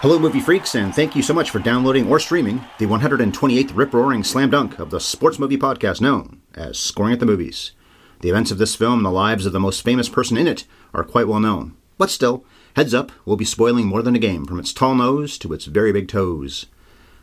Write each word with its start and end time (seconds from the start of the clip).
Hello, 0.00 0.18
movie 0.18 0.40
freaks, 0.40 0.74
and 0.74 0.94
thank 0.94 1.16
you 1.16 1.22
so 1.22 1.32
much 1.32 1.50
for 1.50 1.58
downloading 1.58 2.06
or 2.10 2.20
streaming 2.20 2.62
the 2.78 2.84
128th 2.84 3.74
rip 3.74 3.94
roaring 3.94 4.22
slam 4.22 4.50
dunk 4.50 4.78
of 4.78 4.90
the 4.90 5.00
sports 5.00 5.38
movie 5.38 5.56
podcast 5.56 6.02
known 6.02 6.42
as 6.54 6.78
Scoring 6.78 7.14
at 7.14 7.18
the 7.18 7.24
Movies. 7.24 7.72
The 8.20 8.28
events 8.28 8.50
of 8.50 8.58
this 8.58 8.76
film 8.76 8.98
and 8.98 9.06
the 9.06 9.10
lives 9.10 9.46
of 9.46 9.54
the 9.54 9.58
most 9.58 9.80
famous 9.80 10.10
person 10.10 10.36
in 10.36 10.46
it 10.46 10.66
are 10.92 11.02
quite 11.02 11.26
well 11.26 11.40
known. 11.40 11.78
But 11.96 12.10
still, 12.10 12.44
heads 12.76 12.92
up, 12.92 13.10
we'll 13.24 13.38
be 13.38 13.46
spoiling 13.46 13.86
more 13.86 14.02
than 14.02 14.14
a 14.14 14.18
game 14.18 14.44
from 14.44 14.60
its 14.60 14.74
tall 14.74 14.94
nose 14.94 15.38
to 15.38 15.54
its 15.54 15.64
very 15.64 15.92
big 15.92 16.08
toes. 16.08 16.66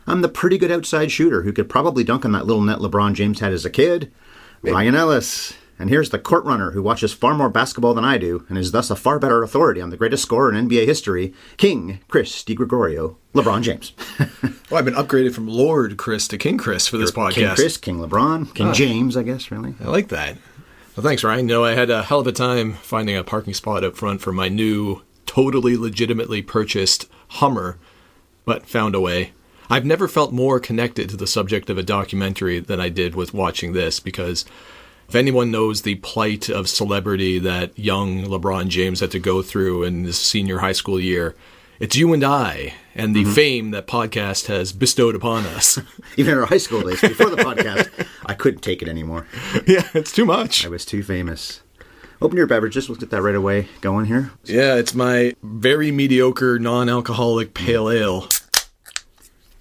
I'm 0.08 0.22
the 0.22 0.28
pretty 0.28 0.58
good 0.58 0.72
outside 0.72 1.12
shooter 1.12 1.42
who 1.42 1.52
could 1.52 1.68
probably 1.68 2.02
dunk 2.02 2.24
on 2.24 2.32
that 2.32 2.44
little 2.44 2.62
net 2.62 2.80
LeBron 2.80 3.14
James 3.14 3.38
had 3.38 3.52
as 3.52 3.64
a 3.64 3.70
kid, 3.70 4.12
Ryan 4.62 4.96
Ellis. 4.96 5.54
And 5.84 5.90
here's 5.90 6.08
the 6.08 6.18
court 6.18 6.46
runner 6.46 6.70
who 6.70 6.82
watches 6.82 7.12
far 7.12 7.34
more 7.34 7.50
basketball 7.50 7.92
than 7.92 8.06
I 8.06 8.16
do 8.16 8.46
and 8.48 8.56
is 8.56 8.72
thus 8.72 8.88
a 8.88 8.96
far 8.96 9.18
better 9.18 9.42
authority 9.42 9.82
on 9.82 9.90
the 9.90 9.98
greatest 9.98 10.22
scorer 10.22 10.50
in 10.50 10.66
NBA 10.66 10.86
history, 10.86 11.34
King 11.58 12.00
Chris 12.08 12.42
DiGregorio, 12.42 13.16
LeBron 13.34 13.60
James. 13.60 13.92
Well, 14.70 14.78
I've 14.78 14.86
been 14.86 14.94
upgraded 14.94 15.34
from 15.34 15.46
Lord 15.46 15.98
Chris 15.98 16.26
to 16.28 16.38
King 16.38 16.56
Chris 16.56 16.88
for 16.88 16.96
this 16.96 17.10
podcast. 17.10 17.34
King 17.34 17.54
Chris, 17.54 17.76
King 17.76 17.98
LeBron, 17.98 18.54
King 18.54 18.68
Ah. 18.68 18.72
James, 18.72 19.14
I 19.14 19.22
guess, 19.22 19.50
really. 19.50 19.74
I 19.78 19.88
like 19.88 20.08
that. 20.08 20.38
Well, 20.96 21.04
thanks, 21.04 21.22
Ryan. 21.22 21.44
No, 21.46 21.62
I 21.62 21.72
had 21.74 21.90
a 21.90 22.02
hell 22.02 22.20
of 22.20 22.26
a 22.26 22.32
time 22.32 22.72
finding 22.72 23.14
a 23.14 23.22
parking 23.22 23.52
spot 23.52 23.84
up 23.84 23.94
front 23.94 24.22
for 24.22 24.32
my 24.32 24.48
new, 24.48 25.02
totally 25.26 25.76
legitimately 25.76 26.40
purchased 26.40 27.10
Hummer, 27.28 27.76
but 28.46 28.64
found 28.66 28.94
a 28.94 29.00
way. 29.02 29.32
I've 29.68 29.84
never 29.84 30.08
felt 30.08 30.32
more 30.32 30.58
connected 30.58 31.10
to 31.10 31.16
the 31.18 31.26
subject 31.26 31.68
of 31.68 31.76
a 31.76 31.82
documentary 31.82 32.58
than 32.58 32.80
I 32.80 32.88
did 32.88 33.14
with 33.14 33.34
watching 33.34 33.74
this 33.74 34.00
because 34.00 34.46
if 35.08 35.14
anyone 35.14 35.50
knows 35.50 35.82
the 35.82 35.96
plight 35.96 36.48
of 36.48 36.68
celebrity 36.68 37.38
that 37.38 37.78
young 37.78 38.24
LeBron 38.24 38.68
James 38.68 39.00
had 39.00 39.10
to 39.12 39.18
go 39.18 39.42
through 39.42 39.84
in 39.84 40.04
his 40.04 40.18
senior 40.18 40.58
high 40.58 40.72
school 40.72 40.98
year, 40.98 41.34
it's 41.80 41.96
you 41.96 42.12
and 42.12 42.24
I 42.24 42.74
and 42.94 43.14
the 43.14 43.24
mm-hmm. 43.24 43.32
fame 43.32 43.70
that 43.72 43.86
podcast 43.86 44.46
has 44.46 44.72
bestowed 44.72 45.14
upon 45.14 45.44
us. 45.46 45.78
Even 46.16 46.34
in 46.34 46.38
our 46.38 46.46
high 46.46 46.58
school 46.58 46.82
days, 46.82 47.00
before 47.00 47.30
the 47.30 47.36
podcast, 47.36 48.06
I 48.26 48.34
couldn't 48.34 48.60
take 48.60 48.82
it 48.82 48.88
anymore. 48.88 49.26
yeah, 49.66 49.88
it's 49.94 50.12
too 50.12 50.24
much. 50.24 50.64
I 50.64 50.68
was 50.68 50.84
too 50.84 51.02
famous. 51.02 51.60
Open 52.22 52.36
your 52.36 52.46
beverages. 52.46 52.88
We'll 52.88 52.96
get 52.96 53.10
that 53.10 53.22
right 53.22 53.34
away 53.34 53.68
going 53.80 54.06
here. 54.06 54.30
Yeah, 54.44 54.76
it's 54.76 54.94
my 54.94 55.34
very 55.42 55.90
mediocre 55.90 56.58
non-alcoholic 56.58 57.54
pale 57.54 57.86
mm. 57.86 58.00
ale. 58.00 58.28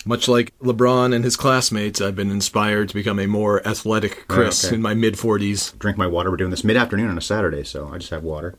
Much 0.06 0.28
like 0.28 0.58
LeBron 0.60 1.16
and 1.16 1.24
his 1.24 1.38
classmates, 1.38 2.02
I've 2.02 2.16
been 2.16 2.32
inspired 2.32 2.90
to 2.90 2.96
become 2.96 3.20
a 3.20 3.28
more 3.28 3.66
athletic 3.66 4.26
oh, 4.30 4.34
Chris 4.34 4.66
okay. 4.66 4.76
in 4.76 4.82
my 4.82 4.94
mid 4.94 5.16
40s. 5.16 5.78
Drink 5.80 5.98
my 5.98 6.08
water. 6.08 6.30
We're 6.30 6.38
doing 6.38 6.52
this 6.52 6.64
mid 6.64 6.76
afternoon 6.76 7.10
on 7.10 7.18
a 7.18 7.22
Saturday, 7.22 7.64
so 7.64 7.90
I 7.90 7.98
just 7.98 8.12
have 8.12 8.24
water. 8.24 8.56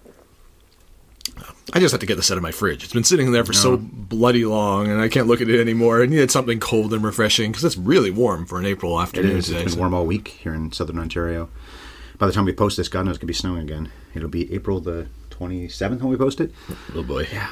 I 1.73 1.81
just 1.81 1.93
have 1.93 2.01
to 2.01 2.07
get 2.07 2.17
this 2.17 2.31
out 2.31 2.37
of 2.37 2.43
my 2.43 2.53
fridge. 2.53 2.85
It's 2.85 2.93
been 2.93 3.05
sitting 3.05 3.33
there 3.33 3.45
for 3.45 3.53
so 3.53 3.73
oh. 3.73 3.77
bloody 3.79 4.45
long, 4.45 4.89
and 4.89 5.01
I 5.01 5.09
can't 5.09 5.27
look 5.27 5.41
at 5.41 5.49
it 5.49 5.61
anymore. 5.61 6.03
I 6.03 6.07
needed 6.07 6.31
something 6.31 6.61
cold 6.61 6.93
and 6.93 7.03
refreshing 7.03 7.51
because 7.51 7.65
it's 7.65 7.77
really 7.77 8.11
warm 8.11 8.47
for 8.47 8.59
an 8.59 8.67
April 8.67 9.01
afternoon 9.01 9.39
is. 9.39 9.47
today. 9.47 9.59
It's 9.59 9.65
been 9.65 9.73
so- 9.75 9.79
warm 9.81 9.95
all 9.95 10.07
week 10.07 10.29
here 10.29 10.55
in 10.55 10.73
southern 10.73 10.99
Ontario. 10.99 11.49
By 12.19 12.27
the 12.27 12.33
time 12.33 12.45
we 12.45 12.53
post 12.53 12.77
this, 12.77 12.89
God 12.89 13.07
knows 13.07 13.17
it's 13.17 13.19
going 13.19 13.27
to 13.27 13.33
be 13.33 13.35
snowing 13.35 13.63
again. 13.63 13.91
It'll 14.15 14.29
be 14.29 14.53
April 14.55 14.79
the 14.81 15.09
27th 15.31 16.01
when 16.01 16.11
we 16.11 16.17
post 16.17 16.41
it. 16.41 16.53
Oh 16.95 17.03
boy. 17.03 17.27
Yeah. 17.33 17.51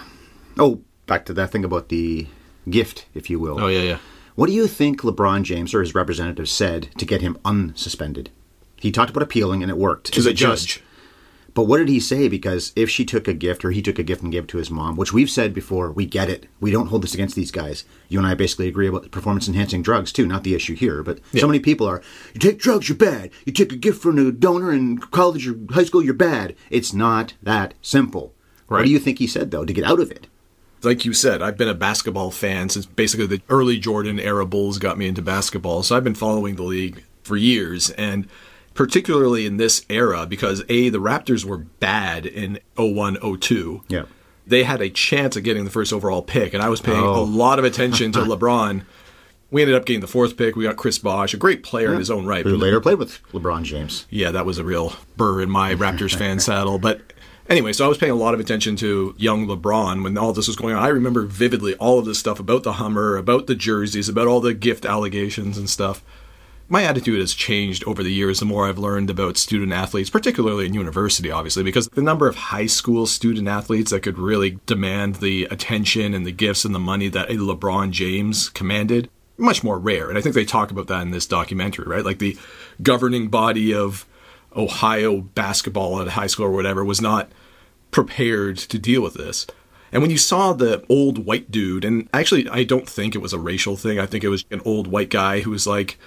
Oh, 0.59 0.83
back 1.07 1.27
to 1.27 1.33
that 1.35 1.51
thing 1.51 1.65
about 1.65 1.89
the 1.89 2.29
gift, 2.69 3.07
if 3.15 3.29
you 3.31 3.39
will. 3.39 3.61
Oh 3.61 3.69
yeah, 3.69 3.83
yeah. 3.83 3.99
What 4.35 4.47
do 4.47 4.53
you 4.53 4.67
think 4.67 5.03
LeBron 5.03 5.43
James 5.43 5.75
or 5.75 5.81
his 5.81 5.95
representatives 5.95 6.51
said 6.51 6.89
to 6.99 7.05
get 7.05 7.21
him 7.21 7.37
unsuspended? 7.45 8.29
He 8.77 8.91
talked 8.91 9.11
about 9.11 9.23
appealing 9.23 9.63
and 9.63 9.71
it 9.71 9.77
worked. 9.79 10.13
To 10.15 10.23
the 10.23 10.33
just- 10.33 10.67
judge. 10.69 10.83
But 11.55 11.65
what 11.65 11.77
did 11.77 11.91
he 11.91 12.01
say? 12.01 12.29
Because 12.29 12.73
if 12.75 12.89
she 12.89 13.05
took 13.05 13.29
a 13.29 13.35
gift 13.35 13.63
or 13.63 13.73
he 13.73 13.83
took 13.83 13.99
a 13.99 14.03
gift 14.03 14.23
and 14.23 14.33
gave 14.33 14.45
it 14.45 14.49
to 14.49 14.57
his 14.57 14.71
mom, 14.71 14.97
which 14.97 15.13
we've 15.13 15.29
said 15.29 15.53
before, 15.53 15.93
we 15.93 16.07
get 16.07 16.31
it. 16.31 16.47
We 16.61 16.71
don't 16.71 16.87
hold 16.87 17.03
this 17.03 17.13
against 17.13 17.37
these 17.37 17.51
guys. 17.51 17.85
You 18.09 18.19
and 18.19 18.27
I 18.27 18.33
basically 18.33 18.69
agree 18.69 18.87
about 18.87 19.11
performance 19.11 19.49
enhancing 19.49 19.83
drugs 19.83 20.13
too, 20.15 20.27
not 20.27 20.45
the 20.45 20.55
issue 20.55 20.75
here. 20.75 21.03
But 21.03 21.19
Yeah. 21.31 21.43
so 21.43 21.47
many 21.49 21.61
people 21.61 21.87
are, 21.87 22.01
you 22.33 22.41
take 22.41 22.59
drugs, 22.59 22.89
you're 22.89 22.97
bad. 22.97 23.29
You 23.45 23.53
take 23.53 23.71
a 23.71 23.77
gift 23.77 24.01
from 24.01 24.17
a 24.19 24.33
donor 24.33 24.73
in 24.73 24.97
college 24.97 25.47
or 25.47 25.59
high 25.73 25.85
school, 25.85 26.03
you're 26.03 26.15
bad. 26.15 26.57
It's 26.71 26.95
not 26.95 27.35
that 27.43 27.75
simple. 27.83 28.33
What 28.69 28.87
do 28.87 28.91
you 28.91 28.99
think 28.99 29.19
he 29.19 29.27
said 29.27 29.51
though 29.51 29.67
to 29.67 29.75
get 29.75 29.85
out 29.85 30.01
of 30.01 30.11
it? 30.11 30.29
Like 30.83 31.05
you 31.05 31.13
said, 31.13 31.43
I've 31.43 31.57
been 31.57 31.69
a 31.69 31.75
basketball 31.75 32.31
fan 32.31 32.69
since 32.69 32.87
basically 32.87 33.27
the 33.27 33.43
early 33.49 33.79
Jordan 33.79 34.19
era 34.21 34.45
Bulls 34.47 34.79
got 34.79 34.99
me 34.99 35.07
into 35.07 35.23
basketball. 35.23 35.83
So 35.83 35.97
I've 35.97 36.05
been 36.05 36.15
following 36.15 36.57
the 36.57 36.63
league 36.65 37.03
for 37.23 37.37
years, 37.37 37.91
and 37.91 38.27
particularly 38.75 39.47
in 39.47 39.57
this 39.59 39.85
era, 39.89 40.27
because 40.27 40.63
A, 40.69 40.89
the 40.89 40.99
Raptors 40.99 41.45
were 41.45 41.59
bad 41.59 42.27
in 42.27 42.59
01 42.77 43.17
02. 43.41 43.83
Yeah. 43.89 44.05
They 44.47 44.65
had 44.65 44.81
a 44.81 44.91
chance 44.91 45.37
at 45.37 45.45
getting 45.45 45.65
the 45.65 45.71
first 45.71 45.93
overall 45.93 46.23
pick, 46.23 46.53
and 46.55 46.63
I 46.63 46.69
was 46.69 46.81
paying 46.81 46.99
Oh. 47.03 47.21
a 47.21 47.25
lot 47.25 47.59
of 47.59 47.65
attention 47.65 48.11
to 48.13 48.19
LeBron. 48.23 48.83
We 49.53 49.61
ended 49.63 49.77
up 49.77 49.85
getting 49.85 50.01
the 50.01 50.07
fourth 50.09 50.37
pick. 50.39 50.57
We 50.57 50.65
got 50.65 50.77
Chris 50.77 50.99
Bosh, 50.99 51.35
a 51.35 51.37
great 51.37 51.63
player 51.63 51.93
in 51.93 51.99
his 51.99 52.11
own 52.11 52.25
right. 52.25 52.45
Who 52.45 52.57
later 52.57 52.81
played 52.81 52.99
with 52.99 53.21
LeBron 53.33 53.65
James. 53.65 54.07
yeah, 54.09 54.31
that 54.31 54.47
was 54.47 54.57
a 54.59 54.65
real 54.65 54.95
burr 55.19 55.43
in 55.43 55.51
my 55.51 55.75
Raptors 55.75 56.17
fan 56.17 56.41
saddle. 56.41 56.79
But 56.79 57.03
anyway, 57.53 57.73
so 57.73 57.85
I 57.85 57.89
was 57.89 57.99
paying 57.99 58.13
a 58.13 58.17
lot 58.17 58.35
of 58.35 58.41
attention 58.41 58.77
to 58.77 59.15
young 59.19 59.47
LeBron 59.47 60.03
when 60.03 60.17
all 60.17 60.33
this 60.33 60.49
was 60.49 60.57
going 60.57 60.75
on. 60.75 60.83
I 60.83 60.89
remember 60.89 61.23
vividly 61.23 61.75
all 61.75 61.99
of 61.99 62.07
this 62.07 62.19
stuff 62.19 62.41
about 62.41 62.63
the 62.63 62.75
Hummer, 62.75 63.17
about 63.17 63.47
the 63.47 63.55
jerseys, 63.55 64.09
about 64.09 64.27
all 64.27 64.41
the 64.41 64.55
gift 64.55 64.87
allegations 64.87 65.59
and 65.59 65.69
stuff. 65.69 66.03
My 66.69 66.85
attitude 66.85 67.21
has 67.21 67.35
changed 67.35 67.85
over 67.87 68.03
the 68.03 68.13
years 68.13 68.41
the 68.41 68.47
more 68.47 68.67
I've 68.67 68.79
learned 68.79 69.11
about 69.11 69.37
student 69.37 69.73
athletes, 69.73 70.09
particularly 70.09 70.65
in 70.65 70.73
university, 70.73 71.31
obviously, 71.31 71.63
because 71.63 71.89
the 71.89 72.01
number 72.01 72.27
of 72.27 72.37
high 72.37 72.67
school 72.67 73.05
student 73.05 73.47
athletes 73.47 73.91
that 73.91 74.01
could 74.01 74.19
really 74.19 74.59
demand 74.65 75.17
the 75.17 75.45
attention 75.51 76.15
and 76.15 76.25
the 76.25 76.33
gifts 76.33 76.65
and 76.65 76.75
the 76.75 76.79
money 76.79 77.09
that 77.09 77.31
a 77.31 77.35
LeBron 77.35 77.91
James 77.91 78.49
commanded 78.49 79.11
much 79.37 79.63
more 79.63 79.79
rare. 79.79 80.09
And 80.09 80.17
I 80.17 80.23
think 80.23 80.35
they 80.35 80.47
talk 80.47 80.71
about 80.71 80.87
that 80.87 81.03
in 81.03 81.11
this 81.11 81.27
documentary, 81.27 81.87
right? 81.87 82.05
Like 82.05 82.19
the 82.19 82.39
governing 82.83 83.29
body 83.29 83.75
of 83.75 84.07
Ohio 84.57 85.21
basketball 85.21 86.01
at 86.01 86.09
high 86.09 86.27
school 86.27 86.47
or 86.47 86.53
whatever 86.53 86.83
was 86.83 87.03
not 87.03 87.31
prepared 87.93 88.57
to 88.57 88.79
deal 88.79 89.01
with 89.01 89.15
this. 89.15 89.47
And 89.93 90.03
when 90.03 90.11
you 90.11 90.19
saw 90.19 90.53
the 90.53 90.85
old 90.89 91.25
white 91.25 91.51
dude, 91.51 91.85
and 91.85 92.09
actually, 92.13 92.49
I 92.49 92.65
don't 92.65 92.89
think 92.89 93.15
it 93.15 93.21
was 93.21 93.33
a 93.33 93.39
racial 93.39 93.77
thing. 93.77 94.01
I 94.01 94.07
think 94.07 94.25
it 94.25 94.29
was 94.31 94.45
an 94.51 94.63
old 94.65 94.89
white 94.89 95.11
guy 95.11 95.41
who 95.41 95.51
was 95.51 95.67
like, 95.67 95.99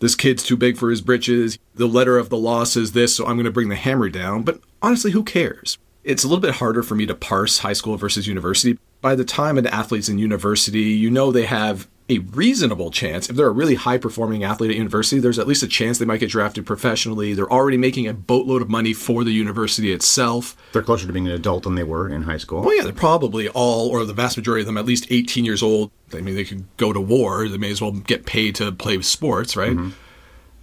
this 0.00 0.14
kid's 0.14 0.42
too 0.42 0.56
big 0.56 0.76
for 0.76 0.90
his 0.90 1.00
britches. 1.00 1.58
The 1.74 1.86
letter 1.86 2.18
of 2.18 2.28
the 2.28 2.36
law 2.36 2.64
says 2.64 2.92
this, 2.92 3.16
so 3.16 3.24
I'm 3.24 3.36
going 3.36 3.44
to 3.44 3.52
bring 3.52 3.68
the 3.68 3.76
hammer 3.76 4.08
down. 4.08 4.42
But 4.42 4.60
honestly, 4.82 5.12
who 5.12 5.22
cares? 5.22 5.78
It's 6.04 6.24
a 6.24 6.28
little 6.28 6.42
bit 6.42 6.56
harder 6.56 6.82
for 6.82 6.94
me 6.94 7.06
to 7.06 7.14
parse 7.14 7.58
high 7.58 7.72
school 7.72 7.96
versus 7.96 8.26
university. 8.26 8.78
By 9.00 9.14
the 9.14 9.24
time 9.24 9.58
an 9.58 9.66
athlete's 9.66 10.08
in 10.08 10.18
university, 10.18 10.82
you 10.82 11.10
know 11.10 11.30
they 11.30 11.46
have 11.46 11.88
a 12.08 12.18
reasonable 12.18 12.90
chance. 12.90 13.28
If 13.28 13.36
they're 13.36 13.48
a 13.48 13.52
really 13.52 13.74
high 13.74 13.98
performing 13.98 14.42
athlete 14.42 14.70
at 14.70 14.76
university, 14.76 15.20
there's 15.20 15.38
at 15.38 15.46
least 15.46 15.62
a 15.62 15.68
chance 15.68 15.98
they 15.98 16.06
might 16.06 16.20
get 16.20 16.30
drafted 16.30 16.64
professionally. 16.64 17.34
They're 17.34 17.52
already 17.52 17.76
making 17.76 18.06
a 18.06 18.14
boatload 18.14 18.62
of 18.62 18.70
money 18.70 18.94
for 18.94 19.24
the 19.24 19.30
university 19.30 19.92
itself. 19.92 20.56
They're 20.72 20.82
closer 20.82 21.06
to 21.06 21.12
being 21.12 21.28
an 21.28 21.34
adult 21.34 21.64
than 21.64 21.74
they 21.74 21.84
were 21.84 22.08
in 22.08 22.22
high 22.22 22.38
school. 22.38 22.62
Well, 22.62 22.76
yeah, 22.76 22.84
they're 22.84 22.92
probably 22.92 23.48
all, 23.50 23.88
or 23.88 24.04
the 24.04 24.14
vast 24.14 24.36
majority 24.36 24.62
of 24.62 24.66
them, 24.66 24.78
at 24.78 24.86
least 24.86 25.06
18 25.10 25.44
years 25.44 25.62
old. 25.62 25.90
I 26.14 26.20
mean, 26.20 26.34
they 26.34 26.44
could 26.44 26.64
go 26.78 26.92
to 26.92 27.00
war. 27.00 27.46
They 27.46 27.58
may 27.58 27.70
as 27.70 27.82
well 27.82 27.92
get 27.92 28.24
paid 28.24 28.54
to 28.56 28.72
play 28.72 29.00
sports, 29.02 29.56
right? 29.56 29.72
Mm-hmm. 29.72 29.90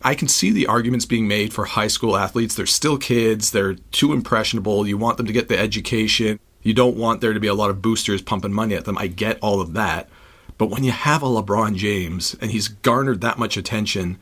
I 0.04 0.16
can 0.16 0.28
see 0.28 0.52
the 0.52 0.68
arguments 0.68 1.06
being 1.06 1.28
made 1.28 1.54
for 1.54 1.66
high 1.66 1.88
school 1.88 2.16
athletes. 2.16 2.56
They're 2.56 2.66
still 2.66 2.98
kids. 2.98 3.52
They're 3.52 3.76
too 3.92 4.14
impressionable. 4.14 4.88
You 4.88 4.98
want 4.98 5.18
them 5.18 5.26
to 5.26 5.34
get 5.34 5.48
the 5.48 5.58
education. 5.58 6.40
You 6.62 6.74
don't 6.74 6.98
want 6.98 7.22
there 7.22 7.34
to 7.34 7.40
be 7.40 7.48
a 7.48 7.54
lot 7.54 7.70
of 7.70 7.82
boosters 7.82 8.22
pumping 8.24 8.54
money 8.54 8.74
at 8.76 8.86
them. 8.86 8.98
I 8.98 9.08
get 9.08 9.40
all 9.42 9.62
of 9.62 9.74
that. 9.74 10.10
But 10.58 10.70
when 10.70 10.84
you 10.84 10.92
have 10.92 11.22
a 11.22 11.28
LeBron 11.28 11.76
James 11.76 12.36
and 12.40 12.52
he's 12.52 12.68
garnered 12.68 13.22
that 13.22 13.38
much 13.38 13.58
attention, 13.58 14.20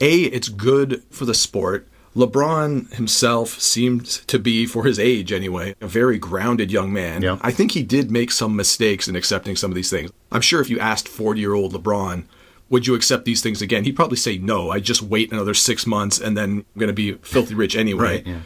A, 0.00 0.22
it's 0.22 0.48
good 0.48 1.02
for 1.10 1.24
the 1.24 1.34
sport. 1.34 1.86
LeBron 2.16 2.92
himself 2.94 3.60
seemed 3.60 4.04
to 4.06 4.38
be, 4.38 4.66
for 4.66 4.84
his 4.84 4.98
age 4.98 5.32
anyway, 5.32 5.76
a 5.80 5.86
very 5.86 6.18
grounded 6.18 6.72
young 6.72 6.92
man. 6.92 7.22
Yeah. 7.22 7.38
I 7.40 7.52
think 7.52 7.72
he 7.72 7.84
did 7.84 8.10
make 8.10 8.32
some 8.32 8.56
mistakes 8.56 9.06
in 9.06 9.14
accepting 9.14 9.54
some 9.54 9.70
of 9.70 9.76
these 9.76 9.90
things. 9.90 10.10
I'm 10.32 10.40
sure 10.40 10.60
if 10.60 10.68
you 10.68 10.80
asked 10.80 11.06
40 11.06 11.40
year 11.40 11.54
old 11.54 11.72
LeBron, 11.72 12.24
would 12.68 12.86
you 12.86 12.94
accept 12.94 13.24
these 13.24 13.42
things 13.42 13.62
again? 13.62 13.84
He'd 13.84 13.96
probably 13.96 14.16
say 14.16 14.38
no. 14.38 14.70
I 14.70 14.80
just 14.80 15.02
wait 15.02 15.32
another 15.32 15.54
six 15.54 15.86
months 15.86 16.18
and 16.20 16.36
then 16.36 16.64
I'm 16.74 16.78
going 16.78 16.88
to 16.88 16.92
be 16.92 17.12
filthy 17.14 17.54
rich 17.54 17.76
anyway. 17.76 18.02
Right, 18.02 18.26
yeah. 18.26 18.40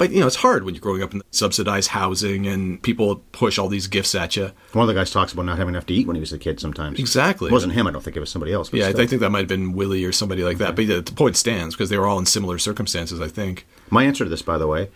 But 0.00 0.12
you 0.12 0.20
know, 0.20 0.26
it's 0.26 0.36
hard 0.36 0.64
when 0.64 0.74
you're 0.74 0.80
growing 0.80 1.02
up 1.02 1.12
in 1.12 1.20
subsidized 1.30 1.90
housing 1.90 2.46
and 2.46 2.82
people 2.82 3.16
push 3.32 3.58
all 3.58 3.68
these 3.68 3.86
gifts 3.86 4.14
at 4.14 4.34
you. 4.34 4.50
One 4.72 4.88
of 4.88 4.88
the 4.88 4.98
guys 4.98 5.10
talks 5.10 5.34
about 5.34 5.44
not 5.44 5.58
having 5.58 5.74
enough 5.74 5.84
to 5.88 5.92
eat 5.92 6.06
when 6.06 6.16
he 6.16 6.20
was 6.20 6.32
a 6.32 6.38
kid. 6.38 6.58
Sometimes 6.58 6.98
Exactly. 6.98 7.48
It 7.50 7.52
wasn't 7.52 7.74
him. 7.74 7.86
I 7.86 7.90
don't 7.90 8.00
think 8.00 8.16
it 8.16 8.20
was 8.20 8.30
somebody 8.30 8.50
else. 8.50 8.70
But 8.70 8.80
Yeah, 8.80 8.86
I 8.86 8.90
still. 8.92 9.02
I 9.02 9.06
think 9.06 9.20
that 9.20 9.28
might 9.28 9.40
have 9.40 9.48
been 9.48 9.74
Willie 9.74 10.02
or 10.06 10.12
somebody 10.12 10.42
like 10.42 10.56
that. 10.56 10.74
But 10.74 10.86
yeah, 10.86 11.00
the 11.00 11.12
point 11.12 11.36
stands 11.36 11.74
because 11.74 11.90
they 11.90 11.98
were 11.98 12.06
all 12.06 12.18
in 12.18 12.24
similar 12.24 12.56
circumstances. 12.58 13.20
I 13.20 13.28
think. 13.28 13.66
My 13.90 14.04
answer 14.04 14.24
to 14.24 14.30
this, 14.30 14.40
by 14.40 14.56
the 14.56 14.66
way, 14.66 14.88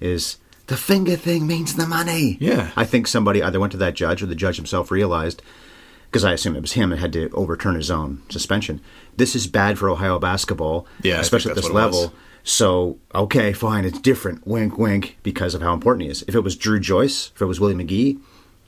is 0.00 0.36
the 0.66 0.76
finger 0.76 1.16
thing 1.16 1.46
means 1.46 1.74
the 1.76 1.86
money. 1.86 2.36
Yeah. 2.38 2.72
I 2.76 2.84
think 2.84 3.06
somebody 3.06 3.42
either 3.42 3.58
went 3.58 3.72
to 3.72 3.78
that 3.78 3.94
judge 3.94 4.22
or 4.22 4.26
the 4.26 4.34
judge 4.34 4.56
himself 4.56 4.90
realized, 4.90 5.40
because 6.10 6.26
I 6.26 6.34
assume 6.34 6.56
it 6.56 6.60
was 6.60 6.72
him 6.72 6.90
that 6.90 6.98
had 6.98 7.14
to 7.14 7.30
overturn 7.30 7.74
his 7.74 7.90
own 7.90 8.20
suspension. 8.28 8.82
This 9.16 9.34
is 9.34 9.46
bad 9.46 9.78
for 9.78 9.88
Ohio 9.88 10.18
basketball, 10.18 10.86
Yeah, 11.02 11.20
especially 11.20 11.52
at 11.52 11.56
this 11.56 11.70
level. 11.70 12.12
So, 12.44 12.98
okay, 13.14 13.52
fine, 13.52 13.84
it's 13.84 14.00
different. 14.00 14.46
Wink, 14.46 14.78
wink, 14.78 15.16
because 15.22 15.54
of 15.54 15.62
how 15.62 15.72
important 15.74 16.04
he 16.04 16.10
is. 16.10 16.24
If 16.26 16.34
it 16.34 16.40
was 16.40 16.56
Dru 16.56 16.80
Joyce, 16.80 17.30
if 17.34 17.40
it 17.40 17.46
was 17.46 17.60
Willie 17.60 17.74
McGee, 17.74 18.18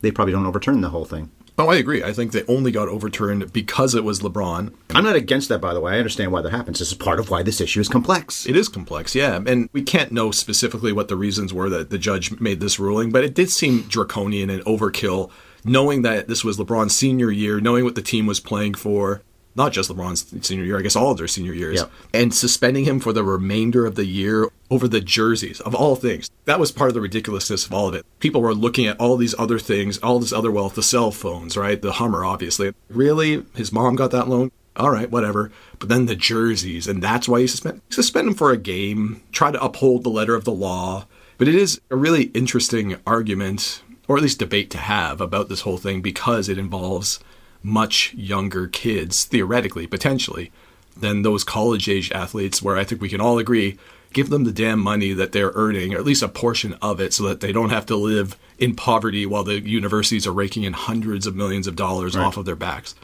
they 0.00 0.11
probably 0.11 0.32
don't 0.32 0.47
overturn 0.47 0.81
the 0.81 0.91
whole 0.91 1.05
thing. 1.05 1.31
Oh, 1.56 1.69
I 1.69 1.76
agree. 1.76 2.03
I 2.03 2.12
think 2.12 2.32
they 2.32 2.43
only 2.47 2.73
got 2.73 2.88
overturned 2.88 3.53
because 3.53 3.94
it 3.94 4.03
was 4.03 4.21
LeBron. 4.21 4.75
I'm 4.93 5.05
not 5.05 5.15
against 5.15 5.49
that, 5.50 5.61
by 5.61 5.73
the 5.73 5.81
way. 5.81 5.93
I 5.93 5.99
understand 5.99 6.32
why 6.32 6.43
that 6.43 6.50
happens. 6.50 6.81
This 6.81 6.88
is 6.91 6.99
part 6.99 7.21
of 7.21 7.31
why 7.31 7.44
this 7.44 7.61
issue 7.61 7.81
is 7.81 7.88
complex. 7.88 8.44
It 8.47 8.56
is 8.56 8.69
complex, 8.69 9.15
yeah. 9.15 9.41
And 9.47 9.69
we 9.73 9.82
can't 9.82 10.11
know 10.11 10.32
specifically 10.32 10.93
what 10.93 11.06
the 11.06 11.17
reasons 11.17 11.55
were 11.55 11.69
that 11.69 11.91
the 11.91 11.99
judge 11.99 12.41
made 12.41 12.59
this 12.59 12.81
ruling, 12.81 13.12
but 13.12 13.23
it 13.23 13.35
did 13.35 13.50
seem 13.50 13.82
draconian 13.82 14.50
and 14.50 14.65
overkill, 14.65 15.31
knowing 15.65 16.03
that 16.03 16.27
this 16.27 16.43
was 16.43 16.59
LeBron's 16.59 16.97
senior 16.97 17.31
year, 17.31 17.61
knowing 17.61 17.85
what 17.85 17.94
the 17.94 18.03
team 18.03 18.27
was 18.27 18.41
playing 18.41 18.75
for. 18.75 19.23
Not 19.56 19.73
just 19.73 19.91
LeBron's 19.91 20.47
senior 20.47 20.65
year, 20.65 20.79
I 20.79 20.83
guess 20.83 20.97
all 20.97 21.12
of 21.12 21.19
their 21.19 21.29
senior 21.29 21.53
years. 21.53 21.81
Yep. 21.81 21.91
And 22.12 22.35
suspending 22.35 22.85
him 22.85 22.99
for 22.99 23.12
the 23.12 23.23
remainder 23.23 23.87
of 23.87 23.95
the 23.95 24.05
year 24.05 24.49
over 24.71 24.89
the 24.89 25.01
jerseys, 25.01 25.61
of 25.61 25.75
all 25.75 25.95
things. 25.97 26.31
That 26.45 26.59
was 26.59 26.73
part 26.73 26.89
of 26.89 26.95
the 26.95 27.01
ridiculousness 27.01 27.65
of 27.67 27.73
all 27.73 27.89
of 27.89 27.95
it. 27.95 28.05
People 28.19 28.43
were 28.43 28.55
looking 28.55 28.87
at 28.87 28.99
all 28.99 29.17
these 29.17 29.35
other 29.39 29.59
things, 29.59 29.99
all 29.99 30.19
this 30.19 30.33
other 30.33 30.51
wealth, 30.51 30.75
the 30.75 30.83
cell 30.83 31.11
phones, 31.11 31.56
right? 31.56 31.81
The 31.81 31.93
Hummer, 31.93 32.25
obviously. 32.25 32.73
Really? 32.89 33.45
His 33.55 33.73
mom 33.73 33.97
got 33.97 34.11
that 34.11 34.29
loan? 34.29 34.51
all 34.77 34.91
right, 34.91 35.11
whatever. 35.11 35.51
But 35.79 35.89
then 35.89 36.06
the 36.06 36.17
jerseys, 36.17 36.89
and 36.89 37.03
that's 37.03 37.29
why 37.29 37.39
you 37.39 37.49
suspend 37.49 37.81
suspend 37.91 38.29
him 38.29 38.35
for 38.35 38.51
a 38.51 38.56
game. 38.56 39.23
Try 39.33 39.51
to 39.51 39.62
uphold 39.62 40.05
the 40.05 40.11
letter 40.11 40.35
of 40.35 40.45
the 40.45 40.53
law. 40.53 41.06
But 41.39 41.49
it 41.49 41.55
is 41.55 41.81
a 41.91 41.97
really 41.97 42.25
interesting 42.27 42.97
argument, 43.06 43.83
or 44.06 44.17
at 44.17 44.23
least 44.23 44.39
debate 44.39 44.71
to 44.71 44.79
have 44.79 45.21
about 45.21 45.49
this 45.49 45.62
whole 45.62 45.79
thing 45.79 46.01
because 46.01 46.49
it 46.49 46.59
involves 46.59 47.21
much 47.65 48.15
younger 48.15 48.69
kids, 48.69 49.25
theoretically, 49.25 49.89
potentially, 49.89 50.53
than 50.97 51.23
those 51.23 51.43
college 51.43 51.89
age 51.89 52.13
athletes. 52.13 52.63
Where 52.63 52.77
I 52.77 52.85
think 52.85 53.01
we 53.01 53.09
can 53.09 53.21
all 53.21 53.39
agree, 53.39 53.77
give 54.13 54.31
them 54.31 54.45
the 54.45 54.53
damn 54.53 54.79
money 54.79 55.13
that 55.13 55.33
they're 55.33 55.53
earning, 55.55 55.95
or 55.95 55.99
at 55.99 56.05
least 56.05 56.23
a 56.23 56.29
portion 56.29 56.75
of 56.75 57.01
it, 57.01 57.13
so 57.13 57.25
that 57.25 57.41
they 57.41 57.51
don't 57.51 57.71
have 57.71 57.87
to 57.87 57.97
live 57.97 58.37
in 58.57 58.77
poverty 58.77 59.27
while 59.27 59.43
the 59.43 59.61
universities 59.61 60.29
are 60.29 60.33
raking 60.33 60.63
in 60.63 60.75
hundreds 60.75 61.27
of 61.27 61.35
millions 61.35 61.67
of 61.67 61.75
dollars 61.75 62.15
off 62.15 62.37
of 62.37 62.45
their 62.45 62.55
backs 62.55 62.95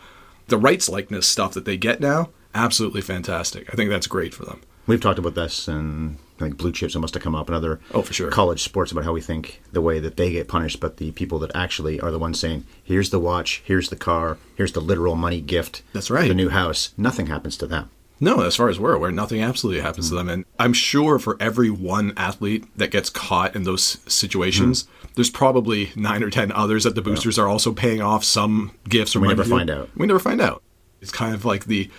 the 0.51 0.59
rights 0.59 0.89
likeness 0.89 1.27
stuff 1.27 1.55
that 1.55 1.65
they 1.65 1.77
get 1.77 2.01
now, 2.01 2.29
absolutely 2.55 3.01
fantastic. 3.01 3.73
I 3.73 3.77
think 3.77 3.89
that's 3.89 4.07
great 4.07 4.35
for 4.35 4.45
them. 4.45 4.61
We've 4.87 5.01
talked 5.01 5.19
about 5.19 5.35
this, 5.35 5.67
and 5.69 6.19
I 6.40 6.44
think 6.44 6.56
blue 6.56 6.72
chips 6.72 6.94
it 6.94 6.98
must 6.98 7.14
have 7.14 7.22
come 7.22 7.34
up 7.34 7.48
in 7.48 7.54
other 7.54 7.81
Oh, 7.92 8.02
for 8.02 8.12
sure. 8.12 8.31
college 8.31 8.62
sports 8.62 8.92
about 8.92 9.04
how 9.04 9.12
we 9.12 9.20
think 9.20 9.60
the 9.72 9.81
way 9.81 10.00
that 10.00 10.16
they 10.16 10.32
get 10.32 10.48
punished, 10.48 10.81
but 10.81 10.96
the 10.96 11.12
people 11.12 11.38
that 11.40 11.50
actually 11.54 12.00
are 12.00 12.10
the 12.10 12.19
ones 12.19 12.40
saying, 12.40 12.64
"Here's 12.82 13.10
the 13.10 13.19
watch, 13.19 13.62
here's 13.64 13.88
the 13.88 13.96
car, 13.96 14.38
here's 14.56 14.72
the 14.72 14.81
literal 14.81 15.16
money 15.16 15.40
gift." 15.40 15.82
That's 15.92 16.10
right. 16.10 16.28
The 16.28 16.34
new 16.34 16.48
house. 16.48 16.90
Nothing 16.96 17.26
happens 17.26 17.56
to 17.58 17.66
them. 17.66 17.90
No, 18.22 18.42
as 18.42 18.54
far 18.54 18.69
as 18.69 18.78
we're 18.78 18.92
aware, 18.92 19.10
nothing 19.10 19.42
absolutely 19.42 19.81
happens 19.81 20.10
to 20.10 20.12
hmm. 20.12 20.19
them. 20.19 20.28
And 20.28 20.44
I'm 20.58 20.75
sure 20.75 21.19
for 21.19 21.38
every 21.40 21.70
one 21.70 22.12
athlete 22.19 22.64
that 22.76 22.90
gets 22.90 23.08
caught 23.08 23.56
in 23.56 23.62
those 23.62 23.98
situations, 24.06 24.82
hmm. 24.82 25.06
there's 25.14 25.31
probably 25.31 25.90
nine 25.96 26.22
or 26.22 26.31
ten 26.31 26.52
others 26.52 26.84
that 26.84 26.94
the 26.94 27.02
boosters 27.02 27.38
are 27.38 27.48
also 27.48 27.72
paying 27.72 28.02
off 28.02 28.22
some 28.22 28.72
gifts 28.88 29.16
or 29.16 29.20
We 29.20 29.28
never 29.28 29.44
find 29.44 29.70
out. 29.70 29.88
We 29.96 30.06
never 30.06 30.19
find 30.19 30.40
out. 30.40 30.62
It's 31.00 31.12
kind 31.12 31.34
of 31.34 31.46
like 31.46 31.64
the 31.64 31.90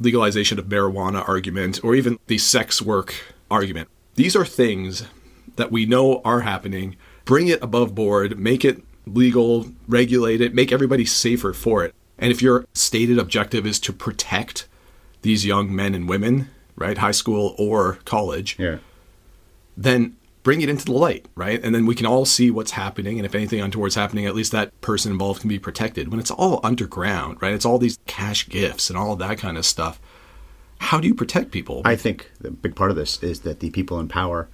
legalization 0.00 0.58
of 0.58 0.66
marijuana 0.66 1.26
argument 1.28 1.78
or 1.84 1.94
even 1.94 2.18
the 2.26 2.38
sex 2.38 2.82
work 2.82 3.14
argument. 3.52 3.88
These 4.16 4.34
are 4.34 4.44
things 4.44 5.04
that 5.56 5.70
we 5.70 5.86
know 5.86 6.20
are 6.24 6.40
happening. 6.40 6.96
Bring 7.24 7.48
it 7.48 7.62
above 7.62 7.94
board, 7.94 8.38
make 8.38 8.64
it 8.64 8.82
legal, 9.06 9.66
regulate 9.86 10.40
it, 10.40 10.54
make 10.54 10.72
everybody 10.72 11.04
safer 11.04 11.52
for 11.52 11.84
it. 11.84 11.94
And 12.18 12.30
if 12.32 12.42
your 12.42 12.66
stated 12.72 13.18
objective 13.18 13.66
is 13.66 13.78
to 13.80 13.92
protect 13.92 14.66
these 15.22 15.44
young 15.46 15.74
men 15.74 15.94
and 15.94 16.08
women, 16.08 16.50
right, 16.76 16.98
high 16.98 17.10
school 17.12 17.54
or 17.58 17.98
college, 18.04 18.56
Yeah. 18.58 18.78
then 19.76 20.16
bring 20.42 20.60
it 20.60 20.68
into 20.68 20.84
the 20.84 20.92
light, 20.92 21.26
right? 21.36 21.60
And 21.62 21.74
then 21.74 21.86
we 21.86 21.94
can 21.94 22.06
all 22.06 22.24
see 22.24 22.50
what's 22.50 22.72
happening. 22.72 23.18
And 23.18 23.26
if 23.26 23.34
anything 23.34 23.60
untoward's 23.60 23.94
happening, 23.94 24.26
at 24.26 24.34
least 24.34 24.50
that 24.52 24.78
person 24.80 25.12
involved 25.12 25.40
can 25.40 25.48
be 25.48 25.58
protected. 25.58 26.08
When 26.08 26.18
it's 26.18 26.32
all 26.32 26.60
underground, 26.64 27.38
right? 27.40 27.54
It's 27.54 27.64
all 27.64 27.78
these 27.78 27.98
cash 28.06 28.48
gifts 28.48 28.90
and 28.90 28.98
all 28.98 29.14
that 29.16 29.38
kind 29.38 29.56
of 29.56 29.64
stuff. 29.64 30.00
How 30.82 31.00
do 31.00 31.08
you 31.08 31.14
protect 31.14 31.50
people? 31.52 31.82
I 31.84 31.96
think 31.96 32.30
the 32.40 32.50
big 32.50 32.74
part 32.74 32.90
of 32.90 32.96
this 32.96 33.22
is 33.22 33.40
that 33.40 33.60
the 33.60 33.70
people 33.70 33.98
in 34.00 34.08
power 34.08 34.48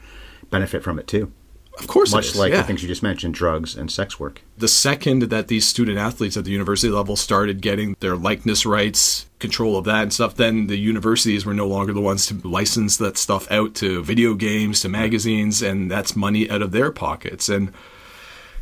benefit 0.50 0.82
from 0.82 0.98
it 0.98 1.06
too. 1.06 1.32
of 1.78 1.86
course, 1.86 2.12
Much 2.12 2.34
like 2.34 2.50
yeah. 2.52 2.58
the 2.58 2.64
things 2.64 2.82
you 2.82 2.88
just 2.88 3.02
mentioned, 3.02 3.34
drugs 3.34 3.76
and 3.76 3.90
sex 3.90 4.19
work. 4.20 4.42
the 4.56 4.66
second 4.69 5.22
that 5.30 5.46
these 5.48 5.64
student 5.66 5.96
athletes 5.98 6.36
at 6.36 6.44
the 6.44 6.50
university 6.50 6.90
level 6.92 7.14
started 7.16 7.60
getting 7.60 7.96
their 8.00 8.16
likeness 8.16 8.66
rights, 8.66 9.26
control 9.38 9.76
of 9.76 9.84
that 9.84 10.02
and 10.02 10.12
stuff, 10.12 10.34
then 10.34 10.66
the 10.66 10.76
universities 10.78 11.46
were 11.46 11.54
no 11.54 11.66
longer 11.69 11.92
the 11.92 12.00
ones 12.00 12.26
to 12.26 12.34
license 12.48 12.96
that 12.96 13.16
stuff 13.16 13.48
out 13.50 13.75
to 13.76 14.02
video 14.02 14.34
games, 14.34 14.80
to 14.80 14.88
magazines, 14.88 15.62
and 15.62 15.88
that's 15.90 16.16
money 16.16 16.50
out 16.50 16.62
of 16.62 16.72
their 16.72 16.90
pockets. 16.90 17.48
And 17.48 17.72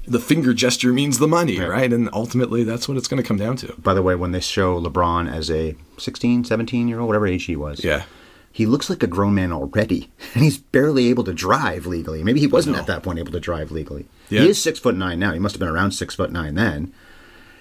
the 0.06 0.20
finger 0.20 0.54
gesture 0.54 0.92
means 0.92 1.18
the 1.18 1.28
money, 1.28 1.58
right? 1.60 1.92
And 1.92 2.08
ultimately, 2.12 2.62
that's 2.64 2.88
what 2.88 2.96
it's 2.96 3.08
going 3.08 3.22
to 3.22 3.26
come 3.26 3.36
down 3.36 3.56
to. 3.56 3.74
By 3.78 3.94
the 3.94 4.02
way, 4.02 4.14
when 4.14 4.32
they 4.32 4.40
show 4.40 4.80
LeBron 4.80 5.32
as 5.32 5.50
a 5.50 5.74
16, 5.98 6.44
17 6.44 6.88
year 6.88 7.00
old, 7.00 7.08
whatever 7.08 7.26
age 7.26 7.44
he 7.44 7.56
was, 7.56 7.82
Yeah. 7.84 8.04
he 8.52 8.66
looks 8.66 8.88
like 8.88 9.02
a 9.02 9.06
grown 9.06 9.34
man 9.34 9.52
already, 9.52 10.10
and 10.34 10.42
he's 10.44 10.58
barely 10.58 11.08
able 11.08 11.24
to 11.24 11.32
drive 11.34 11.86
legally. 11.86 12.22
Maybe 12.22 12.40
he 12.40 12.46
wasn't 12.46 12.76
at 12.76 12.86
that 12.86 13.02
point 13.02 13.18
able 13.18 13.32
to 13.32 13.40
drive 13.40 13.70
legally. 13.72 14.06
Yeah. 14.30 14.42
He 14.42 14.48
is 14.50 14.62
six 14.62 14.78
foot 14.78 14.96
nine 14.96 15.18
now. 15.18 15.32
He 15.32 15.38
must 15.38 15.54
have 15.56 15.60
been 15.60 15.68
around 15.68 15.92
six 15.92 16.14
foot 16.14 16.30
nine 16.32 16.54
then. 16.54 16.92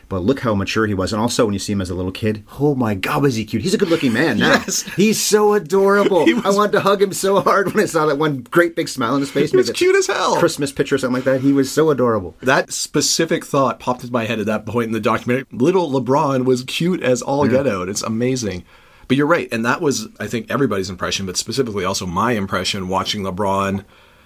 But 0.08 0.20
look 0.20 0.42
how 0.42 0.54
mature 0.54 0.86
he 0.86 0.94
was, 0.94 1.12
and 1.14 1.22
also 1.22 1.46
when 1.46 1.54
you 1.54 1.60
see 1.60 1.74
him 1.74 1.82
as 1.82 1.90
a 1.90 1.96
little 1.96 2.12
kid, 2.12 2.44
oh 2.60 2.76
my 2.76 2.94
God, 2.94 3.24
was 3.24 3.36
he 3.36 3.44
cute? 3.46 3.64
He's 3.64 3.74
a 3.74 3.78
good-looking 3.78 4.14
man 4.14 4.38
now. 4.38 4.50
Yes. 4.54 4.84
He's 4.96 5.20
so 5.20 5.54
adorable. 5.54 6.26
Was- 6.26 6.46
I 6.46 6.50
wanted 6.52 6.74
to 6.74 6.82
hug 6.82 7.02
him 7.02 7.12
so 7.12 7.42
hard 7.42 7.74
when 7.74 7.84
I 7.84 7.88
saw 7.88 8.06
that 8.06 8.20
one 8.20 8.42
great 8.42 8.76
big 8.76 8.88
smile 8.88 9.16
on 9.16 9.20
his 9.22 9.32
face. 9.32 9.50
He 9.52 9.58
was 9.58 9.72
cute 9.72 9.96
as 9.96 10.06
hell. 10.08 10.38
Christmas 10.38 10.72
picture 10.72 10.96
or 10.96 10.98
something 11.00 11.16
like 11.16 11.24
that. 11.24 11.42
He 11.42 11.52
was 11.54 11.72
so 11.72 11.90
adorable. 11.90 12.36
That 12.42 12.72
specific 12.72 13.44
thought 13.44 13.80
popped 13.80 14.02
into 14.02 14.14
my 14.14 14.26
head 14.26 14.40
at 14.40 14.46
that 14.46 14.66
point 14.68 14.88
in 14.88 14.92
the 14.94 15.00
documentary. 15.00 15.46
Little 15.52 15.90
LeBron 15.90 16.46
was 16.46 16.64
cute 16.64 17.02
as 17.02 17.24
all 17.24 17.48
get 17.48 17.66
out. 17.66 17.90
It's 17.90 18.04
amazing. 18.04 18.64
But 19.08 19.18
you're 19.18 19.28
right. 19.28 19.48
And 19.52 19.66
that 19.66 19.82
was, 19.82 20.08
I 20.20 20.28
think, 20.28 20.52
everybody's 20.52 20.90
impression, 20.90 21.26
but 21.26 21.38
specifically 21.38 21.84
also 21.86 22.06
my 22.06 22.34
impression 22.34 22.88
watching 22.88 23.24
LeBron 23.24 23.84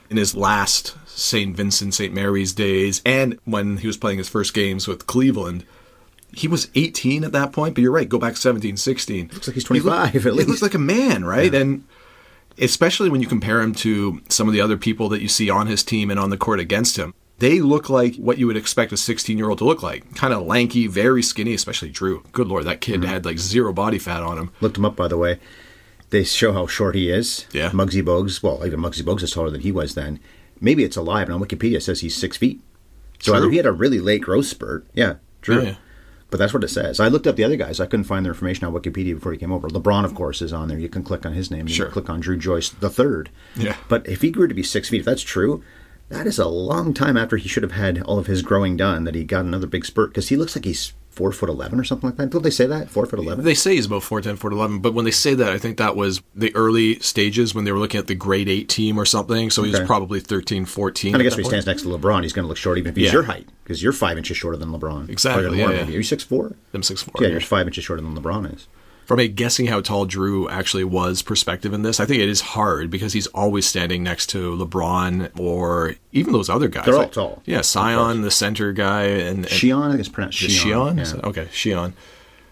in 0.10 0.18
his 0.18 0.36
last 0.36 0.96
St. 1.08 1.56
Vincent, 1.56 1.94
St. 1.94 2.14
Mary's 2.14 2.54
days, 2.54 3.02
and 3.06 3.38
when 3.46 3.78
he 3.78 3.88
was 3.88 3.98
playing 3.98 4.18
his 4.18 4.30
first 4.30 4.54
games 4.54 4.88
with 4.88 5.08
Cleveland. 5.08 5.66
He 6.32 6.48
was 6.48 6.70
18 6.76 7.24
at 7.24 7.32
that 7.32 7.52
point, 7.52 7.74
but 7.74 7.82
you're 7.82 7.92
right. 7.92 8.08
Go 8.08 8.20
back 8.20 8.38
17, 8.38 8.78
16. 8.78 9.30
Looks 9.34 9.48
like 9.48 9.56
he's 9.56 9.68
He 9.68 9.74
looked- 9.80 9.84
25 9.86 10.16
at 10.16 10.22
He 10.22 10.30
least. 10.32 10.48
looks 10.50 10.62
like 10.62 10.76
a 10.76 10.80
man, 10.80 11.26
right? 11.26 11.54
And 11.54 11.84
especially 12.60 13.10
when 13.10 13.22
you 13.22 13.28
compare 13.28 13.62
him 13.62 13.74
to 13.76 14.22
some 14.30 14.48
of 14.48 14.54
the 14.54 14.62
other 14.62 14.78
people 14.78 15.10
that 15.10 15.22
you 15.22 15.28
see 15.28 15.50
on 15.50 15.68
his 15.68 15.84
team 15.84 16.12
and 16.12 16.20
on 16.20 16.30
the 16.30 16.38
court 16.38 16.60
against 16.60 16.98
him. 16.98 17.14
They 17.40 17.62
look 17.62 17.90
like 17.90 18.16
what 18.18 18.38
you 18.38 18.48
would 18.48 18.58
expect 18.58 18.92
a 18.92 18.98
16 18.98 19.38
year 19.38 19.50
old 19.50 19.60
to 19.60 19.64
look 19.66 19.82
like. 19.82 20.14
Kind 20.16 20.34
of 20.34 20.44
lanky, 20.46 20.88
very 20.88 21.24
skinny, 21.24 21.54
especially 21.54 21.90
Dru. 21.90 22.24
Good 22.34 22.48
lord, 22.48 22.66
that 22.66 22.82
kid 22.82 23.00
Mm-hmm. 23.02 23.10
had 23.10 23.26
like 23.26 23.40
zero 23.40 23.72
body 23.74 23.98
fat 23.98 24.22
on 24.22 24.38
him. 24.38 24.52
Looked 24.62 24.78
him 24.78 24.86
up, 24.86 24.96
by 24.98 25.08
the 25.08 25.18
way. 25.18 25.40
They 26.12 26.24
show 26.24 26.54
how 26.54 26.66
short 26.68 26.96
he 26.96 27.10
is. 27.10 27.46
Yeah. 27.52 27.70
Muggsy 27.70 28.02
Bogues, 28.04 28.42
well, 28.42 28.66
even 28.66 28.80
Muggsy 28.80 29.02
Bogues 29.04 29.22
is 29.24 29.32
taller 29.32 29.50
than 29.52 29.62
he 29.62 29.72
was 29.72 29.94
then. 29.96 30.20
Maybe 30.60 30.84
it's 30.84 30.98
a 30.98 31.02
lie, 31.02 31.24
but 31.26 31.34
on 31.34 31.42
Wikipedia 31.42 31.78
it 31.78 31.84
says 31.84 32.02
he's 32.02 32.16
six 32.16 32.36
feet. 32.38 32.62
So 33.20 33.32
True. 33.34 33.42
either 33.42 33.50
he 33.52 33.58
had 33.58 33.66
a 33.66 33.72
really 33.72 34.00
late 34.00 34.22
growth 34.22 34.46
spurt. 34.48 34.86
Yeah, 34.94 35.16
true. 35.42 35.58
Yeah, 35.58 35.62
yeah. 35.70 35.76
But 36.32 36.38
that's 36.38 36.54
what 36.54 36.64
it 36.64 36.68
says. 36.70 37.00
I 37.00 37.08
looked 37.08 37.26
up 37.28 37.36
the 37.38 37.44
other 37.44 37.56
guys. 37.56 37.80
I 37.80 37.86
couldn't 37.88 38.04
find 38.06 38.24
their 38.24 38.34
information 38.34 38.66
on 38.66 38.74
Wikipedia 38.74 39.16
before 39.16 39.32
he 39.32 39.38
came 39.38 39.52
over. 39.52 39.68
LeBron, 39.68 40.06
of 40.06 40.14
course, 40.14 40.42
is 40.44 40.54
on 40.54 40.68
there. 40.68 40.78
You 40.78 40.88
can 40.90 41.04
click 41.04 41.26
on 41.26 41.34
his 41.34 41.50
name. 41.50 41.68
You 41.68 41.74
Sure. 41.74 41.86
can 41.88 41.94
click 41.94 42.10
on 42.10 42.20
Dru 42.20 42.38
Joyce 42.38 42.70
the 42.70 42.90
third. 42.90 43.30
Yeah. 43.56 43.76
But 43.88 44.08
if 44.08 44.22
he 44.22 44.30
grew 44.30 44.48
to 44.48 44.54
be 44.54 44.62
six 44.64 44.90
feet, 44.90 45.00
if 45.00 45.06
that's 45.06 45.24
true, 45.24 45.64
that 46.10 46.28
is 46.28 46.38
a 46.38 46.48
long 46.48 46.94
time 46.94 47.18
after 47.18 47.38
he 47.38 47.50
should 47.50 47.64
have 47.64 47.72
had 47.72 48.02
all 48.04 48.20
of 48.20 48.28
his 48.28 48.42
growing 48.44 48.78
done 48.78 49.06
that 49.06 49.16
he 49.16 49.24
got 49.24 49.44
another 49.46 49.66
big 49.68 49.86
spurt 49.86 50.12
because 50.12 50.30
he 50.30 50.38
looks 50.38 50.56
like 50.56 50.66
he's 50.66 50.94
four 51.20 51.34
foot 51.34 51.50
eleven 51.50 51.78
or 51.78 51.84
something 51.84 52.08
like 52.10 52.16
that. 52.16 52.30
Don't 52.30 52.44
they 52.44 52.50
say 52.50 52.66
that? 52.66 52.90
Four 52.90 53.06
foot 53.06 53.20
eleven? 53.20 53.44
They 53.44 53.54
say 53.54 53.76
he's 53.76 53.88
about 53.88 54.04
4'10, 54.04 54.38
4'11, 54.38 54.82
but 54.82 54.94
when 54.94 55.04
they 55.04 55.12
say 55.12 55.34
that, 55.34 55.50
I 55.52 55.58
think 55.58 55.78
that 55.78 55.98
was 55.98 56.22
the 56.34 56.56
early 56.56 56.98
stages 57.00 57.54
when 57.54 57.66
they 57.66 57.74
were 57.74 57.78
looking 57.78 58.00
at 58.00 58.08
the 58.08 58.16
grade 58.16 58.48
8 58.48 58.70
team 58.70 58.98
or 58.98 59.04
something. 59.06 59.50
So 59.50 59.64
he 59.64 59.72
was 59.72 59.80
Okay. 59.82 59.86
probably 59.86 60.22
13, 60.22 60.64
14. 60.64 61.14
And 61.14 61.22
I 61.22 61.24
guess 61.26 61.34
if 61.34 61.40
he 61.40 61.44
stands 61.44 61.66
next 61.66 61.82
to 61.82 61.90
LeBron, 61.90 62.24
he's 62.24 62.32
going 62.32 62.44
to 62.44 62.48
look 62.48 62.56
short, 62.58 62.78
even 62.78 62.92
if 62.92 62.96
he's 62.96 63.08
Yeah. 63.08 63.12
your 63.12 63.24
height, 63.24 63.48
because 63.66 63.84
you're 63.84 63.92
five 63.92 64.18
inches 64.18 64.38
shorter 64.38 64.56
than 64.58 64.70
LeBron. 64.70 65.10
Exactly, 65.10 65.60
yeah, 65.60 65.68
maybe. 65.68 65.80
yeah. 65.80 65.88
Are 65.88 65.92
you 65.98 66.04
six 66.04 66.24
four? 66.24 66.56
I'm 66.74 66.84
6'4. 66.84 67.22
Yeah, 67.22 67.28
you're 67.28 67.42
five 67.42 67.68
inches 67.68 67.84
shorter 67.84 68.02
than 68.02 68.16
LeBron 68.16 68.56
is. 68.56 68.68
From 69.10 69.20
a 69.20 69.28
guessing 69.28 69.66
how 69.66 69.82
tall 69.82 70.06
Dru 70.06 70.48
actually 70.50 70.84
was 70.84 71.24
perspective 71.24 71.74
in 71.74 71.82
this, 71.82 72.00
I 72.00 72.06
think 72.06 72.22
it 72.22 72.30
is 72.30 72.42
hard 72.42 72.92
because 72.92 73.12
he's 73.12 73.26
always 73.28 73.66
standing 73.66 74.04
next 74.04 74.28
to 74.28 74.56
LeBron 74.56 75.32
or 75.40 75.96
even 76.12 76.32
those 76.32 76.48
other 76.48 76.68
guys. 76.68 76.86
They're 76.86 76.94
all 76.94 77.00
Like- 77.02 77.12
tall. 77.14 77.42
Yeah, 77.44 77.64
Sion, 77.64 78.22
the 78.22 78.30
center 78.30 78.72
guy, 78.72 79.06
and, 79.06 79.40
and 79.40 79.46
Shion, 79.48 79.82
I 79.82 79.88
think 79.90 80.00
it's 80.02 80.10
pronounced 80.10 80.38
Shion. 80.38 81.00
Shion? 81.00 81.16
Yeah. 81.24 81.28
Okay, 81.28 81.46
Shion. 81.52 81.94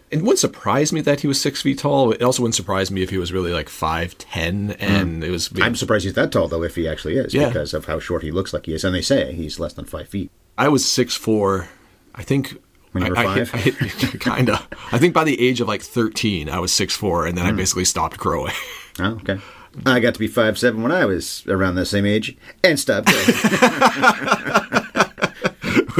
It 0.10 0.22
wouldn't 0.22 0.40
surprise 0.40 0.92
me 0.92 1.02
that 1.02 1.20
he 1.22 1.28
was 1.28 1.40
six 1.40 1.62
feet 1.62 1.78
tall. 1.78 2.12
It 2.12 2.24
also 2.24 2.42
wouldn't 2.42 2.56
surprise 2.56 2.90
me 2.90 3.04
if 3.04 3.12
he 3.12 3.20
was 3.20 3.32
really 3.32 3.52
like 3.54 3.70
five 3.70 4.18
ten, 4.18 4.72
and 4.80 5.24
it 5.24 5.30
was. 5.30 5.50
Mm. 5.50 5.62
I'm 5.64 5.76
surprised 5.76 6.06
he's 6.06 6.14
that 6.16 6.32
tall, 6.32 6.48
though, 6.48 6.64
if 6.64 6.74
he 6.76 6.88
actually 6.88 7.18
is, 7.18 7.36
Yeah. 7.36 7.50
because 7.50 7.76
of 7.76 7.86
how 7.86 8.00
short 8.00 8.24
he 8.24 8.32
looks 8.32 8.52
like 8.52 8.66
he 8.66 8.74
is. 8.74 8.84
And 8.84 8.96
they 8.96 9.04
say 9.04 9.32
he's 9.34 9.60
less 9.60 9.74
than 9.74 9.86
five 9.86 10.08
feet. 10.08 10.32
I 10.58 10.70
was 10.70 10.90
six 10.90 11.14
four. 11.14 11.68
I 12.16 12.24
think 12.24 12.58
When 12.94 13.04
you 13.06 13.12
were 13.12 13.18
I, 13.18 13.34
hit- 13.36 13.48
five? 13.50 13.60
I 13.60 13.64
hit, 13.64 14.22
kinda. 14.22 14.62
I 14.92 14.98
think 14.98 15.14
by 15.14 15.24
the 15.24 15.40
age 15.46 15.62
of 15.62 15.68
like 15.68 15.82
thirteen, 15.82 16.50
I 16.50 16.60
was 16.60 16.72
six 16.72 16.96
four, 16.96 17.26
and 17.28 17.38
then 17.38 17.46
Hmm. 17.46 17.52
I 17.52 17.54
basically 17.56 17.86
stopped 17.86 18.18
growing. 18.18 18.54
Oh, 19.00 19.20
okay. 19.22 19.40
I 19.86 20.00
got 20.00 20.14
to 20.16 20.20
be 20.20 20.28
five 20.28 20.58
seven 20.58 20.82
when 20.82 20.92
I 20.92 21.06
was 21.06 21.46
around 21.48 21.76
that 21.76 21.86
same 21.86 22.06
age 22.06 22.36
and 22.64 22.80
stopped. 22.80 23.08
growing. 23.08 23.28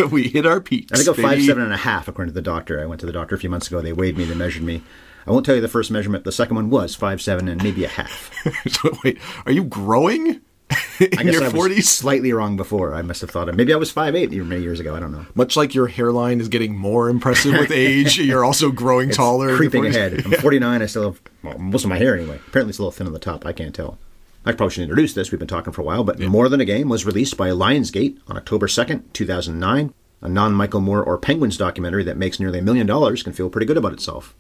we 0.12 0.28
hit 0.30 0.46
our 0.46 0.60
peaks. 0.62 0.92
I 0.94 0.98
think 1.04 1.18
I'm 1.18 1.24
five 1.24 1.42
seven 1.44 1.64
and 1.64 1.74
a 1.74 1.78
half, 1.78 2.08
according 2.08 2.32
to 2.34 2.36
the 2.36 2.42
doctor. 2.42 2.82
I 2.82 2.86
went 2.86 3.00
to 3.02 3.06
the 3.06 3.12
doctor 3.12 3.36
a 3.36 3.38
few 3.40 3.50
months 3.50 3.68
ago. 3.68 3.82
They 3.82 3.94
weighed 3.94 4.18
me, 4.18 4.24
they 4.26 4.34
measured 4.36 4.64
me. 4.64 4.82
I 5.28 5.32
won't 5.32 5.46
tell 5.46 5.56
you 5.56 5.62
the 5.62 5.68
first 5.68 5.92
measurement. 5.92 6.24
The 6.24 6.32
second 6.32 6.56
one 6.56 6.70
was 6.70 6.96
five 6.96 7.22
seven 7.22 7.48
and 7.48 7.62
maybe 7.62 7.84
a 7.84 7.90
half. 7.90 8.32
So, 8.70 8.98
Wait, 9.04 9.20
are 9.46 9.52
you 9.52 9.64
growing 9.66 10.28
in 10.28 10.42
I 11.00 11.24
guess 11.24 11.38
I 11.40 11.46
was 11.46 11.54
forties? 11.54 11.90
slightly 11.90 12.34
wrong 12.34 12.58
before. 12.58 12.94
I 12.94 13.02
must 13.02 13.22
have 13.22 13.30
thought 13.30 13.48
it. 13.50 13.56
maybe 13.56 13.74
I 13.74 13.78
was 13.78 13.92
five 13.92 14.16
eight 14.16 14.32
many 14.32 14.62
years 14.62 14.80
ago. 14.80 14.96
I 14.96 15.00
don't 15.00 15.12
know. 15.12 15.26
Much 15.36 15.56
like 15.56 15.74
your 15.74 15.88
hairline 15.88 16.42
is 16.42 16.50
getting 16.50 16.76
more 16.76 17.10
impressive 17.10 17.54
with 17.54 17.72
age, 17.72 18.20
you're 18.20 18.44
also 18.44 18.72
growing 18.72 19.10
taller. 19.10 19.56
creeping 19.56 19.86
ahead. 19.86 20.26
I'm 20.26 20.32
49. 20.42 20.82
I 20.82 20.86
still 20.88 21.04
have 21.12 21.22
well, 21.44 21.58
most 21.58 21.84
of 21.84 21.90
my 21.90 21.98
hair 21.98 22.16
anyway. 22.18 22.40
Apparently, 22.48 22.72
it's 22.72 22.80
a 22.80 22.82
little 22.82 22.92
thin 22.92 23.08
on 23.08 23.14
the 23.14 23.20
top. 23.20 23.46
I 23.46 23.54
can't 23.54 23.74
tell. 23.74 23.98
I 24.46 24.52
probably 24.54 24.74
should 24.74 24.84
introduce 24.84 25.14
this. 25.14 25.32
We've 25.32 25.40
been 25.40 25.48
talking 25.48 25.74
for 25.74 25.82
a 25.82 25.86
while, 25.86 26.04
but 26.04 26.20
More 26.20 26.48
Than 26.50 26.62
a 26.62 26.66
Game 26.66 26.88
was 26.90 27.06
released 27.06 27.36
by 27.38 27.50
Lionsgate 27.50 28.18
on 28.28 28.38
October 28.38 28.68
2nd, 28.68 29.04
2009. 29.14 29.94
A 30.22 30.30
non 30.30 30.54
Michael 30.54 30.80
Moore 30.82 31.04
or 31.04 31.18
Penguins 31.18 31.58
documentary 31.58 32.04
that 32.06 32.18
makes 32.18 32.40
nearly 32.40 32.60
a 32.60 32.62
million 32.62 32.88
dollars 32.88 33.24
can 33.24 33.34
feel 33.34 33.50
pretty 33.50 33.68
good 33.68 33.78
about 33.78 33.94
itself. 33.94 34.34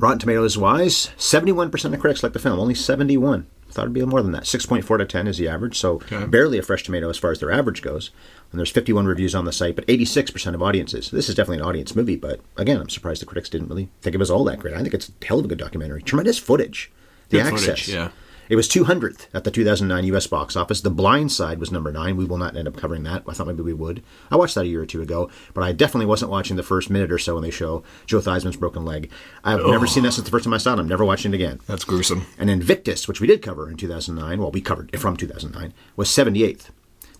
Rotten 0.00 0.18
Tomatoes 0.18 0.56
wise, 0.56 1.10
71% 1.18 1.92
of 1.94 2.00
critics 2.00 2.22
like 2.22 2.32
the 2.32 2.38
film, 2.38 2.58
only 2.58 2.74
71. 2.74 3.46
Thought 3.70 3.82
it'd 3.82 3.92
be 3.92 4.04
more 4.04 4.22
than 4.22 4.32
that. 4.32 4.44
6.4 4.44 4.98
to 4.98 5.04
10 5.04 5.28
is 5.28 5.38
the 5.38 5.46
average, 5.48 5.78
so 5.78 5.96
Okay. 5.96 6.24
barely 6.26 6.58
a 6.58 6.62
fresh 6.62 6.82
tomato 6.82 7.08
as 7.08 7.18
far 7.18 7.30
as 7.30 7.38
their 7.38 7.52
average 7.52 7.82
goes. 7.82 8.10
And 8.50 8.58
there's 8.58 8.70
51 8.70 9.06
reviews 9.06 9.32
on 9.34 9.44
the 9.44 9.52
site, 9.52 9.76
but 9.76 9.86
86% 9.86 10.54
of 10.54 10.62
audiences. 10.62 11.10
This 11.10 11.28
is 11.28 11.36
definitely 11.36 11.58
an 11.62 11.68
audience 11.68 11.94
movie, 11.94 12.16
but 12.16 12.40
again, 12.56 12.80
I'm 12.80 12.88
surprised 12.88 13.22
the 13.22 13.26
critics 13.26 13.48
didn't 13.48 13.68
really 13.68 13.88
think 14.02 14.14
it 14.14 14.18
was 14.18 14.30
all 14.30 14.42
that 14.44 14.58
great. 14.58 14.74
I 14.74 14.82
think 14.82 14.94
it's 14.94 15.08
a 15.22 15.24
hell 15.26 15.38
of 15.38 15.44
a 15.44 15.48
good 15.48 15.58
documentary. 15.58 16.02
Tremendous 16.02 16.38
footage. 16.38 16.90
The 17.28 17.36
Good 17.38 17.46
access. 17.46 17.60
footage, 17.64 17.88
yeah. 17.90 18.08
It 18.50 18.56
was 18.56 18.68
200th 18.68 19.28
at 19.32 19.44
the 19.44 19.50
2009 19.52 20.06
U.S. 20.06 20.26
box 20.26 20.56
office. 20.56 20.80
The 20.80 20.90
Blind 20.90 21.30
Side 21.30 21.60
was 21.60 21.70
number 21.70 21.92
nine. 21.92 22.16
We 22.16 22.24
will 22.24 22.36
not 22.36 22.56
end 22.56 22.66
up 22.66 22.76
covering 22.76 23.04
that. 23.04 23.22
I 23.28 23.32
thought 23.32 23.46
maybe 23.46 23.62
we 23.62 23.72
would. 23.72 24.02
I 24.28 24.34
watched 24.34 24.56
that 24.56 24.64
a 24.64 24.66
year 24.66 24.82
or 24.82 24.86
two 24.86 25.00
ago, 25.00 25.30
but 25.54 25.62
I 25.62 25.70
definitely 25.70 26.06
wasn't 26.06 26.32
watching 26.32 26.56
the 26.56 26.64
first 26.64 26.90
minute 26.90 27.12
or 27.12 27.18
so 27.18 27.34
when 27.34 27.44
they 27.44 27.52
show 27.52 27.84
Joe 28.06 28.20
Theismann's 28.20 28.56
broken 28.56 28.84
leg. 28.84 29.08
I've 29.44 29.64
never 29.64 29.86
seen 29.86 30.02
that 30.02 30.14
since 30.14 30.24
the 30.24 30.32
first 30.32 30.46
time 30.46 30.52
I 30.52 30.58
saw 30.58 30.72
it. 30.72 30.80
I'm 30.80 30.88
never 30.88 31.04
watching 31.04 31.32
it 31.32 31.36
again. 31.36 31.60
That's 31.68 31.84
gruesome. 31.84 32.26
And 32.38 32.50
Invictus, 32.50 33.06
which 33.06 33.20
we 33.20 33.28
did 33.28 33.40
cover 33.40 33.70
in 33.70 33.76
2009, 33.76 34.40
well, 34.40 34.50
we 34.50 34.60
covered 34.60 34.90
it 34.92 34.98
from 34.98 35.16
2009, 35.16 35.72
was 35.94 36.08
78th. 36.08 36.70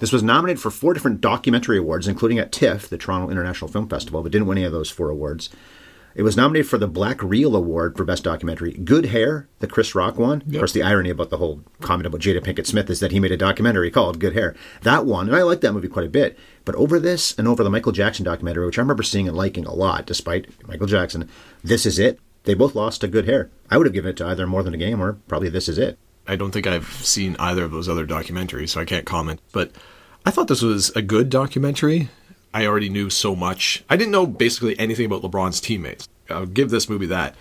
This 0.00 0.12
was 0.12 0.24
nominated 0.24 0.60
for 0.60 0.72
four 0.72 0.94
different 0.94 1.20
documentary 1.20 1.78
awards, 1.78 2.08
including 2.08 2.40
at 2.40 2.50
TIFF, 2.50 2.88
the 2.88 2.98
Toronto 2.98 3.30
International 3.30 3.70
Film 3.70 3.88
Festival, 3.88 4.20
but 4.20 4.32
didn't 4.32 4.48
win 4.48 4.58
any 4.58 4.66
of 4.66 4.72
those 4.72 4.90
four 4.90 5.10
awards. 5.10 5.48
It 6.14 6.22
was 6.22 6.36
nominated 6.36 6.68
for 6.68 6.78
the 6.78 6.88
Black 6.88 7.22
Reel 7.22 7.54
Award 7.54 7.96
for 7.96 8.04
Best 8.04 8.24
Documentary. 8.24 8.72
Good 8.72 9.06
Hair, 9.06 9.48
the 9.60 9.66
Chris 9.66 9.94
Rock 9.94 10.18
one. 10.18 10.42
Of 10.42 10.52
course, 10.52 10.72
the 10.72 10.82
irony 10.82 11.10
about 11.10 11.30
the 11.30 11.36
whole 11.36 11.62
comment 11.80 12.06
about 12.06 12.20
Jada 12.20 12.40
Pinkett 12.40 12.66
Smith 12.66 12.90
is 12.90 13.00
that 13.00 13.12
he 13.12 13.20
made 13.20 13.32
a 13.32 13.36
documentary 13.36 13.90
called 13.90 14.18
Good 14.18 14.34
Hair. 14.34 14.56
That 14.82 15.06
one, 15.06 15.28
and 15.28 15.36
I 15.36 15.42
like 15.42 15.60
that 15.60 15.72
movie 15.72 15.88
quite 15.88 16.06
a 16.06 16.10
bit. 16.10 16.38
But 16.64 16.74
over 16.74 16.98
this 16.98 17.38
and 17.38 17.46
over 17.46 17.62
the 17.62 17.70
Michael 17.70 17.92
Jackson 17.92 18.24
documentary, 18.24 18.66
which 18.66 18.78
I 18.78 18.82
remember 18.82 19.02
seeing 19.02 19.28
and 19.28 19.36
liking 19.36 19.66
a 19.66 19.74
lot, 19.74 20.06
despite 20.06 20.48
Michael 20.66 20.86
Jackson, 20.86 21.28
This 21.62 21.86
Is 21.86 21.98
It, 21.98 22.18
they 22.44 22.54
both 22.54 22.74
lost 22.74 23.02
to 23.02 23.08
Good 23.08 23.26
Hair. 23.26 23.50
I 23.70 23.76
would 23.76 23.86
have 23.86 23.94
given 23.94 24.10
it 24.10 24.16
to 24.16 24.26
either 24.26 24.46
More 24.46 24.62
Than 24.62 24.74
a 24.74 24.78
Game 24.78 25.00
or 25.00 25.14
probably 25.28 25.48
This 25.48 25.68
Is 25.68 25.78
It. 25.78 25.98
I 26.26 26.36
don't 26.36 26.50
think 26.50 26.66
I've 26.66 26.86
seen 26.86 27.36
either 27.38 27.64
of 27.64 27.70
those 27.70 27.88
other 27.88 28.06
documentaries, 28.06 28.70
so 28.70 28.80
I 28.80 28.84
can't 28.84 29.06
comment. 29.06 29.40
But 29.52 29.72
I 30.24 30.30
thought 30.30 30.48
this 30.48 30.62
was 30.62 30.90
a 30.90 31.02
good 31.02 31.30
documentary. 31.30 32.08
I 32.52 32.66
already 32.66 32.88
knew 32.88 33.10
so 33.10 33.36
much. 33.36 33.84
I 33.88 33.96
didn't 33.96 34.12
know 34.12 34.26
basically 34.26 34.78
anything 34.78 35.06
about 35.06 35.22
LeBron's 35.22 35.60
teammates. 35.60 36.08
I'll 36.28 36.46
give 36.46 36.70
this 36.70 36.88
movie 36.88 37.06
that. 37.06 37.34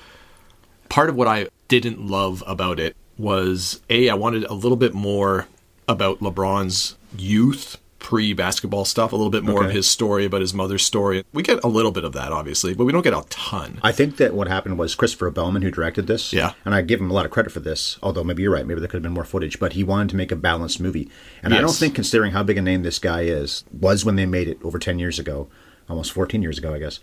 Part 0.88 1.10
of 1.10 1.16
what 1.16 1.28
I 1.28 1.48
didn't 1.68 2.06
love 2.08 2.44
about 2.46 2.80
it 2.80 2.96
was 3.18 3.82
A, 3.89 4.10
I 4.10 4.13
wanted 4.13 4.44
a 4.46 4.54
little 4.54 4.78
bit 4.78 4.94
more 4.94 5.48
about 5.88 6.20
LeBron's 6.20 6.96
youth, 7.18 7.79
pre 8.00 8.34
basketball 8.34 8.86
stuff, 8.86 9.12
a 9.12 9.15
little 9.15 9.29
bit 9.29 9.44
more 9.44 9.63
of 9.65 9.72
his 9.72 9.86
story 9.88 10.25
about 10.25 10.41
his 10.41 10.53
mother's 10.53 10.84
story. 10.86 11.24
We 11.34 11.44
get 11.44 11.63
a 11.63 11.68
little 11.68 11.91
bit 11.91 12.03
of 12.03 12.13
that, 12.13 12.32
obviously, 12.32 12.74
but 12.74 12.86
we 12.86 12.91
don't 12.91 13.01
get 13.03 13.13
a 13.13 13.24
ton. 13.29 13.79
I 13.84 13.91
think 13.91 14.18
that 14.18 14.34
what 14.34 14.48
happened 14.48 14.79
was 14.79 14.96
Kristopher 14.96 15.34
Belman, 15.34 15.62
who 15.62 15.70
directed 15.72 16.08
this, 16.08 16.32
Yeah. 16.34 16.53
and 16.65 16.74
I 16.74 16.82
give 16.82 17.00
him 17.00 17.12
a 17.12 17.13
lot 17.13 17.25
of 17.25 17.32
credit 17.32 17.51
for 17.51 17.60
this, 17.60 17.98
although 18.01 18.24
maybe 18.24 18.41
you're 18.44 18.53
right, 18.53 18.65
maybe 18.65 18.79
there 18.79 18.88
could 18.88 18.98
have 18.98 19.03
been 19.03 19.12
more 19.13 19.25
footage, 19.25 19.60
but 19.60 19.74
he 19.74 19.84
wanted 19.84 20.10
to 20.10 20.15
make 20.15 20.32
a 20.32 20.36
balanced 20.36 20.79
movie. 20.79 21.10
And 21.44 21.53
I 21.53 21.62
don't 21.62 21.75
think, 21.75 21.94
considering 21.96 22.32
how 22.32 22.44
big 22.44 22.58
a 22.58 22.62
name 22.62 22.84
this 22.84 23.00
guy 23.00 23.22
is, 23.22 23.63
was 23.72 24.06
when 24.06 24.15
they 24.15 24.25
made 24.25 24.48
it 24.48 24.60
over 24.63 24.79
10 24.79 24.98
years 25.00 25.20
ago, 25.20 25.48
almost 25.89 26.12
14 26.13 26.41
years 26.41 26.58
ago, 26.58 26.74
I 26.74 26.79
guess, 26.79 27.00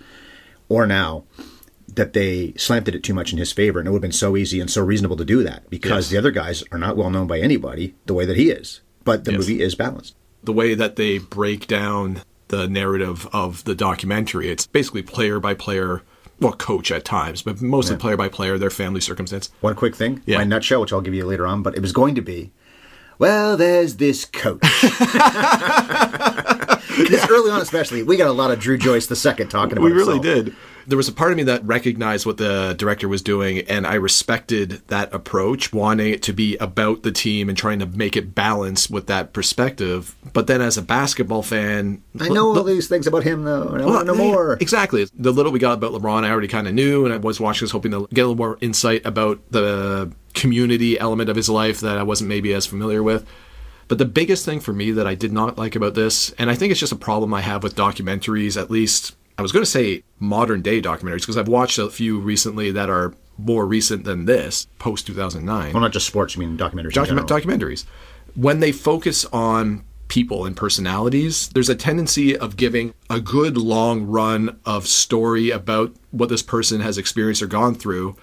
or 0.68 0.86
now, 0.86 1.24
that 1.94 2.14
they 2.14 2.52
slanted 2.56 2.94
it 2.96 3.04
too 3.04 3.14
much 3.14 3.32
in 3.32 3.38
his 3.38 3.52
favor. 3.52 3.78
And 3.78 3.86
it 3.86 3.92
would 3.92 3.98
have 3.98 4.02
been 4.02 4.12
so 4.12 4.36
easy 4.36 4.60
and 4.60 4.68
so 4.70 4.82
reasonable 4.82 5.16
to 5.18 5.24
do 5.24 5.42
that 5.44 5.70
because 5.70 6.06
Yes. 6.06 6.10
the 6.10 6.18
other 6.18 6.32
guys 6.32 6.64
are 6.72 6.78
not 6.78 6.96
well 6.96 7.10
known 7.10 7.26
by 7.28 7.38
anybody 7.38 7.94
the 8.06 8.14
way 8.14 8.24
that 8.26 8.36
he 8.36 8.50
is. 8.50 8.80
But 9.04 9.24
the 9.24 9.30
Yes. 9.30 9.38
movie 9.38 9.62
is 9.62 9.76
balanced. 9.76 10.14
The 10.46 10.52
way 10.52 10.74
that 10.74 10.96
they 10.96 11.18
break 11.18 11.66
down 11.66 12.22
the 12.48 12.66
narrative 12.68 13.28
of 13.32 13.64
the 13.64 13.74
documentary. 13.74 14.48
It's 14.48 14.66
basically 14.66 15.02
player 15.02 15.40
by 15.40 15.54
player, 15.54 16.02
well, 16.40 16.52
coach 16.52 16.90
at 16.92 17.04
times, 17.04 17.42
but 17.42 17.60
mostly 17.60 17.96
Yeah. 17.96 18.00
player 18.00 18.16
by 18.16 18.28
player, 18.28 18.56
their 18.56 18.70
family 18.70 19.00
circumstance. 19.00 19.50
One 19.60 19.74
quick 19.74 19.96
thing, 19.96 20.22
Yeah. 20.24 20.38
my 20.38 20.44
nutshell, 20.44 20.80
which 20.80 20.92
I'll 20.92 21.00
give 21.00 21.14
you 21.14 21.26
later 21.26 21.46
on, 21.46 21.62
but 21.62 21.74
it 21.74 21.80
was 21.82 21.90
going 21.92 22.14
to 22.14 22.22
be, 22.22 22.52
well, 23.18 23.56
there's 23.56 23.96
this 23.96 24.24
coach. 24.24 24.60
this 26.98 27.26
early 27.30 27.50
on, 27.50 27.60
especially, 27.60 28.02
we 28.02 28.16
got 28.16 28.28
a 28.28 28.32
lot 28.32 28.50
of 28.50 28.58
Dru 28.60 28.78
Joyce 28.78 29.06
the 29.06 29.16
second 29.16 29.48
talking 29.48 29.76
about. 29.78 29.86
It. 29.86 29.90
We 29.90 29.96
really 29.98 30.14
himself. 30.14 30.44
did. 30.46 30.54
There 30.86 30.96
was 30.96 31.08
a 31.08 31.12
part 31.12 31.32
of 31.32 31.36
me 31.36 31.42
that 31.44 31.64
recognized 31.64 32.26
what 32.26 32.36
the 32.36 32.74
director 32.78 33.08
was 33.08 33.22
doing, 33.22 33.58
and 33.60 33.86
I 33.86 33.94
respected 33.94 34.82
that 34.88 35.12
approach, 35.12 35.72
wanting 35.72 36.12
it 36.12 36.22
to 36.24 36.32
be 36.32 36.56
about 36.58 37.02
the 37.02 37.12
team 37.12 37.48
and 37.48 37.58
trying 37.58 37.80
to 37.80 37.86
make 37.86 38.16
it 38.16 38.34
balance 38.34 38.88
with 38.88 39.06
that 39.08 39.32
perspective. 39.32 40.14
But 40.32 40.46
then, 40.46 40.60
as 40.60 40.78
a 40.78 40.82
basketball 40.82 41.42
fan, 41.42 42.02
I 42.20 42.28
know 42.28 42.56
all 42.56 42.62
these 42.62 42.88
things 42.88 43.06
about 43.06 43.24
him, 43.24 43.44
though, 43.44 43.68
and 43.68 43.82
I 43.82 43.86
want 43.86 44.06
to 44.06 44.14
know 44.14 44.22
yeah, 44.22 44.30
more. 44.30 44.58
Exactly. 44.60 45.06
The 45.14 45.32
little 45.32 45.52
we 45.52 45.58
got 45.58 45.74
about 45.74 45.92
LeBron, 45.92 46.24
I 46.24 46.30
already 46.30 46.48
kind 46.48 46.68
of 46.68 46.74
knew, 46.74 47.04
and 47.04 47.12
I 47.12 47.16
was 47.16 47.40
watching 47.40 47.66
this 47.66 47.72
hoping 47.72 47.90
to 47.92 48.06
get 48.12 48.22
a 48.22 48.28
little 48.28 48.36
more 48.36 48.58
insight 48.60 49.04
about 49.04 49.40
the 49.50 50.12
community 50.34 50.98
element 51.00 51.30
of 51.30 51.36
his 51.36 51.48
life 51.48 51.80
that 51.80 51.98
I 51.98 52.02
wasn't 52.02 52.28
maybe 52.28 52.52
as 52.54 52.66
familiar 52.66 53.02
with. 53.02 53.26
But 53.88 53.98
the 53.98 54.04
biggest 54.04 54.44
thing 54.44 54.60
for 54.60 54.72
me 54.72 54.90
that 54.92 55.06
I 55.06 55.14
did 55.14 55.32
not 55.32 55.58
like 55.58 55.76
about 55.76 55.94
this, 55.94 56.32
and 56.38 56.50
I 56.50 56.54
think 56.54 56.70
it's 56.70 56.80
just 56.80 56.92
a 56.92 56.96
problem 56.96 57.32
I 57.32 57.40
have 57.40 57.62
with 57.62 57.76
documentaries, 57.76 58.60
at 58.60 58.70
least 58.70 59.14
I 59.38 59.42
was 59.42 59.52
going 59.52 59.64
to 59.64 59.70
say 59.70 60.02
modern 60.18 60.62
day 60.62 60.80
documentaries, 60.80 61.20
because 61.20 61.36
I've 61.36 61.48
watched 61.48 61.78
a 61.78 61.90
few 61.90 62.18
recently 62.18 62.70
that 62.72 62.88
are 62.88 63.14
more 63.38 63.66
recent 63.66 64.04
than 64.04 64.24
this, 64.24 64.66
post 64.78 65.06
2009 65.06 65.72
Well, 65.74 65.82
not 65.82 65.92
just 65.92 66.06
sports, 66.06 66.36
I 66.36 66.40
mean 66.40 66.56
documentaries. 66.56 66.96
in 67.08 67.16
documentaries. 67.26 67.84
When 68.34 68.60
they 68.60 68.72
focus 68.72 69.24
on 69.26 69.84
people 70.08 70.44
and 70.46 70.56
personalities 70.56 71.48
there's 71.48 71.68
a 71.68 71.74
tendency 71.74 72.36
of 72.36 72.56
giving 72.56 72.94
a 73.10 73.20
good 73.20 73.56
long 73.56 74.06
run 74.06 74.56
of 74.64 74.86
story 74.86 75.50
about 75.50 75.92
what 76.12 76.28
this 76.28 76.42
person 76.42 76.80
has 76.80 76.96
experienced 76.96 77.42
or 77.42 77.46
gone 77.46 77.74
through. 77.74 78.16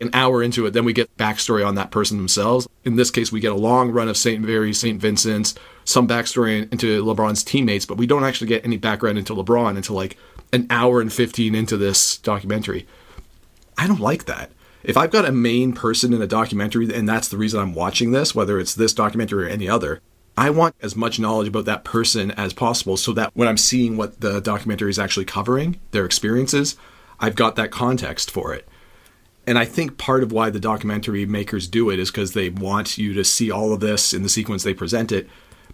An 0.00 0.10
hour 0.12 0.42
into 0.42 0.66
it 0.66 0.72
then 0.72 0.84
we 0.84 0.92
get 0.92 1.14
backstory 1.16 1.64
on 1.64 1.74
that 1.76 1.90
person 1.90 2.16
themselves. 2.16 2.66
In 2.84 2.96
this 2.96 3.10
case 3.10 3.30
we 3.30 3.38
get 3.38 3.52
a 3.52 3.56
long 3.56 3.90
run 3.92 4.08
of 4.08 4.16
st 4.16 4.42
mary's 4.42 4.80
st 4.80 5.00
vincent's 5.00 5.54
some 5.84 6.08
backstory 6.08 6.70
into 6.72 7.04
lebron's 7.04 7.44
teammates 7.44 7.86
but 7.86 7.96
we 7.96 8.06
don't 8.06 8.24
actually 8.24 8.48
get 8.48 8.64
any 8.64 8.76
background 8.76 9.16
into 9.18 9.34
lebron 9.34 9.76
until 9.76 9.94
like 9.94 10.16
an 10.52 10.66
hour 10.70 11.00
and 11.00 11.12
15 11.12 11.54
into 11.54 11.76
this 11.76 12.18
documentary 12.18 12.86
I 13.80 13.86
don't 13.86 14.00
like 14.00 14.26
that. 14.26 14.50
If 14.82 14.98
I've 14.98 15.10
got 15.10 15.24
a 15.24 15.32
main 15.32 15.72
person 15.72 16.12
in 16.12 16.20
a 16.20 16.26
documentary 16.26 16.94
and 16.94 17.08
that's 17.08 17.28
the 17.28 17.38
reason 17.38 17.60
I'm 17.60 17.74
watching 17.74 18.10
this, 18.10 18.34
whether 18.34 18.60
it's 18.60 18.74
this 18.74 18.92
documentary 18.92 19.46
or 19.46 19.48
any 19.48 19.70
other, 19.70 20.02
I 20.36 20.50
want 20.50 20.74
as 20.82 20.94
much 20.94 21.18
knowledge 21.18 21.48
about 21.48 21.64
that 21.64 21.82
person 21.82 22.30
as 22.32 22.52
possible 22.52 22.98
so 22.98 23.14
that 23.14 23.30
when 23.34 23.48
I'm 23.48 23.56
seeing 23.56 23.96
what 23.96 24.20
the 24.20 24.40
documentary 24.40 24.90
is 24.90 24.98
actually 24.98 25.24
covering, 25.24 25.80
their 25.92 26.04
experiences, 26.04 26.76
I've 27.18 27.36
got 27.36 27.56
that 27.56 27.70
context 27.70 28.30
for 28.30 28.52
it. 28.52 28.68
And 29.46 29.58
I 29.58 29.64
think 29.64 29.96
part 29.96 30.22
of 30.22 30.30
why 30.30 30.50
the 30.50 30.60
documentary 30.60 31.24
makers 31.24 31.66
do 31.66 31.88
it 31.88 31.98
is 31.98 32.10
because 32.10 32.34
they 32.34 32.50
want 32.50 32.98
you 32.98 33.14
to 33.14 33.24
see 33.24 33.50
all 33.50 33.72
of 33.72 33.80
this 33.80 34.12
in 34.12 34.22
the 34.22 34.28
sequence 34.28 34.62
they 34.62 34.74
present 34.74 35.10
it, 35.10 35.26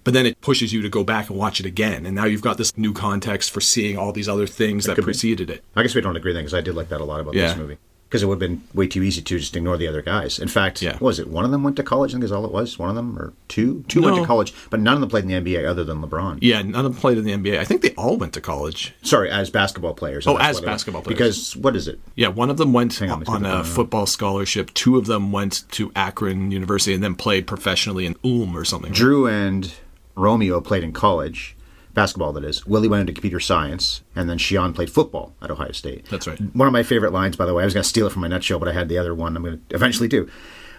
but 0.07 0.15
then 0.15 0.25
it 0.25 0.41
pushes 0.41 0.73
you 0.73 0.81
to 0.81 0.89
go 0.89 1.05
back 1.05 1.29
and 1.29 1.39
watch 1.39 1.61
it 1.61 1.67
again. 1.67 2.07
And 2.07 2.15
now 2.17 2.25
you've 2.25 2.41
got 2.41 2.57
this 2.57 2.79
new 2.79 2.95
context 2.95 3.51
for 3.51 3.61
seeing 3.61 3.99
all 3.99 4.13
these 4.13 4.29
other 4.29 4.47
things 4.47 4.87
that 4.87 4.97
be. 4.97 5.03
preceded 5.03 5.51
it. 5.51 5.63
I 5.77 5.83
guess 5.83 5.95
we 5.95 6.01
don't 6.01 6.17
agree 6.17 6.33
then, 6.33 6.45
because 6.45 6.55
I 6.55 6.61
did 6.63 6.75
like 6.77 6.89
that 6.89 7.01
a 7.03 7.05
lot 7.05 7.21
about 7.21 7.35
Yeah. 7.35 7.49
this 7.49 7.57
movie. 7.59 7.77
because 8.09 8.23
it 8.23 8.27
would 8.27 8.41
have 8.41 8.49
been 8.49 8.63
way 8.73 8.87
too 8.87 9.03
easy 9.03 9.21
to 9.21 9.37
just 9.37 9.57
ignore 9.57 9.77
the 9.77 9.89
other 9.89 10.01
guys. 10.01 10.39
In 10.39 10.47
fact, 10.47 10.81
Yeah. 10.81 10.93
what 10.93 11.03
was 11.03 11.19
it 11.19 11.27
one 11.27 11.45
of 11.45 11.51
them 11.51 11.65
went 11.65 11.75
to 11.75 11.83
college? 11.83 12.13
I 12.13 12.15
think 12.15 12.23
is 12.25 12.31
all 12.31 12.45
it 12.45 12.53
was. 12.53 12.79
One 12.79 12.89
of 12.89 12.95
them 12.95 13.19
or 13.19 13.33
two? 13.49 13.85
Two 13.89 14.01
went 14.01 14.15
to 14.15 14.25
college, 14.25 14.55
but 14.71 14.79
none 14.79 14.95
of 14.95 15.01
them 15.01 15.11
played 15.11 15.25
in 15.25 15.29
the 15.29 15.35
NBA 15.35 15.65
other 15.69 15.83
than 15.83 16.01
LeBron. 16.01 16.39
Yeah, 16.41 16.63
none 16.63 16.77
of 16.87 16.93
them 16.93 16.95
played 16.95 17.19
in 17.19 17.25
the 17.25 17.33
NBA. 17.33 17.59
I 17.59 17.65
think 17.65 17.83
they 17.83 17.91
all 17.99 18.17
went 18.17 18.33
to 18.35 18.41
college. 18.41 18.95
Sorry, 19.03 19.29
as 19.29 19.51
basketball 19.51 19.93
players. 19.93 20.25
Oh, 20.29 20.37
as 20.37 20.39
what 20.39 20.47
it 20.47 20.51
was. 20.53 20.61
basketball 20.61 21.03
players. 21.03 21.19
Because 21.19 21.57
what 21.57 21.75
is 21.75 21.89
it? 21.89 21.99
Yeah, 22.15 22.29
one 22.29 22.49
of 22.49 22.59
them 22.59 22.73
went 22.73 22.95
Hang 22.95 23.11
on, 23.11 23.25
on 23.27 23.45
a 23.45 23.49
the- 23.49 23.55
uh, 23.57 23.63
football 23.65 24.07
scholarship. 24.07 24.73
Two 24.73 24.97
of 24.99 25.07
them 25.07 25.33
went 25.33 25.65
to 25.73 25.91
Akron 25.97 26.53
University 26.53 26.95
and 26.95 27.03
then 27.03 27.17
played 27.17 27.49
professionally 27.49 28.07
in 28.07 28.15
Ulm 28.25 28.57
or 28.57 28.65
something. 28.65 28.93
Dru 28.93 29.27
and 29.27 29.73
Romeo 30.17 30.61
played 30.61 30.83
in 30.83 30.93
college, 30.93 31.57
basketball 31.95 32.33
that 32.33 32.45
is. 32.45 32.67
Willie 32.67 32.89
went 32.89 33.03
into 33.03 33.13
computer 33.13 33.41
science, 33.41 34.03
and 34.15 34.29
then 34.29 34.39
Shion 34.39 34.75
played 34.75 34.91
football 34.91 35.35
at 35.41 35.51
Ohio 35.51 35.73
State. 35.73 36.07
That's 36.07 36.27
right. 36.27 36.39
One 36.55 36.67
of 36.67 36.73
my 36.73 36.83
favorite 36.83 37.13
lines, 37.13 37.37
by 37.37 37.47
the 37.47 37.55
way. 37.55 37.63
I 37.63 37.67
was 37.67 37.75
going 37.75 37.83
to 37.85 37.89
steal 37.89 38.07
it 38.07 38.13
from 38.13 38.23
my 38.23 38.29
nutshell, 38.29 38.59
but 38.59 38.69
I 38.69 38.73
had 38.73 38.89
the 38.89 38.99
other 38.99 39.15
one. 39.15 39.37
I'm 39.37 39.43
going 39.45 39.63
to 39.69 39.75
eventually 39.75 40.09
do. 40.09 40.29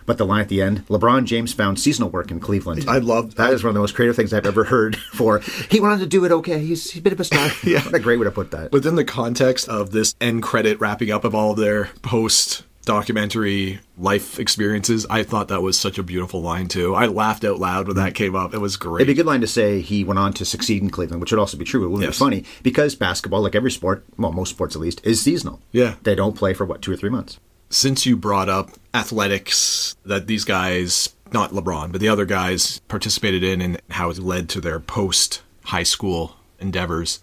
But 0.06 0.18
the 0.18 0.26
line 0.26 0.40
at 0.40 0.48
the 0.48 0.62
end: 0.62 0.88
LeBron 0.88 1.26
James 1.26 1.52
found 1.54 1.80
seasonal 1.82 2.10
work 2.10 2.32
in 2.32 2.40
Cleveland. 2.40 2.86
I 2.88 3.00
love 3.00 3.36
that. 3.36 3.52
Is 3.52 3.62
one 3.62 3.70
of 3.70 3.74
the 3.74 3.82
most 3.82 3.94
creative 3.94 4.16
things 4.16 4.34
I've 4.34 4.46
ever 4.46 4.64
heard. 4.64 4.96
For 5.14 5.40
he 5.70 5.82
wanted 5.82 6.00
to 6.00 6.06
do 6.08 6.24
it. 6.24 6.32
Okay, 6.32 6.60
he's, 6.60 6.92
he's 6.92 7.02
a 7.02 7.04
bit 7.04 7.12
of 7.14 7.20
a 7.20 7.26
star. 7.26 7.50
Yeah. 7.64 7.84
what 7.84 7.94
a 7.94 8.00
great 8.00 8.18
way 8.18 8.24
to 8.24 8.32
put 8.32 8.52
that. 8.52 8.72
Within 8.72 8.96
the 8.96 9.04
context 9.04 9.68
of 9.68 9.92
this 9.92 10.16
end 10.22 10.44
credit 10.44 10.80
wrapping 10.80 11.12
up 11.12 11.26
of 11.26 11.36
all 11.36 11.52
of 11.52 11.58
their 11.58 11.90
post 12.04 12.64
documentary 12.88 13.80
life 13.98 14.40
experiences, 14.40 15.06
I 15.10 15.22
thought 15.24 15.50
that 15.50 15.62
was 15.62 15.78
such 15.80 16.00
a 16.00 16.04
beautiful 16.04 16.42
line 16.42 16.68
too. 16.68 16.96
I 16.96 17.06
laughed 17.06 17.44
out 17.44 17.60
loud 17.60 17.88
when 17.88 17.98
that 17.98 18.14
mm-hmm. 18.14 18.14
came 18.14 18.36
up. 18.36 18.54
It 18.54 18.60
was 18.60 18.78
great. 18.78 19.02
It'd 19.02 19.08
be 19.08 19.12
a 19.12 19.24
good 19.24 19.30
line 19.30 19.42
to 19.42 19.48
say 19.48 19.82
he 19.82 20.04
went 20.04 20.18
on 20.18 20.34
to 20.34 20.46
succeed 20.46 20.82
in 20.82 20.90
Cleveland, 20.90 21.22
which 21.22 21.32
would 21.32 21.40
also 21.40 21.58
be 21.58 21.66
true. 21.66 21.86
It 21.86 21.90
wouldn't 21.90 22.08
Yes. 22.08 22.18
be 22.18 22.24
funny 22.26 22.44
because 22.64 22.96
basketball, 22.96 23.42
like 23.42 23.54
every 23.56 23.72
sport, 23.72 24.04
well, 24.18 24.32
most 24.32 24.50
sports 24.50 24.76
at 24.76 24.82
least, 24.82 25.02
is 25.06 25.22
seasonal. 25.22 25.62
Yeah. 25.72 25.96
They 26.04 26.16
don't 26.16 26.36
play 26.36 26.54
for 26.54 26.66
what, 26.66 26.82
two 26.82 26.92
or 26.92 26.96
three 26.96 27.10
months. 27.12 27.40
Since 27.70 28.06
you 28.06 28.16
brought 28.16 28.50
up 28.50 28.72
athletics 28.94 29.96
that 30.06 30.28
these 30.28 30.46
guys, 30.46 31.14
not 31.34 31.52
LeBron, 31.52 31.92
but 31.92 32.00
the 32.00 32.08
other 32.08 32.26
guys 32.26 32.80
participated 32.88 33.44
in 33.44 33.62
and 33.62 33.82
how 33.92 34.10
it 34.10 34.18
led 34.20 34.48
to 34.50 34.62
their 34.62 34.80
post 34.80 35.42
high 35.66 35.84
school 35.84 36.38
endeavors. 36.60 37.20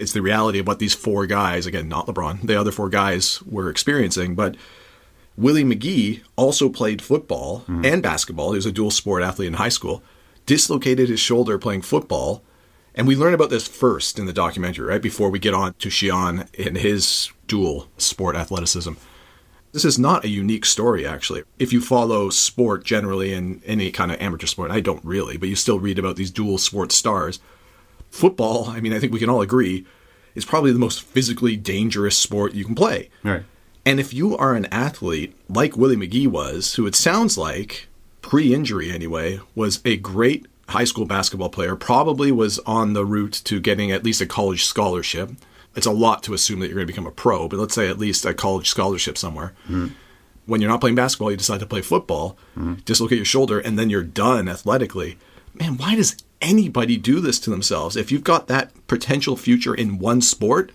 It's 0.00 0.12
the 0.12 0.22
reality 0.22 0.58
of 0.58 0.66
what 0.66 0.78
these 0.78 0.94
four 0.94 1.26
guys, 1.26 1.66
again, 1.66 1.88
not 1.88 2.06
LeBron, 2.06 2.46
the 2.46 2.58
other 2.58 2.72
four 2.72 2.88
guys 2.88 3.42
were 3.42 3.68
experiencing. 3.68 4.34
But 4.34 4.56
Willie 5.36 5.64
McGee 5.64 6.22
also 6.36 6.68
played 6.68 7.02
football 7.02 7.60
mm-hmm. 7.60 7.84
and 7.84 8.02
basketball. 8.02 8.52
He 8.52 8.56
was 8.56 8.66
a 8.66 8.72
dual 8.72 8.90
sport 8.90 9.22
athlete 9.22 9.48
in 9.48 9.54
high 9.54 9.68
school, 9.68 10.02
dislocated 10.46 11.08
his 11.08 11.20
shoulder 11.20 11.58
playing 11.58 11.82
football. 11.82 12.42
And 12.94 13.06
we 13.06 13.14
learn 13.14 13.34
about 13.34 13.50
this 13.50 13.68
first 13.68 14.18
in 14.18 14.26
the 14.26 14.32
documentary, 14.32 14.86
right? 14.86 15.00
Before 15.00 15.30
we 15.30 15.38
get 15.38 15.54
on 15.54 15.74
to 15.74 15.88
Shion 15.88 16.48
and 16.58 16.76
his 16.76 17.30
dual 17.46 17.88
sport 17.98 18.36
athleticism. 18.36 18.94
This 19.72 19.84
is 19.84 19.98
not 19.98 20.24
a 20.24 20.28
unique 20.28 20.64
story, 20.64 21.06
actually. 21.06 21.44
If 21.58 21.72
you 21.72 21.80
follow 21.80 22.28
sport 22.30 22.84
generally 22.84 23.32
in 23.32 23.62
any 23.64 23.92
kind 23.92 24.10
of 24.10 24.20
amateur 24.20 24.46
sport, 24.46 24.72
I 24.72 24.80
don't 24.80 25.04
really, 25.04 25.36
but 25.36 25.48
you 25.48 25.54
still 25.54 25.78
read 25.78 25.98
about 25.98 26.16
these 26.16 26.32
dual 26.32 26.58
sport 26.58 26.90
stars. 26.90 27.38
Football, 28.10 28.68
I 28.68 28.80
mean, 28.80 28.92
I 28.92 28.98
think 28.98 29.12
we 29.12 29.18
can 29.18 29.30
all 29.30 29.40
agree, 29.40 29.86
is 30.34 30.44
probably 30.44 30.72
the 30.72 30.78
most 30.78 31.02
physically 31.02 31.56
dangerous 31.56 32.16
sport 32.16 32.54
you 32.54 32.64
can 32.64 32.74
play. 32.74 33.08
Right. 33.22 33.44
And 33.86 33.98
if 33.98 34.12
you 34.12 34.36
are 34.36 34.54
an 34.54 34.66
athlete 34.66 35.34
like 35.48 35.76
Willie 35.76 35.96
McGee 35.96 36.26
was, 36.26 36.74
who 36.74 36.86
it 36.86 36.94
sounds 36.94 37.38
like, 37.38 37.88
pre 38.20 38.52
injury 38.54 38.90
anyway, 38.90 39.40
was 39.54 39.80
a 39.84 39.96
great 39.96 40.46
high 40.68 40.84
school 40.84 41.06
basketball 41.06 41.48
player, 41.48 41.76
probably 41.76 42.30
was 42.30 42.58
on 42.60 42.92
the 42.92 43.04
route 43.04 43.40
to 43.44 43.60
getting 43.60 43.90
at 43.90 44.04
least 44.04 44.20
a 44.20 44.26
college 44.26 44.64
scholarship. 44.64 45.30
It's 45.76 45.86
a 45.86 45.92
lot 45.92 46.22
to 46.24 46.34
assume 46.34 46.60
that 46.60 46.66
you're 46.66 46.76
going 46.76 46.86
to 46.86 46.92
become 46.92 47.06
a 47.06 47.12
pro, 47.12 47.48
but 47.48 47.58
let's 47.58 47.74
say 47.74 47.88
at 47.88 47.98
least 47.98 48.24
a 48.24 48.34
college 48.34 48.68
scholarship 48.68 49.16
somewhere. 49.16 49.54
Mm-hmm. 49.64 49.88
When 50.46 50.60
you're 50.60 50.70
not 50.70 50.80
playing 50.80 50.96
basketball, 50.96 51.30
you 51.30 51.36
decide 51.36 51.60
to 51.60 51.66
play 51.66 51.80
football, 51.80 52.36
mm-hmm. 52.56 52.74
dislocate 52.84 53.18
your 53.18 53.24
shoulder, 53.24 53.60
and 53.60 53.78
then 53.78 53.88
you're 53.88 54.02
done 54.02 54.48
athletically. 54.48 55.16
Man, 55.54 55.76
why 55.76 55.94
does 55.94 56.16
anybody 56.40 56.96
do 56.96 57.20
this 57.20 57.38
to 57.40 57.50
themselves? 57.50 57.96
If 57.96 58.10
you've 58.10 58.24
got 58.24 58.48
that 58.48 58.72
potential 58.86 59.36
future 59.36 59.74
in 59.74 59.98
one 59.98 60.20
sport, 60.20 60.72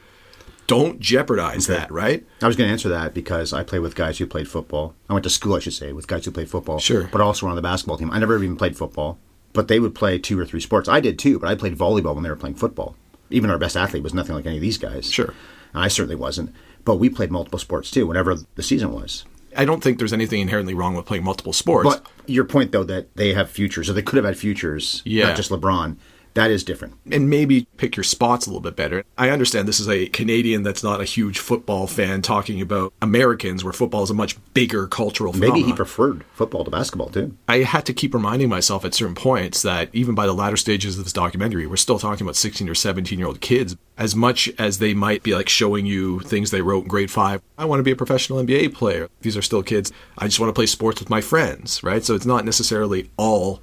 don't 0.68 1.00
jeopardize 1.00 1.68
that, 1.68 1.92
right? 1.92 2.26
I 2.42 2.48
was 2.48 2.56
going 2.56 2.68
to 2.68 2.72
answer 2.72 2.90
that 2.90 3.14
because 3.14 3.54
I 3.54 3.64
play 3.64 3.80
with 3.80 3.96
guys 3.96 4.18
who 4.18 4.26
played 4.26 4.48
football. 4.48 4.96
I 5.10 5.14
went 5.14 5.24
to 5.24 5.30
school, 5.30 5.56
I 5.56 5.60
should 5.60 5.74
say, 5.74 5.92
with 5.92 6.08
guys 6.08 6.26
who 6.26 6.32
played 6.32 6.50
football. 6.50 6.80
Sure. 6.80 7.08
But 7.12 7.22
also 7.22 7.48
on 7.48 7.56
the 7.56 7.62
basketball 7.62 7.98
team. 7.98 8.12
I 8.12 8.20
never 8.20 8.36
even 8.38 8.58
played 8.58 8.78
football, 8.78 9.20
but 9.54 9.68
they 9.68 9.80
would 9.80 9.94
play 9.94 10.18
two 10.18 10.40
or 10.40 10.46
three 10.46 10.60
sports. 10.60 10.90
I 10.90 11.00
did 11.00 11.20
too, 11.20 11.40
but 11.40 11.50
I 11.50 11.56
played 11.56 11.78
volleyball 11.78 12.16
when 12.16 12.24
they 12.24 12.30
were 12.30 12.36
playing 12.36 12.56
football. 12.56 12.96
Even 13.30 13.50
our 13.50 13.58
best 13.58 13.78
athlete 13.78 14.04
was 14.04 14.14
nothing 14.14 14.36
like 14.36 14.46
any 14.46 14.58
of 14.58 14.62
these 14.62 14.78
guys. 14.78 15.12
Sure. 15.12 15.34
And 15.74 15.84
I 15.84 15.88
certainly 15.88 16.16
wasn't. 16.16 16.54
But 16.84 16.96
we 16.96 17.10
played 17.10 17.32
multiple 17.32 17.60
sports 17.60 17.92
too, 17.92 18.08
whenever 18.08 18.36
the 18.56 18.64
season 18.64 18.92
was. 18.92 19.26
I 19.58 19.66
don't 19.66 19.82
think 19.84 19.98
there's 20.00 20.14
anything 20.14 20.42
inherently 20.42 20.74
wrong 20.74 20.96
with 20.96 21.06
playing 21.06 21.24
multiple 21.24 21.54
sports. 21.54 21.88
But 21.90 22.06
your 22.28 22.46
point, 22.46 22.72
though, 22.72 22.84
that 22.84 23.16
they 23.16 23.34
have 23.34 23.50
futures, 23.50 23.90
or 23.90 23.94
they 23.94 24.02
could 24.02 24.18
have 24.18 24.26
had 24.26 24.38
futures, 24.38 25.02
Yeah. 25.06 25.28
not 25.28 25.36
just 25.38 25.50
LeBron, 25.52 25.98
that 26.36 26.52
is 26.52 26.64
different. 26.64 26.94
and 27.12 27.30
maybe 27.30 27.66
pick 27.78 27.96
your 27.98 28.04
spots 28.04 28.46
a 28.46 28.50
little 28.50 28.62
bit 28.62 28.76
better. 28.76 29.04
I 29.18 29.30
understand 29.30 29.68
this 29.68 29.80
is 29.80 29.90
a 29.90 30.08
Canadian 30.08 30.64
that's 30.64 30.84
not 30.84 31.02
a 31.02 31.06
huge 31.06 31.40
football 31.40 31.88
fan 31.88 32.22
talking 32.22 32.62
about 32.62 32.94
Americans 33.02 33.64
where 33.64 33.74
football 33.74 34.04
is 34.04 34.10
a 34.10 34.14
much 34.14 34.38
bigger 34.54 34.86
cultural 34.88 35.32
thing. 35.32 35.40
Maybe 35.42 35.52
phenomenon. 35.52 35.72
he 35.72 35.76
preferred 35.76 36.24
football 36.34 36.64
to 36.64 36.72
basketball 36.72 37.10
too. 37.10 37.36
I 37.48 37.60
had 37.60 37.86
to 37.88 37.94
keep 37.94 38.14
reminding 38.14 38.50
myself 38.50 38.86
at 38.86 38.94
certain 38.94 39.16
points 39.16 39.62
that 39.64 39.90
even 39.94 40.14
by 40.14 40.26
the 40.26 40.34
latter 40.34 40.58
stages 40.58 40.98
of 40.98 41.06
this 41.06 41.14
documentary, 41.14 41.68
we're 41.68 41.76
still 41.78 42.00
talking 42.00 42.26
about 42.26 42.36
16 42.36 42.70
or 42.70 42.76
17 42.76 43.18
year 43.18 43.28
old 43.28 43.42
kids. 43.42 43.76
As 43.98 44.14
much 44.16 44.50
as 44.60 44.80
they 44.80 44.94
might 44.94 45.24
be 45.24 45.34
like 45.34 45.48
showing 45.48 45.86
you 45.86 46.20
things 46.20 46.52
they 46.52 46.62
wrote 46.62 46.84
in 46.84 46.90
grade 46.90 47.10
five, 47.12 47.42
I 47.58 47.64
want 47.66 47.80
to 47.80 47.84
be 47.84 47.92
a 47.92 47.96
professional 47.96 48.44
NBA 48.44 48.74
player. 48.74 49.10
These 49.22 49.38
are 49.38 49.42
still 49.42 49.64
kids. 49.64 49.92
I 50.18 50.26
just 50.28 50.40
want 50.40 50.50
to 50.50 50.54
play 50.54 50.66
sports 50.66 51.00
with 51.00 51.10
my 51.10 51.22
friends, 51.22 51.82
right? 51.82 52.04
So 52.04 52.14
it's 52.14 52.26
not 52.26 52.44
necessarily 52.44 53.10
all 53.16 53.62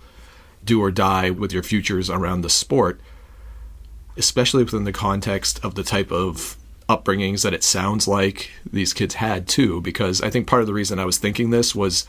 do 0.65 0.81
or 0.81 0.91
die 0.91 1.31
with 1.31 1.53
your 1.53 1.63
futures 1.63 2.11
around 2.11 2.43
the 2.43 2.51
sport, 2.51 3.01
especially 4.17 4.65
within 4.65 4.85
the 4.85 4.93
context 4.93 5.63
of 5.65 5.75
the 5.75 5.83
type 5.83 6.11
of 6.13 6.57
upbringings 6.89 7.43
that 7.43 7.55
it 7.55 7.65
sounds 7.65 8.07
like 8.07 8.51
these 8.71 8.93
kids 8.93 9.15
had 9.15 9.49
too. 9.49 9.81
Because 9.81 10.21
I 10.21 10.31
think 10.31 10.47
part 10.47 10.63
of 10.63 10.67
the 10.67 10.75
reason 10.75 10.99
I 10.99 11.05
was 11.05 11.19
thinking 11.19 11.51
this 11.51 11.75
was 11.75 12.07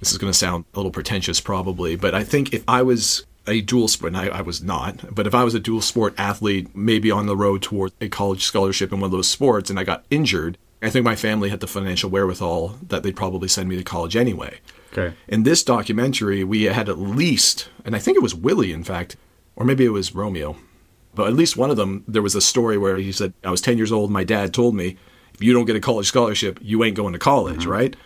this 0.00 0.12
is 0.12 0.18
going 0.18 0.32
to 0.32 0.38
sound 0.38 0.64
a 0.74 0.78
little 0.78 0.90
pretentious 0.90 1.40
probably, 1.40 1.96
but 1.96 2.14
I 2.14 2.24
think 2.24 2.52
if 2.52 2.62
I 2.68 2.82
was 2.82 3.24
a 3.46 3.60
dual 3.60 3.88
sport, 3.88 4.12
and 4.12 4.16
I, 4.16 4.38
I 4.38 4.40
was 4.40 4.62
not, 4.62 5.14
but 5.14 5.26
if 5.26 5.34
I 5.34 5.44
was 5.44 5.54
a 5.54 5.60
dual 5.60 5.80
sport 5.80 6.14
athlete, 6.18 6.74
maybe 6.74 7.10
on 7.10 7.26
the 7.26 7.36
road 7.36 7.62
toward 7.62 7.92
a 8.00 8.08
college 8.08 8.44
scholarship 8.44 8.92
in 8.92 9.00
one 9.00 9.08
of 9.08 9.12
those 9.12 9.28
sports, 9.28 9.70
and 9.70 9.78
I 9.78 9.84
got 9.84 10.04
injured, 10.10 10.58
I 10.82 10.90
think 10.90 11.04
my 11.04 11.16
family 11.16 11.48
had 11.48 11.60
the 11.60 11.66
financial 11.66 12.10
wherewithal 12.10 12.78
that 12.88 13.02
they'd 13.02 13.16
probably 13.16 13.48
send 13.48 13.68
me 13.68 13.76
to 13.76 13.84
college 13.84 14.16
anyway. 14.16 14.58
Okay. 14.96 15.14
In 15.28 15.42
this 15.42 15.62
documentary, 15.62 16.44
we 16.44 16.64
had 16.64 16.88
at 16.88 16.98
least, 16.98 17.68
and 17.84 17.94
I 17.94 17.98
think 17.98 18.16
it 18.16 18.22
was 18.22 18.34
Willie, 18.34 18.72
in 18.72 18.84
fact, 18.84 19.16
or 19.54 19.64
maybe 19.64 19.84
it 19.84 19.90
was 19.90 20.14
Romeo, 20.14 20.56
but 21.14 21.26
at 21.26 21.34
least 21.34 21.56
one 21.56 21.70
of 21.70 21.76
them, 21.76 22.04
there 22.06 22.22
was 22.22 22.34
a 22.34 22.40
story 22.40 22.78
where 22.78 22.96
he 22.96 23.12
said, 23.12 23.32
I 23.44 23.50
was 23.50 23.60
10 23.60 23.76
years 23.76 23.92
old, 23.92 24.10
my 24.10 24.24
dad 24.24 24.54
told 24.54 24.74
me, 24.74 24.96
if 25.34 25.42
you 25.42 25.52
don't 25.52 25.66
get 25.66 25.76
a 25.76 25.80
college 25.80 26.06
scholarship, 26.06 26.58
you 26.62 26.82
ain't 26.82 26.96
going 26.96 27.12
to 27.12 27.18
college, 27.18 27.60
mm-hmm. 27.60 27.70
right? 27.70 27.96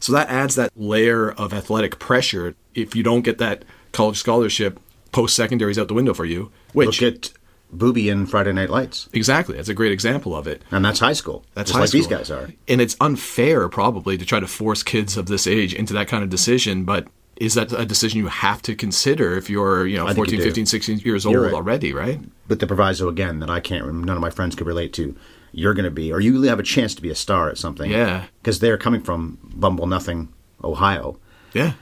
So 0.00 0.12
that 0.12 0.28
adds 0.28 0.54
that 0.54 0.70
layer 0.76 1.32
of 1.32 1.52
athletic 1.52 1.98
pressure. 1.98 2.54
If 2.74 2.94
you 2.94 3.02
don't 3.02 3.22
get 3.22 3.38
that 3.38 3.64
college 3.92 4.18
scholarship, 4.18 4.80
post 5.12 5.34
secondary 5.34 5.72
is 5.72 5.78
out 5.78 5.88
the 5.88 5.94
window 5.94 6.14
for 6.14 6.24
you, 6.24 6.50
which, 6.72 7.02
Look 7.02 7.14
at 7.14 7.32
Boobie 7.74 8.10
in 8.10 8.26
Friday 8.26 8.52
Night 8.52 8.70
Lights, 8.70 9.08
exactly, 9.12 9.56
that's 9.56 9.68
a 9.68 9.74
great 9.74 9.92
example 9.92 10.34
of 10.34 10.46
it. 10.46 10.62
and 10.70 10.84
that's 10.84 11.00
high 11.00 11.12
school. 11.12 11.44
That's 11.54 11.70
high 11.70 11.80
like 11.80 11.90
these 11.90 12.06
guys 12.06 12.30
are. 12.30 12.50
And 12.66 12.80
it's 12.80 12.96
unfair, 13.00 13.68
probably, 13.68 14.16
to 14.16 14.24
try 14.24 14.40
to 14.40 14.46
force 14.46 14.82
kids 14.82 15.16
of 15.16 15.26
this 15.26 15.46
age 15.46 15.74
into 15.74 15.92
that 15.94 16.08
kind 16.08 16.24
of 16.24 16.30
decision. 16.30 16.84
But 16.84 17.08
is 17.36 17.54
that 17.54 17.72
a 17.72 17.84
decision 17.84 18.18
you 18.18 18.26
have 18.28 18.62
to 18.62 18.74
consider 18.74 19.36
if 19.36 19.48
you're, 19.48 19.86
you 19.86 19.96
know, 19.96 20.06
I 20.06 20.14
think 20.14 20.30
you 20.30 20.38
14, 20.38 20.40
15, 20.40 20.66
16 20.66 20.98
years 21.00 21.24
old 21.24 21.36
right. 21.36 21.52
already, 21.52 21.92
right? 21.92 22.20
But 22.48 22.60
the 22.60 22.66
proviso 22.66 23.08
again 23.08 23.38
that 23.40 23.50
I 23.50 23.60
can't, 23.60 23.86
none 23.86 24.16
of 24.16 24.20
my 24.20 24.30
friends 24.30 24.54
could 24.54 24.66
relate 24.66 24.92
to. 24.94 25.16
You're 25.52 25.74
going 25.74 25.84
to 25.84 25.90
be, 25.90 26.12
or 26.12 26.20
you 26.20 26.42
have 26.42 26.58
a 26.58 26.64
chance 26.64 26.94
to 26.96 27.02
be 27.02 27.10
a 27.10 27.14
star 27.14 27.48
at 27.48 27.56
something. 27.56 27.90
Yeah. 27.90 28.24
Because 28.40 28.58
they're 28.58 28.76
coming 28.76 29.02
from 29.02 29.38
Bumble 29.42 29.86
Nothing, 29.86 30.32
Ohio. 30.62 31.18
Yeah. 31.52 31.72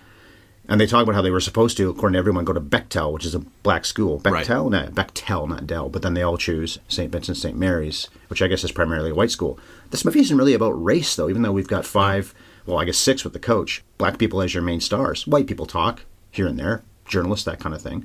And 0.69 0.81
they 0.81 0.87
talk 0.87 1.05
about 1.05 1.15
how 1.15 1.23
they 1.23 1.31
were 1.31 1.41
supposed 1.41 1.77
to, 1.77 1.89
according 1.89 2.15
to 2.15 2.19
everyone, 2.19 2.45
go 2.45 2.53
to 2.53 2.61
Bechtel, 2.61 3.13
which 3.13 3.25
is 3.25 3.35
a 3.35 3.39
black 3.39 3.85
school. 3.85 4.21
Right. 4.25 4.45
Bechtel? 4.45 4.71
No, 4.71 4.87
Bechtel, 4.87 5.49
not 5.49 5.67
Dell. 5.67 5.89
But 5.89 6.03
then 6.03 6.15
they 6.15 6.23
all 6.23 6.37
choose 6.37 6.79
St. 6.89 7.13
Vincent, 7.13 7.37
St. 7.37 7.57
Mary's, 7.57 8.09
which 8.29 8.43
I 8.43 8.49
guess 8.49 8.65
is 8.65 8.73
primarily 8.73 9.11
a 9.11 9.15
white 9.15 9.31
school. 9.31 9.59
This 9.91 10.05
movie 10.05 10.21
isn't 10.21 10.37
really 10.37 10.55
about 10.55 10.71
race, 10.71 11.15
though, 11.15 11.29
even 11.29 11.43
though 11.43 11.53
we've 11.53 11.69
got 11.69 11.87
five, 11.87 12.35
well, 12.67 12.79
I 12.79 12.85
guess 12.85 12.99
six 12.99 13.23
with 13.23 13.33
the 13.33 13.39
coach. 13.39 13.85
Black 13.97 14.19
people 14.19 14.43
as 14.43 14.55
your 14.55 14.63
main 14.63 14.81
stars. 14.81 15.27
White 15.27 15.47
people 15.47 15.67
talk 15.67 16.03
here 16.33 16.49
and 16.49 16.59
there, 16.59 16.83
journalists, 17.07 17.45
that 17.45 17.61
kind 17.61 17.75
of 17.75 17.81
thing. 17.83 18.05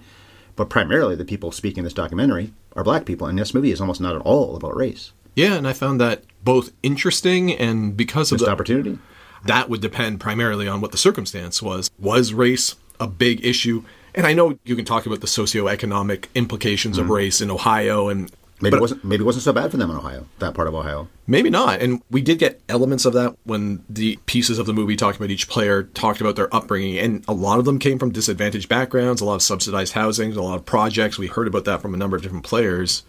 But 0.55 0.69
primarily, 0.69 1.15
the 1.15 1.25
people 1.25 1.51
speaking 1.51 1.79
in 1.79 1.83
this 1.85 1.93
documentary 1.93 2.53
are 2.75 2.83
black 2.83 3.05
people, 3.05 3.25
and 3.25 3.39
this 3.39 3.53
movie 3.53 3.71
is 3.71 3.81
almost 3.81 4.01
not 4.01 4.15
at 4.15 4.21
all 4.21 4.55
about 4.55 4.75
race. 4.75 5.11
Yeah, 5.35 5.55
and 5.55 5.67
I 5.67 5.73
found 5.73 5.99
that 6.01 6.23
both 6.43 6.71
interesting 6.83 7.51
and 7.53 7.95
because 7.95 8.31
of 8.31 8.35
Missed 8.35 8.45
the 8.45 8.51
opportunity. 8.51 8.99
That 9.45 9.69
would 9.69 9.81
depend 9.81 10.19
primarily 10.19 10.67
on 10.67 10.81
what 10.81 10.91
the 10.91 10.97
circumstance 10.97 11.61
was. 11.61 11.89
Was 11.99 12.33
race 12.33 12.75
a 12.99 13.07
big 13.07 13.45
issue? 13.45 13.83
And 14.13 14.27
I 14.27 14.33
know 14.33 14.59
you 14.63 14.75
can 14.75 14.85
talk 14.85 15.05
about 15.05 15.21
the 15.21 15.27
socioeconomic 15.27 16.25
implications 16.35 16.97
of 16.97 17.05
mm-hmm. 17.05 17.13
race 17.13 17.41
in 17.41 17.49
Ohio 17.49 18.09
and 18.09 18.31
Maybe 18.61 18.71
But- 18.71 18.77
it 18.77 18.81
wasn't 18.81 19.03
maybe 19.03 19.23
it 19.23 19.25
wasn't 19.25 19.43
so 19.43 19.53
bad 19.53 19.71
for 19.71 19.77
them 19.77 19.89
in 19.89 19.97
Ohio, 19.97 20.25
that 20.39 20.53
part 20.53 20.67
of 20.67 20.75
Ohio. 20.75 21.07
Maybe 21.25 21.49
not. 21.49 21.81
And 21.81 22.01
we 22.11 22.21
did 22.21 22.37
get 22.37 22.61
elements 22.69 23.05
of 23.05 23.13
that 23.13 23.35
when 23.43 23.83
the 23.89 24.19
pieces 24.27 24.59
of 24.59 24.67
the 24.67 24.73
movie 24.73 24.95
talking 24.95 25.19
about 25.19 25.31
each 25.31 25.49
player 25.49 25.83
talked 25.83 26.21
about 26.21 26.35
their 26.35 26.53
upbringing. 26.53 26.99
And 26.99 27.23
a 27.27 27.33
lot 27.33 27.57
of 27.57 27.65
them 27.65 27.79
came 27.79 27.97
from 27.97 28.11
disadvantaged 28.11 28.69
backgrounds, 28.69 29.21
a 29.21 29.25
lot 29.25 29.35
of 29.35 29.41
subsidized 29.41 29.93
housing, 29.93 30.33
a 30.33 30.41
lot 30.41 30.59
of 30.59 30.65
projects. 30.65 31.17
We 31.17 31.27
heard 31.27 31.47
about 31.47 31.65
that 31.65 31.81
from 31.81 31.93
a 31.93 31.97
number 31.97 32.15
of 32.15 32.21
different 32.21 32.43
players. 32.43 33.03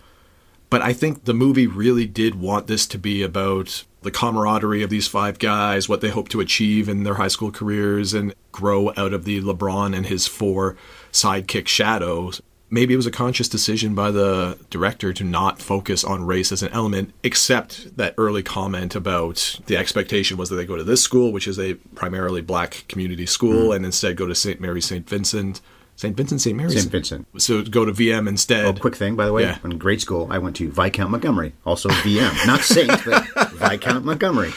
But 0.70 0.80
I 0.80 0.94
think 0.94 1.24
the 1.24 1.34
movie 1.34 1.66
really 1.66 2.06
did 2.06 2.34
want 2.34 2.66
this 2.66 2.86
to 2.86 2.98
be 2.98 3.22
about 3.22 3.84
the 4.02 4.10
camaraderie 4.10 4.82
of 4.82 4.90
these 4.90 5.08
five 5.08 5.38
guys, 5.38 5.88
what 5.88 6.00
they 6.00 6.10
hope 6.10 6.28
to 6.30 6.40
achieve 6.40 6.88
in 6.88 7.04
their 7.04 7.14
high 7.14 7.28
school 7.28 7.50
careers, 7.50 8.14
and 8.14 8.34
grow 8.50 8.90
out 8.96 9.12
of 9.12 9.24
the 9.24 9.40
LeBron 9.40 9.96
and 9.96 10.06
his 10.06 10.26
four 10.26 10.76
sidekick 11.12 11.68
shadows. 11.68 12.42
Maybe 12.70 12.94
it 12.94 12.96
was 12.96 13.06
a 13.06 13.10
conscious 13.10 13.50
decision 13.50 13.94
by 13.94 14.10
the 14.10 14.58
director 14.70 15.12
to 15.12 15.24
not 15.24 15.60
focus 15.60 16.04
on 16.04 16.24
race 16.24 16.50
as 16.52 16.62
an 16.62 16.72
element, 16.72 17.12
except 17.22 17.98
that 17.98 18.14
early 18.16 18.42
comment 18.42 18.94
about 18.94 19.60
the 19.66 19.76
expectation 19.76 20.38
was 20.38 20.48
that 20.48 20.56
they 20.56 20.64
go 20.64 20.76
to 20.76 20.84
this 20.84 21.02
school, 21.02 21.32
which 21.32 21.46
is 21.46 21.58
a 21.58 21.74
primarily 21.94 22.40
black 22.40 22.84
community 22.88 23.26
school, 23.26 23.70
mm. 23.70 23.76
and 23.76 23.84
instead 23.84 24.16
go 24.16 24.26
to 24.26 24.34
St. 24.34 24.58
Mary 24.58 24.80
St. 24.80 25.06
Vincent. 25.06 25.60
St. 26.02 26.16
Vincent, 26.16 26.40
St. 26.40 26.56
Mary's? 26.56 26.80
St. 26.80 26.90
Vincent. 26.90 27.28
So 27.40 27.62
go 27.62 27.84
to 27.84 27.92
VM 27.92 28.28
instead. 28.28 28.64
Oh, 28.64 28.72
quick 28.72 28.96
thing, 28.96 29.14
by 29.14 29.24
the 29.26 29.32
way. 29.32 29.42
Yeah. 29.42 29.58
In 29.62 29.78
grade 29.78 30.00
school, 30.00 30.26
I 30.30 30.38
went 30.38 30.56
to 30.56 30.68
Viscount 30.68 31.10
Montgomery, 31.12 31.52
also 31.64 31.88
VM, 31.90 32.44
not 32.44 32.60
Saint, 32.62 32.90
but 33.04 33.24
Viscount 33.52 34.04
Montgomery. 34.04 34.52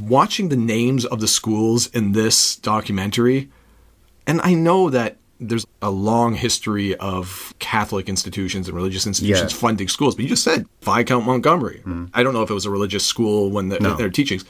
watching 0.00 0.48
the 0.48 0.56
names 0.56 1.04
of 1.04 1.20
the 1.20 1.28
schools 1.28 1.86
in 1.88 2.12
this 2.12 2.56
documentary, 2.56 3.48
and 4.26 4.40
I 4.42 4.54
know 4.54 4.90
that 4.90 5.18
there's 5.38 5.64
a 5.80 5.90
long 5.90 6.34
history 6.34 6.96
of 6.96 7.54
Catholic 7.60 8.08
institutions 8.08 8.66
and 8.66 8.76
religious 8.76 9.06
institutions 9.06 9.52
Yeah. 9.52 9.58
funding 9.58 9.86
schools, 9.88 10.16
but 10.16 10.22
you 10.24 10.28
just 10.28 10.42
said 10.42 10.66
Viscount 10.82 11.26
Montgomery. 11.26 11.78
Mm-hmm. 11.86 12.06
I 12.14 12.24
don't 12.24 12.34
know 12.34 12.42
if 12.42 12.50
it 12.50 12.54
was 12.54 12.66
a 12.66 12.70
religious 12.70 13.06
school 13.06 13.50
when 13.50 13.68
the, 13.68 13.78
No. 13.78 13.94
their 13.94 14.10
teachings, 14.10 14.44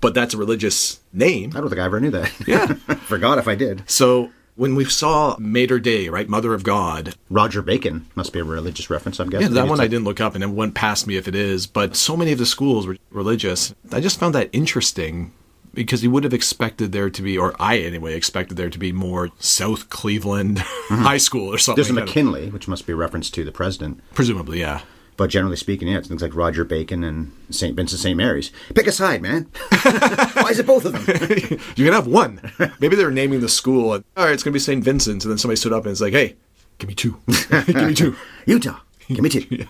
but 0.00 0.14
that's 0.14 0.32
a 0.34 0.36
religious 0.36 1.00
name. 1.12 1.50
I 1.56 1.60
don't 1.60 1.68
think 1.70 1.80
I 1.80 1.84
ever 1.86 1.98
knew 1.98 2.10
that. 2.12 2.32
Yeah. 2.46 2.66
Forgot 3.12 3.38
if 3.38 3.48
I 3.48 3.56
did. 3.56 3.82
So 3.90 4.30
when 4.54 4.74
we 4.74 4.84
saw 4.84 5.36
Mater 5.38 5.78
Dei, 5.78 6.08
right, 6.08 6.28
Mother 6.28 6.54
of 6.54 6.62
God, 6.62 7.14
Roger 7.30 7.62
Bacon 7.62 8.06
must 8.14 8.32
be 8.32 8.40
a 8.40 8.44
religious 8.44 8.90
reference, 8.90 9.18
I'm 9.18 9.30
guessing. 9.30 9.48
yeah, 9.48 9.62
that 9.62 9.68
one 9.68 9.80
I 9.80 9.86
didn't 9.86 10.04
look 10.04 10.20
up 10.20 10.34
and 10.34 10.44
it 10.44 10.48
went 10.48 10.74
past 10.74 11.06
me 11.06 11.16
if 11.16 11.26
it 11.26 11.34
is, 11.34 11.66
but 11.66 11.96
so 11.96 12.16
many 12.16 12.32
of 12.32 12.38
the 12.38 12.46
schools 12.46 12.86
were 12.86 12.96
religious. 13.10 13.74
I 13.90 14.00
just 14.00 14.18
found 14.18 14.34
that 14.34 14.50
interesting 14.52 15.32
because 15.74 16.02
you 16.02 16.10
would 16.10 16.24
have 16.24 16.34
expected 16.34 16.92
there 16.92 17.08
to 17.08 17.22
be, 17.22 17.38
or 17.38 17.54
I 17.58 17.78
anyway 17.78 18.14
expected 18.14 18.56
there 18.56 18.70
to 18.70 18.78
be 18.78 18.92
more 18.92 19.30
South 19.38 19.88
Cleveland 19.88 20.58
mm-hmm. 20.58 21.02
High 21.02 21.16
School 21.16 21.52
or 21.52 21.58
something. 21.58 21.82
There's 21.82 21.96
a 21.96 22.04
McKinley, 22.04 22.50
which 22.50 22.68
must 22.68 22.86
be 22.86 22.92
a 22.92 22.96
reference 22.96 23.30
to 23.30 23.44
the 23.44 23.52
president. 23.52 24.00
Presumably, 24.12 24.60
yeah. 24.60 24.82
But 25.16 25.28
generally 25.30 25.56
speaking, 25.56 25.88
yeah, 25.88 25.98
it's 25.98 26.08
things 26.08 26.22
like 26.22 26.34
Roger 26.34 26.64
Bacon 26.64 27.04
and 27.04 27.32
St. 27.50 27.76
Vincent 27.76 28.00
St. 28.00 28.16
Mary's. 28.16 28.50
Pick 28.74 28.86
a 28.86 28.92
side, 28.92 29.20
man. 29.22 29.44
Why 29.82 30.48
is 30.50 30.58
it 30.58 30.66
both 30.66 30.84
of 30.86 30.92
them? 30.92 31.02
You 31.76 31.84
can 31.84 31.92
have 31.92 32.06
one. 32.06 32.40
Maybe 32.80 32.96
they're 32.96 33.10
naming 33.10 33.40
the 33.40 33.48
school. 33.48 33.92
And, 33.94 34.04
All 34.16 34.24
right, 34.24 34.32
it's 34.32 34.42
going 34.42 34.52
to 34.52 34.56
be 34.56 34.60
St. 34.60 34.82
Vincent's. 34.82 35.24
And 35.24 35.30
then 35.30 35.38
somebody 35.38 35.56
stood 35.56 35.72
up 35.72 35.84
and 35.84 35.92
it's 35.92 36.00
like, 36.00 36.12
hey, 36.14 36.36
give 36.78 36.88
me 36.88 36.94
two. 36.94 37.18
give 37.50 37.74
me 37.86 37.94
two. 37.94 38.16
Utah. 38.46 38.80
Give 39.08 39.20
me 39.20 39.28
two. 39.28 39.66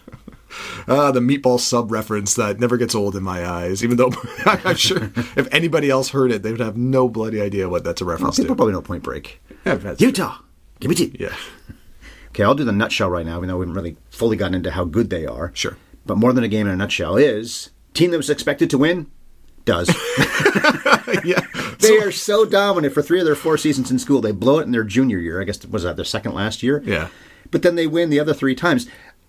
Ah, 0.86 1.10
the 1.10 1.20
meatball 1.20 1.58
sub 1.58 1.90
reference 1.90 2.34
that 2.34 2.60
never 2.60 2.76
gets 2.76 2.94
old 2.94 3.16
in 3.16 3.22
my 3.22 3.44
eyes, 3.46 3.82
even 3.82 3.96
though 3.96 4.12
I'm 4.44 4.76
sure 4.76 5.10
if 5.34 5.48
anybody 5.50 5.88
else 5.90 6.10
heard 6.10 6.30
it, 6.30 6.42
they 6.42 6.50
would 6.50 6.60
have 6.60 6.76
no 6.76 7.08
bloody 7.08 7.40
idea 7.40 7.68
what 7.70 7.84
that's 7.84 8.00
a 8.00 8.04
Well, 8.04 8.14
reference 8.14 8.36
people 8.36 8.54
to. 8.54 8.56
probably 8.56 8.74
know 8.74 8.82
Point 8.82 9.02
Break. 9.02 9.40
Yeah, 9.64 9.94
Utah. 9.98 10.36
Give 10.78 10.90
me 10.90 10.94
two. 10.94 11.10
Yeah. 11.18 11.34
Okay, 12.32 12.44
I'll 12.44 12.54
do 12.54 12.64
the 12.64 12.72
nutshell 12.72 13.10
right 13.10 13.26
now, 13.26 13.36
even 13.36 13.48
though 13.48 13.58
we 13.58 13.64
haven't 13.64 13.74
really 13.74 13.98
fully 14.08 14.38
gotten 14.38 14.54
into 14.54 14.70
how 14.70 14.84
good 14.84 15.10
they 15.10 15.26
are. 15.26 15.50
Sure. 15.54 15.76
But 16.06 16.16
more 16.16 16.32
than 16.32 16.42
a 16.42 16.48
game 16.48 16.66
in 16.66 16.72
a 16.72 16.76
nutshell 16.76 17.16
is 17.16 17.70
team 17.92 18.10
that 18.10 18.16
was 18.16 18.30
expected 18.30 18.70
to 18.70 18.78
win 18.78 19.10
does. 19.66 19.88
yeah. 21.24 21.40
they 21.78 21.98
are 21.98 22.10
so 22.10 22.46
dominant 22.46 22.94
for 22.94 23.02
three 23.02 23.20
of 23.20 23.26
their 23.26 23.34
four 23.34 23.58
seasons 23.58 23.90
in 23.90 23.98
school. 23.98 24.22
They 24.22 24.32
blow 24.32 24.60
it 24.60 24.62
in 24.62 24.72
their 24.72 24.82
junior 24.82 25.18
year. 25.18 25.42
I 25.42 25.44
guess 25.44 25.64
was 25.66 25.82
that 25.82 25.96
their 25.96 26.06
second 26.06 26.32
last 26.32 26.62
year. 26.62 26.82
Yeah. 26.86 27.08
But 27.50 27.62
then 27.62 27.74
they 27.74 27.86
win 27.86 28.08
the 28.08 28.18
other 28.18 28.32
three 28.32 28.54
times. 28.54 28.88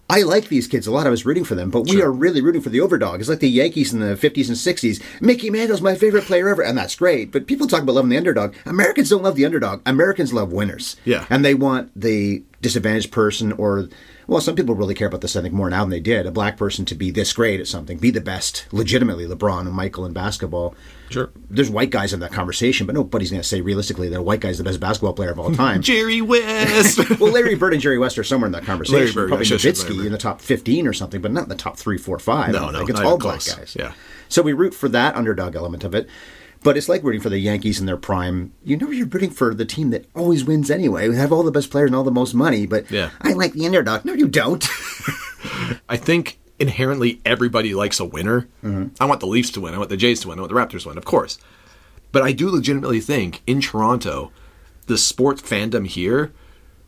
I 0.10 0.22
like 0.24 0.50
these 0.50 0.68
kids 0.68 0.86
a 0.86 0.92
lot. 0.92 1.08
I 1.08 1.10
was 1.10 1.26
rooting 1.26 1.44
for 1.46 1.56
them, 1.56 1.70
but 1.70 1.86
we 1.86 1.92
Sure. 1.94 2.08
are 2.08 2.12
really 2.12 2.42
rooting 2.42 2.62
for 2.62 2.70
the 2.70 2.80
overdog. 2.80 3.20
It's 3.20 3.30
like 3.30 3.40
the 3.40 3.50
Yankees 3.50 3.94
in 3.94 4.00
the 4.00 4.16
50s 4.18 4.48
and 4.50 4.58
60s. 4.58 5.00
Mickey 5.22 5.50
Mantle's 5.50 5.82
my 5.82 5.96
favorite 5.96 6.26
player 6.26 6.50
ever, 6.50 6.62
and 6.62 6.78
that's 6.78 6.96
great. 6.96 7.32
But 7.32 7.48
people 7.48 7.68
talk 7.68 7.82
about 7.82 7.96
loving 7.96 8.10
the 8.10 8.18
underdog. 8.18 8.54
Americans 8.66 9.10
don't 9.10 9.24
love 9.24 9.36
the 9.36 9.46
underdog. 9.46 9.82
Americans 9.86 10.34
love 10.34 10.52
winners. 10.52 10.98
Yeah. 11.06 11.26
And 11.30 11.44
they 11.44 11.54
want 11.56 11.90
the 11.96 12.44
disadvantaged 12.62 13.12
person 13.12 13.54
or, 13.54 13.88
well, 14.28 14.42
some 14.42 14.56
people 14.56 14.76
really 14.76 14.94
care 14.96 15.08
about 15.08 15.22
this, 15.22 15.36
I 15.36 15.42
think, 15.42 15.54
more 15.54 15.70
now 15.70 15.82
than 15.82 15.90
they 15.90 16.00
did. 16.00 16.26
A 16.26 16.32
black 16.32 16.58
person 16.58 16.86
to 16.86 16.96
be 16.96 17.12
this 17.12 17.34
great 17.34 17.60
at 17.60 17.68
something, 17.68 17.98
be 17.98 18.12
the 18.12 18.22
best, 18.22 18.66
legitimately, 18.72 19.26
LeBron 19.26 19.62
and 19.62 19.72
Michael 19.74 20.06
in 20.06 20.14
basketball. 20.14 20.76
Sure. 21.10 21.30
There's 21.50 21.70
white 21.70 21.90
guys 21.92 22.14
in 22.14 22.20
that 22.22 22.32
conversation, 22.32 22.88
but 22.88 22.96
nobody's 22.96 23.30
going 23.30 23.42
to 23.42 23.48
say 23.48 23.62
realistically 23.62 24.10
that 24.10 24.20
a 24.20 24.24
white 24.24 24.40
guy's 24.40 24.58
the 24.58 24.64
best 24.64 24.80
basketball 24.80 25.14
player 25.14 25.32
of 25.32 25.40
all 25.40 25.52
time. 25.56 25.82
Jerry 25.82 26.22
West. 26.22 26.98
well, 27.20 27.32
Larry 27.32 27.56
Bird 27.56 27.74
and 27.74 27.82
Jerry 27.82 28.00
West 28.00 28.18
are 28.18 28.24
somewhere 28.24 28.48
in 28.48 28.54
that 28.54 28.64
conversation. 28.64 29.00
Larry 29.00 29.14
Bird, 29.14 29.28
Probably 29.30 29.46
I 29.46 29.48
should 29.48 29.62
say 29.62 29.70
Larry 29.84 29.96
Nowitzki 30.00 30.06
in 30.08 30.12
the 30.12 30.18
top 30.18 30.42
15 30.42 30.88
or 30.88 30.94
something, 30.94 31.22
but 31.22 31.32
not 31.32 31.44
in 31.44 31.50
the 31.50 31.56
top 31.56 31.78
three, 31.78 31.98
four, 31.98 32.18
five. 32.20 32.52
No, 32.52 32.70
no. 32.72 32.86
It's 32.88 33.00
all 33.00 33.18
black 33.18 33.40
close. 33.42 33.54
guys. 33.56 33.76
Yeah. 33.78 33.94
So 34.30 34.42
we 34.42 34.54
root 34.54 34.74
for 34.74 34.90
that 34.90 35.16
underdog 35.16 35.56
element 35.56 35.84
of 35.84 35.94
it. 35.94 36.08
But 36.64 36.78
it's 36.78 36.88
like 36.88 37.04
rooting 37.04 37.22
for 37.22 37.30
the 37.30 37.40
Yankees 37.40 37.80
in 37.80 37.86
their 37.86 37.98
prime. 37.98 38.54
You 38.64 38.78
know, 38.78 38.90
you're 38.90 39.08
rooting 39.08 39.32
for 39.32 39.54
the 39.54 39.66
team 39.66 39.90
that 39.90 40.06
always 40.16 40.44
wins 40.46 40.72
anyway. 40.72 41.10
We 41.10 41.16
have 41.18 41.32
all 41.34 41.44
the 41.44 41.52
best 41.52 41.70
players 41.70 41.88
and 41.90 41.96
all 41.96 42.04
the 42.04 42.12
most 42.12 42.34
money, 42.34 42.66
but 42.66 42.90
Yeah. 42.90 43.10
I 43.22 43.34
like 43.34 43.54
the 43.54 43.66
underdog. 43.66 44.06
No, 44.06 44.14
you 44.14 44.28
don't. 44.28 44.64
I 45.90 45.98
think 45.98 46.40
inherently 46.60 47.20
everybody 47.26 47.74
likes 47.74 48.00
a 48.00 48.06
winner. 48.06 48.48
Mm-hmm. 48.64 48.96
I 49.00 49.06
want 49.06 49.20
the 49.20 49.28
Leafs 49.28 49.52
to 49.52 49.62
win. 49.62 49.74
I 49.74 49.78
want 49.78 49.90
the 49.90 49.98
Jays 49.98 50.22
to 50.22 50.30
win. 50.30 50.40
I 50.40 50.42
want 50.42 50.54
the 50.54 50.60
Raptors 50.60 50.84
to 50.84 50.90
win, 50.90 50.98
of 50.98 51.06
course. 51.06 51.38
But 52.12 52.24
I 52.24 52.32
do 52.32 52.50
legitimately 52.50 53.02
think 53.02 53.42
in 53.46 53.60
Toronto, 53.60 54.32
the 54.86 54.98
sports 54.98 55.42
fandom 55.42 55.88
here 55.88 56.32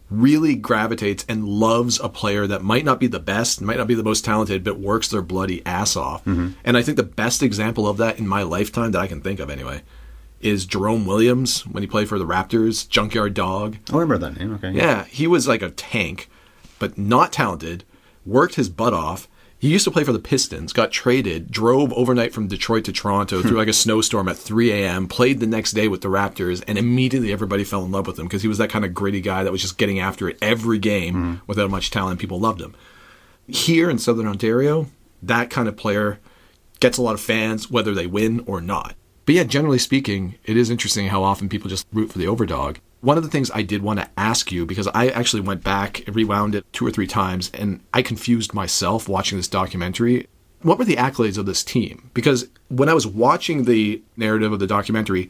really 0.10 0.56
gravitates 0.56 1.26
and 1.28 1.48
loves 1.48 2.00
a 2.00 2.10
player 2.10 2.46
that 2.48 2.64
might 2.64 2.86
not 2.86 3.00
be 3.00 3.08
the 3.08 3.20
best, 3.20 3.62
might 3.62 3.78
not 3.78 3.88
be 3.88 3.96
the 3.96 4.04
most 4.04 4.24
talented, 4.24 4.64
but 4.64 4.80
works 4.80 5.08
their 5.08 5.22
bloody 5.22 5.66
ass 5.66 5.96
off. 5.96 6.24
Mm-hmm. 6.26 6.50
And 6.64 6.78
I 6.78 6.84
think 6.84 6.98
the 6.98 7.04
best 7.04 7.42
example 7.42 7.88
of 7.88 7.98
that 7.98 8.20
in 8.20 8.28
my 8.28 8.44
lifetime 8.44 8.92
that 8.92 9.02
I 9.02 9.08
can 9.08 9.22
think 9.22 9.40
of 9.40 9.50
anyway 9.50 9.82
is 10.42 10.66
Jerome 10.66 11.06
Williams 11.06 11.66
when 11.66 11.82
he 11.82 11.88
played 11.88 12.08
for 12.08 12.20
the 12.20 12.26
Raptors, 12.26 12.88
Junkyard 12.88 13.34
Dog. 13.34 13.78
I 13.90 13.94
remember 13.94 14.18
that 14.20 14.38
name. 14.38 14.54
Okay. 14.56 14.72
Yeah, 14.72 15.06
he 15.06 15.26
was 15.26 15.48
like 15.48 15.64
a 15.64 15.72
tank, 15.72 16.30
but 16.78 16.98
not 16.98 17.34
talented. 17.34 17.84
Worked 18.26 18.56
his 18.56 18.70
butt 18.70 18.94
off. 18.94 19.28
He 19.66 19.72
used 19.72 19.86
to 19.86 19.90
play 19.90 20.04
for 20.04 20.14
the 20.14 20.20
Pistons. 20.20 20.74
Got 20.74 20.92
traded. 20.92 21.50
Drove 21.50 21.92
overnight 21.94 22.34
from 22.34 22.48
Detroit 22.48 22.86
to 22.86 22.92
Toronto 22.92 23.42
through 23.42 23.50
hmm. 23.50 23.58
like 23.58 23.68
a 23.68 23.74
snowstorm 23.74 24.28
at 24.28 24.38
3 24.38 24.72
a.m. 24.72 25.08
Played 25.08 25.40
the 25.40 25.48
next 25.48 25.72
day 25.72 25.88
with 25.88 26.02
the 26.02 26.08
Raptors, 26.08 26.64
and 26.68 26.78
immediately 26.78 27.32
everybody 27.32 27.64
fell 27.64 27.84
in 27.84 27.92
love 27.92 28.06
with 28.06 28.20
him 28.20 28.28
because 28.28 28.44
he 28.44 28.48
was 28.48 28.60
that 28.60 28.70
kind 28.70 28.86
of 28.86 28.94
gritty 28.94 29.22
guy 29.22 29.44
that 29.44 29.52
was 29.52 29.64
just 29.64 29.80
getting 29.80 30.00
after 30.00 30.30
it 30.30 30.38
every 30.40 30.78
game 30.78 31.14
hmm. 31.16 31.34
without 31.48 31.72
much 31.72 31.90
talent. 31.90 32.20
People 32.20 32.40
loved 32.40 32.62
him. 32.62 32.76
Here 33.48 33.90
in 33.90 33.98
Southern 33.98 34.28
Ontario, 34.28 34.86
that 35.24 35.50
kind 35.50 35.68
of 35.68 35.76
player 35.76 36.20
gets 36.80 37.00
a 37.00 37.02
lot 37.02 37.16
of 37.16 37.20
fans 37.20 37.72
whether 37.72 37.96
they 37.96 38.06
win 38.06 38.44
or 38.46 38.62
not. 38.62 38.94
But 39.26 39.34
yeah, 39.34 39.46
generally 39.46 39.80
speaking, 39.80 40.36
it 40.44 40.58
is 40.58 40.70
interesting 40.70 41.08
how 41.08 41.24
often 41.24 41.50
people 41.50 41.72
just 41.72 41.88
root 41.92 42.12
for 42.12 42.20
the 42.20 42.26
overdog. 42.26 42.78
One 43.06 43.18
of 43.18 43.24
the 43.24 43.30
things 43.30 43.52
I 43.54 43.62
did 43.62 43.84
want 43.84 44.00
to 44.00 44.10
ask 44.18 44.52
you, 44.52 44.66
because 44.66 44.88
I 44.88 45.10
actually 45.10 45.42
went 45.44 45.64
back, 45.64 46.08
and 46.08 46.16
rewound 46.16 46.56
it 46.56 46.66
two 46.74 46.88
or 46.88 46.90
three 46.90 47.06
times, 47.06 47.52
and 47.54 47.82
I 47.94 48.02
confused 48.02 48.56
myself 48.56 49.08
watching 49.08 49.38
this 49.38 49.48
documentary. 49.48 50.26
What 50.64 50.80
were 50.80 50.86
the 50.86 50.96
accolades 50.96 51.38
of 51.38 51.46
this 51.46 51.64
team? 51.64 52.10
Because 52.16 52.48
when 52.68 52.90
I 52.90 52.96
was 52.96 53.06
watching 53.06 53.66
the 53.66 54.02
narrative 54.18 54.52
of 54.52 54.58
the 54.58 54.66
documentary, 54.66 55.30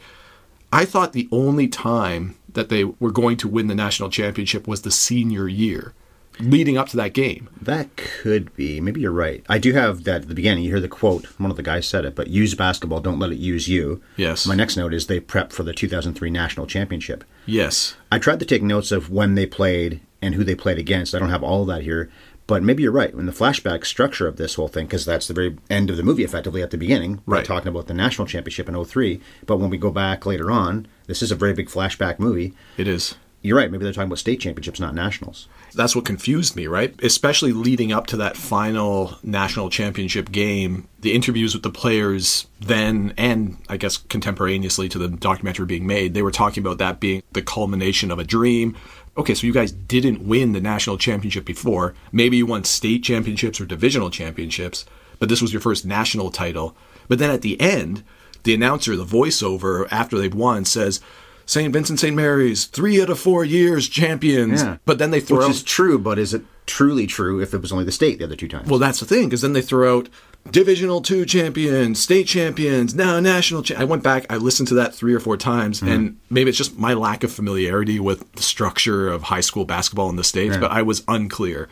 I 0.71 0.85
thought 0.85 1.11
the 1.11 1.27
only 1.33 1.67
time 1.67 2.37
that 2.53 2.69
they 2.69 2.85
were 2.85 3.11
going 3.11 3.35
to 3.35 3.49
win 3.49 3.67
the 3.67 3.75
national 3.75 4.09
championship 4.09 4.69
was 4.69 4.83
the 4.83 4.89
senior 4.89 5.49
year, 5.49 5.93
leading 6.39 6.77
up 6.77 6.89
to 6.89 6.97
that 6.97 7.13
game. 7.13 7.49
That 7.61 7.95
could 7.95 8.55
be. 8.55 8.79
Maybe 8.81 9.01
you're 9.01 9.11
right. 9.11 9.43
I 9.49 9.57
do 9.57 9.73
have 9.73 10.03
that 10.03 10.21
at 10.23 10.27
the 10.27 10.35
beginning. 10.35 10.63
You 10.63 10.71
hear 10.71 10.79
the 10.79 10.87
quote. 10.87 11.25
One 11.39 11.51
of 11.51 11.57
the 11.57 11.63
guys 11.63 11.87
said 11.87 12.05
it, 12.05 12.15
but 12.15 12.27
use 12.27 12.53
basketball. 12.55 12.99
Don't 12.99 13.19
let 13.19 13.31
it 13.31 13.37
use 13.37 13.67
you. 13.67 14.01
Yes. 14.17 14.45
My 14.45 14.55
next 14.55 14.77
note 14.77 14.93
is 14.93 15.07
they 15.07 15.19
prep 15.19 15.51
for 15.51 15.63
the 15.63 15.73
2003 15.73 16.29
national 16.29 16.67
championship. 16.67 17.23
Yes. 17.45 17.95
I 18.11 18.19
tried 18.19 18.39
to 18.39 18.45
take 18.45 18.63
notes 18.63 18.91
of 18.91 19.09
when 19.09 19.35
they 19.35 19.45
played 19.45 20.01
and 20.21 20.35
who 20.35 20.43
they 20.43 20.55
played 20.55 20.77
against. 20.77 21.13
I 21.15 21.19
don't 21.19 21.29
have 21.29 21.43
all 21.43 21.61
of 21.61 21.67
that 21.67 21.83
here, 21.83 22.09
but 22.47 22.63
maybe 22.63 22.83
you're 22.83 22.91
right. 22.91 23.13
In 23.13 23.25
the 23.25 23.31
flashback 23.31 23.85
structure 23.85 24.27
of 24.27 24.37
this 24.37 24.55
whole 24.55 24.67
thing, 24.67 24.85
because 24.85 25.05
that's 25.05 25.27
the 25.27 25.33
very 25.33 25.57
end 25.69 25.89
of 25.89 25.97
the 25.97 26.03
movie, 26.03 26.23
effectively 26.23 26.61
at 26.61 26.71
the 26.71 26.77
beginning, 26.77 27.21
Right. 27.25 27.45
talking 27.45 27.67
about 27.69 27.87
the 27.87 27.93
national 27.93 28.27
championship 28.27 28.67
in 28.69 28.75
03. 28.85 29.19
But 29.45 29.57
when 29.57 29.69
we 29.69 29.77
go 29.77 29.91
back 29.91 30.25
later 30.25 30.49
on, 30.51 30.87
this 31.07 31.21
is 31.21 31.31
a 31.31 31.35
very 31.35 31.53
big 31.53 31.69
flashback 31.69 32.19
movie. 32.19 32.53
It 32.77 32.87
is. 32.87 33.15
You're 33.45 33.57
right. 33.57 33.71
Maybe 33.71 33.83
they're 33.83 33.93
talking 33.93 34.07
about 34.07 34.17
state 34.17 34.39
championships, 34.39 34.79
not 34.79 34.95
nationals. 34.95 35.47
that's 35.75 35.95
what 35.95 36.03
confused 36.03 36.55
me, 36.55 36.65
right? 36.65 36.95
Especially 37.03 37.51
leading 37.51 37.91
up 37.91 38.07
to 38.07 38.17
that 38.17 38.35
final 38.35 39.19
national 39.21 39.69
championship 39.69 40.31
game, 40.31 40.87
the 41.01 41.13
interviews 41.13 41.53
with 41.53 41.61
the 41.61 41.69
players 41.69 42.47
then 42.59 43.13
and 43.17 43.57
I 43.69 43.77
guess 43.77 43.97
contemporaneously 43.97 44.89
to 44.89 44.97
the 44.97 45.09
documentary 45.09 45.67
being 45.67 45.85
made, 45.85 46.13
they 46.15 46.23
were 46.23 46.31
talking 46.31 46.63
about 46.63 46.79
that 46.79 46.99
being 46.99 47.21
the 47.33 47.43
culmination 47.43 48.09
of 48.09 48.17
a 48.17 48.23
dream. 48.23 48.75
okay, 49.15 49.35
so 49.35 49.45
you 49.45 49.53
guys 49.53 49.71
didn't 49.71 50.27
win 50.27 50.53
the 50.53 50.61
national 50.61 50.97
championship 50.97 51.45
before. 51.45 51.93
Maybe 52.11 52.37
you 52.37 52.47
won 52.47 52.63
state 52.63 53.03
championships 53.03 53.61
or 53.61 53.65
divisional 53.65 54.09
championships, 54.09 54.85
but 55.19 55.29
this 55.29 55.41
was 55.41 55.53
your 55.53 55.61
first 55.61 55.85
national 55.85 56.31
title. 56.31 56.75
But 57.07 57.19
then 57.19 57.29
at 57.29 57.43
the 57.43 57.61
end, 57.61 58.03
the 58.43 58.55
announcer, 58.55 58.95
the 58.95 59.05
voiceover 59.05 59.87
after 59.91 60.17
they've 60.17 60.33
won 60.33 60.65
says, 60.65 60.99
St. 61.45 61.71
Vincent 61.71 61.99
St. 61.99 62.15
Mary's, 62.15 62.65
three 62.65 63.01
out 63.01 63.09
of 63.09 63.19
four 63.19 63.45
years 63.45 63.87
champions. 63.87 64.63
Yeah. 64.63 64.77
But 64.85 64.97
then 64.97 65.11
they 65.11 65.19
throw 65.19 65.37
Which 65.37 65.45
out 65.45 65.51
is 65.51 65.63
true, 65.63 65.99
but 65.99 66.17
is 66.17 66.33
it 66.33 66.43
truly 66.65 67.05
true 67.05 67.39
if 67.41 67.53
it 67.53 67.61
was 67.61 67.71
only 67.71 67.85
the 67.85 67.91
state 67.91 68.17
the 68.17 68.25
other 68.25 68.35
two 68.35 68.47
times? 68.47 68.69
Well, 68.69 68.79
that's 68.79 68.99
the 68.99 69.05
thing, 69.05 69.25
because 69.25 69.41
then 69.41 69.53
they 69.53 69.61
throw 69.61 69.99
out 69.99 70.09
divisional 70.51 71.01
two 71.01 71.25
champions, 71.25 71.99
state 71.99 72.27
champions, 72.27 72.93
now 72.95 73.19
national. 73.19 73.63
Cha- 73.63 73.79
I 73.79 73.83
went 73.83 74.03
back, 74.03 74.25
I 74.29 74.37
listened 74.37 74.67
to 74.69 74.75
that 74.75 74.93
three 74.93 75.13
or 75.13 75.19
four 75.19 75.37
times, 75.37 75.79
mm-hmm. 75.79 75.91
and 75.91 76.19
maybe 76.29 76.49
it's 76.49 76.57
just 76.57 76.77
my 76.77 76.93
lack 76.93 77.23
of 77.23 77.31
familiarity 77.31 77.99
with 77.99 78.31
the 78.33 78.43
structure 78.43 79.07
of 79.07 79.23
high 79.23 79.41
school 79.41 79.65
basketball 79.65 80.09
in 80.09 80.15
the 80.15 80.23
states, 80.23 80.57
but 80.57 80.71
I 80.71 80.81
was 80.81 81.03
unclear. 81.07 81.69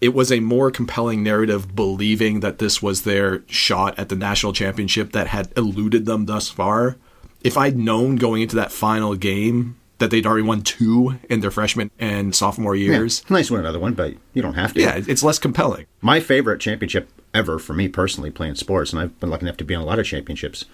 It 0.00 0.12
was 0.12 0.30
a 0.30 0.40
more 0.40 0.70
compelling 0.70 1.22
narrative, 1.22 1.74
believing 1.74 2.40
that 2.40 2.58
this 2.58 2.82
was 2.82 3.02
their 3.02 3.42
shot 3.46 3.98
at 3.98 4.08
the 4.08 4.16
national 4.16 4.52
championship 4.52 5.12
that 5.12 5.28
had 5.28 5.52
eluded 5.56 6.04
them 6.04 6.26
thus 6.26 6.48
far. 6.48 6.96
If 7.44 7.56
I'd 7.56 7.76
known 7.76 8.16
going 8.16 8.42
into 8.42 8.56
that 8.56 8.72
final 8.72 9.14
game 9.14 9.76
that 9.98 10.10
they'd 10.10 10.26
already 10.26 10.42
won 10.42 10.62
two 10.62 11.20
in 11.30 11.40
their 11.40 11.50
freshman 11.50 11.90
and 11.98 12.34
sophomore 12.34 12.74
years, 12.74 13.20
it's 13.20 13.30
nice 13.30 13.46
to 13.48 13.52
win 13.52 13.60
another 13.60 13.78
one, 13.78 13.94
but 13.94 14.14
you 14.32 14.42
don't 14.42 14.54
have 14.54 14.74
to. 14.74 14.80
yeah, 14.80 15.00
it's 15.06 15.22
less 15.22 15.38
compelling. 15.38 15.86
My 16.00 16.18
favorite 16.20 16.60
championship 16.60 17.08
ever 17.32 17.58
for 17.58 17.74
me 17.74 17.88
personally 17.88 18.30
playing 18.30 18.54
sports, 18.56 18.92
and 18.92 19.00
I've 19.00 19.18
been 19.20 19.30
lucky 19.30 19.44
enough 19.44 19.56
to 19.58 19.64
be 19.64 19.74
on 19.74 19.82
a 19.82 19.86
lot 19.86 19.98
of 19.98 20.06
championships. 20.06 20.64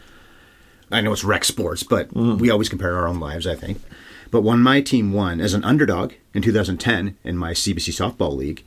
I 0.90 1.00
know 1.00 1.12
it's 1.12 1.24
rec 1.24 1.44
sports, 1.44 1.82
but 1.82 2.08
mm. 2.14 2.38
we 2.38 2.50
always 2.50 2.68
compare 2.68 2.96
our 2.96 3.06
own 3.06 3.20
lives, 3.20 3.46
I 3.46 3.54
think. 3.54 3.80
But 4.30 4.42
when 4.42 4.60
my 4.60 4.80
team 4.80 5.12
won 5.12 5.40
as 5.40 5.54
an 5.54 5.64
underdog 5.64 6.12
in 6.34 6.42
2010 6.42 7.16
in 7.24 7.36
my 7.36 7.52
CBC 7.52 7.90
softball 7.90 8.36
league, 8.36 8.64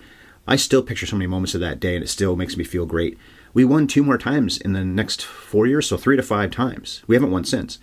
I 0.47 0.57
still 0.57 0.83
picture 0.83 1.05
so 1.05 1.15
many 1.15 1.27
moments 1.27 1.55
of 1.55 1.61
that 1.61 1.79
day, 1.79 1.95
and 1.95 2.03
it 2.03 2.09
still 2.09 2.35
makes 2.35 2.57
me 2.57 2.65
feel 2.65 2.85
great. 2.85 3.17
We 3.53 3.63
won 3.63 3.87
two 3.87 4.03
more 4.03 4.17
times 4.17 4.57
in 4.57 4.73
the 4.73 4.83
next 4.83 5.23
four 5.23 5.67
years, 5.67 5.87
so 5.87 5.95
three 5.95 6.17
to 6.17 6.23
five 6.23 6.51
times. 6.51 7.01
We 7.07 7.15
haven't 7.15 7.31
won 7.31 7.45
since. 7.45 7.79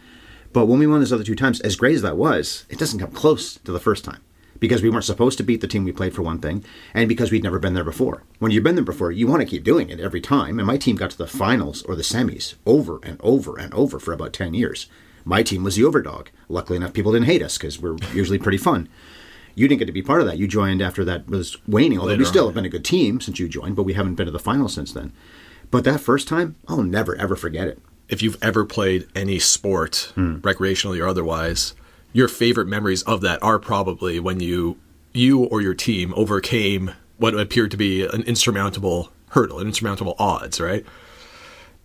But 0.52 0.66
when 0.66 0.78
we 0.78 0.86
won 0.86 1.00
those 1.00 1.12
other 1.12 1.24
two 1.24 1.36
times, 1.36 1.60
as 1.60 1.76
great 1.76 1.94
as 1.94 2.02
that 2.02 2.16
was, 2.16 2.64
it 2.68 2.78
doesn't 2.78 2.98
come 2.98 3.12
close 3.12 3.54
to 3.58 3.72
the 3.72 3.78
first 3.80 4.04
time 4.04 4.20
because 4.58 4.82
we 4.82 4.90
weren't 4.90 5.04
supposed 5.04 5.38
to 5.38 5.44
beat 5.44 5.60
the 5.62 5.66
team 5.66 5.84
we 5.84 5.92
played 5.92 6.14
for 6.14 6.22
one 6.22 6.38
thing, 6.38 6.62
and 6.92 7.08
because 7.08 7.32
we'd 7.32 7.42
never 7.42 7.58
been 7.58 7.72
there 7.72 7.82
before. 7.84 8.24
When 8.40 8.52
you've 8.52 8.62
been 8.62 8.74
there 8.74 8.84
before, 8.84 9.10
you 9.10 9.26
want 9.26 9.40
to 9.40 9.46
keep 9.46 9.64
doing 9.64 9.88
it 9.88 10.00
every 10.00 10.20
time. 10.20 10.58
And 10.58 10.66
my 10.66 10.76
team 10.76 10.96
got 10.96 11.10
to 11.12 11.18
the 11.18 11.26
finals 11.26 11.82
or 11.82 11.96
the 11.96 12.02
semis 12.02 12.54
over 12.66 13.00
and 13.02 13.18
over 13.22 13.58
and 13.58 13.72
over 13.72 13.98
for 13.98 14.12
about 14.12 14.34
10 14.34 14.52
years. 14.52 14.86
My 15.24 15.42
team 15.42 15.64
was 15.64 15.76
the 15.76 15.82
overdog. 15.82 16.28
Luckily 16.48 16.76
enough, 16.76 16.92
people 16.92 17.12
didn't 17.12 17.26
hate 17.26 17.42
us 17.42 17.56
because 17.56 17.80
we're 17.80 17.96
usually 18.12 18.38
pretty 18.38 18.58
fun. 18.58 18.88
You 19.54 19.66
didn't 19.66 19.80
get 19.80 19.86
to 19.86 19.92
be 19.92 20.02
part 20.02 20.20
of 20.20 20.26
that. 20.26 20.38
You 20.38 20.46
joined 20.46 20.82
after 20.82 21.04
that 21.04 21.28
was 21.28 21.56
waning, 21.66 21.98
although 21.98 22.10
Later 22.12 22.20
we 22.20 22.26
still 22.26 22.44
on. 22.44 22.48
have 22.50 22.54
been 22.54 22.64
a 22.64 22.70
good 22.70 22.84
team 22.84 23.20
since 23.20 23.38
you 23.38 23.48
joined, 23.48 23.76
but 23.76 23.82
we 23.82 23.94
haven't 23.94 24.14
been 24.14 24.26
to 24.26 24.32
the 24.32 24.38
finals 24.38 24.74
since 24.74 24.92
then. 24.92 25.12
But 25.70 25.84
that 25.84 26.00
first 26.00 26.28
time, 26.28 26.56
I'll 26.68 26.82
never, 26.82 27.16
ever 27.16 27.36
forget 27.36 27.68
it. 27.68 27.80
If 28.10 28.22
you've 28.22 28.42
ever 28.42 28.64
played 28.64 29.08
any 29.14 29.38
sport, 29.38 30.12
hmm. 30.14 30.36
recreationally 30.36 31.02
or 31.02 31.08
otherwise, 31.08 31.74
your 32.12 32.28
favorite 32.28 32.66
memories 32.66 33.02
of 33.04 33.20
that 33.22 33.42
are 33.42 33.58
probably 33.58 34.18
when 34.20 34.40
you 34.40 34.78
you 35.12 35.44
or 35.44 35.60
your 35.60 35.74
team 35.74 36.12
overcame 36.16 36.92
what 37.18 37.38
appeared 37.38 37.70
to 37.70 37.76
be 37.76 38.02
an 38.04 38.22
insurmountable 38.22 39.10
hurdle, 39.30 39.58
an 39.58 39.66
insurmountable 39.66 40.14
odds, 40.18 40.60
right? 40.60 40.84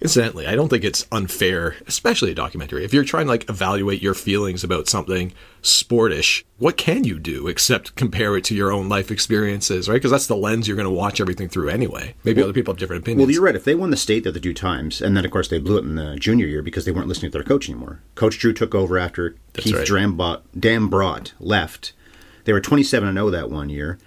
Incidentally, 0.01 0.45
I 0.45 0.55
don't 0.55 0.67
think 0.67 0.83
it's 0.83 1.07
unfair, 1.11 1.77
especially 1.87 2.31
a 2.31 2.35
documentary. 2.35 2.83
If 2.83 2.93
you're 2.93 3.05
trying 3.05 3.25
to 3.25 3.31
like 3.31 3.49
evaluate 3.49 4.01
your 4.01 4.13
feelings 4.13 4.63
about 4.63 4.89
something 4.89 5.31
sportish, 5.61 6.43
what 6.57 6.75
can 6.75 7.05
you 7.05 7.17
do 7.17 7.47
except 7.47 7.95
compare 7.95 8.35
it 8.35 8.43
to 8.45 8.55
your 8.55 8.71
own 8.71 8.89
life 8.89 9.09
experiences, 9.09 9.87
right? 9.87 9.95
Because 9.95 10.11
that's 10.11 10.27
the 10.27 10.35
lens 10.35 10.67
you're 10.67 10.75
going 10.75 10.83
to 10.83 10.91
watch 10.91 11.21
everything 11.21 11.47
through 11.47 11.69
anyway. 11.69 12.13
Maybe 12.23 12.43
other 12.43 12.53
people 12.53 12.73
have 12.73 12.79
different 12.79 13.03
opinions. 13.03 13.25
Well, 13.27 13.33
you're 13.33 13.43
right. 13.43 13.55
If 13.55 13.63
they 13.63 13.73
won 13.73 13.89
the 13.89 13.97
state 13.97 14.25
the 14.25 14.29
other 14.29 14.39
two 14.39 14.53
times, 14.53 15.01
and 15.01 15.15
then 15.15 15.23
of 15.23 15.31
course 15.31 15.47
they 15.47 15.59
blew 15.59 15.77
it 15.77 15.85
in 15.85 15.95
the 15.95 16.17
junior 16.17 16.45
year 16.45 16.61
because 16.61 16.83
they 16.85 16.91
weren't 16.91 17.07
listening 17.07 17.31
to 17.31 17.37
their 17.37 17.45
coach 17.45 17.69
anymore. 17.69 18.01
Coach 18.15 18.37
Dru 18.37 18.51
took 18.51 18.75
over 18.75 18.97
after 18.97 19.35
That's 19.53 19.63
Keith 19.63 19.75
right. 19.75 19.87
Dambrot, 19.87 21.31
left. 21.39 21.93
They 22.43 22.53
were 22.53 22.61
27 22.61 23.07
and 23.09 23.17
0 23.17 23.29
that 23.31 23.49
one 23.49 23.69
year, 23.69 23.97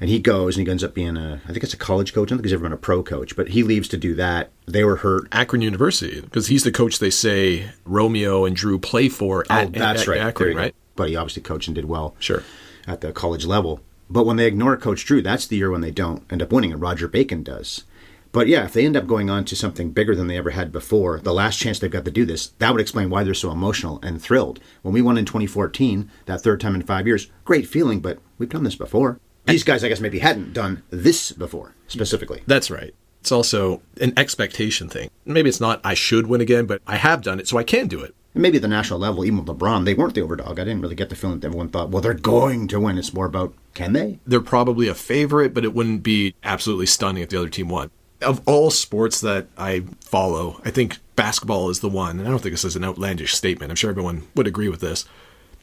and 0.00 0.10
he 0.10 0.18
goes 0.18 0.56
and 0.56 0.66
he 0.66 0.70
ends 0.70 0.84
up 0.84 0.94
being 0.94 1.16
a 1.16 1.40
I 1.44 1.52
think 1.52 1.62
it's 1.62 1.74
a 1.74 1.78
college 1.78 2.12
coach. 2.12 2.28
I 2.28 2.30
don't 2.30 2.38
think 2.38 2.46
he's 2.46 2.52
ever 2.52 2.62
been 2.62 2.72
a 2.72 2.76
pro 2.76 3.02
coach, 3.02 3.36
but 3.36 3.48
he 3.48 3.62
leaves 3.62 3.88
to 3.88 3.96
do 3.96 4.14
that. 4.14 4.50
They 4.66 4.84
were 4.84 4.96
hurt. 4.96 5.28
Akron 5.32 5.62
University 5.62 6.20
because 6.20 6.48
he's 6.48 6.64
the 6.64 6.72
coach 6.72 6.98
they 6.98 7.10
say 7.10 7.70
Romeo 7.84 8.44
and 8.44 8.56
Dru 8.56 8.78
play 8.78 9.08
for. 9.08 9.44
Oh, 9.50 9.66
that's 9.66 10.02
at 10.02 10.08
right. 10.08 10.20
Akron, 10.20 10.56
right? 10.56 10.74
But 10.96 11.08
he 11.08 11.16
obviously 11.16 11.42
coached 11.42 11.68
and 11.68 11.74
did 11.74 11.86
well. 11.86 12.14
Sure. 12.18 12.42
At 12.86 13.00
the 13.00 13.12
college 13.12 13.44
level. 13.44 13.80
But 14.10 14.26
when 14.26 14.36
they 14.36 14.46
ignore 14.46 14.76
Coach 14.76 15.06
Dru, 15.06 15.22
that's 15.22 15.46
the 15.46 15.56
year 15.56 15.70
when 15.70 15.80
they 15.80 15.90
don't 15.90 16.30
end 16.30 16.42
up 16.42 16.52
winning, 16.52 16.72
and 16.72 16.80
Roger 16.80 17.08
Bacon 17.08 17.42
does. 17.42 17.84
But 18.32 18.48
yeah, 18.48 18.64
if 18.64 18.72
they 18.72 18.84
end 18.84 18.96
up 18.96 19.06
going 19.06 19.30
on 19.30 19.44
to 19.44 19.56
something 19.56 19.92
bigger 19.92 20.14
than 20.14 20.26
they 20.26 20.36
ever 20.36 20.50
had 20.50 20.72
before, 20.72 21.20
the 21.20 21.32
last 21.32 21.58
chance 21.58 21.78
they've 21.78 21.90
got 21.90 22.04
to 22.04 22.10
do 22.10 22.26
this, 22.26 22.48
that 22.58 22.72
would 22.72 22.80
explain 22.80 23.08
why 23.08 23.22
they're 23.22 23.32
so 23.32 23.52
emotional 23.52 24.00
and 24.02 24.20
thrilled. 24.20 24.58
When 24.82 24.92
we 24.92 25.02
won 25.02 25.16
in 25.16 25.24
2014, 25.24 26.10
that 26.26 26.40
third 26.40 26.60
time 26.60 26.74
in 26.74 26.82
five 26.82 27.06
years, 27.06 27.30
great 27.44 27.68
feeling, 27.68 28.00
but 28.00 28.18
we've 28.36 28.48
done 28.48 28.64
this 28.64 28.74
before. 28.74 29.20
These 29.46 29.64
guys, 29.64 29.84
I 29.84 29.88
guess, 29.88 30.00
maybe 30.00 30.20
hadn't 30.20 30.52
done 30.52 30.82
this 30.90 31.32
before, 31.32 31.74
specifically. 31.86 32.42
That's 32.46 32.70
right. 32.70 32.94
It's 33.20 33.32
also 33.32 33.80
an 34.00 34.12
expectation 34.18 34.88
thing. 34.88 35.10
Maybe 35.24 35.48
it's 35.48 35.60
not 35.60 35.80
I 35.84 35.94
should 35.94 36.26
win 36.26 36.40
again, 36.40 36.66
but 36.66 36.82
I 36.86 36.96
have 36.96 37.22
done 37.22 37.40
it, 37.40 37.48
so 37.48 37.56
I 37.58 37.62
can 37.62 37.88
do 37.88 38.00
it. 38.00 38.14
And 38.34 38.42
maybe 38.42 38.56
at 38.56 38.62
the 38.62 38.68
national 38.68 38.98
level, 38.98 39.24
even 39.24 39.44
with 39.44 39.46
LeBron, 39.46 39.84
they 39.84 39.94
weren't 39.94 40.14
the 40.14 40.20
overdog. 40.20 40.52
I 40.52 40.64
didn't 40.64 40.80
really 40.80 40.94
get 40.94 41.08
the 41.08 41.16
feeling 41.16 41.40
that 41.40 41.46
everyone 41.46 41.68
thought, 41.68 41.90
well, 41.90 42.02
they're 42.02 42.14
going 42.14 42.68
to 42.68 42.80
win. 42.80 42.98
It's 42.98 43.14
more 43.14 43.26
about, 43.26 43.54
can 43.74 43.92
they? 43.92 44.18
They're 44.26 44.40
probably 44.40 44.88
a 44.88 44.94
favorite, 44.94 45.54
but 45.54 45.64
it 45.64 45.72
wouldn't 45.74 46.02
be 46.02 46.34
absolutely 46.42 46.86
stunning 46.86 47.22
if 47.22 47.28
the 47.28 47.38
other 47.38 47.48
team 47.48 47.68
won. 47.68 47.90
Of 48.20 48.42
all 48.46 48.70
sports 48.70 49.20
that 49.20 49.46
I 49.56 49.84
follow, 50.00 50.60
I 50.64 50.70
think 50.70 50.98
basketball 51.16 51.70
is 51.70 51.80
the 51.80 51.88
one, 51.88 52.18
and 52.18 52.26
I 52.26 52.30
don't 52.30 52.40
think 52.40 52.54
this 52.54 52.64
is 52.64 52.76
an 52.76 52.84
outlandish 52.84 53.34
statement. 53.34 53.70
I'm 53.70 53.76
sure 53.76 53.90
everyone 53.90 54.26
would 54.34 54.46
agree 54.46 54.68
with 54.68 54.80
this. 54.80 55.04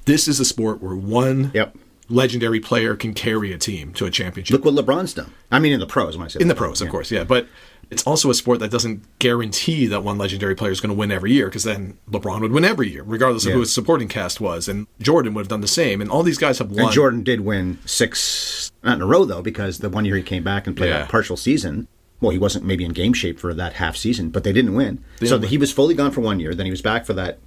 This 0.05 0.27
is 0.27 0.39
a 0.39 0.45
sport 0.45 0.81
where 0.81 0.95
one 0.95 1.51
Yep. 1.53 1.77
Legendary 2.11 2.59
player 2.59 2.95
can 2.95 3.13
carry 3.13 3.51
a 3.53 3.57
team 3.57 3.93
to 3.93 4.05
a 4.05 4.11
championship. 4.11 4.53
Look 4.53 4.65
what 4.65 4.73
LeBron's 4.75 5.13
done. 5.13 5.33
I 5.51 5.59
mean, 5.59 5.73
in 5.73 5.79
the 5.79 5.87
pros, 5.87 6.17
when 6.17 6.25
I 6.25 6.27
say 6.27 6.39
in 6.39 6.47
the 6.47 6.55
pros, 6.55 6.81
of 6.81 6.87
yeah. 6.87 6.91
course, 6.91 7.11
yeah. 7.11 7.23
But 7.23 7.47
it's 7.89 8.03
also 8.07 8.29
a 8.29 8.33
sport 8.33 8.59
that 8.59 8.71
doesn't 8.71 9.03
guarantee 9.19 9.85
that 9.87 10.03
one 10.03 10.17
legendary 10.17 10.55
player 10.55 10.71
is 10.71 10.79
going 10.79 10.91
to 10.93 10.95
win 10.97 11.11
every 11.11 11.31
year, 11.33 11.47
because 11.47 11.63
then 11.63 11.97
LeBron 12.09 12.41
would 12.41 12.51
win 12.51 12.63
every 12.63 12.89
year, 12.89 13.03
regardless 13.03 13.43
of 13.45 13.49
Yeah. 13.49 13.53
who 13.55 13.59
his 13.61 13.73
supporting 13.73 14.07
cast 14.07 14.39
was, 14.39 14.67
and 14.67 14.87
Jordan 15.01 15.33
would 15.33 15.41
have 15.41 15.47
done 15.49 15.61
the 15.61 15.67
same. 15.67 16.01
And 16.01 16.09
all 16.09 16.23
these 16.23 16.37
guys 16.37 16.59
have 16.59 16.71
won. 16.71 16.85
And 16.85 16.91
Jordan 16.91 17.23
did 17.23 17.41
win 17.41 17.79
six, 17.85 18.71
not 18.83 18.95
in 18.95 19.01
a 19.01 19.05
row 19.07 19.25
though, 19.25 19.41
because 19.41 19.79
the 19.79 19.89
one 19.89 20.05
year 20.05 20.15
he 20.15 20.23
came 20.23 20.43
back 20.43 20.67
and 20.67 20.75
played 20.77 20.89
Yeah. 20.89 21.03
a 21.03 21.07
partial 21.07 21.37
season. 21.37 21.87
Well, 22.21 22.31
he 22.31 22.37
wasn't 22.37 22.65
maybe 22.65 22.85
in 22.85 22.91
game 22.91 23.13
shape 23.13 23.39
for 23.39 23.51
that 23.55 23.73
half 23.73 23.97
season, 23.97 24.29
but 24.29 24.43
they 24.43 24.53
didn't 24.53 24.75
win. 24.75 25.03
They 25.19 25.25
so 25.25 25.35
didn't 25.35 25.41
win. 25.41 25.49
he 25.49 25.57
was 25.57 25.71
fully 25.71 25.95
gone 25.95 26.11
for 26.11 26.21
one 26.21 26.39
year. 26.39 26.53
Then 26.53 26.67
he 26.67 26.71
was 26.71 26.81
back 26.81 27.03
for 27.05 27.13
that, 27.13 27.39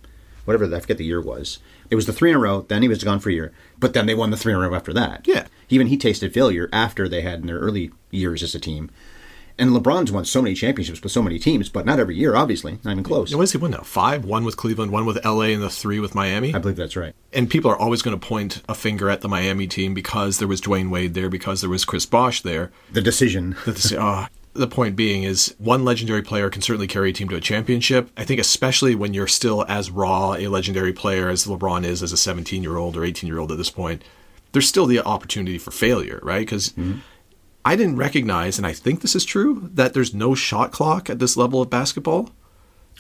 whatever 0.45 0.73
I 0.75 0.81
forget 0.81 0.99
the 0.99 1.05
year 1.05 1.21
was. 1.21 1.59
It 1.91 1.97
was 1.97 2.07
the 2.07 2.13
three 2.13 2.31
in 2.31 2.37
a 2.37 2.41
row. 2.41 2.63
Then 2.63 2.83
he 2.83 2.89
was 2.89 3.05
gone 3.05 3.21
for 3.21 3.31
a 3.31 3.35
year, 3.35 3.53
but 3.79 3.93
then 3.93 4.07
they 4.07 4.15
won 4.15 4.31
the 4.31 4.37
three 4.37 4.53
in 4.53 4.59
a 4.59 4.69
row 4.69 4.75
after 4.75 4.93
that. 4.93 5.27
Yeah. 5.27 5.47
Even 5.69 5.89
he 5.89 5.97
tasted 5.97 6.33
failure 6.33 6.69
after 6.73 7.09
they 7.09 7.21
had 7.23 7.41
in 7.41 7.47
their 7.47 7.59
early 7.59 7.91
years 8.11 8.43
as 8.43 8.55
a 8.55 8.61
team. 8.61 8.91
And 9.57 9.71
LeBron's 9.71 10.11
won 10.11 10.25
so 10.25 10.43
many 10.43 10.57
championships 10.57 11.01
with 11.01 11.13
so 11.13 11.23
many 11.23 11.39
teams, 11.39 11.69
but 11.69 11.87
not 11.87 12.01
every 12.01 12.17
year, 12.17 12.35
obviously, 12.35 12.81
not 12.83 12.91
even 12.91 13.05
close. 13.05 13.33
what 13.33 13.43
does 13.43 13.53
he 13.53 13.59
win 13.59 13.71
now? 13.71 13.83
Five? 13.83 14.25
One 14.25 14.45
with 14.45 14.57
Cleveland, 14.57 14.91
one 14.91 15.07
with 15.07 15.25
LA, 15.25 15.43
and 15.43 15.63
the 15.63 15.71
three 15.71 16.01
with 16.01 16.13
Miami? 16.13 16.53
I 16.53 16.59
believe 16.59 16.77
that's 16.77 16.97
right. 16.97 17.15
and 17.33 17.49
people 17.49 17.71
are 17.71 17.77
always 17.77 18.03
going 18.03 18.19
to 18.19 18.27
point 18.27 18.63
a 18.69 18.75
finger 18.75 19.09
at 19.09 19.21
the 19.21 19.29
Miami 19.29 19.69
team 19.69 19.95
because 19.95 20.39
there 20.39 20.49
was 20.49 20.61
Dwyane 20.61 20.91
Wade 20.91 21.15
there, 21.15 21.29
because 21.29 21.61
there 21.61 21.71
was 21.71 21.85
Chris 21.85 22.05
Bosh 22.05 22.41
there. 22.43 22.73
The 22.91 23.01
decision. 23.01 23.55
That 23.65 23.77
the, 23.77 24.03
uh, 24.03 24.27
the 24.55 24.67
point 24.69 24.97
being 24.97 25.25
is 25.25 25.55
one 25.59 25.85
legendary 25.85 26.23
player 26.23 26.49
can 26.49 26.63
certainly 26.63 26.87
carry 26.87 27.11
a 27.11 27.13
team 27.13 27.29
to 27.29 27.37
a 27.37 27.41
championship. 27.41 28.11
I 28.17 28.25
think 28.25 28.41
especially 28.41 28.95
when 28.95 29.13
you're 29.13 29.27
still 29.27 29.65
as 29.69 29.91
raw 29.91 30.35
a 30.35 30.49
legendary 30.49 30.93
player 30.93 31.29
as 31.29 31.47
LeBron 31.47 31.85
is 31.85 32.03
as 32.03 32.13
a 32.13 32.17
17 32.17 32.63
year 32.63 32.77
old 32.77 32.97
or 32.97 33.05
18 33.05 33.29
year 33.29 33.39
old 33.39 33.51
at 33.53 33.59
this 33.59 33.71
point, 33.71 34.03
there's 34.53 34.69
still 34.69 34.87
the 34.87 35.01
opportunity 35.01 35.59
for 35.59 35.73
failure, 35.73 36.21
right? 36.23 36.41
Because 36.41 36.71
mm-hmm. 36.71 37.01
I 37.65 37.77
didn't 37.77 37.97
recognize, 37.97 38.57
and 38.59 38.67
I 38.67 38.73
think 38.73 39.01
this 39.01 39.17
is 39.17 39.25
true, 39.25 39.69
that 39.75 39.95
there's 39.95 40.15
no 40.15 40.35
shot 40.35 40.71
clock 40.71 41.11
at 41.11 41.19
this 41.19 41.37
level 41.37 41.61
of 41.61 41.71
basketball. 41.71 42.31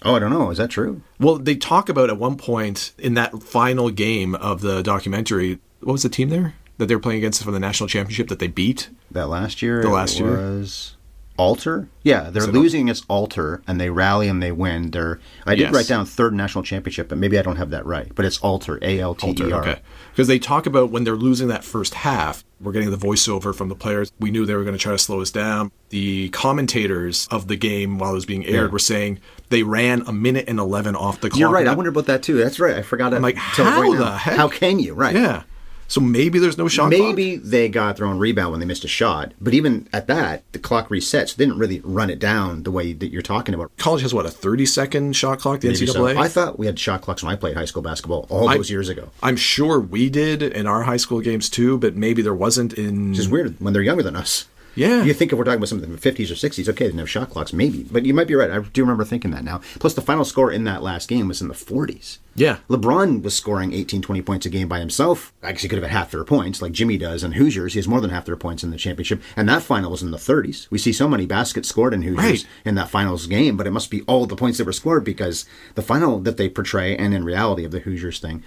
Oh, 0.02 0.16
I 0.16 0.18
don't 0.18 0.30
know. 0.30 0.50
Is 0.50 0.58
that 0.58 0.70
true? 0.70 1.02
Well, 1.20 1.36
they 1.36 1.54
talk 1.54 1.88
about 1.88 2.10
at 2.10 2.18
one 2.18 2.36
point 2.36 2.92
in 2.98 3.14
that 3.14 3.42
final 3.42 3.90
game 3.90 4.34
of 4.34 4.60
the 4.60 4.82
documentary, 4.82 5.60
what 5.80 5.92
was 5.92 6.02
the 6.02 6.08
team 6.08 6.30
there 6.30 6.54
that 6.78 6.86
they 6.86 6.96
were 6.96 7.00
playing 7.00 7.18
against 7.18 7.44
for 7.44 7.52
the 7.52 7.60
national 7.60 7.88
championship 7.88 8.28
that 8.28 8.40
they 8.40 8.48
beat? 8.48 8.90
That 9.10 9.28
last 9.28 9.62
year, 9.62 9.80
The 9.82 9.90
last 9.90 10.18
year? 10.18 10.30
was 10.30 10.96
Alter. 11.36 11.88
Yeah, 12.02 12.30
they're 12.30 12.46
losing 12.46 12.82
against 12.82 13.04
Alter, 13.08 13.60
and 13.66 13.80
they 13.80 13.90
rally 13.90 14.28
and 14.28 14.42
they 14.42 14.52
win. 14.52 14.90
They're 14.92 15.18
I 15.46 15.54
did 15.54 15.62
Yes. 15.62 15.74
write 15.74 15.88
down 15.88 16.06
third 16.06 16.32
national 16.34 16.62
championship, 16.64 17.08
but 17.08 17.18
maybe 17.18 17.38
I 17.38 17.42
don't 17.42 17.56
have 17.56 17.70
that 17.70 17.84
right. 17.86 18.12
But 18.14 18.24
it's 18.24 18.38
Alter, 18.38 18.78
A 18.82 19.00
L 19.00 19.14
T 19.14 19.34
E 19.38 19.52
R. 19.52 19.60
Okay. 19.62 19.80
Because 20.12 20.28
they 20.28 20.38
talk 20.38 20.66
about 20.66 20.90
when 20.90 21.02
they're 21.04 21.16
losing 21.16 21.48
that 21.48 21.64
first 21.64 21.94
half, 21.94 22.44
we're 22.60 22.70
getting 22.72 22.90
the 22.92 22.96
voiceover 22.96 23.54
from 23.54 23.68
the 23.68 23.74
players. 23.74 24.12
We 24.20 24.30
knew 24.30 24.46
they 24.46 24.54
were 24.54 24.62
going 24.62 24.76
to 24.76 24.82
try 24.82 24.92
to 24.92 24.98
slow 24.98 25.20
us 25.20 25.30
down. 25.30 25.72
The 25.88 26.28
commentators 26.30 27.26
of 27.30 27.48
the 27.48 27.56
game 27.56 27.98
while 27.98 28.12
it 28.12 28.14
was 28.14 28.26
being 28.26 28.46
aired 28.46 28.72
were 28.72 28.78
saying 28.78 29.18
they 29.50 29.62
ran 29.64 30.02
a 30.06 30.12
minute 30.12 30.44
and 30.48 30.58
11 30.60 30.94
off 30.94 31.20
the 31.20 31.30
clock. 31.30 31.40
You're 31.40 31.50
right. 31.50 31.66
I 31.66 31.74
wonder 31.74 31.90
about 31.90 32.06
that 32.06 32.22
too. 32.22 32.36
That's 32.36 32.60
right. 32.60 32.76
I 32.76 32.82
forgot. 32.82 33.12
I'm 33.12 33.22
like, 33.22 33.36
how 33.36 33.92
the 33.96 34.16
heck? 34.16 34.36
How 34.36 34.48
can 34.48 34.78
you? 34.78 34.94
Right. 34.94 35.14
Yeah. 35.14 35.42
So 35.86 36.00
maybe 36.00 36.38
there's 36.38 36.56
no 36.58 36.66
shot 36.66 36.88
Maybe 36.90 37.36
clock? 37.38 37.50
they 37.50 37.68
got 37.68 37.96
their 37.98 38.06
own 38.06 38.18
rebound 38.18 38.50
when 38.52 38.60
they 38.60 38.66
missed 38.66 38.84
a 38.84 38.88
shot, 38.88 39.32
but 39.40 39.54
even 39.54 39.86
at 39.92 40.06
that, 40.06 40.42
the 40.52 40.58
clock 40.58 40.88
resets. 40.88 41.36
They 41.36 41.44
didn't 41.44 41.58
really 41.58 41.80
run 41.84 42.10
it 42.10 42.18
down 42.18 42.62
the 42.62 42.70
way 42.70 42.92
that 42.92 43.08
you're 43.08 43.22
talking 43.22 43.54
about. 43.54 43.70
College 43.76 44.02
has 44.02 44.14
what 44.14 44.26
a 44.26 44.30
30 44.30 44.66
second 44.66 45.12
shot 45.14 45.38
clock. 45.40 45.60
The 45.60 45.68
Maybe 45.68 45.86
so. 45.86 46.02
NCAA. 46.04 46.16
I 46.16 46.28
thought 46.28 46.58
we 46.58 46.66
had 46.66 46.78
shot 46.78 47.02
clocks 47.02 47.22
when 47.22 47.32
I 47.32 47.36
played 47.36 47.56
high 47.56 47.64
school 47.66 47.82
basketball 47.82 48.26
all 48.30 48.48
I- 48.48 48.56
those 48.56 48.70
years 48.70 48.88
ago. 48.88 49.10
I'm 49.22 49.36
sure 49.36 49.78
we 49.78 50.08
did 50.10 50.42
in 50.42 50.66
our 50.66 50.82
high 50.84 50.96
school 50.96 51.20
games 51.20 51.48
too, 51.50 51.76
but 51.78 51.94
maybe 51.96 52.22
there 52.22 52.34
wasn't 52.34 52.72
in. 52.74 53.10
Which 53.10 53.18
is 53.18 53.28
weird 53.28 53.56
when 53.60 53.72
they're 53.72 53.82
younger 53.82 54.02
than 54.02 54.16
us. 54.16 54.46
Yeah. 54.76 55.04
You 55.04 55.14
think 55.14 55.32
if 55.32 55.38
we're 55.38 55.44
talking 55.44 55.58
about 55.58 55.68
something 55.68 55.88
in 55.88 55.96
the 55.96 56.00
50s 56.12 56.30
or 56.30 56.34
60s, 56.34 56.68
okay, 56.68 56.84
they 56.84 56.88
didn't 56.90 56.98
have 56.98 57.10
shot 57.10 57.30
clocks, 57.30 57.52
maybe. 57.52 57.84
But 57.84 58.04
you 58.06 58.14
might 58.14 58.26
be 58.26 58.34
right. 58.34 58.50
I 58.50 58.58
do 58.60 58.82
remember 58.82 59.04
thinking 59.04 59.30
that 59.30 59.44
now. 59.44 59.58
Plus, 59.78 59.94
the 59.94 60.00
final 60.02 60.24
score 60.24 60.50
in 60.50 60.64
that 60.64 60.82
last 60.82 61.08
game 61.08 61.28
was 61.28 61.40
in 61.40 61.48
the 61.48 61.54
40s. 61.54 62.18
Yeah. 62.36 62.58
LeBron 62.68 63.22
was 63.22 63.34
scoring 63.36 63.72
18, 63.72 64.02
20 64.02 64.22
points 64.22 64.44
a 64.46 64.50
game 64.50 64.66
by 64.66 64.80
himself. 64.80 65.32
I 65.42 65.52
guess 65.52 65.62
he 65.62 65.68
could 65.68 65.78
have 65.80 65.88
had 65.88 65.96
half 65.96 66.10
their 66.10 66.24
points, 66.24 66.60
like 66.60 66.72
Jimmy 66.72 66.98
does. 66.98 67.22
And 67.22 67.34
Hoosiers, 67.34 67.74
he 67.74 67.78
has 67.78 67.86
more 67.86 68.00
than 68.00 68.10
half 68.10 68.24
their 68.24 68.34
points 68.36 68.64
in 68.64 68.70
the 68.72 68.76
championship. 68.76 69.22
And 69.36 69.48
that 69.48 69.62
final 69.62 69.92
was 69.92 70.02
in 70.02 70.10
the 70.10 70.16
30s. 70.16 70.68
We 70.70 70.78
see 70.78 70.92
so 70.92 71.06
many 71.08 71.26
baskets 71.26 71.68
scored 71.68 71.94
in 71.94 72.02
Hoosiers 72.02 72.24
Right. 72.44 72.46
in 72.64 72.74
that 72.74 72.90
finals 72.90 73.26
game, 73.28 73.56
but 73.56 73.68
it 73.68 73.72
must 73.72 73.90
be 73.90 74.02
all 74.02 74.26
the 74.26 74.34
points 74.34 74.58
that 74.58 74.64
were 74.66 74.72
scored 74.72 75.04
because 75.04 75.44
the 75.76 75.82
final 75.82 76.18
that 76.20 76.36
they 76.36 76.48
portray, 76.48 76.96
and 76.96 77.14
in 77.14 77.24
reality 77.24 77.64
of 77.64 77.70
the 77.70 77.78
Hoosiers 77.80 78.18
thing, 78.18 78.42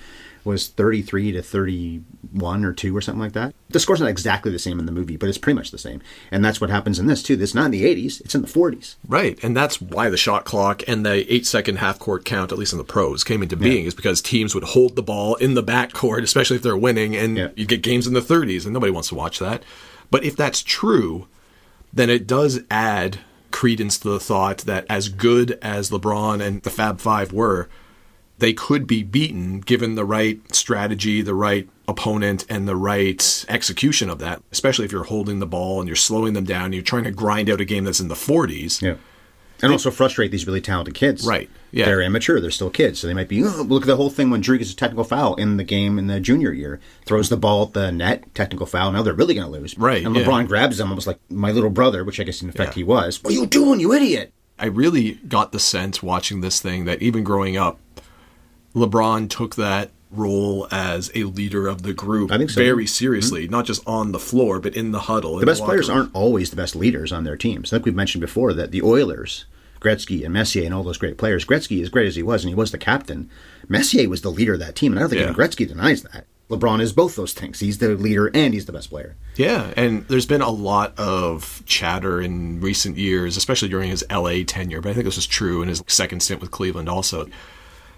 was 0.47 0.67
33 0.69 1.33
to 1.33 1.41
31 1.43 2.65
or 2.65 2.73
2 2.73 2.95
or 2.95 3.01
something 3.01 3.19
like 3.21 3.33
that. 3.33 3.53
The 3.69 3.79
score's 3.79 3.99
not 3.99 4.09
exactly 4.09 4.51
the 4.51 4.57
same 4.57 4.79
in 4.79 4.85
the 4.85 4.91
movie, 4.91 5.17
but 5.17 5.29
it's 5.29 5.37
pretty 5.37 5.55
much 5.55 5.71
the 5.71 5.77
same. 5.77 6.01
And 6.31 6.43
that's 6.43 6.59
what 6.59 6.69
happens 6.69 6.97
in 6.97 7.05
this, 7.05 7.21
too. 7.21 7.37
It's 7.39 7.53
not 7.53 7.65
in 7.65 7.71
the 7.71 7.83
80s, 7.83 8.21
it's 8.21 8.33
in 8.33 8.41
the 8.41 8.47
40s. 8.47 8.95
Right, 9.07 9.37
and 9.43 9.55
that's 9.55 9.79
why 9.81 10.09
the 10.09 10.17
shot 10.17 10.45
clock 10.45 10.81
and 10.87 11.05
the 11.05 11.31
eight 11.31 11.45
second 11.45 11.75
half 11.77 11.99
court 11.99 12.25
count, 12.25 12.51
at 12.51 12.57
least 12.57 12.71
in 12.71 12.77
the 12.79 12.83
pros, 12.83 13.23
came 13.23 13.43
into 13.43 13.55
being, 13.57 13.85
is 13.85 13.93
because 13.93 14.21
teams 14.21 14.55
would 14.55 14.63
hold 14.63 14.95
the 14.95 15.03
ball 15.03 15.35
in 15.35 15.53
the 15.53 15.61
back 15.63 15.93
court, 15.93 16.23
especially 16.23 16.55
if 16.55 16.63
they're 16.63 16.77
winning, 16.77 17.15
and 17.15 17.37
Yeah. 17.37 17.49
you 17.55 17.65
get 17.65 17.83
games 17.83 18.07
in 18.07 18.13
the 18.13 18.21
30s, 18.21 18.63
and 18.65 18.73
nobody 18.73 18.91
wants 18.91 19.09
to 19.09 19.15
watch 19.15 19.39
that. 19.39 19.61
But 20.09 20.23
if 20.23 20.35
that's 20.35 20.63
true, 20.63 21.27
then 21.93 22.09
it 22.09 22.25
does 22.25 22.61
add 22.71 23.19
credence 23.51 23.97
to 23.99 24.09
the 24.09 24.19
thought 24.19 24.59
that 24.59 24.85
as 24.89 25.09
good 25.09 25.57
as 25.61 25.89
LeBron 25.89 26.41
and 26.41 26.61
the 26.63 26.69
Fab 26.69 26.99
Five 26.99 27.33
were, 27.33 27.67
they 28.39 28.53
could 28.53 28.85
be 28.87 29.03
beaten 29.03 29.59
given 29.61 29.95
the 29.95 30.05
right 30.05 30.39
strategy, 30.53 31.21
the 31.21 31.33
right 31.33 31.67
opponent, 31.87 32.45
and 32.49 32.67
the 32.67 32.75
right 32.75 33.45
execution 33.49 34.09
of 34.09 34.19
that, 34.19 34.41
especially 34.51 34.85
if 34.85 34.91
you're 34.91 35.05
holding 35.05 35.39
the 35.39 35.47
ball 35.47 35.79
and 35.79 35.87
you're 35.87 35.95
slowing 35.95 36.33
them 36.33 36.43
down, 36.45 36.65
and 36.65 36.73
you're 36.73 36.83
trying 36.83 37.03
to 37.05 37.11
grind 37.11 37.49
out 37.49 37.61
a 37.61 37.65
game 37.65 37.83
that's 37.83 37.99
in 37.99 38.07
the 38.09 38.15
40s. 38.15 38.81
Yeah. 38.81 38.95
And 39.59 39.71
also 39.71 39.89
frustrate 39.89 40.29
these 40.29 40.45
really 40.45 40.61
talented 40.61 40.93
kids. 40.93 41.25
Right, 41.25 41.49
yeah. 41.71 41.85
They're 41.85 42.01
immature. 42.03 42.39
They're 42.39 42.51
still 42.51 42.69
kids. 42.69 42.99
So 42.99 43.07
they 43.07 43.15
might 43.15 43.27
be, 43.27 43.43
"Oh, 43.43 43.63
look 43.67 43.81
at 43.81 43.87
the 43.87 43.95
whole 43.95 44.11
thing 44.11 44.29
when 44.29 44.39
Dru 44.39 44.59
gets 44.59 44.71
a 44.71 44.75
technical 44.75 45.03
foul 45.03 45.33
in 45.33 45.57
the 45.57 45.63
game 45.63 45.97
in 45.97 46.05
the 46.05 46.19
junior 46.19 46.51
year. 46.53 46.79
Throws 47.07 47.29
the 47.29 47.37
ball 47.37 47.63
at 47.63 47.73
the 47.73 47.91
net, 47.91 48.35
technical 48.35 48.67
foul. 48.67 48.91
Now 48.91 49.01
they're 49.01 49.15
really 49.15 49.33
going 49.33 49.51
to 49.51 49.59
lose. 49.59 49.75
Right, 49.75 50.05
And 50.05 50.15
yeah. 50.15 50.21
LeBron 50.25 50.47
grabs 50.47 50.77
them 50.77 50.89
almost 50.89 51.07
like 51.07 51.17
my 51.31 51.51
little 51.51 51.71
brother, 51.71 52.03
which 52.03 52.19
I 52.19 52.23
guess 52.23 52.43
in 52.43 52.49
effect 52.49 52.73
Yeah. 52.73 52.75
he 52.75 52.83
was. 52.83 53.23
What 53.23 53.33
are 53.33 53.35
you 53.35 53.47
doing, 53.47 53.79
you 53.79 53.93
idiot? 53.93 54.31
I 54.59 54.67
really 54.67 55.13
got 55.27 55.51
the 55.51 55.59
sense 55.59 56.03
watching 56.03 56.41
this 56.41 56.59
thing 56.59 56.85
that 56.85 57.01
even 57.01 57.23
growing 57.23 57.57
up, 57.57 57.79
LeBron 58.77 59.29
took 59.29 59.55
that 59.55 59.91
role 60.11 60.67
as 60.71 61.11
a 61.15 61.23
leader 61.25 61.67
of 61.67 61.81
the 61.81 61.93
group 61.93 62.31
I 62.31 62.37
think 62.37 62.49
so. 62.49 62.61
very 62.61 62.87
seriously, 62.87 63.43
mm-hmm. 63.43 63.51
not 63.51 63.65
just 63.65 63.85
on 63.85 64.11
the 64.13 64.19
floor, 64.19 64.59
but 64.59 64.75
in 64.75 64.91
the 64.91 65.01
huddle. 65.01 65.37
The 65.37 65.45
best 65.45 65.63
players 65.63 65.89
aren't 65.89 66.15
always 66.15 66.49
the 66.49 66.55
best 66.55 66.75
leaders 66.75 67.11
on 67.11 67.23
their 67.25 67.35
teams. 67.35 67.73
I 67.73 67.77
think 67.77 67.85
we've 67.85 67.95
mentioned 67.95 68.21
before 68.21 68.53
that 68.53 68.71
the 68.71 68.81
Oilers, 68.81 69.45
Gretzky 69.81 70.23
and 70.23 70.33
Messier 70.33 70.63
and 70.65 70.73
all 70.73 70.83
those 70.83 70.97
great 70.97 71.17
players, 71.17 71.43
Gretzky, 71.45 71.81
as 71.81 71.89
great 71.89 72.07
as 72.07 72.15
he 72.15 72.23
was, 72.23 72.43
and 72.43 72.49
he 72.49 72.55
was 72.55 72.71
the 72.71 72.77
captain, 72.77 73.29
Messier 73.67 74.07
was 74.07 74.21
the 74.21 74.31
leader 74.31 74.53
of 74.53 74.59
that 74.61 74.75
team, 74.75 74.93
and 74.93 74.99
I 74.99 75.01
don't 75.01 75.09
think 75.09 75.19
Yeah. 75.19 75.31
even 75.31 75.35
Gretzky 75.35 75.67
denies 75.67 76.03
that. 76.03 76.25
LeBron 76.49 76.79
is 76.79 76.93
both 76.93 77.17
those 77.17 77.33
things. 77.33 77.59
He's 77.59 77.79
the 77.79 77.89
leader 77.89 78.31
and 78.33 78.53
he's 78.53 78.65
the 78.65 78.71
best 78.71 78.89
player. 78.89 79.17
Yeah, 79.35 79.73
and 79.75 80.07
there's 80.07 80.25
been 80.25 80.41
a 80.41 80.49
lot 80.49 80.97
of 80.97 81.61
chatter 81.65 82.21
in 82.21 82.61
recent 82.61 82.95
years, 82.97 83.35
especially 83.35 83.67
during 83.67 83.89
his 83.89 84.05
LA 84.09 84.43
tenure, 84.45 84.79
but 84.79 84.91
I 84.91 84.93
think 84.93 85.03
this 85.03 85.17
is 85.17 85.27
true 85.27 85.61
in 85.61 85.67
his 85.67 85.83
second 85.87 86.21
stint 86.21 86.39
with 86.39 86.51
Cleveland 86.51 86.87
also. 86.87 87.27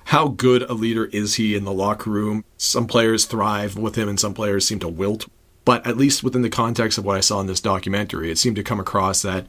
How 0.10 0.28
good 0.28 0.64
a 0.64 0.74
leader 0.74 1.06
is 1.06 1.36
he 1.36 1.54
in 1.54 1.66
the 1.66 1.72
locker 1.72 2.10
room? 2.10 2.44
Some 2.58 2.88
players 2.88 3.26
thrive 3.26 3.78
with 3.78 3.94
him 3.94 4.10
and 4.10 4.20
some 4.20 4.34
players 4.34 4.66
seem 4.66 4.80
to 4.80 4.88
wilt. 4.88 5.28
But 5.66 5.86
at 5.86 5.98
least 5.98 6.24
within 6.24 6.42
the 6.42 6.50
context 6.50 6.98
of 6.98 7.06
what 7.06 7.16
I 7.16 7.20
saw 7.20 7.40
in 7.42 7.46
this 7.46 7.62
documentary, 7.62 8.32
it 8.32 8.40
seemed 8.40 8.56
to 8.56 8.64
come 8.64 8.80
across 8.80 9.22
that 9.22 9.46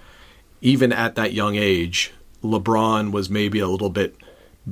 even 0.60 0.92
at 0.92 1.14
that 1.14 1.32
young 1.32 1.56
age, 1.56 2.12
LeBron 2.44 3.10
was 3.10 3.30
maybe 3.30 3.58
a 3.58 3.68
little 3.68 3.88
bit 3.88 4.14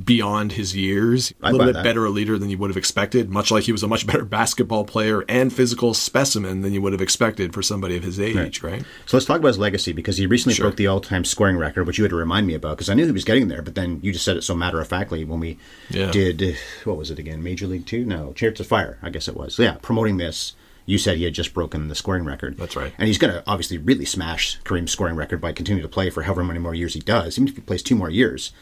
beyond 0.05 0.53
his 0.53 0.77
years, 0.77 1.33
a 1.43 1.51
little 1.51 1.67
bit 1.67 1.73
that. 1.75 1.83
better 1.83 2.05
a 2.05 2.11
leader 2.11 2.39
than 2.39 2.51
you 2.51 2.59
would 2.59 2.71
have 2.71 2.77
expected, 2.77 3.31
much 3.31 3.51
like 3.51 3.65
he 3.65 3.73
was 3.73 3.83
a 3.83 3.89
much 3.89 4.07
better 4.07 4.25
basketball 4.27 4.85
player 4.85 5.25
and 5.29 5.53
physical 5.53 5.95
specimen 5.95 6.61
than 6.61 6.73
you 6.73 6.83
would 6.83 6.93
have 6.93 7.01
expected 7.01 7.55
for 7.55 7.63
somebody 7.63 7.97
of 7.97 8.03
his 8.05 8.21
age, 8.21 8.63
right? 8.63 8.85
So 9.07 9.17
let's 9.17 9.27
talk 9.27 9.39
about 9.39 9.49
his 9.49 9.59
legacy 9.59 9.93
because 9.93 10.19
he 10.19 10.27
recently 10.27 10.55
Sure. 10.55 10.65
broke 10.67 10.77
the 10.77 10.87
all-time 10.87 11.25
scoring 11.25 11.57
record, 11.57 11.87
which 11.87 11.99
you 11.99 12.05
had 12.05 12.11
to 12.11 12.17
remind 12.17 12.47
me 12.47 12.55
about 12.55 12.77
because 12.77 12.91
I 12.91 12.95
knew 12.95 13.07
he 13.07 13.13
was 13.13 13.25
getting 13.25 13.49
there, 13.49 13.63
but 13.63 13.75
then 13.75 14.01
you 14.03 14.13
just 14.13 14.25
said 14.25 14.37
it 14.37 14.43
so 14.45 14.55
matter-of-factly 14.55 15.25
when 15.25 15.41
we 15.41 15.59
Yeah. 15.91 16.11
did 16.11 16.57
what 16.85 16.97
was 16.99 17.11
it 17.11 17.19
again? 17.19 17.43
Major 17.43 17.67
League 17.67 17.87
Two? 17.87 18.05
No, 18.05 18.33
Chariots 18.35 18.61
of 18.61 18.67
Fire, 18.67 18.99
I 19.03 19.11
guess 19.11 19.27
it 19.27 19.37
was. 19.37 19.59
Yeah, 19.59 19.77
promoting 19.81 20.19
this. 20.19 20.55
You 20.85 20.97
said 20.97 21.19
he 21.19 21.25
had 21.25 21.35
just 21.35 21.53
broken 21.53 21.89
the 21.89 21.95
scoring 21.95 22.25
record. 22.25 22.57
That's 22.57 22.75
right. 22.77 22.93
And 22.97 23.09
he's 23.09 23.19
going 23.19 23.33
to 23.33 23.43
obviously 23.47 23.77
really 23.77 24.07
smash 24.07 24.59
Kareem's 24.65 24.91
scoring 24.91 25.17
record 25.17 25.39
by 25.39 25.53
continuing 25.53 25.83
to 25.83 25.93
play 25.93 26.09
for 26.09 26.23
however 26.23 26.43
many 26.45 26.59
more 26.61 26.75
years 26.75 26.95
he 26.95 27.01
does. 27.01 27.37
Even 27.37 27.49
if 27.49 27.57
he 27.57 27.61
plays 27.61 27.83
two 27.83 27.95
more 27.95 28.09
years, 28.09 28.53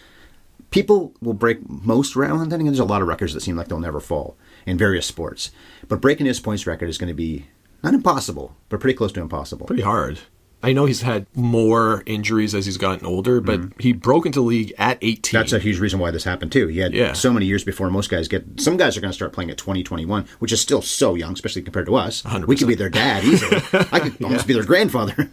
people 0.71 1.13
will 1.21 1.35
break 1.35 1.69
most 1.69 2.17
records. 2.17 2.43
And 2.43 2.53
then 2.53 2.65
there's 2.65 2.79
a 2.79 2.85
lot 2.85 3.03
of 3.03 3.09
records 3.09 3.35
that 3.35 3.41
seem 3.41 3.57
like 3.57 3.69
they'll 3.69 3.79
never 3.81 4.01
fall 4.01 4.37
in 4.67 4.77
various 4.79 5.07
sports. 5.07 5.51
But 5.89 6.01
breaking 6.01 6.27
his 6.27 6.41
points 6.41 6.67
record 6.67 6.89
is 6.89 6.99
going 6.99 7.09
to 7.09 7.15
be 7.15 7.47
not 7.83 7.95
impossible, 7.95 8.57
but 8.69 8.81
pretty 8.81 8.97
close 8.97 9.13
to 9.13 9.21
impossible. 9.21 9.67
Pretty 9.67 9.83
hard. 9.83 10.19
I 10.63 10.73
know 10.73 10.87
he's 10.87 11.03
had 11.03 11.27
more 11.37 12.03
injuries 12.07 12.55
as 12.55 12.65
he's 12.67 12.79
gotten 12.79 13.07
older, 13.07 13.41
but 13.41 13.61
he 13.79 13.93
broke 13.93 14.27
into 14.27 14.41
the 14.41 14.47
league 14.47 14.73
at 14.79 14.99
18. 15.03 15.21
Mm-hmm. 15.21 15.37
That's 15.37 15.53
a 15.53 15.59
huge 15.61 15.79
reason 15.79 16.01
why 16.01 16.11
this 16.11 16.25
happened 16.25 16.51
too. 16.51 16.67
He 16.67 16.79
had 16.79 16.95
Yeah. 16.95 17.13
so 17.13 17.33
many 17.33 17.47
years 17.47 17.63
before 17.63 17.89
most 17.91 18.11
guys 18.11 18.27
get. 18.27 18.59
Some 18.59 18.77
guys 18.77 18.97
are 18.97 19.01
going 19.01 19.11
to 19.11 19.15
start 19.15 19.33
playing 19.35 19.51
at 19.51 19.59
20, 19.59 19.85
21, 19.85 20.27
which 20.41 20.51
is 20.53 20.61
still 20.61 20.83
so 20.83 21.15
young, 21.15 21.35
especially 21.35 21.63
compared 21.63 21.87
to 21.87 21.95
us. 21.95 22.23
100%. 22.23 22.47
We 22.47 22.57
could 22.57 22.67
be 22.69 22.75
their 22.75 22.89
dad 22.89 23.23
easily. 23.23 23.59
I 23.93 24.01
could 24.01 24.21
almost 24.25 24.47
be 24.49 24.55
their 24.55 24.65
grandfather. 24.65 25.31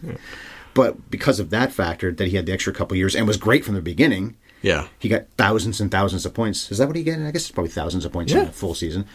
But 0.75 1.09
because 1.09 1.39
of 1.39 1.49
that 1.51 1.71
factor, 1.71 2.11
that 2.11 2.27
he 2.27 2.35
had 2.35 2.45
the 2.45 2.51
extra 2.51 2.73
couple 2.73 2.97
years 2.97 3.15
and 3.15 3.25
was 3.25 3.37
great 3.37 3.63
from 3.63 3.75
the 3.75 3.81
beginning, 3.81 4.35
yeah. 4.63 4.87
he 4.97 5.09
got 5.09 5.25
thousands 5.37 5.79
and 5.79 5.91
thousands 5.91 6.25
of 6.25 6.33
points. 6.33 6.71
Is 6.71 6.79
that 6.79 6.87
what 6.87 6.95
he 6.95 7.03
got? 7.03 7.19
I 7.19 7.29
guess 7.29 7.43
it's 7.43 7.51
probably 7.51 7.69
thousands 7.69 8.05
of 8.05 8.11
points 8.11 8.33
in 8.33 8.39
a 8.39 8.51
full 8.51 8.73
season. 8.73 9.05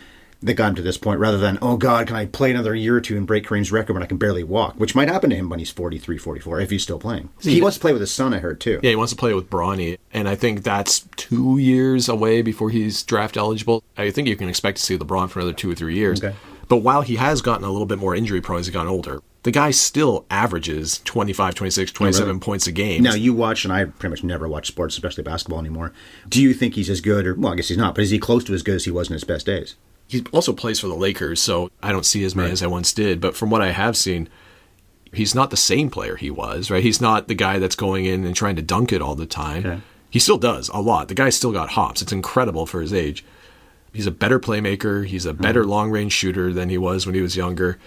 That 0.41 0.55
got 0.55 0.69
him 0.69 0.75
to 0.77 0.83
this 0.83 0.97
point 0.97 1.19
rather 1.19 1.37
than, 1.37 1.59
oh 1.61 1.77
God, 1.77 2.07
can 2.07 2.15
I 2.15 2.27
play 2.27 2.53
another 2.53 2.73
year 2.73 2.95
or 2.95 3.01
two 3.01 3.17
and 3.17 3.27
break 3.27 3.45
Kareem's 3.45 3.73
record 3.73 3.95
when 3.95 4.05
I 4.05 4.07
can 4.07 4.19
barely 4.19 4.45
walk? 4.45 4.77
Which 4.77 4.95
might 4.95 5.09
happen 5.09 5.31
to 5.31 5.37
him 5.37 5.49
when 5.49 5.59
he's 5.59 5.73
43, 5.73 6.17
44, 6.17 6.61
if 6.61 6.71
he's 6.71 6.85
still 6.85 7.01
playing. 7.01 7.31
He 7.41 7.61
wants 7.61 7.77
to 7.77 7.81
play 7.81 7.91
with 7.91 8.01
his 8.01 8.13
son, 8.13 8.33
I 8.33 8.39
heard 8.39 8.61
too. 8.61 8.79
Yeah, 8.81 8.91
he 8.91 8.97
wants 8.97 9.13
to 9.13 9.19
play 9.19 9.35
with 9.35 9.51
Bronny, 9.51 9.99
and 10.13 10.29
I 10.29 10.37
think 10.37 10.63
that's 10.63 11.09
two 11.17 11.59
years 11.59 12.09
away 12.09 12.43
before 12.43 12.71
he's 12.71 13.03
draft 13.03 13.37
eligible. 13.37 13.83
I 13.97 14.13
think 14.13 14.29
you 14.29 14.37
can 14.37 14.49
expect 14.49 14.77
to 14.77 14.85
see 14.85 14.97
LeBron 14.97 15.29
for 15.29 15.41
another 15.41 15.55
two 15.55 15.73
or 15.73 15.75
three 15.75 15.97
years. 15.97 16.23
Okay. 16.23 16.37
But 16.69 16.79
while 16.79 17.03
he 17.03 17.17
has 17.17 17.43
gotten 17.43 17.65
a 17.65 17.71
little 17.71 17.87
bit 17.87 17.99
more 17.99 18.15
injury 18.15 18.41
prone 18.41 18.61
as 18.61 18.67
he's 18.67 18.75
gotten 18.75 18.91
older, 18.91 19.23
the 19.49 19.53
guy 19.53 19.71
still 19.71 20.27
averages 20.31 21.01
25, 21.07 21.55
26, 21.55 21.93
27 21.93 22.39
points 22.39 22.67
a 22.67 22.73
game. 22.73 23.03
Now 23.03 23.15
you 23.15 23.33
watch, 23.33 23.65
and 23.65 23.73
I 23.73 23.87
pretty 23.87 24.11
much 24.11 24.23
never 24.23 24.47
watch 24.47 24.67
sports, 24.67 24.95
especially 24.95 25.25
basketball 25.25 25.59
anymore. 25.59 25.95
Do 26.29 26.43
you 26.43 26.53
think 26.53 26.75
he's 26.75 26.91
as 26.91 27.01
good, 27.01 27.27
or 27.27 27.35
well, 27.35 27.55
I 27.55 27.57
guess 27.57 27.69
he's 27.69 27.79
not, 27.79 27.95
but 27.95 28.05
is 28.05 28.11
he 28.11 28.19
close 28.19 28.45
to 28.45 28.53
as 28.53 28.63
good 28.63 28.75
as 28.75 28.85
he 28.85 28.91
was 28.91 29.09
in 29.09 29.15
his 29.15 29.25
best 29.25 29.47
days? 29.47 29.77
he 30.07 30.23
also 30.33 30.53
plays 30.53 30.79
for 30.79 30.87
the 30.87 30.95
Lakers, 30.95 31.41
so 31.41 31.71
I 31.83 31.93
don't 31.93 32.05
see 32.05 32.25
as 32.25 32.37
many 32.37 32.49
Right. 32.49 32.53
as 32.53 32.63
I 32.63 32.67
once 32.67 32.93
did. 32.93 33.23
But 33.23 33.37
from 33.37 33.49
what 33.49 33.63
I 33.63 33.71
have 33.71 33.97
seen, 33.97 34.29
he's 35.15 35.35
not 35.35 35.49
the 35.49 35.57
same 35.57 35.89
player 35.89 36.17
he 36.17 36.31
was, 36.31 36.71
right? 36.71 36.83
He's 36.83 37.01
not 37.01 37.29
the 37.29 37.35
guy 37.35 37.59
that's 37.59 37.75
going 37.75 38.05
in 38.05 38.25
and 38.27 38.37
trying 38.37 38.57
to 38.57 38.63
dunk 38.63 38.93
it 38.93 39.01
all 39.01 39.15
the 39.15 39.25
time. 39.25 39.65
Okay. 39.65 39.81
He 40.11 40.19
still 40.19 40.37
does 40.37 40.69
a 40.75 40.81
lot. 40.83 41.09
The 41.09 41.15
guy's 41.15 41.37
still 41.37 41.53
got 41.53 41.71
hops. 41.71 42.03
It's 42.03 42.13
incredible 42.13 42.67
for 42.67 42.83
his 42.83 42.93
age. 42.93 43.25
He's 43.95 44.07
a 44.07 44.11
better 44.11 44.39
playmaker. 44.39 45.07
He's 45.07 45.25
a 45.25 45.33
better 45.33 45.63
mm-hmm. 45.63 45.71
long 45.71 45.91
range 45.91 46.13
shooter 46.13 46.53
than 46.53 46.69
he 46.69 46.77
was 46.77 47.07
when 47.07 47.15
he 47.15 47.23
was 47.23 47.35
younger. 47.35 47.79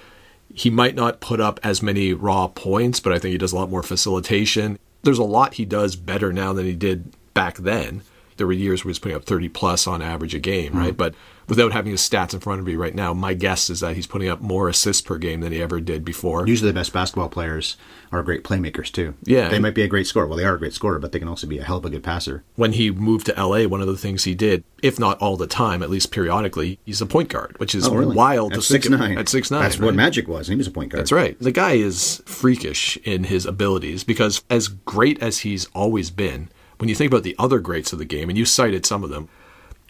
He 0.56 0.70
might 0.70 0.96
not 0.96 1.20
put 1.20 1.40
up 1.40 1.60
as 1.64 1.82
many 1.82 2.14
raw 2.14 2.48
points, 2.48 3.00
but 3.00 3.14
I 3.14 3.20
think 3.20 3.32
he 3.32 3.38
does 3.38 3.54
a 3.54 3.56
lot 3.56 3.70
more 3.70 3.84
facilitation. 3.84 4.78
There's 5.04 5.18
a 5.18 5.24
lot 5.24 5.56
he 5.56 5.66
does 5.66 5.96
better 5.96 6.32
now 6.32 6.54
than 6.54 6.66
he 6.66 6.76
did 6.76 7.14
back 7.34 7.58
then. 7.58 8.02
There 8.38 8.48
were 8.48 8.54
years 8.54 8.84
where 8.84 8.90
he 8.90 8.92
was 8.92 9.00
putting 9.00 9.18
up 9.18 9.26
30 9.26 9.50
plus 9.50 9.88
on 9.88 10.02
average 10.02 10.34
a 10.34 10.40
game, 10.40 10.74
hmm. 10.74 10.80
right? 10.80 10.98
But 10.98 11.16
without 11.52 11.74
having 11.74 11.92
his 11.92 12.00
stats 12.00 12.34
in 12.34 12.40
front 12.40 12.62
of 12.62 12.66
me 12.66 12.78
right 12.78 12.96
now, 12.96 13.14
my 13.14 13.34
guess 13.34 13.70
is 13.70 13.82
that 13.82 13.94
he's 13.94 14.08
putting 14.08 14.30
up 14.30 14.40
more 14.40 14.70
assists 14.70 15.02
per 15.02 15.18
game 15.18 15.42
than 15.42 15.52
he 15.52 15.62
ever 15.62 15.82
did 15.82 16.06
before. 16.06 16.48
Usually, 16.48 16.72
the 16.72 16.74
best 16.74 16.94
basketball 16.94 17.28
players 17.28 17.76
are 18.10 18.24
great 18.24 18.46
playmakers 18.46 18.90
too. 18.90 19.16
Yeah. 19.24 19.50
they 19.50 19.60
might 19.60 19.76
be 19.76 19.82
a 19.82 19.88
great 19.90 20.08
scorer. 20.08 20.28
Well, 20.28 20.38
they 20.38 20.46
are 20.46 20.56
a 20.56 20.58
great 20.60 20.72
scorer, 20.74 20.98
but 20.98 21.12
they 21.12 21.20
can 21.20 21.28
also 21.28 21.48
be 21.48 21.58
a 21.58 21.64
hell 21.64 21.76
of 21.76 21.84
a 21.84 21.90
good 21.90 22.04
passer. 22.04 22.46
when 22.56 22.72
he 22.72 22.90
moved 22.90 23.26
to 23.26 23.34
LA, 23.34 23.64
one 23.68 23.82
of 23.82 23.88
the 23.88 23.98
things 23.98 24.24
he 24.24 24.34
did, 24.34 24.64
if 24.82 24.98
not 24.98 25.18
all 25.20 25.36
the 25.36 25.46
time, 25.46 25.84
at 25.84 25.90
least 25.90 26.10
periodically, 26.10 26.80
he's 26.86 27.02
a 27.02 27.06
point 27.06 27.28
guard, 27.28 27.60
which 27.60 27.76
is 27.76 27.86
oh, 27.86 28.10
wild 28.12 28.54
Oh, 28.54 28.56
At 28.56 28.62
to 28.62 28.68
think 28.68 28.84
six 28.84 28.90
nine. 28.90 29.18
At 29.18 29.28
six 29.28 29.52
nine, 29.52 29.64
that's 29.64 29.78
what 29.78 29.94
Magic 29.94 30.30
was. 30.30 30.48
and 30.48 30.54
He 30.54 30.58
was 30.58 30.68
a 30.68 30.72
point 30.72 30.92
guard. 30.92 31.02
That's 31.02 31.12
right. 31.12 31.38
The 31.38 31.52
guy 31.52 31.74
is 31.74 32.24
freakish 32.26 32.96
in 33.04 33.26
his 33.26 33.46
abilities 33.46 34.06
because, 34.06 34.42
as 34.50 34.70
great 34.70 35.22
as 35.22 35.40
he's 35.40 35.66
always 35.76 36.12
been, 36.12 36.50
when 36.78 36.88
you 36.88 36.96
think 36.96 37.12
about 37.12 37.24
the 37.24 37.36
other 37.38 37.60
greats 37.60 37.92
of 37.94 38.00
the 38.00 38.06
game, 38.06 38.30
and 38.30 38.38
you 38.38 38.46
cited 38.46 38.86
some 38.86 39.04
of 39.04 39.10
them, 39.10 39.28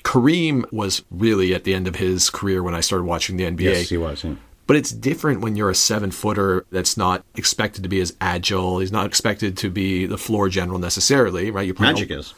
Kareem 0.03 0.71
was 0.71 1.03
really 1.11 1.53
at 1.53 1.63
the 1.63 1.73
end 1.73 1.87
of 1.87 1.95
his 1.95 2.29
career 2.29 2.63
when 2.63 2.73
I 2.73 2.81
started 2.81 3.05
watching 3.05 3.37
the 3.37 3.43
NBA. 3.45 3.61
Yes, 3.61 3.89
he 3.89 3.97
was. 3.97 4.23
Yeah. 4.23 4.35
But 4.67 4.77
it's 4.77 4.91
different 4.91 5.41
when 5.41 5.55
you're 5.55 5.69
a 5.69 5.75
seven 5.75 6.11
footer 6.11 6.65
that's 6.71 6.95
not 6.95 7.25
expected 7.35 7.83
to 7.83 7.89
be 7.89 7.99
as 7.99 8.15
agile. 8.21 8.79
He's 8.79 8.91
not 8.91 9.05
expected 9.05 9.57
to 9.57 9.69
be 9.69 10.05
the 10.05 10.17
floor 10.17 10.47
general 10.49 10.79
necessarily, 10.79 11.51
right? 11.51 11.65
You're 11.65 11.75
playing 11.75 11.95
Magic 11.95 12.11
is. 12.11 12.33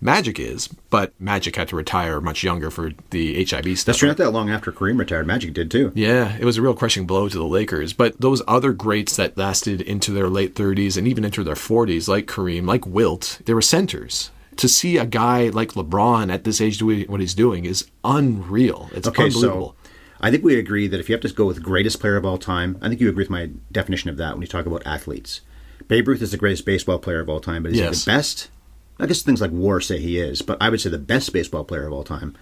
Magic 0.00 0.38
is, 0.38 0.68
but 0.90 1.12
Magic 1.18 1.56
had 1.56 1.68
to 1.68 1.76
retire 1.76 2.20
much 2.20 2.44
younger 2.44 2.70
for 2.70 2.92
the 3.10 3.42
HIV 3.44 3.78
stuff. 3.78 3.86
That's 3.86 3.98
true. 3.98 4.08
Not 4.08 4.18
that 4.18 4.30
long 4.30 4.50
after 4.50 4.70
Kareem 4.70 4.98
retired, 4.98 5.26
Magic 5.26 5.54
did 5.54 5.70
too. 5.70 5.90
Yeah, 5.94 6.36
it 6.38 6.44
was 6.44 6.58
a 6.58 6.62
real 6.62 6.74
crushing 6.74 7.06
blow 7.06 7.28
to 7.28 7.38
the 7.38 7.44
Lakers. 7.44 7.92
But 7.94 8.20
those 8.20 8.42
other 8.46 8.72
greats 8.72 9.16
that 9.16 9.36
lasted 9.36 9.80
into 9.80 10.12
their 10.12 10.28
late 10.28 10.54
30s 10.54 10.96
and 10.96 11.08
even 11.08 11.24
into 11.24 11.42
their 11.42 11.54
40s, 11.54 12.06
like 12.06 12.26
Kareem, 12.26 12.66
like 12.66 12.86
Wilt, 12.86 13.40
they 13.46 13.54
were 13.54 13.62
centers. 13.62 14.30
To 14.58 14.68
see 14.68 14.96
a 14.96 15.06
guy 15.06 15.48
like 15.48 15.72
LeBron 15.72 16.32
at 16.32 16.44
this 16.44 16.60
age 16.60 16.78
doing 16.78 17.02
what 17.08 17.20
he's 17.20 17.34
doing 17.34 17.64
is 17.64 17.86
unreal. 18.04 18.90
It's 18.92 19.06
Okay, 19.08 19.24
unbelievable. 19.24 19.76
so 19.80 19.90
I 20.20 20.30
think 20.32 20.42
we 20.42 20.58
agree 20.58 20.88
that 20.88 20.98
if 20.98 21.08
you 21.08 21.14
have 21.14 21.22
to 21.22 21.28
go 21.32 21.46
with 21.46 21.62
greatest 21.62 22.00
player 22.00 22.16
of 22.16 22.24
all 22.24 22.38
time, 22.38 22.76
I 22.82 22.88
think 22.88 23.00
you 23.00 23.08
agree 23.08 23.22
with 23.22 23.30
my 23.30 23.50
definition 23.70 24.10
of 24.10 24.16
that 24.16 24.32
when 24.34 24.42
you 24.42 24.48
talk 24.48 24.66
about 24.66 24.84
athletes. 24.84 25.42
Babe 25.86 26.08
Ruth 26.08 26.20
is 26.22 26.32
the 26.32 26.36
greatest 26.36 26.66
baseball 26.66 26.98
player 26.98 27.20
of 27.20 27.28
all 27.28 27.38
time, 27.40 27.62
but 27.62 27.72
is 27.72 27.78
Yes. 27.78 28.04
he 28.04 28.10
the 28.10 28.16
best? 28.16 28.50
I 28.98 29.06
guess 29.06 29.22
things 29.22 29.40
like 29.40 29.52
WAR 29.52 29.80
say 29.80 30.00
he 30.00 30.18
is, 30.18 30.42
but 30.42 30.58
I 30.60 30.70
would 30.70 30.80
say 30.80 30.90
the 30.90 30.98
best 30.98 31.32
baseball 31.32 31.62
player 31.64 31.86
of 31.86 31.92
all 31.92 32.02
time. 32.02 32.34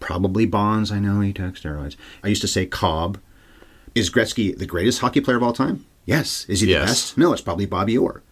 Probably 0.00 0.46
Bonds. 0.46 0.90
I 0.90 0.98
know 0.98 1.20
he 1.20 1.32
took 1.34 1.56
steroids. 1.56 1.94
I 2.22 2.28
used 2.28 2.40
to 2.40 2.48
say 2.48 2.64
Cobb. 2.64 3.18
Is 3.94 4.10
Gretzky 4.10 4.56
the 4.56 4.66
greatest 4.66 5.00
hockey 5.00 5.20
player 5.20 5.36
of 5.36 5.42
all 5.42 5.52
time? 5.52 5.84
Yes. 6.06 6.46
Is 6.48 6.60
he 6.60 6.66
the 6.66 6.72
Yes. 6.72 6.88
best? 6.88 7.18
No, 7.18 7.32
it's 7.34 7.42
probably 7.42 7.66
Bobby 7.66 7.96
Orr. 7.98 8.22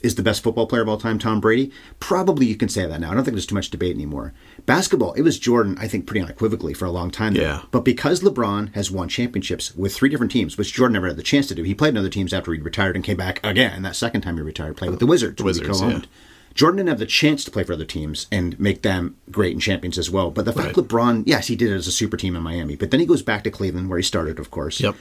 Is 0.00 0.14
the 0.14 0.22
best 0.22 0.44
football 0.44 0.66
player 0.66 0.82
of 0.82 0.88
all 0.88 0.96
time 0.96 1.18
Tom 1.18 1.40
Brady? 1.40 1.72
Probably 1.98 2.46
you 2.46 2.56
can 2.56 2.68
say 2.68 2.86
that 2.86 3.00
now. 3.00 3.10
I 3.10 3.14
don't 3.14 3.24
think 3.24 3.34
there's 3.34 3.46
too 3.46 3.56
much 3.56 3.70
debate 3.70 3.94
anymore. 3.96 4.32
Basketball, 4.64 5.12
it 5.14 5.22
was 5.22 5.38
Jordan, 5.40 5.76
I 5.80 5.88
think, 5.88 6.06
pretty 6.06 6.20
unequivocally 6.20 6.72
for 6.72 6.84
a 6.84 6.90
long 6.90 7.10
time. 7.10 7.34
there. 7.34 7.42
Yeah. 7.42 7.62
But 7.72 7.84
because 7.84 8.20
LeBron 8.22 8.74
has 8.74 8.90
won 8.92 9.08
championships 9.08 9.74
with 9.74 9.94
three 9.94 10.08
different 10.08 10.30
teams, 10.30 10.56
which 10.56 10.72
Jordan 10.72 10.92
never 10.92 11.08
had 11.08 11.16
the 11.16 11.22
chance 11.24 11.48
to 11.48 11.54
do, 11.54 11.64
he 11.64 11.74
played 11.74 11.90
in 11.90 11.96
other 11.96 12.08
teams 12.10 12.32
after 12.32 12.52
he 12.52 12.60
retired 12.60 12.94
and 12.94 13.04
came 13.04 13.16
back 13.16 13.44
again. 13.44 13.82
That 13.82 13.96
second 13.96 14.20
time 14.20 14.36
he 14.36 14.42
retired, 14.42 14.76
played 14.76 14.90
with 14.92 15.00
the 15.00 15.06
Wizards. 15.06 15.42
Wizards, 15.42 15.80
co-owned. 15.80 16.06
Jordan 16.54 16.76
didn't 16.78 16.88
have 16.90 16.98
the 16.98 17.06
chance 17.06 17.44
to 17.44 17.50
play 17.50 17.62
for 17.62 17.72
other 17.72 17.84
teams 17.84 18.26
and 18.32 18.58
make 18.58 18.82
them 18.82 19.16
great 19.30 19.52
and 19.52 19.62
champions 19.62 19.96
as 19.98 20.10
well. 20.10 20.30
But 20.30 20.44
the 20.44 20.52
fact 20.52 20.76
Right. 20.76 20.86
LeBron, 20.86 21.22
yes, 21.26 21.46
he 21.46 21.54
did 21.56 21.70
it 21.70 21.74
as 21.74 21.86
a 21.86 21.92
super 21.92 22.16
team 22.16 22.34
in 22.36 22.42
Miami, 22.42 22.74
but 22.74 22.90
then 22.90 22.98
he 23.00 23.06
goes 23.06 23.22
back 23.22 23.44
to 23.44 23.50
Cleveland 23.50 23.88
where 23.88 23.98
he 23.98 24.02
started, 24.02 24.38
of 24.40 24.50
course. 24.50 24.80
Yep. 24.80 24.96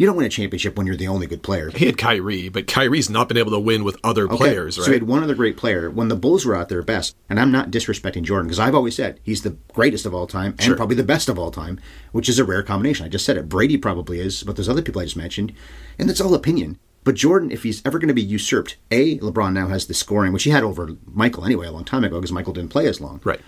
You 0.00 0.06
don't 0.06 0.16
win 0.16 0.24
a 0.24 0.30
championship 0.30 0.78
when 0.78 0.86
you're 0.86 0.96
the 0.96 1.08
only 1.08 1.26
good 1.26 1.42
player. 1.42 1.68
He 1.70 1.84
had 1.84 1.98
Kyrie, 1.98 2.48
but 2.48 2.66
Kyrie's 2.66 3.10
not 3.10 3.28
been 3.28 3.36
able 3.36 3.50
to 3.50 3.60
win 3.60 3.84
with 3.84 3.98
other 4.02 4.24
Okay, 4.24 4.36
players, 4.38 4.78
right? 4.78 4.84
So 4.86 4.90
he 4.92 4.94
had 4.94 5.02
one 5.06 5.22
other 5.22 5.34
great 5.34 5.58
player. 5.58 5.90
When 5.90 6.08
the 6.08 6.16
Bulls 6.16 6.46
were 6.46 6.56
at 6.56 6.70
their 6.70 6.80
best, 6.80 7.14
and 7.28 7.38
I'm 7.38 7.52
not 7.52 7.70
disrespecting 7.70 8.22
Jordan 8.22 8.46
because 8.46 8.58
I've 8.58 8.74
always 8.74 8.96
said 8.96 9.20
he's 9.22 9.42
the 9.42 9.58
greatest 9.74 10.06
of 10.06 10.14
all 10.14 10.26
time 10.26 10.52
and 10.52 10.62
Sure. 10.62 10.74
probably 10.74 10.96
the 10.96 11.04
best 11.04 11.28
of 11.28 11.38
all 11.38 11.50
time, 11.50 11.78
which 12.12 12.30
is 12.30 12.38
a 12.38 12.46
rare 12.46 12.62
combination. 12.62 13.04
I 13.04 13.10
just 13.10 13.26
said 13.26 13.36
it. 13.36 13.46
Brady 13.46 13.76
probably 13.76 14.20
is, 14.20 14.42
but 14.42 14.56
there's 14.56 14.70
other 14.70 14.80
people 14.80 15.02
I 15.02 15.04
just 15.04 15.18
mentioned, 15.18 15.52
and 15.98 16.08
it's 16.08 16.18
all 16.22 16.32
opinion. 16.32 16.78
But 17.04 17.14
Jordan, 17.16 17.50
if 17.50 17.64
he's 17.64 17.82
ever 17.84 17.98
going 17.98 18.08
to 18.08 18.14
be 18.14 18.22
usurped, 18.22 18.78
A, 18.90 19.18
LeBron 19.18 19.52
now 19.52 19.68
has 19.68 19.86
the 19.86 19.92
scoring, 19.92 20.32
which 20.32 20.44
he 20.44 20.50
had 20.50 20.64
over 20.64 20.96
Michael 21.12 21.44
anyway 21.44 21.66
a 21.66 21.72
long 21.72 21.84
time 21.84 22.04
ago 22.04 22.16
because 22.18 22.32
Michael 22.32 22.54
didn't 22.54 22.70
play 22.70 22.86
as 22.86 23.02
long. 23.02 23.20
right. 23.22 23.40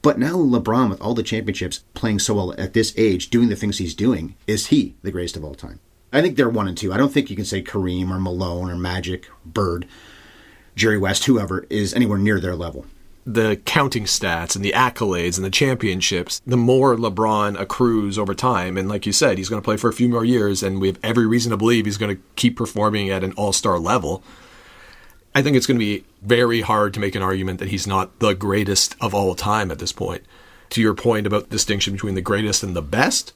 But 0.00 0.16
now 0.16 0.36
LeBron, 0.36 0.90
with 0.90 1.00
all 1.00 1.14
the 1.14 1.24
championships, 1.24 1.82
playing 1.94 2.20
so 2.20 2.34
well 2.34 2.54
at 2.56 2.72
this 2.72 2.94
age, 2.96 3.30
doing 3.30 3.48
the 3.48 3.56
things 3.56 3.78
he's 3.78 3.96
doing, 3.96 4.36
is 4.46 4.68
he 4.68 4.94
the 5.02 5.10
greatest 5.10 5.36
of 5.36 5.44
all 5.44 5.56
time? 5.56 5.80
I 6.12 6.22
think 6.22 6.36
they're 6.36 6.48
one 6.48 6.68
and 6.68 6.76
two. 6.76 6.92
I 6.92 6.96
don't 6.96 7.12
think 7.12 7.28
you 7.30 7.36
can 7.36 7.44
say 7.44 7.62
Kareem 7.62 8.10
or 8.10 8.18
Malone 8.18 8.70
or 8.70 8.76
Magic, 8.76 9.28
Bird, 9.44 9.86
Jerry 10.74 10.98
West, 10.98 11.24
whoever 11.26 11.66
is 11.68 11.92
anywhere 11.92 12.18
near 12.18 12.40
their 12.40 12.56
level. 12.56 12.86
the 13.28 13.60
counting 13.66 14.04
stats 14.04 14.56
and 14.56 14.64
the 14.64 14.72
accolades 14.72 15.36
and 15.36 15.44
the 15.44 15.50
championships, 15.50 16.40
the 16.46 16.56
more 16.56 16.96
LeBron 16.96 17.60
accrues 17.60 18.18
over 18.18 18.32
time. 18.34 18.78
And 18.78 18.88
like 18.88 19.04
you 19.04 19.12
said, 19.12 19.36
he's 19.36 19.50
going 19.50 19.60
to 19.60 19.64
play 19.64 19.76
for 19.76 19.90
a 19.90 19.92
few 19.92 20.08
more 20.08 20.24
years, 20.24 20.62
and 20.62 20.80
we 20.80 20.86
have 20.86 20.98
every 21.02 21.26
reason 21.26 21.50
to 21.50 21.58
believe 21.58 21.84
he's 21.84 21.98
going 21.98 22.16
to 22.16 22.22
keep 22.36 22.56
performing 22.56 23.10
at 23.10 23.22
an 23.22 23.32
all 23.32 23.52
star 23.52 23.78
level. 23.78 24.22
I 25.34 25.42
think 25.42 25.56
it's 25.56 25.66
going 25.66 25.78
to 25.78 25.84
be 25.84 26.04
very 26.22 26.62
hard 26.62 26.94
to 26.94 27.00
make 27.00 27.14
an 27.14 27.22
argument 27.22 27.58
that 27.58 27.68
he's 27.68 27.86
not 27.86 28.18
the 28.18 28.34
greatest 28.34 28.96
of 28.98 29.14
all 29.14 29.34
time 29.34 29.70
at 29.70 29.78
this 29.78 29.92
point. 29.92 30.22
To 30.70 30.80
your 30.80 30.94
point 30.94 31.26
about 31.26 31.44
the 31.44 31.50
distinction 31.50 31.92
between 31.92 32.14
the 32.14 32.22
greatest 32.22 32.62
and 32.62 32.74
the 32.74 32.82
best, 32.82 33.34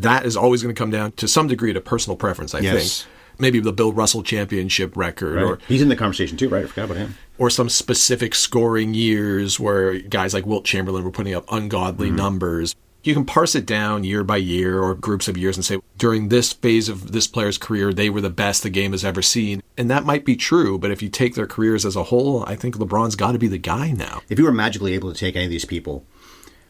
that 0.00 0.24
is 0.26 0.36
always 0.36 0.62
going 0.62 0.74
to 0.74 0.78
come 0.78 0.90
down 0.90 1.12
to 1.12 1.28
some 1.28 1.46
degree 1.48 1.72
to 1.72 1.80
personal 1.80 2.16
preference, 2.16 2.54
I 2.54 2.60
Yes. 2.60 3.02
think. 3.02 3.08
Maybe 3.38 3.60
the 3.60 3.72
Bill 3.72 3.92
Russell 3.92 4.22
championship 4.22 4.96
record 4.96 5.40
or 5.42 5.58
He's 5.66 5.82
in 5.82 5.88
the 5.88 5.96
conversation 5.96 6.36
too, 6.36 6.48
right? 6.48 6.64
I 6.64 6.66
forgot 6.68 6.84
about 6.84 6.96
him. 6.98 7.14
or 7.38 7.48
some 7.50 7.68
specific 7.68 8.34
scoring 8.34 8.94
years 8.94 9.58
where 9.58 9.98
guys 9.98 10.34
like 10.34 10.46
Wilt 10.46 10.64
Chamberlain 10.64 11.02
were 11.02 11.10
putting 11.10 11.34
up 11.34 11.44
ungodly 11.50 12.08
Mm-hmm. 12.08 12.16
numbers. 12.16 12.74
You 13.04 13.14
can 13.14 13.24
parse 13.24 13.56
it 13.56 13.66
down 13.66 14.04
year 14.04 14.22
by 14.22 14.36
year 14.36 14.80
or 14.80 14.94
groups 14.94 15.26
of 15.26 15.36
years 15.36 15.56
and 15.56 15.64
say, 15.64 15.78
during 15.98 16.28
this 16.28 16.52
phase 16.52 16.88
of 16.88 17.10
this 17.10 17.26
player's 17.26 17.58
career, 17.58 17.92
they 17.92 18.08
were 18.10 18.20
the 18.20 18.30
best 18.30 18.62
the 18.62 18.70
game 18.70 18.92
has 18.92 19.04
ever 19.04 19.22
seen. 19.22 19.60
And 19.76 19.90
that 19.90 20.04
might 20.04 20.24
be 20.24 20.36
true, 20.36 20.78
but 20.78 20.92
if 20.92 21.02
you 21.02 21.08
take 21.08 21.34
their 21.34 21.48
careers 21.48 21.84
as 21.84 21.96
a 21.96 22.04
whole, 22.04 22.44
I 22.46 22.54
think 22.54 22.76
LeBron's 22.76 23.16
got 23.16 23.32
to 23.32 23.38
be 23.38 23.48
the 23.48 23.58
guy 23.58 23.90
now. 23.90 24.20
If 24.28 24.38
you 24.38 24.44
were 24.44 24.52
magically 24.52 24.92
able 24.94 25.12
to 25.12 25.18
take 25.18 25.34
any 25.34 25.46
of 25.46 25.50
these 25.50 25.64
people 25.64 26.04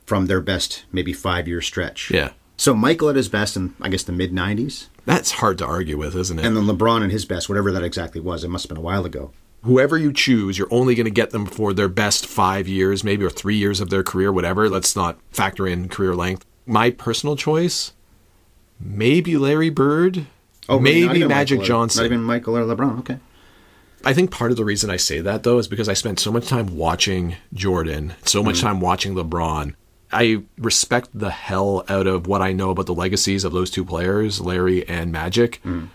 from 0.07 0.25
their 0.27 0.41
best, 0.41 0.85
maybe 0.91 1.13
five 1.13 1.47
year 1.47 1.61
stretch. 1.61 2.11
Yeah. 2.11 2.31
So 2.63 2.77
Michael 2.77 3.09
at 3.11 3.17
his 3.17 3.29
best 3.29 3.57
in, 3.57 3.75
I 3.81 3.89
guess, 3.89 4.05
the 4.05 4.13
mid 4.13 4.31
90s, 4.31 4.87
That's 5.05 5.33
hard 5.33 5.59
to 5.59 5.67
argue 5.67 5.99
with, 5.99 6.15
isn't 6.15 6.39
it? 6.39 6.45
and 6.45 6.57
then 6.57 6.63
LeBron 6.67 7.05
at 7.05 7.11
his 7.11 7.25
best, 7.25 7.49
whatever 7.49 7.73
that 7.73 7.83
exactly 7.83 8.21
was. 8.21 8.45
It 8.45 8.51
must 8.51 8.63
have 8.63 8.69
been 8.69 8.79
a 8.79 8.81
while 8.81 9.05
ago. 9.05 9.33
whoever 9.63 9.99
you 9.99 10.13
choose, 10.13 10.59
you're 10.59 10.73
only 10.73 10.95
going 10.95 11.07
to 11.07 11.11
get 11.11 11.31
them 11.31 11.45
for 11.45 11.73
their 11.73 11.89
best 11.89 12.25
five 12.25 12.69
years, 12.69 13.03
maybe, 13.03 13.25
or 13.25 13.31
three 13.31 13.57
years 13.57 13.81
of 13.81 13.91
their 13.91 14.05
career, 14.05 14.31
whatever. 14.31 14.69
Let's 14.69 14.95
not 14.95 15.19
factor 15.33 15.67
in 15.67 15.89
career 15.89 16.15
length. 16.15 16.47
My 16.65 16.91
personal 16.91 17.35
choice, 17.35 17.95
maybe 18.79 19.37
Larry 19.37 19.71
Bird, 19.71 20.27
Oh, 20.69 20.79
maybe 20.79 21.27
Magic 21.27 21.59
Michael 21.59 21.65
or- 21.65 21.67
Johnson. 21.67 22.05
Not 22.05 22.13
even 22.13 22.23
Michael 22.23 22.57
or 22.57 22.63
LeBron. 22.65 23.01
Okay. 23.01 23.19
I 24.05 24.13
think 24.13 24.31
part 24.31 24.53
of 24.53 24.57
the 24.57 24.65
reason 24.65 24.89
I 24.89 24.99
say 24.99 25.21
that 25.21 25.43
though 25.43 25.59
is 25.59 25.67
because 25.67 25.89
I 25.89 25.95
spent 25.95 26.21
so 26.21 26.31
much 26.31 26.47
time 26.47 26.77
watching 26.77 27.35
Jordan, 27.53 28.15
so 28.25 28.41
much 28.41 28.59
mm. 28.59 28.63
time 28.63 28.81
watching 28.81 29.17
LeBron. 29.17 29.75
I 30.13 30.43
respect 30.59 31.09
the 31.15 31.31
hell 31.31 31.85
out 31.89 32.07
of 32.07 32.27
what 32.27 32.43
I 32.43 32.53
know 32.53 32.71
about 32.71 32.87
the 32.87 32.95
legacies 32.95 33.45
of 33.45 33.53
those 33.53 33.71
two 33.71 33.85
players, 33.85 34.41
Larry 34.41 34.87
and 34.89 35.11
Magic, 35.11 35.61
mm. 35.65 35.89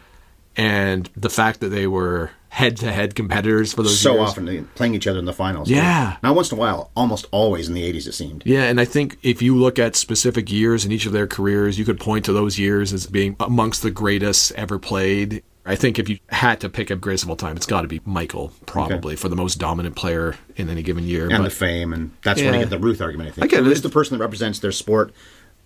and 0.55 1.09
the 1.15 1.29
fact 1.29 1.59
that 1.59 1.69
they 1.69 1.87
were 1.87 2.31
head-to-head 2.49 3.13
competitors 3.13 3.73
for 3.73 3.83
those 3.83 3.99
so 3.99 4.15
years. 4.15 4.29
often 4.29 4.67
playing 4.73 4.95
each 4.95 5.05
other 5.05 5.19
in 5.19 5.25
the 5.25 5.33
finals. 5.33 5.69
Yeah. 5.69 6.17
Now, 6.23 6.33
once 6.33 6.51
in 6.51 6.57
a 6.57 6.59
while, 6.59 6.89
almost 6.95 7.27
always 7.31 7.67
in 7.67 7.75
the 7.75 7.93
80s, 7.93 8.07
it 8.07 8.13
seemed. 8.13 8.43
Yeah, 8.45 8.63
and 8.63 8.81
I 8.81 8.85
think 8.85 9.17
if 9.21 9.41
you 9.41 9.55
look 9.55 9.77
at 9.77 9.95
specific 9.95 10.51
years 10.51 10.83
in 10.83 10.91
each 10.91 11.05
of 11.05 11.11
their 11.11 11.27
careers, 11.27 11.77
you 11.77 11.85
could 11.85 11.99
point 11.99 12.25
to 12.25 12.33
those 12.33 12.57
years 12.57 12.93
as 12.93 13.05
being 13.05 13.35
amongst 13.39 13.83
the 13.83 13.91
greatest 13.91 14.53
ever 14.53 14.79
played. 14.79 15.43
I 15.67 15.75
think 15.75 15.99
if 15.99 16.07
you 16.07 16.19
had 16.29 16.61
to 16.61 16.69
pick 16.69 16.89
a 16.89 16.95
greatest 16.95 17.25
of 17.25 17.29
all 17.29 17.35
time, 17.35 17.57
it's 17.57 17.65
got 17.65 17.81
to 17.81 17.87
be 17.87 17.99
Michael, 18.05 18.53
probably 18.65 19.17
for 19.17 19.27
the 19.27 19.35
most 19.35 19.55
dominant 19.59 19.95
player 19.95 20.35
in 20.55 20.69
any 20.69 20.81
given 20.81 21.03
year. 21.03 21.23
And 21.27 21.37
but 21.39 21.43
the 21.43 21.49
fame, 21.49 21.91
and 21.91 22.11
that's 22.23 22.41
when 22.41 22.55
I 22.55 22.59
get 22.59 22.69
the 22.69 22.79
Ruth 22.79 23.01
argument, 23.01 23.29
I 23.29 23.31
think. 23.33 23.53
I 23.53 23.57
get. 23.57 23.63
Who's 23.65 23.81
the 23.81 23.89
person 23.89 24.17
that 24.17 24.23
represents 24.23 24.59
their 24.59 24.71
sport 24.71 25.13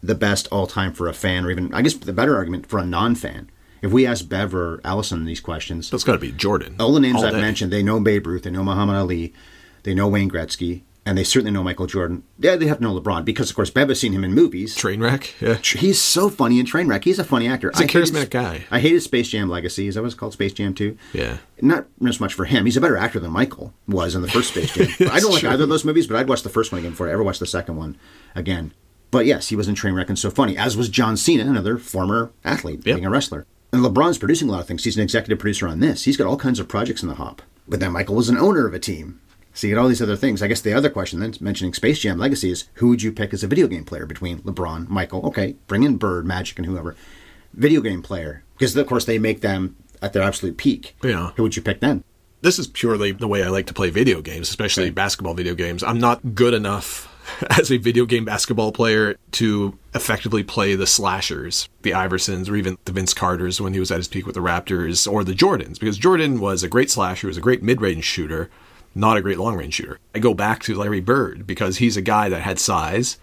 the 0.02 0.16
best 0.16 0.48
all 0.52 0.66
time 0.66 0.92
for 0.94 1.08
a 1.08 1.14
fan, 1.14 1.46
or 1.46 1.52
even, 1.52 1.72
I 1.74 1.84
guess, 1.84 1.94
the 1.94 2.14
better 2.14 2.36
argument 2.36 2.66
for 2.66 2.80
a 2.80 2.86
non 2.86 3.14
fan? 3.16 3.50
If 3.84 3.92
we 3.92 4.06
ask 4.06 4.28
Bev 4.28 4.54
or 4.54 4.82
Allison 4.84 5.26
these 5.26 5.40
questions, 5.40 5.90
that's 5.90 6.04
got 6.04 6.14
to 6.14 6.20
be 6.20 6.32
Jordan. 6.32 6.76
all 6.80 6.94
the 6.94 7.00
names 7.00 7.24
I've 7.24 7.34
day. 7.34 7.42
mentioned, 7.42 7.72
they 7.72 7.84
know 7.84 8.00
Babe 8.00 8.26
Ruth, 8.28 8.44
they 8.44 8.52
know 8.52 8.64
Muhammad 8.64 8.96
Ali, 8.96 9.34
they 9.84 9.94
know 9.94 10.08
Wayne 10.08 10.30
Gretzky, 10.30 10.82
and 11.06 11.18
they 11.18 11.24
certainly 11.24 11.52
know 11.52 11.64
Michael 11.64 11.88
Jordan. 11.88 12.24
Yeah, 12.38 12.56
they 12.56 12.68
have 12.68 12.78
to 12.78 12.84
know 12.84 13.00
LeBron 13.00 13.26
because, 13.26 13.50
of 13.50 13.56
course, 13.56 13.70
Bev 13.72 13.90
has 13.90 14.00
seen 14.00 14.14
him 14.14 14.24
in 14.24 14.34
movies. 14.34 14.76
Trainwreck. 14.78 15.42
Yeah. 15.42 15.56
He's 15.80 16.00
so 16.00 16.30
funny 16.30 16.60
in 16.60 16.66
Trainwreck. 16.66 17.04
He's 17.04 17.18
a 17.20 17.24
funny 17.24 17.48
actor. 17.48 17.72
He's 17.74 17.82
a 17.82 17.88
charismatic 17.88 18.30
guy. 18.30 18.66
I 18.70 18.80
hated 18.80 19.02
Space 19.02 19.30
Jam 19.30 19.50
Legacy. 19.50 19.88
Is 19.88 19.96
that 19.96 20.02
what 20.02 20.08
it's 20.08 20.16
called? 20.16 20.34
Space 20.34 20.54
Jam 20.54 20.74
2? 20.74 20.98
Yeah. 21.14 21.38
Not 21.62 21.88
as 22.08 22.20
much 22.20 22.34
for 22.36 22.46
him. 22.46 22.66
He's 22.66 22.78
a 22.78 22.82
better 22.82 22.98
actor 22.98 23.20
than 23.20 23.32
Michael 23.32 23.74
was 23.88 24.14
in 24.16 24.22
the 24.22 24.28
first 24.30 24.50
Space 24.50 24.74
Jam. 24.74 24.88
I 25.12 25.20
don't 25.20 25.32
like 25.32 25.42
true. 25.42 25.50
either 25.50 25.64
of 25.64 25.70
those 25.70 25.86
movies, 25.86 26.06
but 26.08 26.18
I'd 26.18 26.30
watch 26.30 26.44
the 26.44 26.50
first 26.50 26.72
one 26.72 26.80
again 26.80 26.92
before 26.92 27.08
I 27.10 27.14
ever 27.14 27.24
watched 27.24 27.40
the 27.40 27.46
second 27.48 27.78
one 27.78 27.98
again. 28.36 28.74
But 29.10 29.26
yes, 29.26 29.50
he 29.50 29.56
was 29.56 29.68
in 29.68 29.76
Trainwreck 29.76 30.08
and 30.08 30.18
so 30.20 30.30
funny, 30.32 30.56
as 30.58 30.78
was 30.78 30.88
John 30.88 31.18
Cena, 31.18 31.44
another 31.44 31.78
former 31.78 32.32
athlete, 32.46 32.86
Yep. 32.86 32.96
being 32.96 33.06
a 33.06 33.10
wrestler. 33.10 33.46
And 33.74 33.84
LeBron's 33.84 34.18
producing 34.18 34.48
a 34.50 34.52
lot 34.52 34.62
of 34.62 34.68
things. 34.68 34.84
He's 34.84 34.98
an 34.98 35.04
executive 35.04 35.40
producer 35.40 35.68
on 35.68 35.80
this. 35.80 36.04
He's 36.04 36.16
got 36.18 36.28
all 36.28 36.38
kinds 36.38 36.60
of 36.60 36.68
projects 36.68 37.02
in 37.02 37.10
the 37.10 37.16
hop. 37.16 37.42
But 37.68 37.80
then 37.80 37.92
Michael 37.92 38.16
was 38.16 38.30
an 38.30 38.38
owner 38.38 38.68
of 38.68 38.74
a 38.74 38.80
team. 38.80 39.20
So 39.54 39.68
you 39.68 39.76
get 39.76 39.82
all 39.82 39.88
these 39.88 40.02
other 40.02 40.16
things. 40.16 40.42
I 40.42 40.48
guess 40.48 40.62
the 40.62 40.74
other 40.74 40.90
question 40.90 41.20
then, 41.20 41.34
mentioning 41.40 41.74
Space 41.74 42.00
Jam 42.00 42.18
Legacy, 42.18 42.52
is 42.52 42.70
who 42.76 42.90
would 42.90 43.02
you 43.02 43.12
pick 43.12 43.34
as 43.34 43.44
a 43.44 43.48
video 43.48 43.68
game 43.68 43.84
player 43.84 44.06
between 44.06 44.40
LeBron, 44.40 44.88
Michael? 44.88 45.26
Okay, 45.26 45.56
bring 45.68 45.84
in 45.84 45.98
Bird, 45.98 46.26
Magic, 46.26 46.58
and 46.58 46.66
whoever. 46.66 46.96
Video 47.54 47.82
game 47.82 48.02
player. 48.02 48.44
Because, 48.58 48.76
of 48.76 48.88
course, 48.88 49.06
they 49.06 49.20
make 49.20 49.42
them 49.42 49.76
at 50.02 50.14
their 50.14 50.24
absolute 50.24 50.58
peak. 50.58 50.96
Yeah. 51.04 51.32
Who 51.36 51.44
would 51.44 51.56
you 51.56 51.62
pick 51.62 51.80
then? 51.80 52.04
This 52.42 52.58
is 52.58 52.68
purely 52.68 53.12
the 53.12 53.28
way 53.28 53.44
I 53.44 53.50
like 53.50 53.68
to 53.68 53.74
play 53.74 53.90
video 53.90 54.22
games, 54.22 54.50
especially 54.50 54.90
basketball 54.90 55.36
video 55.36 55.54
games. 55.54 55.84
I'm 55.84 56.00
not 56.00 56.34
good 56.34 56.54
enough 56.54 57.08
as 57.60 57.72
a 57.72 57.78
video 57.78 58.06
game 58.06 58.26
basketball 58.26 58.72
player 58.72 59.16
to 59.34 59.78
effectively 59.94 60.44
play 60.44 60.76
the 60.76 60.88
slashers, 60.88 61.70
the 61.82 61.92
Iversons, 61.92 62.50
or 62.50 62.56
even 62.56 62.78
the 62.86 62.92
Vince 62.92 63.14
Carters 63.14 63.62
when 63.62 63.74
he 63.74 63.80
was 63.80 63.92
at 63.92 63.98
his 63.98 64.08
peak 64.08 64.26
with 64.26 64.36
the 64.36 64.42
Raptors, 64.42 65.12
or 65.12 65.24
the 65.24 65.34
Jordans, 65.34 65.80
because 65.80 65.98
Jordan 65.98 66.40
was 66.40 66.64
a 66.64 66.68
great 66.68 66.90
slasher, 66.90 67.22
he 67.22 67.30
was 67.30 67.38
a 67.38 67.42
great 67.42 67.62
mid 67.62 67.82
range 67.82 68.06
shooter, 68.06 68.50
not 68.94 69.18
a 69.18 69.22
great 69.22 69.38
long 69.38 69.56
range 69.56 69.76
shooter. 69.76 70.00
I 70.14 70.20
go 70.20 70.34
back 70.34 70.64
to 70.64 70.76
Larry 70.76 71.02
Bird 71.02 71.48
because 71.48 71.78
he's 71.78 71.98
a 71.98 72.02
guy 72.02 72.30
that 72.30 72.42
had 72.42 72.60
size. 72.60 73.18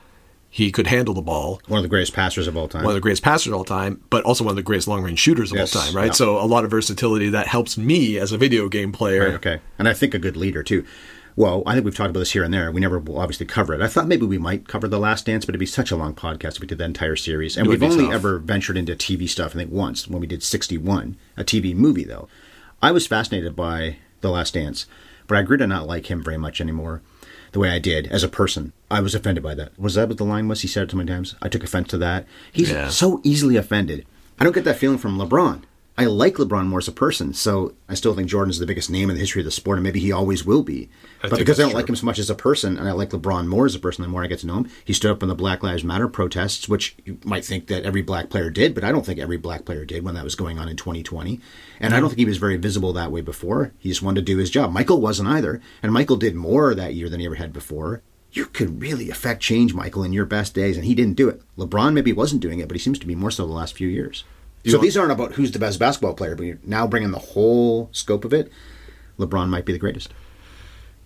He 0.50 0.72
could 0.72 0.86
handle 0.86 1.12
the 1.12 1.20
ball. 1.20 1.60
One 1.68 1.78
of 1.78 1.82
the 1.82 1.90
greatest 1.90 2.14
passers 2.14 2.46
of 2.46 2.56
all 2.56 2.68
time. 2.68 2.82
One 2.82 2.92
of 2.92 2.94
the 2.94 3.02
greatest 3.02 3.22
passers 3.22 3.48
of 3.48 3.54
all 3.54 3.64
time, 3.64 4.02
but 4.08 4.24
also 4.24 4.44
one 4.44 4.52
of 4.52 4.56
the 4.56 4.62
greatest 4.62 4.88
long 4.88 5.02
range 5.02 5.18
shooters 5.18 5.52
of 5.52 5.58
Yes, 5.58 5.76
all 5.76 5.82
time, 5.82 5.94
right? 5.94 6.06
yeah. 6.06 6.12
So 6.12 6.38
a 6.38 6.46
lot 6.46 6.64
of 6.64 6.70
versatility 6.70 7.28
that 7.30 7.46
helps 7.46 7.76
me 7.76 8.18
as 8.18 8.32
a 8.32 8.38
video 8.38 8.68
game 8.68 8.90
player. 8.90 9.26
Right, 9.26 9.34
okay. 9.34 9.60
And 9.78 9.86
I 9.86 9.92
think 9.92 10.14
a 10.14 10.18
good 10.18 10.36
leader, 10.36 10.62
too. 10.62 10.86
Well, 11.36 11.62
I 11.66 11.74
think 11.74 11.84
we've 11.84 11.94
talked 11.94 12.10
about 12.10 12.18
this 12.18 12.32
here 12.32 12.42
and 12.42 12.52
there. 12.52 12.72
We 12.72 12.80
never 12.80 12.98
will 12.98 13.20
obviously 13.20 13.46
cover 13.46 13.72
it. 13.72 13.80
I 13.80 13.86
thought 13.86 14.08
maybe 14.08 14.26
we 14.26 14.38
might 14.38 14.66
cover 14.66 14.88
The 14.88 14.98
Last 14.98 15.26
Dance, 15.26 15.44
but 15.44 15.50
it'd 15.50 15.60
be 15.60 15.66
such 15.66 15.92
a 15.92 15.96
long 15.96 16.12
podcast 16.12 16.56
if 16.56 16.60
we 16.62 16.66
did 16.66 16.78
the 16.78 16.84
entire 16.84 17.14
series. 17.14 17.56
And 17.56 17.68
we've 17.68 17.80
only 17.80 18.06
tough. 18.06 18.14
ever 18.14 18.38
ventured 18.38 18.76
into 18.76 18.96
TV 18.96 19.28
stuff, 19.28 19.52
I 19.54 19.58
think, 19.58 19.70
once 19.70 20.08
when 20.08 20.20
we 20.20 20.26
did 20.26 20.42
61, 20.42 21.16
a 21.36 21.44
TV 21.44 21.76
movie, 21.76 22.02
though. 22.04 22.26
I 22.82 22.90
was 22.90 23.06
fascinated 23.06 23.54
by 23.54 23.98
The 24.20 24.30
Last 24.30 24.54
Dance, 24.54 24.86
but 25.28 25.38
I 25.38 25.42
grew 25.42 25.56
to 25.58 25.66
not 25.66 25.86
like 25.86 26.10
him 26.10 26.22
very 26.24 26.38
much 26.38 26.60
anymore 26.60 27.00
the 27.52 27.60
way 27.60 27.70
I 27.70 27.78
did 27.78 28.06
as 28.08 28.22
a 28.24 28.28
person. 28.28 28.72
I 28.90 29.00
was 29.00 29.14
offended 29.14 29.42
by 29.44 29.54
that. 29.54 29.78
Was 29.78 29.94
that 29.94 30.08
what 30.08 30.18
the 30.18 30.24
line 30.24 30.48
was? 30.48 30.60
He 30.62 30.68
said 30.68 30.82
it 30.84 30.90
so 30.90 30.96
many 30.96 31.08
times. 31.10 31.34
I 31.40 31.48
took 31.48 31.62
offense 31.64 31.88
to 31.88 31.98
that. 31.98 32.26
He's 32.52 32.70
Yeah. 32.70 32.88
so 32.88 33.20
easily 33.24 33.56
offended. 33.56 34.04
I 34.38 34.44
don't 34.44 34.52
get 34.54 34.64
that 34.64 34.76
feeling 34.78 34.98
from 34.98 35.16
LeBron. 35.18 35.62
I 35.98 36.04
like 36.04 36.34
LeBron 36.34 36.68
more 36.68 36.78
as 36.78 36.86
a 36.86 36.92
person, 36.92 37.34
so 37.34 37.74
I 37.88 37.94
still 37.94 38.14
think 38.14 38.28
Jordan's 38.28 38.60
the 38.60 38.66
biggest 38.66 38.88
name 38.88 39.10
in 39.10 39.16
the 39.16 39.20
history 39.20 39.40
of 39.40 39.44
the 39.46 39.50
sport, 39.50 39.78
and 39.78 39.82
maybe 39.82 39.98
he 39.98 40.12
always 40.12 40.44
will 40.44 40.62
be. 40.62 40.88
I 41.24 41.28
but 41.28 41.40
because 41.40 41.58
I 41.58 41.64
don't 41.64 41.74
like 41.74 41.88
him 41.88 41.96
so 41.96 42.06
much 42.06 42.20
as 42.20 42.30
a 42.30 42.36
person, 42.36 42.78
and 42.78 42.88
I 42.88 42.92
like 42.92 43.10
LeBron 43.10 43.48
more 43.48 43.66
as 43.66 43.74
a 43.74 43.80
person, 43.80 44.02
the 44.02 44.08
more 44.08 44.22
I 44.22 44.28
get 44.28 44.38
to 44.38 44.46
know 44.46 44.58
him, 44.58 44.70
he 44.84 44.92
stood 44.92 45.10
up 45.10 45.24
in 45.24 45.28
the 45.28 45.34
Black 45.34 45.64
Lives 45.64 45.82
Matter 45.82 46.06
protests, 46.06 46.68
which 46.68 46.96
you 47.04 47.18
might 47.24 47.44
think 47.44 47.66
that 47.66 47.82
every 47.82 48.02
black 48.02 48.30
player 48.30 48.48
did, 48.48 48.76
but 48.76 48.84
I 48.84 48.92
don't 48.92 49.04
think 49.04 49.18
every 49.18 49.38
black 49.38 49.64
player 49.64 49.84
did 49.84 50.04
when 50.04 50.14
that 50.14 50.22
was 50.22 50.36
going 50.36 50.56
on 50.56 50.68
in 50.68 50.76
2020. 50.76 51.40
And 51.80 51.92
I 51.92 51.98
don't 51.98 52.10
think 52.10 52.20
he 52.20 52.26
was 52.26 52.38
very 52.38 52.58
visible 52.58 52.92
that 52.92 53.10
way 53.10 53.20
before. 53.20 53.72
He 53.78 53.88
just 53.88 54.00
wanted 54.00 54.24
to 54.24 54.32
do 54.32 54.38
his 54.38 54.50
job. 54.50 54.70
Michael 54.70 55.00
wasn't 55.00 55.30
either, 55.30 55.60
and 55.82 55.92
Michael 55.92 56.16
did 56.16 56.36
more 56.36 56.76
that 56.76 56.94
year 56.94 57.08
than 57.08 57.18
he 57.18 57.26
ever 57.26 57.34
had 57.34 57.52
before. 57.52 58.02
You 58.30 58.46
could 58.46 58.80
really 58.80 59.10
affect 59.10 59.42
change, 59.42 59.74
Michael, 59.74 60.04
in 60.04 60.12
your 60.12 60.26
best 60.26 60.54
days, 60.54 60.76
and 60.76 60.86
he 60.86 60.94
didn't 60.94 61.16
do 61.16 61.28
it. 61.28 61.42
LeBron 61.56 61.92
maybe 61.92 62.12
wasn't 62.12 62.42
doing 62.42 62.60
it, 62.60 62.68
but 62.68 62.76
he 62.76 62.80
seems 62.80 63.00
to 63.00 63.06
be 63.06 63.16
more 63.16 63.32
so 63.32 63.44
the 63.44 63.52
last 63.52 63.74
few 63.74 63.88
years. 63.88 64.22
So 64.70 64.76
know- 64.76 64.82
these 64.82 64.96
aren't 64.96 65.12
about 65.12 65.32
who's 65.32 65.52
the 65.52 65.58
best 65.58 65.78
basketball 65.78 66.14
player, 66.14 66.34
but 66.34 66.44
you're 66.44 66.58
now 66.64 66.86
bringing 66.86 67.10
the 67.10 67.18
whole 67.18 67.88
scope 67.92 68.24
of 68.24 68.32
it. 68.32 68.50
LeBron 69.18 69.48
might 69.48 69.64
be 69.64 69.72
the 69.72 69.78
greatest. 69.78 70.12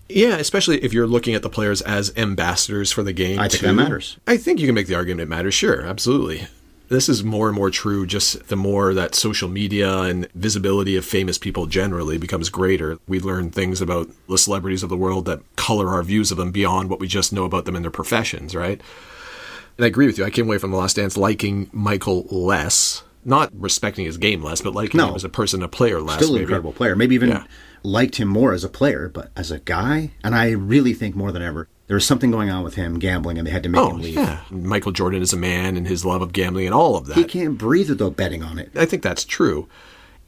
Yeah, 0.09 0.35
especially 0.35 0.83
if 0.83 0.93
you're 0.93 1.07
looking 1.07 1.33
at 1.33 1.41
the 1.41 1.49
players 1.49 1.81
as 1.81 2.13
ambassadors 2.15 2.91
for 2.91 3.03
the 3.03 3.13
game. 3.13 3.39
I 3.39 3.47
think 3.47 3.61
too. 3.61 3.67
that 3.67 3.73
matters. 3.73 4.17
I 4.27 4.37
think 4.37 4.59
you 4.59 4.67
can 4.67 4.75
make 4.75 4.87
the 4.87 4.95
argument 4.95 5.21
it 5.21 5.29
matters. 5.29 5.53
Sure, 5.53 5.81
absolutely. 5.81 6.47
This 6.89 7.09
is 7.09 7.23
more 7.23 7.47
and 7.47 7.55
more 7.55 7.71
true 7.71 8.05
just 8.05 8.49
the 8.49 8.55
more 8.55 8.93
that 8.93 9.15
social 9.15 9.49
media 9.49 10.01
and 10.01 10.29
visibility 10.33 10.95
of 10.95 11.05
famous 11.05 11.37
people 11.37 11.65
generally 11.65 12.17
becomes 12.17 12.49
greater. 12.49 12.99
We 13.07 13.19
learn 13.19 13.49
things 13.49 13.81
about 13.81 14.09
the 14.29 14.37
celebrities 14.37 14.83
of 14.83 14.89
the 14.89 14.97
world 14.97 15.25
that 15.25 15.41
color 15.55 15.89
our 15.89 16.03
views 16.03 16.29
of 16.29 16.37
them 16.37 16.51
beyond 16.51 16.89
what 16.89 16.99
we 16.99 17.07
just 17.07 17.33
know 17.33 17.45
about 17.45 17.65
them 17.65 17.75
in 17.75 17.81
their 17.81 17.89
professions, 17.89 18.53
right? 18.53 18.79
And 19.77 19.85
I 19.85 19.87
agree 19.87 20.05
with 20.05 20.19
you. 20.19 20.25
I 20.25 20.29
came 20.29 20.45
away 20.45 20.59
from 20.59 20.71
The 20.71 20.77
Last 20.77 20.97
Dance 20.97 21.17
liking 21.17 21.69
Michael 21.71 22.27
less, 22.29 23.01
not 23.25 23.51
respecting 23.53 24.05
his 24.05 24.17
game 24.17 24.41
less, 24.43 24.61
but 24.61 24.73
liking 24.75 24.97
No. 24.99 25.09
him 25.09 25.15
as 25.15 25.23
a 25.23 25.29
person, 25.29 25.61
a 25.63 25.67
player 25.67 26.01
less. 26.01 26.17
Still 26.17 26.29
an 26.29 26.33
maybe. 26.35 26.43
incredible 26.43 26.73
player. 26.73 26.95
Maybe 26.95 27.15
even 27.15 27.29
Yeah. 27.29 27.43
liked 27.83 28.15
him 28.17 28.27
more 28.27 28.53
as 28.53 28.63
a 28.63 28.69
player, 28.69 29.09
but 29.13 29.31
as 29.35 29.51
a 29.51 29.59
guy, 29.59 30.11
and 30.23 30.33
I 30.35 30.51
really 30.51 30.93
think 30.93 31.15
more 31.15 31.31
than 31.31 31.41
ever, 31.41 31.67
there 31.87 31.95
was 31.95 32.05
something 32.05 32.31
going 32.31 32.49
on 32.49 32.63
with 32.63 32.75
him 32.75 32.97
gambling, 32.99 33.37
and 33.37 33.45
they 33.45 33.51
had 33.51 33.63
to 33.63 33.69
make 33.69 33.81
Oh, 33.81 33.89
him 33.91 34.01
leave. 34.01 34.15
yeah. 34.15 34.39
Michael 34.49 34.91
Jordan 34.93 35.21
is 35.21 35.33
a 35.33 35.37
man 35.37 35.75
and 35.77 35.87
his 35.87 36.05
love 36.05 36.21
of 36.21 36.31
gambling 36.33 36.65
and 36.65 36.73
all 36.73 36.95
of 36.95 37.07
that. 37.07 37.17
He 37.17 37.23
can't 37.25 37.57
breathe 37.57 37.89
without 37.89 38.15
betting 38.15 38.41
on 38.43 38.57
it. 38.59 38.71
I 38.75 38.85
think 38.85 39.03
that's 39.03 39.25
true. 39.25 39.67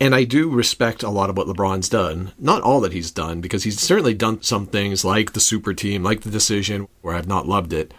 And 0.02 0.14
I 0.14 0.26
do 0.26 0.50
respect 0.50 1.04
a 1.04 1.10
lot 1.10 1.30
of 1.30 1.38
what 1.38 1.48
LeBron's 1.48 1.88
done. 1.88 2.34
Not 2.38 2.62
all 2.62 2.82
that 2.82 2.92
he's 2.92 3.12
done, 3.12 3.40
because 3.40 3.64
he's 3.64 3.80
certainly 3.80 4.14
done 4.14 4.40
some 4.42 4.66
things 4.66 5.06
like 5.06 5.32
the 5.32 5.40
super 5.40 5.74
team, 5.74 6.04
like 6.04 6.22
the 6.22 6.30
decision, 6.30 6.88
where 7.02 7.16
I've 7.16 7.28
not 7.30 7.48
loved 7.48 7.72
it. 7.72 7.94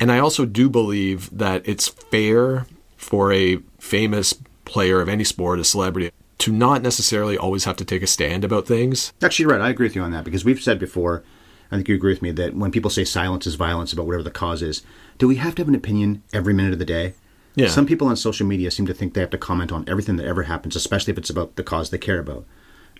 And 0.00 0.10
I 0.10 0.18
also 0.20 0.46
do 0.46 0.70
believe 0.70 1.28
that 1.36 1.60
it's 1.66 1.88
fair 1.88 2.66
for 2.98 3.32
a 3.32 3.56
famous 3.78 4.34
player 4.66 5.00
of 5.00 5.08
any 5.08 5.24
sport, 5.24 5.58
a 5.58 5.64
celebrity, 5.64 6.10
to 6.36 6.52
not 6.52 6.82
necessarily 6.82 7.38
always 7.38 7.64
have 7.64 7.76
to 7.76 7.84
take 7.84 8.02
a 8.02 8.06
stand 8.06 8.44
about 8.44 8.66
things. 8.66 9.14
Actually, 9.22 9.44
you're 9.44 9.52
right. 9.52 9.62
I 9.62 9.70
agree 9.70 9.86
with 9.86 9.96
you 9.96 10.02
on 10.02 10.10
that 10.10 10.24
because 10.24 10.44
we've 10.44 10.60
said 10.60 10.78
before, 10.78 11.24
I 11.70 11.76
think 11.76 11.88
you 11.88 11.94
agree 11.94 12.12
with 12.12 12.22
me, 12.22 12.32
that 12.32 12.54
when 12.54 12.70
people 12.70 12.90
say 12.90 13.04
silence 13.04 13.46
is 13.46 13.54
violence 13.54 13.92
about 13.92 14.06
whatever 14.06 14.22
the 14.22 14.30
cause 14.30 14.60
is, 14.60 14.82
do 15.16 15.26
we 15.26 15.36
have 15.36 15.54
to 15.54 15.62
have 15.62 15.68
an 15.68 15.74
opinion 15.74 16.22
every 16.32 16.52
minute 16.52 16.74
of 16.74 16.78
the 16.78 16.84
day? 16.84 17.14
Yeah. 17.54 17.68
Some 17.68 17.86
people 17.86 18.08
on 18.08 18.16
social 18.16 18.46
media 18.46 18.70
seem 18.70 18.86
to 18.86 18.94
think 18.94 19.14
they 19.14 19.20
have 19.20 19.30
to 19.30 19.38
comment 19.38 19.72
on 19.72 19.88
everything 19.88 20.16
that 20.16 20.26
ever 20.26 20.44
happens, 20.44 20.76
especially 20.76 21.12
if 21.12 21.18
it's 21.18 21.30
about 21.30 21.56
the 21.56 21.64
cause 21.64 21.90
they 21.90 21.98
care 21.98 22.20
about. 22.20 22.44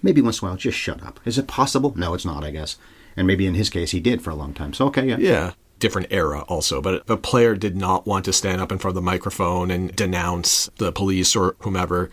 Maybe 0.03 0.20
once 0.20 0.40
in 0.40 0.46
a 0.46 0.51
while, 0.51 0.57
just 0.57 0.78
shut 0.78 1.03
up. 1.03 1.20
Is 1.24 1.38
it 1.38 1.46
possible? 1.46 1.92
No, 1.96 2.14
it's 2.14 2.24
not, 2.24 2.44
I 2.44 2.51
guess. 2.51 2.76
And 3.16 3.26
maybe 3.26 3.46
in 3.46 3.55
his 3.55 3.68
case, 3.68 3.90
he 3.90 4.01
did 4.01 4.22
for 4.22 4.30
a 4.30 4.34
long 4.36 4.55
time. 4.55 4.72
So, 4.72 4.86
okay, 4.86 5.07
yeah. 5.07 5.16
Yeah. 5.18 5.53
Different 5.78 6.08
era 6.10 6.40
also, 6.48 6.80
but 6.80 7.06
the 7.06 7.16
player 7.16 7.54
did 7.54 7.76
not 7.76 8.06
want 8.06 8.24
to 8.24 8.32
stand 8.32 8.60
up 8.60 8.72
in 8.72 8.78
front 8.78 8.92
of 8.92 8.94
the 8.96 9.06
microphone 9.06 9.70
and 9.70 9.94
denounce 9.94 10.68
the 10.78 10.90
police 10.90 11.36
or 11.36 11.56
whomever. 11.60 12.10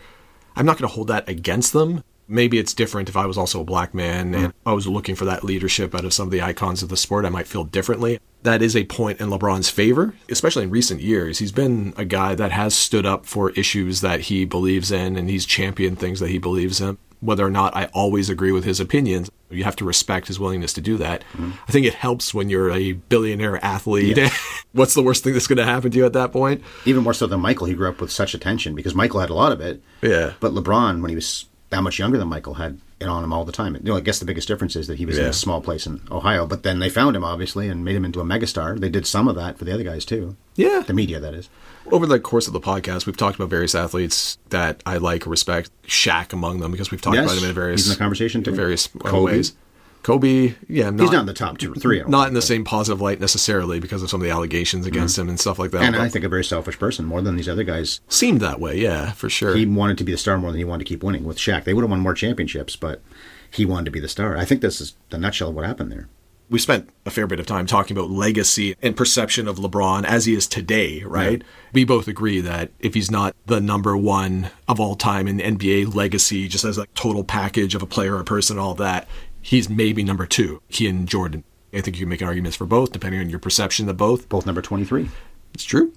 I'm 0.54 0.66
not 0.66 0.78
going 0.78 0.88
to 0.88 0.94
hold 0.94 1.08
that 1.08 1.28
against 1.28 1.72
them. 1.72 2.04
Maybe 2.28 2.58
it's 2.58 2.74
different 2.74 3.08
if 3.08 3.16
I 3.16 3.26
was 3.26 3.38
also 3.38 3.60
a 3.60 3.64
black 3.64 3.94
man 3.94 4.34
and 4.34 4.52
I 4.64 4.72
was 4.72 4.86
looking 4.88 5.14
for 5.14 5.24
that 5.26 5.44
leadership 5.44 5.94
out 5.94 6.04
of 6.04 6.12
some 6.12 6.26
of 6.26 6.32
the 6.32 6.42
icons 6.42 6.82
of 6.82 6.88
the 6.88 6.96
sport. 6.96 7.24
I 7.24 7.28
might 7.28 7.46
feel 7.46 7.64
differently. 7.64 8.18
That 8.42 8.62
is 8.62 8.74
a 8.74 8.84
point 8.84 9.20
in 9.20 9.28
LeBron's 9.28 9.70
favor, 9.70 10.14
especially 10.28 10.64
in 10.64 10.70
recent 10.70 11.00
years. 11.00 11.38
He's 11.38 11.52
been 11.52 11.94
a 11.96 12.04
guy 12.04 12.34
that 12.34 12.52
has 12.52 12.74
stood 12.74 13.06
up 13.06 13.26
for 13.26 13.50
issues 13.50 14.00
that 14.00 14.22
he 14.22 14.44
believes 14.44 14.90
in 14.90 15.16
and 15.16 15.30
he's 15.30 15.46
championed 15.46 15.98
things 15.98 16.20
that 16.20 16.30
he 16.30 16.38
believes 16.38 16.80
in. 16.80 16.98
Whether 17.20 17.46
or 17.46 17.50
not 17.50 17.74
I 17.74 17.86
always 17.86 18.28
agree 18.28 18.52
with 18.52 18.64
his 18.64 18.78
opinions, 18.78 19.30
you 19.50 19.64
have 19.64 19.76
to 19.76 19.84
respect 19.84 20.28
his 20.28 20.38
willingness 20.38 20.72
to 20.74 20.80
do 20.80 20.96
that. 20.98 21.22
Mm-hmm. 21.32 21.52
I 21.66 21.72
think 21.72 21.86
it 21.86 21.94
helps 21.94 22.34
when 22.34 22.50
you're 22.50 22.70
a 22.70 22.92
billionaire 22.92 23.64
athlete. 23.64 24.18
What's 24.72 24.94
the 24.94 25.02
worst 25.02 25.24
thing 25.24 25.32
that's 25.32 25.46
going 25.46 25.58
to 25.58 25.64
happen 25.64 25.90
to 25.90 25.98
you 25.98 26.04
at 26.04 26.12
that 26.12 26.32
point? 26.32 26.62
Even 26.84 27.02
more 27.02 27.14
so 27.14 27.26
than 27.26 27.40
Michael, 27.40 27.66
he 27.66 27.74
grew 27.74 27.88
up 27.88 28.00
with 28.00 28.12
such 28.12 28.34
attention 28.34 28.74
because 28.74 28.94
Michael 28.94 29.20
had 29.20 29.30
a 29.30 29.34
lot 29.34 29.52
of 29.52 29.60
it. 29.60 29.82
Yeah. 30.02 30.34
But 30.40 30.52
LeBron, 30.52 31.00
when 31.00 31.08
he 31.08 31.14
was 31.14 31.46
that 31.70 31.82
much 31.82 31.98
younger 31.98 32.18
than 32.18 32.28
Michael, 32.28 32.54
had 32.54 32.80
it 33.00 33.08
on 33.08 33.22
him 33.22 33.32
all 33.32 33.44
the 33.44 33.52
time. 33.52 33.74
You 33.74 33.80
know, 33.82 33.96
I 33.96 34.00
guess 34.00 34.18
the 34.18 34.24
biggest 34.24 34.48
difference 34.48 34.74
is 34.74 34.86
that 34.86 34.98
he 34.98 35.06
was 35.06 35.18
in 35.18 35.26
a 35.26 35.32
small 35.32 35.60
place 35.60 35.86
in 35.86 36.00
Ohio, 36.10 36.46
but 36.46 36.62
then 36.62 36.78
they 36.78 36.88
found 36.88 37.14
him 37.14 37.24
obviously 37.24 37.68
and 37.68 37.84
made 37.84 37.96
him 37.96 38.04
into 38.04 38.20
a 38.20 38.24
megastar. 38.24 38.78
They 38.78 38.88
did 38.88 39.06
some 39.06 39.28
of 39.28 39.36
that 39.36 39.58
for 39.58 39.64
the 39.64 39.72
other 39.72 39.84
guys 39.84 40.04
too. 40.04 40.36
Yeah. 40.54 40.82
The 40.86 40.94
media, 40.94 41.20
that 41.20 41.34
is. 41.34 41.50
Over 41.92 42.06
the 42.06 42.18
course 42.18 42.46
of 42.46 42.52
the 42.52 42.60
podcast, 42.60 43.06
we've 43.06 43.16
talked 43.16 43.36
about 43.36 43.48
various 43.48 43.74
athletes 43.74 44.38
that 44.50 44.82
I 44.84 44.96
like 44.96 45.26
or 45.26 45.30
respect. 45.30 45.70
Shaq 45.86 46.32
among 46.32 46.60
them 46.60 46.72
because 46.72 46.90
we've 46.90 47.00
talked 47.00 47.16
Yes, 47.16 47.26
about 47.26 47.42
him 47.42 47.48
in 47.48 47.54
various 47.54 47.82
he's 47.82 47.88
in 47.88 47.94
the 47.94 47.98
conversation, 47.98 48.42
too. 48.42 48.52
various 48.52 48.88
Kobe. 48.88 49.32
ways. 49.32 49.54
Kobe, 50.02 50.54
yeah, 50.68 50.90
not, 50.90 51.02
He's 51.02 51.10
not 51.10 51.20
in 51.20 51.26
the 51.26 51.34
top 51.34 51.58
two 51.58 51.72
or 51.72 51.74
three. 51.74 52.00
Think, 52.00 52.28
in 52.28 52.34
the 52.34 52.40
same 52.40 52.64
positive 52.64 53.00
light 53.00 53.18
necessarily 53.18 53.80
because 53.80 54.04
of 54.04 54.10
some 54.10 54.20
of 54.20 54.24
the 54.24 54.30
allegations 54.30 54.86
mm-hmm. 54.86 54.94
against 54.94 55.18
him 55.18 55.28
and 55.28 55.38
stuff 55.38 55.58
like 55.58 55.72
that. 55.72 55.82
And 55.82 55.96
but 55.96 56.00
I 56.00 56.08
think 56.08 56.24
a 56.24 56.28
very 56.28 56.44
selfish 56.44 56.78
person, 56.78 57.04
more 57.06 57.20
than 57.22 57.34
these 57.34 57.48
other 57.48 57.64
guys. 57.64 58.00
seemed 58.08 58.40
that 58.40 58.60
way, 58.60 58.78
yeah, 58.78 59.10
for 59.12 59.28
sure. 59.28 59.56
He 59.56 59.66
wanted 59.66 59.98
to 59.98 60.04
be 60.04 60.12
the 60.12 60.18
star 60.18 60.38
more 60.38 60.52
than 60.52 60.58
he 60.58 60.64
wanted 60.64 60.84
to 60.84 60.88
keep 60.88 61.02
winning. 61.02 61.24
With 61.24 61.38
Shaq, 61.38 61.64
they 61.64 61.74
would 61.74 61.82
have 61.82 61.90
won 61.90 61.98
more 61.98 62.14
championships, 62.14 62.76
but 62.76 63.02
he 63.50 63.64
wanted 63.64 63.86
to 63.86 63.90
be 63.90 63.98
the 63.98 64.08
star. 64.08 64.36
I 64.36 64.44
think 64.44 64.60
this 64.60 64.80
is 64.80 64.94
the 65.10 65.18
nutshell 65.18 65.48
of 65.48 65.56
what 65.56 65.66
happened 65.66 65.90
there. 65.90 66.08
We 66.48 66.58
spent 66.58 66.88
a 67.04 67.10
fair 67.10 67.26
bit 67.26 67.40
of 67.40 67.46
time 67.46 67.66
talking 67.66 67.96
about 67.96 68.10
legacy 68.10 68.76
and 68.80 68.96
perception 68.96 69.48
of 69.48 69.58
LeBron 69.58 70.04
as 70.04 70.26
he 70.26 70.34
is 70.34 70.46
today, 70.46 71.02
right? 71.02 71.42
We 71.72 71.84
both 71.84 72.06
agree 72.06 72.40
that 72.40 72.70
if 72.78 72.94
he's 72.94 73.10
not 73.10 73.34
the 73.46 73.60
number 73.60 73.96
one 73.96 74.50
of 74.68 74.78
all 74.78 74.94
time 74.94 75.26
in 75.26 75.38
NBA 75.38 75.94
legacy, 75.94 76.46
just 76.46 76.64
as 76.64 76.78
a 76.78 76.86
total 76.94 77.24
package 77.24 77.74
of 77.74 77.82
a 77.82 77.86
player 77.86 78.18
a 78.18 78.24
person, 78.24 78.58
all 78.58 78.74
that, 78.74 79.08
he's 79.42 79.68
maybe 79.68 80.04
number 80.04 80.26
two. 80.26 80.62
He 80.68 80.86
and 80.86 81.08
Jordan. 81.08 81.42
I 81.72 81.80
think 81.80 81.96
you 81.96 82.02
can 82.02 82.08
make 82.08 82.22
arguments 82.22 82.56
for 82.56 82.64
both, 82.64 82.92
depending 82.92 83.20
on 83.20 83.28
your 83.28 83.40
perception 83.40 83.88
of 83.88 83.96
both. 83.96 84.28
Both 84.28 84.46
number 84.46 84.62
23. 84.62 85.10
It's 85.52 85.64
true. 85.64 85.92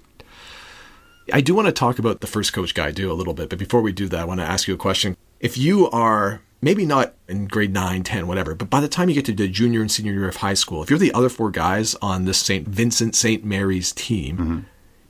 I 1.32 1.40
do 1.40 1.54
want 1.54 1.66
to 1.66 1.72
talk 1.72 1.98
about 1.98 2.20
the 2.20 2.26
first 2.26 2.52
coach 2.52 2.74
guy, 2.74 2.90
do 2.90 3.10
a 3.10 3.14
little 3.14 3.34
bit, 3.34 3.50
but 3.50 3.58
before 3.58 3.82
we 3.82 3.92
do 3.92 4.08
that, 4.08 4.20
I 4.20 4.24
want 4.24 4.40
to 4.40 4.46
ask 4.46 4.66
you 4.66 4.74
a 4.74 4.78
question. 4.78 5.16
If 5.38 5.56
you 5.56 5.88
are 5.90 6.42
maybe 6.62 6.84
not 6.84 7.14
in 7.28 7.46
grade 7.46 7.72
9, 7.72 8.02
10, 8.02 8.26
whatever, 8.26 8.54
but 8.54 8.70
by 8.70 8.80
the 8.80 8.88
time 8.88 9.08
you 9.08 9.14
get 9.14 9.24
to 9.26 9.32
the 9.32 9.48
junior 9.48 9.80
and 9.80 9.90
senior 9.90 10.12
year 10.12 10.28
of 10.28 10.36
high 10.36 10.54
school, 10.54 10.82
if 10.82 10.90
you're 10.90 10.98
the 10.98 11.12
other 11.12 11.28
four 11.28 11.50
guys 11.50 11.94
on 12.02 12.24
this 12.24 12.38
St. 12.38 12.66
Vincent 12.68 13.14
St. 13.14 13.44
Mary's 13.44 13.92
team, 13.92 14.36
mm-hmm. 14.36 14.58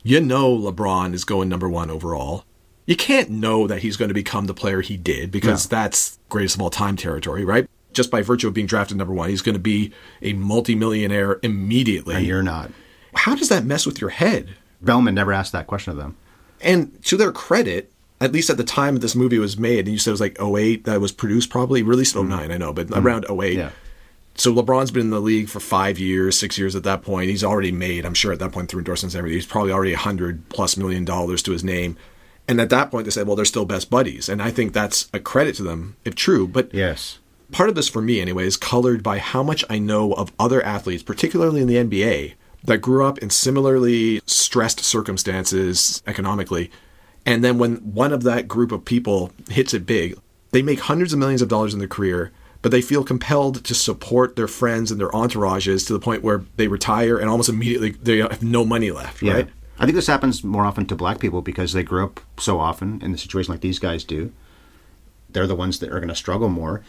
you 0.03 0.21
know 0.21 0.57
LeBron 0.57 1.15
is 1.15 1.25
going 1.25 1.49
number 1.49 1.69
one 1.69 1.91
overall. 1.91 2.45
You 2.87 2.97
can't 2.97 3.31
know 3.31 3.67
that 3.67 3.81
he's 3.83 3.97
going 3.97 4.09
to 4.09 4.15
become 4.15 4.47
the 4.47 4.55
player 4.55 4.81
he 4.81 4.97
did 4.97 5.31
because 5.31 5.71
No. 5.71 5.77
that's 5.77 6.19
greatest 6.29 6.57
of 6.57 6.63
all 6.63 6.71
time 6.71 6.97
territory, 6.97 7.45
right? 7.45 7.69
Just 7.93 8.11
by 8.11 8.23
virtue 8.23 8.49
of 8.49 8.55
being 8.55 8.67
drafted 8.67 8.97
number 8.97 9.13
one, 9.15 9.29
he's 9.31 9.43
going 9.43 9.55
to 9.55 9.61
be 9.61 9.93
a 10.23 10.33
multimillionaire 10.33 11.39
immediately. 11.43 12.15
And 12.17 12.27
you're 12.27 12.43
not. 12.43 12.71
How 13.15 13.35
does 13.35 13.49
that 13.49 13.65
mess 13.65 13.87
with 13.87 14.01
your 14.01 14.11
head? 14.11 14.57
Belman 14.81 15.15
never 15.15 15.33
asked 15.33 15.53
that 15.53 15.67
question 15.67 15.91
of 15.91 15.97
them. 15.99 16.17
And 16.61 17.03
to 17.05 17.17
their 17.17 17.33
credit, 17.33 17.93
at 18.21 18.33
least 18.33 18.51
at 18.51 18.57
the 18.57 18.65
time 18.65 18.97
this 18.97 19.17
movie 19.17 19.39
was 19.39 19.59
made, 19.59 19.81
and 19.81 19.89
you 19.89 19.99
said 19.99 20.11
it 20.11 20.13
was 20.13 20.21
like 20.21 20.41
08 20.41 20.85
that 20.85 21.01
was 21.01 21.13
produced 21.13 21.51
probably, 21.51 21.83
released 21.83 22.15
mm-hmm. 22.15 22.29
09, 22.29 22.51
I 22.51 22.57
know, 22.59 22.73
but 22.73 22.89
mm-hmm. 22.89 23.07
around 23.07 23.27
08. 23.31 23.57
Yeah. 23.57 23.71
So 24.35 24.55
LeBron's 24.55 24.91
been 24.91 25.03
in 25.03 25.11
the 25.11 25.21
league 25.21 25.49
for 25.49 25.61
five 25.61 25.99
years, 25.99 26.39
six 26.39 26.57
years 26.57 26.77
at 26.77 26.85
that 26.85 27.03
point. 27.03 27.31
He's 27.31 27.45
already 27.45 27.73
made, 27.73 28.07
I'm 28.07 28.15
sure 28.15 28.33
at 28.33 28.39
that 28.39 28.53
point 28.53 28.71
through 28.71 28.81
endorsements 28.81 29.15
and 29.15 29.19
everything, 29.19 29.37
he's 29.37 29.47
probably 29.47 29.73
already 29.73 29.93
a 29.93 29.99
hundred 29.99 30.49
plus 30.49 30.77
million 30.77 31.05
dollars 31.05 31.43
to 31.43 31.53
his 31.53 31.65
name. 31.65 31.97
And 32.49 32.61
at 32.61 32.71
that 32.71 32.91
point, 32.91 33.05
they 33.05 33.11
said, 33.11 33.27
well, 33.27 33.37
they're 33.37 33.45
still 33.45 33.65
best 33.65 33.91
buddies. 33.91 34.29
And 34.29 34.43
I 34.43 34.51
think 34.51 34.73
that's 34.73 35.09
a 35.13 35.21
credit 35.21 35.57
to 35.57 35.63
them, 35.63 35.97
if 36.05 36.15
true. 36.15 36.49
But 36.49 36.73
Yes. 36.73 37.19
Part 37.53 37.69
of 37.69 37.75
this, 37.75 37.89
for 37.89 38.01
me 38.01 38.21
anyway, 38.21 38.47
is 38.47 38.57
colored 38.57 39.03
by 39.03 39.19
how 39.19 39.43
much 39.43 39.65
I 39.69 39.79
know 39.79 40.13
of 40.13 40.33
other 40.39 40.63
athletes, 40.63 41.03
particularly 41.03 41.61
in 41.61 41.67
the 41.67 41.75
NBA, 41.75 42.35
that 42.65 42.79
grew 42.79 43.05
up 43.05 43.19
in 43.19 43.31
similarly 43.31 44.21
stressed 44.25 44.81
circumstances 44.81 46.03
economically. 46.07 46.71
And 47.27 47.45
then 47.45 47.59
when 47.59 47.77
one 47.77 48.13
of 48.13 48.23
that 48.23 48.49
group 48.49 48.73
of 48.73 48.85
people 48.85 49.31
hits 49.49 49.75
it 49.75 49.87
big, 49.87 50.19
they 50.53 50.63
make 50.63 50.81
hundreds 50.81 51.13
of 51.13 51.19
millions 51.19 51.43
of 51.43 51.49
dollars 51.49 51.73
in 51.73 51.79
their 51.79 51.89
career, 51.89 52.33
but 52.63 52.73
they 52.73 52.83
feel 52.83 53.05
compelled 53.05 53.65
to 53.65 53.75
support 53.75 54.37
their 54.37 54.49
friends 54.49 54.91
and 54.91 55.01
their 55.01 55.11
entourages 55.11 55.87
to 55.87 55.93
the 55.93 56.01
point 56.01 56.23
where 56.23 56.45
they 56.57 56.67
retire 56.69 57.19
and 57.19 57.29
almost 57.31 57.49
immediately 57.49 57.91
they 57.91 58.19
have 58.19 58.43
no 58.43 58.65
money 58.65 58.91
left, 58.91 59.23
Yeah. 59.23 59.33
right? 59.35 59.49
I 59.79 59.85
think 59.87 59.95
this 59.97 60.07
happens 60.09 60.45
more 60.45 60.65
often 60.65 60.85
to 60.87 60.97
black 60.97 61.21
people 61.21 61.41
because 61.41 61.73
they 61.73 61.83
grew 61.83 62.05
up 62.05 62.21
so 62.39 62.59
often 62.59 63.01
in 63.03 63.13
the 63.13 63.19
situation 63.19 63.53
like 63.53 63.63
these 63.63 63.79
guys 63.79 64.05
do. 64.05 64.33
They're 65.31 65.47
the 65.47 65.55
ones 65.57 65.79
that 65.79 65.91
are 65.91 66.01
going 66.01 66.09
to 66.09 66.15
struggle 66.15 66.49
more. 66.49 66.83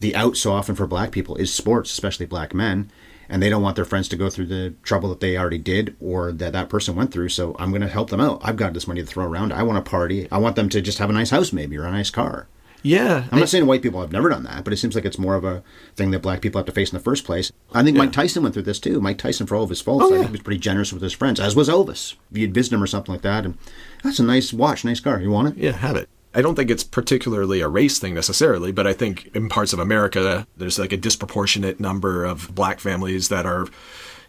The 0.00 0.14
out 0.14 0.36
so 0.36 0.52
often 0.52 0.74
for 0.74 0.86
black 0.86 1.10
people 1.10 1.36
is 1.36 1.52
sports, 1.54 1.90
especially 1.92 2.26
black 2.26 2.52
men, 2.52 2.90
and 3.28 3.42
they 3.42 3.48
don't 3.50 3.62
want 3.62 3.76
their 3.76 3.84
friends 3.84 4.08
to 4.08 4.16
go 4.16 4.30
through 4.30 4.46
the 4.46 4.74
trouble 4.82 5.08
that 5.10 5.20
they 5.20 5.36
already 5.36 5.58
did 5.58 5.96
or 6.00 6.32
that 6.32 6.52
that 6.52 6.68
person 6.68 6.94
went 6.96 7.12
through. 7.12 7.28
So 7.30 7.54
I'm 7.58 7.70
going 7.70 7.82
to 7.82 7.88
help 7.88 8.10
them 8.10 8.20
out. 8.20 8.40
I've 8.42 8.56
got 8.56 8.74
this 8.74 8.86
money 8.86 9.00
to 9.00 9.06
throw 9.06 9.24
around. 9.24 9.52
I 9.52 9.62
want 9.62 9.78
a 9.78 9.82
party. 9.82 10.28
I 10.30 10.38
want 10.38 10.56
them 10.56 10.68
to 10.70 10.80
just 10.80 10.98
have 10.98 11.10
a 11.10 11.14
nice 11.14 11.30
house, 11.30 11.52
maybe, 11.52 11.76
or 11.76 11.84
a 11.84 11.90
nice 11.90 12.10
car. 12.10 12.48
Yeah. 12.86 13.24
I'm 13.32 13.38
not 13.38 13.48
saying 13.48 13.64
white 13.64 13.80
people 13.80 14.02
have 14.02 14.12
never 14.12 14.28
done 14.28 14.42
that, 14.42 14.62
but 14.62 14.74
it 14.74 14.76
seems 14.76 14.94
like 14.94 15.06
it's 15.06 15.18
more 15.18 15.36
of 15.36 15.44
a 15.44 15.62
thing 15.96 16.10
that 16.10 16.18
black 16.20 16.42
people 16.42 16.58
have 16.58 16.66
to 16.66 16.72
face 16.72 16.92
in 16.92 16.98
the 16.98 17.02
first 17.02 17.24
place. 17.24 17.50
I 17.72 17.82
think 17.82 17.96
Mike 17.96 18.12
Tyson 18.12 18.42
went 18.42 18.52
through 18.52 18.64
this 18.64 18.78
too. 18.78 19.00
Mike 19.00 19.16
Tyson, 19.16 19.46
for 19.46 19.56
all 19.56 19.62
of 19.62 19.70
his 19.70 19.80
faults, 19.80 20.04
Oh, 20.04 20.08
I 20.08 20.18
think 20.18 20.26
he 20.26 20.32
was 20.32 20.42
pretty 20.42 20.60
generous 20.60 20.92
with 20.92 21.00
his 21.00 21.14
friends, 21.14 21.40
as 21.40 21.56
was 21.56 21.70
Elvis. 21.70 22.14
If 22.30 22.36
you'd 22.36 22.52
visit 22.52 22.74
him 22.74 22.82
or 22.82 22.86
something 22.86 23.14
like 23.14 23.22
that, 23.22 23.46
and 23.46 23.56
that's 24.02 24.18
a 24.18 24.22
nice 24.22 24.52
watch, 24.52 24.84
nice 24.84 25.00
car. 25.00 25.18
You 25.18 25.30
want 25.30 25.48
it? 25.48 25.56
Yeah, 25.56 25.72
have 25.72 25.96
it. 25.96 26.10
I 26.34 26.42
don't 26.42 26.56
think 26.56 26.70
it's 26.70 26.84
particularly 26.84 27.60
a 27.60 27.68
race 27.68 27.98
thing 27.98 28.14
necessarily, 28.14 28.72
but 28.72 28.86
I 28.86 28.92
think 28.92 29.30
in 29.34 29.48
parts 29.48 29.72
of 29.72 29.78
America, 29.78 30.46
there's 30.56 30.78
like 30.78 30.92
a 30.92 30.96
disproportionate 30.96 31.78
number 31.78 32.24
of 32.24 32.54
black 32.54 32.80
families 32.80 33.28
that 33.28 33.46
are 33.46 33.68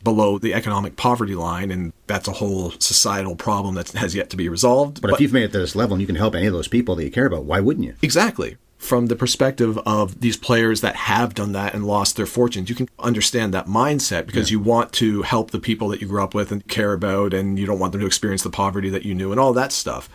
below 0.03 0.37
the 0.37 0.53
economic 0.53 0.95
poverty 0.97 1.33
line, 1.35 1.71
and 1.71 1.91
that's 2.05 2.27
a 2.27 2.33
whole 2.33 2.71
societal 2.79 3.35
problem 3.35 3.75
that 3.75 3.89
has 3.93 4.13
yet 4.13 4.29
to 4.29 4.37
be 4.37 4.47
resolved. 4.47 5.01
But, 5.01 5.13
if 5.13 5.19
you've 5.19 5.33
made 5.33 5.45
it 5.45 5.51
to 5.53 5.57
this 5.57 5.75
level 5.75 5.95
and 5.95 6.01
you 6.01 6.07
can 6.07 6.15
help 6.15 6.35
any 6.35 6.45
of 6.45 6.53
those 6.53 6.67
people 6.67 6.95
that 6.95 7.03
you 7.03 7.11
care 7.11 7.25
about, 7.25 7.45
why 7.45 7.59
wouldn't 7.59 7.85
you? 7.85 7.95
Exactly. 8.03 8.57
From 8.77 9.07
the 9.07 9.15
perspective 9.15 9.79
of 9.79 10.21
these 10.21 10.37
players 10.37 10.81
that 10.81 10.95
have 10.95 11.33
done 11.33 11.53
that 11.53 11.73
and 11.73 11.87
lost 11.87 12.17
their 12.17 12.27
fortunes, 12.27 12.69
you 12.69 12.75
can 12.75 12.87
understand 12.99 13.51
that 13.55 13.65
mindset 13.65 14.27
because 14.27 14.51
you 14.51 14.59
want 14.59 14.91
to 14.93 15.23
help 15.23 15.49
the 15.49 15.59
people 15.59 15.87
that 15.87 16.01
you 16.01 16.07
grew 16.07 16.21
up 16.21 16.35
with 16.35 16.51
and 16.51 16.67
care 16.67 16.93
about, 16.93 17.33
and 17.33 17.57
you 17.57 17.65
don't 17.65 17.79
want 17.79 17.93
them 17.93 18.01
to 18.01 18.07
experience 18.07 18.43
the 18.43 18.51
poverty 18.51 18.89
that 18.91 19.03
you 19.03 19.15
knew 19.15 19.31
and 19.31 19.39
all 19.39 19.53
that 19.53 19.71
stuff. 19.71 20.07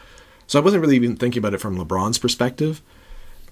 So 0.50 0.58
I 0.58 0.62
wasn't 0.64 0.80
really 0.80 0.96
even 0.96 1.14
thinking 1.14 1.38
about 1.38 1.54
it 1.54 1.58
from 1.58 1.78
LeBron's 1.78 2.18
perspective, 2.18 2.82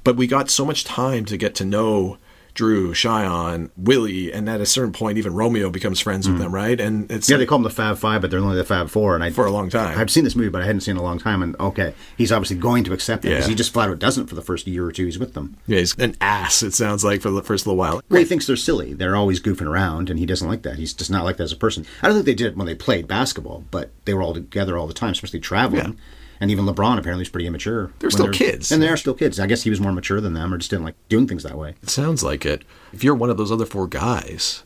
but 0.02 0.16
we 0.16 0.26
got 0.26 0.50
so 0.50 0.64
much 0.64 0.82
time 0.82 1.24
to 1.26 1.36
get 1.36 1.54
to 1.54 1.64
know 1.64 2.18
Dru, 2.54 2.92
Sian, 2.92 3.70
Willie, 3.76 4.32
and 4.32 4.50
at 4.50 4.60
a 4.60 4.66
certain 4.66 4.92
point, 4.92 5.16
even 5.16 5.32
Romeo 5.32 5.70
becomes 5.70 6.00
friends 6.00 6.26
with 6.26 6.38
hmm. 6.38 6.42
them, 6.42 6.52
right? 6.52 6.80
And 6.80 7.08
it's 7.08 7.30
Yeah, 7.30 7.36
they 7.36 7.46
call 7.46 7.58
them 7.58 7.62
the 7.62 7.70
Fab 7.70 7.98
Five, 7.98 8.20
but 8.20 8.32
they're 8.32 8.40
only 8.40 8.56
the 8.56 8.64
Fab 8.64 8.88
Four. 8.88 9.14
And 9.14 9.22
I 9.22 9.30
For 9.30 9.46
a 9.46 9.50
long 9.52 9.70
time. 9.70 9.96
I've 9.96 10.10
seen 10.10 10.24
this 10.24 10.34
movie, 10.34 10.48
but 10.48 10.60
I 10.60 10.66
hadn't 10.66 10.80
seen 10.80 10.96
it 10.96 10.98
in 10.98 11.00
a 11.00 11.04
long 11.04 11.20
time. 11.20 11.40
And 11.40 11.54
okay, 11.60 11.94
he's 12.16 12.32
obviously 12.32 12.56
going 12.56 12.82
to 12.82 12.92
accept 12.92 13.24
it 13.24 13.28
because 13.28 13.44
Yeah. 13.44 13.50
he 13.50 13.54
just 13.54 13.72
flat 13.72 13.90
out 13.90 14.00
doesn't 14.00 14.26
for 14.26 14.34
the 14.34 14.42
first 14.42 14.66
year 14.66 14.84
or 14.84 14.90
two 14.90 15.04
he's 15.04 15.20
with 15.20 15.34
them. 15.34 15.56
yeah, 15.68 15.78
he's 15.78 15.94
an 15.98 16.16
ass. 16.20 16.64
It 16.64 16.74
sounds 16.74 17.04
like 17.04 17.20
for 17.20 17.30
the 17.30 17.44
first 17.44 17.64
little 17.64 17.78
while. 17.78 18.02
Well, 18.08 18.18
he 18.18 18.24
thinks 18.24 18.48
they're 18.48 18.56
silly. 18.56 18.92
They're 18.92 19.14
always 19.14 19.40
goofing 19.40 19.68
around, 19.68 20.10
and 20.10 20.18
he 20.18 20.26
doesn't 20.26 20.48
like 20.48 20.62
that. 20.62 20.78
He's 20.80 20.94
just 20.94 21.12
not 21.12 21.22
like 21.22 21.36
that 21.36 21.44
as 21.44 21.52
a 21.52 21.56
person. 21.56 21.86
I 22.02 22.08
don't 22.08 22.16
think 22.16 22.26
they 22.26 22.34
did 22.34 22.48
it 22.48 22.56
when 22.56 22.66
they 22.66 22.74
played 22.74 23.06
basketball, 23.06 23.66
but 23.70 23.92
they 24.04 24.14
were 24.14 24.22
all 24.22 24.34
together 24.34 24.76
all 24.76 24.88
the 24.88 24.94
time, 24.94 25.12
especially 25.12 25.38
traveling. 25.38 25.92
Yeah. 25.92 26.04
And 26.40 26.50
even 26.50 26.64
LeBron 26.66 26.98
apparently 26.98 27.22
is 27.22 27.28
pretty 27.28 27.46
immature. 27.46 27.90
They're 27.98 28.10
still 28.10 28.30
kids. 28.32 28.70
and 28.70 28.80
they 28.82 28.88
are 28.88 28.96
still 28.96 29.14
kids. 29.14 29.40
I 29.40 29.46
guess 29.46 29.62
he 29.62 29.70
was 29.70 29.80
more 29.80 29.92
mature 29.92 30.20
than 30.20 30.34
them, 30.34 30.52
or 30.54 30.58
just 30.58 30.70
didn't 30.70 30.84
like 30.84 30.94
doing 31.08 31.26
things 31.26 31.42
that 31.42 31.56
way. 31.58 31.74
It 31.82 31.90
sounds 31.90 32.22
like 32.22 32.46
it. 32.46 32.62
If 32.92 33.02
you're 33.02 33.14
one 33.14 33.30
of 33.30 33.36
those 33.36 33.50
other 33.52 33.66
four 33.66 33.86
guys, 33.88 34.62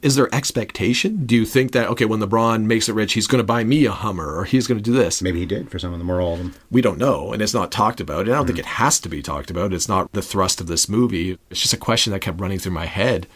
is 0.00 0.14
there 0.14 0.32
expectation? 0.34 1.26
Do 1.26 1.34
you 1.34 1.44
think 1.44 1.72
that 1.72 1.88
okay, 1.88 2.04
when 2.04 2.20
LeBron 2.20 2.64
makes 2.64 2.88
it 2.88 2.92
rich, 2.94 3.14
he's 3.14 3.26
going 3.26 3.40
to 3.40 3.44
buy 3.44 3.64
me 3.64 3.84
a 3.84 3.90
Hummer 3.90 4.36
or 4.36 4.44
he's 4.44 4.66
going 4.66 4.78
to 4.78 4.84
do 4.84 4.92
this? 4.92 5.20
Maybe 5.22 5.40
he 5.40 5.46
did 5.46 5.70
for 5.70 5.78
some 5.78 5.92
of 5.92 5.98
them 5.98 6.10
or 6.10 6.20
all 6.20 6.34
of 6.34 6.38
them. 6.38 6.54
We 6.70 6.82
don't 6.82 6.98
know, 6.98 7.32
and 7.32 7.42
it's 7.42 7.54
not 7.54 7.72
talked 7.72 8.00
about. 8.00 8.20
And 8.26 8.30
I 8.30 8.34
don't 8.36 8.42
Mm-hmm. 8.42 8.46
think 8.48 8.58
it 8.60 8.64
has 8.66 9.00
to 9.00 9.08
be 9.08 9.22
talked 9.22 9.50
about. 9.50 9.72
It's 9.72 9.88
not 9.88 10.12
the 10.12 10.22
thrust 10.22 10.60
of 10.60 10.66
this 10.68 10.88
movie. 10.88 11.38
It's 11.50 11.60
just 11.62 11.74
a 11.74 11.78
question 11.78 12.12
that 12.12 12.20
kept 12.20 12.40
running 12.40 12.58
through 12.60 12.72
my 12.72 12.86
head. 12.86 13.26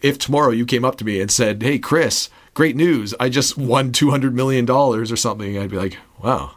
If 0.00 0.18
tomorrow 0.18 0.50
you 0.50 0.66
came 0.66 0.84
up 0.84 0.96
to 0.96 1.04
me 1.04 1.20
and 1.20 1.30
said, 1.30 1.62
"Hey, 1.62 1.78
Chris, 1.78 2.28
great 2.54 2.74
news! 2.74 3.14
I 3.20 3.28
just 3.28 3.56
won 3.56 3.92
two 3.92 4.10
hundred 4.10 4.34
million 4.34 4.64
dollars 4.64 5.12
or 5.12 5.16
something," 5.16 5.56
I'd 5.56 5.70
be 5.70 5.76
like, 5.76 5.98
"Wow, 6.20 6.56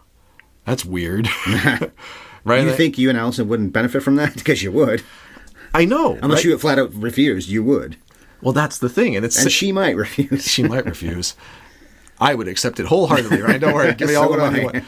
that's 0.65 0.85
weird." 0.85 1.29
right? 2.45 2.63
You 2.63 2.71
think 2.73 2.97
you 2.97 3.09
and 3.09 3.17
Allison 3.17 3.49
wouldn't 3.49 3.73
benefit 3.73 4.01
from 4.01 4.15
that? 4.15 4.35
Because 4.45 4.63
you 4.63 4.71
would. 4.71 5.03
I 5.73 5.83
know. 5.85 6.17
Unless 6.21 6.39
right? 6.39 6.51
you 6.51 6.57
flat 6.57 6.79
out 6.79 6.93
refused, 6.93 7.49
you 7.49 7.63
would. 7.63 7.97
Well, 8.41 8.53
that's 8.53 8.77
the 8.77 8.89
thing, 8.89 9.15
and 9.15 9.25
it's 9.25 9.41
And 9.41 9.51
she 9.51 9.71
might 9.71 9.95
refuse. 9.95 10.45
she 10.45 10.63
might 10.63 10.85
refuse. 10.85 11.35
I 12.19 12.33
would 12.33 12.47
accept 12.47 12.79
it 12.79 12.85
wholeheartedly, 12.85 13.41
right? 13.41 13.59
Don't 13.59 13.73
worry, 13.73 13.93
give 13.93 14.07
me 14.07 14.15
all 14.15 14.31
the 14.31 14.37
money. 14.37 14.59
You 14.59 14.65
want. 14.65 14.83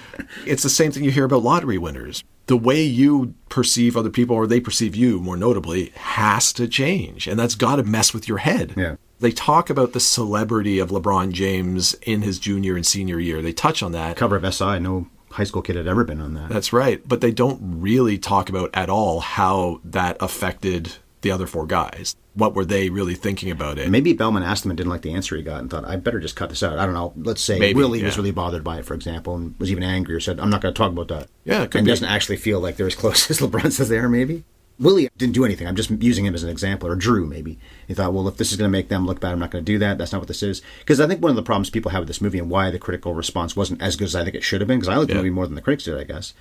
It's 0.45 0.63
the 0.63 0.69
same 0.69 0.91
thing 0.91 1.03
you 1.03 1.11
hear 1.11 1.25
about 1.25 1.43
lottery 1.43 1.77
winners. 1.77 2.23
The 2.45 2.55
way 2.55 2.81
you 2.83 3.33
perceive 3.49 3.97
other 3.97 4.09
people, 4.09 4.35
or 4.35 4.47
they 4.47 4.61
perceive 4.61 4.95
you, 4.95 5.19
more 5.19 5.35
notably, 5.35 5.89
has 5.95 6.53
to 6.53 6.67
change, 6.67 7.27
and 7.27 7.37
that's 7.37 7.55
got 7.55 7.77
to 7.77 7.83
mess 7.83 8.13
with 8.13 8.29
your 8.29 8.37
head. 8.37 8.73
Yeah. 8.77 8.95
They 9.19 9.31
talk 9.31 9.69
about 9.69 9.91
the 9.91 9.99
celebrity 9.99 10.79
of 10.79 10.89
LeBron 10.89 11.31
James 11.31 11.95
in 12.03 12.21
his 12.21 12.39
junior 12.39 12.75
and 12.75 12.85
senior 12.85 13.19
year. 13.19 13.41
They 13.41 13.51
touch 13.51 13.83
on 13.83 13.91
that. 13.91 14.15
Cover 14.15 14.37
of 14.37 14.53
SI, 14.53 14.79
no 14.79 15.07
high 15.37 15.43
school 15.43 15.61
kid 15.61 15.75
had 15.75 15.87
ever 15.87 16.03
been 16.03 16.19
on 16.19 16.33
that. 16.33 16.49
That's 16.49 16.73
right, 16.73 17.07
but 17.07 17.21
they 17.21 17.31
don't 17.31 17.79
really 17.79 18.17
talk 18.17 18.49
about 18.49 18.71
at 18.73 18.89
all 18.89 19.19
how 19.19 19.79
that 19.83 20.17
affected 20.19 20.93
the 21.21 21.29
other 21.29 21.45
four 21.45 21.67
guys. 21.67 22.15
What 22.33 22.55
were 22.55 22.65
they 22.65 22.89
really 22.89 23.13
thinking 23.13 23.51
about 23.51 23.77
it? 23.77 23.89
Maybe 23.89 24.13
Belman 24.13 24.41
asked 24.41 24.65
him 24.65 24.71
and 24.71 24.77
didn't 24.77 24.89
like 24.89 25.03
the 25.03 25.13
answer 25.13 25.35
he 25.35 25.43
got 25.43 25.61
and 25.61 25.69
thought, 25.69 25.85
I 25.85 25.95
better 25.95 26.19
just 26.19 26.35
cut 26.35 26.49
this 26.49 26.63
out. 26.63 26.79
I 26.79 26.85
don't 26.85 26.95
know. 26.95 27.13
Let's 27.15 27.41
say 27.41 27.59
Maybe, 27.59 27.77
Willie 27.77 28.03
was 28.03 28.17
really 28.17 28.31
bothered 28.31 28.63
by 28.63 28.79
it, 28.79 28.85
for 28.85 28.95
example, 28.95 29.35
and 29.35 29.55
was 29.59 29.71
even 29.71 29.83
angry 29.83 30.15
or 30.15 30.19
said, 30.19 30.39
I'm 30.39 30.49
not 30.49 30.61
going 30.61 30.73
to 30.73 30.77
talk 30.77 30.91
about 30.91 31.07
that. 31.09 31.29
Yeah, 31.45 31.63
it 31.63 31.71
could 31.71 31.79
and 31.79 31.85
be. 31.85 31.91
doesn't 31.91 32.07
actually 32.07 32.37
feel 32.37 32.59
like 32.59 32.75
they're 32.75 32.87
as 32.87 32.95
close 33.03 33.29
as 33.29 33.39
LeBron 33.39 33.71
says 33.71 33.89
they 33.89 33.97
are, 33.97 34.09
maybe. 34.09 34.43
Willie 34.79 35.09
didn't 35.17 35.33
do 35.33 35.43
anything. 35.43 35.67
I'm 35.67 35.75
just 35.75 35.89
using 35.89 36.25
him 36.25 36.35
as 36.35 36.43
an 36.43 36.49
example, 36.49 36.87
or 36.89 36.95
Dru, 36.95 37.25
maybe. 37.25 37.57
He 37.87 37.93
thought, 37.93 38.13
well, 38.13 38.27
if 38.27 38.37
this 38.37 38.51
is 38.51 38.57
going 38.57 38.69
to 38.69 38.71
make 38.71 38.89
them 38.89 39.05
look 39.07 39.19
bad, 39.19 39.31
I'm 39.31 39.39
not 39.39 39.49
going 39.51 39.65
to 39.65 39.71
do 39.71 39.79
that. 39.79 39.97
That's 39.97 40.11
not 40.11 40.19
what 40.19 40.27
this 40.27 40.43
is. 40.43 40.61
Because 40.79 40.99
I 40.99 41.07
think 41.07 41.21
one 41.21 41.31
of 41.31 41.35
the 41.35 41.41
problems 41.43 41.69
people 41.71 41.91
have 41.91 42.01
with 42.01 42.07
this 42.07 42.21
movie 42.21 42.37
and 42.37 42.49
why 42.49 42.69
the 42.69 42.77
critical 42.77 43.13
response 43.15 43.55
wasn't 43.55 43.81
as 43.81 43.95
good 43.95 44.05
as 44.05 44.15
I 44.15 44.23
think 44.23 44.35
it 44.35 44.43
should 44.43 44.61
have 44.61 44.67
been, 44.67 44.79
because 44.79 44.89
I 44.93 44.95
liked 44.97 45.07
the 45.07 45.13
Yeah. 45.15 45.21
movie 45.21 45.29
more 45.31 45.47
than 45.47 45.55
the 45.55 45.61
critics 45.61 45.85
did, 45.85 45.97
I 45.97 46.03
guess, 46.03 46.33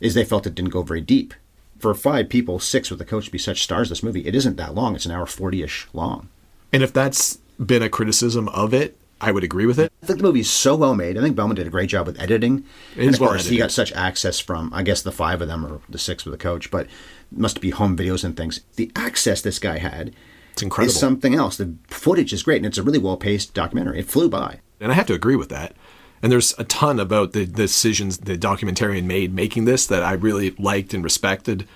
is 0.00 0.14
they 0.14 0.24
felt 0.24 0.46
it 0.46 0.54
didn't 0.54 0.70
go 0.70 0.82
very 0.82 1.00
deep. 1.00 1.32
For 1.78 1.94
five 1.94 2.28
people, 2.28 2.58
six 2.58 2.90
with 2.90 2.98
the 2.98 3.04
coach 3.04 3.26
to 3.26 3.30
be 3.32 3.38
such 3.38 3.62
stars, 3.62 3.88
this 3.88 4.02
movie, 4.02 4.26
it 4.26 4.34
isn't 4.34 4.56
that 4.56 4.74
long. 4.74 4.94
It's 4.94 5.06
an 5.06 5.12
hour 5.12 5.26
40 5.26 5.62
ish 5.62 5.86
long. 5.92 6.28
And 6.72 6.82
if 6.82 6.92
that's 6.92 7.38
been 7.64 7.82
a 7.82 7.88
criticism 7.88 8.48
of 8.48 8.74
it, 8.74 8.96
I 9.20 9.32
would 9.32 9.42
agree 9.42 9.66
with 9.66 9.80
it. 9.80 9.90
I 10.02 10.06
think 10.06 10.18
the 10.20 10.24
movie's 10.24 10.50
so 10.50 10.76
well 10.76 10.94
made. 10.94 11.18
I 11.18 11.20
think 11.20 11.34
Belman 11.34 11.56
did 11.56 11.66
a 11.66 11.70
great 11.70 11.88
job 11.88 12.06
with 12.06 12.20
editing. 12.20 12.64
It 12.94 13.00
and 13.00 13.08
is 13.10 13.14
of 13.16 13.20
well 13.20 13.30
course, 13.30 13.46
he 13.46 13.56
got 13.58 13.72
such 13.72 13.92
access 13.92 14.38
from, 14.38 14.72
I 14.72 14.82
guess, 14.84 15.02
the 15.02 15.10
five 15.10 15.40
of 15.42 15.48
them 15.48 15.64
or 15.66 15.80
the 15.88 15.98
six 15.98 16.24
with 16.24 16.32
the 16.32 16.38
coach, 16.38 16.70
but 16.70 16.86
must 17.30 17.60
be 17.60 17.70
home 17.70 17.96
videos 17.96 18.24
and 18.24 18.36
things. 18.36 18.60
The 18.76 18.90
access 18.96 19.42
this 19.42 19.58
guy 19.58 19.78
had 19.78 20.14
It's 20.52 20.62
incredible. 20.62 20.92
is 20.94 20.98
something 20.98 21.34
else. 21.34 21.56
The 21.56 21.74
footage 21.88 22.32
is 22.32 22.42
great, 22.42 22.56
and 22.58 22.66
it's 22.66 22.78
a 22.78 22.82
really 22.82 22.98
well 22.98 23.16
paced 23.16 23.54
documentary. 23.54 23.98
It 24.00 24.06
flew 24.08 24.28
by. 24.28 24.60
and 24.80 24.90
I 24.92 24.94
have 24.94 25.06
to 25.06 25.14
agree 25.14 25.36
with 25.36 25.48
that. 25.50 25.74
And 26.22 26.32
there's 26.32 26.52
a 26.58 26.64
ton 26.64 26.98
about 26.98 27.32
the 27.32 27.46
decisions 27.46 28.18
the 28.18 28.36
documentarian 28.36 29.04
made 29.04 29.32
making 29.34 29.66
this 29.66 29.86
that 29.86 30.02
I 30.02 30.12
really 30.14 30.50
liked 30.58 30.92
and 30.94 31.04
respected, 31.04 31.66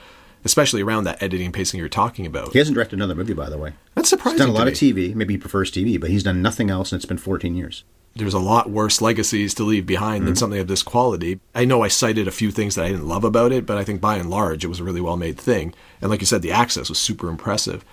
especially 0.44 0.82
around 0.82 1.04
that 1.04 1.22
editing 1.22 1.46
and 1.46 1.54
pacing 1.54 1.78
you're 1.78 1.88
talking 1.88 2.26
about. 2.26 2.52
He 2.52 2.58
hasn't 2.58 2.74
directed 2.74 2.96
another 2.96 3.14
movie, 3.14 3.34
by 3.34 3.48
the 3.48 3.58
way. 3.58 3.74
That's 3.94 4.08
surprising. 4.08 4.38
He's 4.38 4.46
done 4.46 4.48
a 4.48 4.58
lot 4.58 4.66
of. 4.66 4.74
TV. 4.74 5.14
Maybe 5.14 5.34
he 5.34 5.38
prefers 5.38 5.70
TV, 5.70 6.00
but 6.00 6.10
he's 6.10 6.24
done 6.24 6.42
nothing 6.42 6.70
else, 6.70 6.90
and 6.90 6.98
it's 6.98 7.06
been 7.06 7.18
14 7.18 7.54
years. 7.54 7.84
There's 8.14 8.34
a 8.34 8.38
lot 8.38 8.70
worse 8.70 9.00
legacies 9.00 9.54
to 9.54 9.64
leave 9.64 9.86
behind 9.86 10.26
than 10.26 10.34
mm-hmm. 10.34 10.38
something 10.38 10.60
of 10.60 10.68
this 10.68 10.82
quality. 10.82 11.40
I 11.54 11.64
know 11.64 11.82
I 11.82 11.88
cited 11.88 12.28
a 12.28 12.32
few 12.32 12.50
things 12.50 12.74
that 12.74 12.84
I 12.84 12.88
didn't 12.88 13.08
love 13.08 13.24
about 13.24 13.52
it, 13.52 13.64
but 13.64 13.78
I 13.78 13.84
think 13.84 14.00
by 14.00 14.16
and 14.16 14.28
large 14.28 14.64
it 14.64 14.68
was 14.68 14.80
a 14.80 14.84
really 14.84 15.00
well 15.00 15.16
made 15.16 15.38
thing. 15.38 15.74
And 16.00 16.10
like 16.10 16.20
you 16.20 16.26
said, 16.26 16.42
the 16.42 16.52
access 16.52 16.88
was 16.88 16.98
super 16.98 17.28
impressive. 17.28 17.84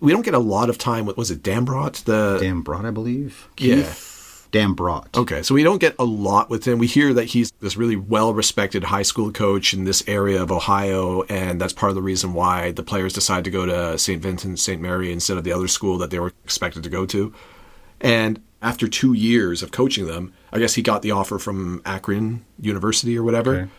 We 0.00 0.12
don't 0.12 0.24
get 0.24 0.34
a 0.34 0.38
lot 0.38 0.68
of 0.68 0.78
time 0.78 1.06
with 1.06 1.16
was 1.16 1.30
it 1.30 1.42
Dambrot? 1.42 2.04
The 2.04 2.38
Dambrot, 2.40 2.84
I 2.84 2.90
believe. 2.90 3.48
Yeah. 3.56 3.76
Keith 3.76 4.18
Dambrot. 4.52 5.16
Okay, 5.16 5.42
so 5.42 5.54
we 5.54 5.62
don't 5.62 5.80
get 5.80 5.94
a 5.98 6.04
lot 6.04 6.48
with 6.48 6.66
him. 6.66 6.78
We 6.78 6.86
hear 6.86 7.12
that 7.14 7.24
he's 7.24 7.50
this 7.60 7.76
really 7.76 7.96
well 7.96 8.32
respected 8.32 8.84
high 8.84 9.02
school 9.02 9.30
coach 9.30 9.74
in 9.74 9.84
this 9.84 10.02
area 10.06 10.42
of 10.42 10.50
Ohio, 10.50 11.22
and 11.24 11.60
that's 11.60 11.72
part 11.72 11.90
of 11.90 11.96
the 11.96 12.02
reason 12.02 12.32
why 12.32 12.72
the 12.72 12.82
players 12.82 13.12
decide 13.12 13.44
to 13.44 13.50
go 13.50 13.66
to 13.66 13.98
St. 13.98 14.22
Vincent, 14.22 14.58
St. 14.58 14.80
Mary 14.80 15.12
instead 15.12 15.36
of 15.36 15.44
the 15.44 15.52
other 15.52 15.68
school 15.68 15.98
that 15.98 16.10
they 16.10 16.18
were 16.18 16.32
expected 16.44 16.82
to 16.82 16.88
go 16.88 17.04
to. 17.06 17.34
And 18.00 18.40
after 18.60 18.88
two 18.88 19.12
years 19.12 19.62
of 19.62 19.70
coaching 19.70 20.06
them, 20.06 20.32
I 20.52 20.58
guess 20.58 20.74
he 20.74 20.82
got 20.82 21.02
the 21.02 21.12
offer 21.12 21.38
from 21.38 21.80
Akron 21.84 22.44
University 22.60 23.16
or 23.16 23.22
whatever. 23.22 23.54
Okay. 23.54 23.70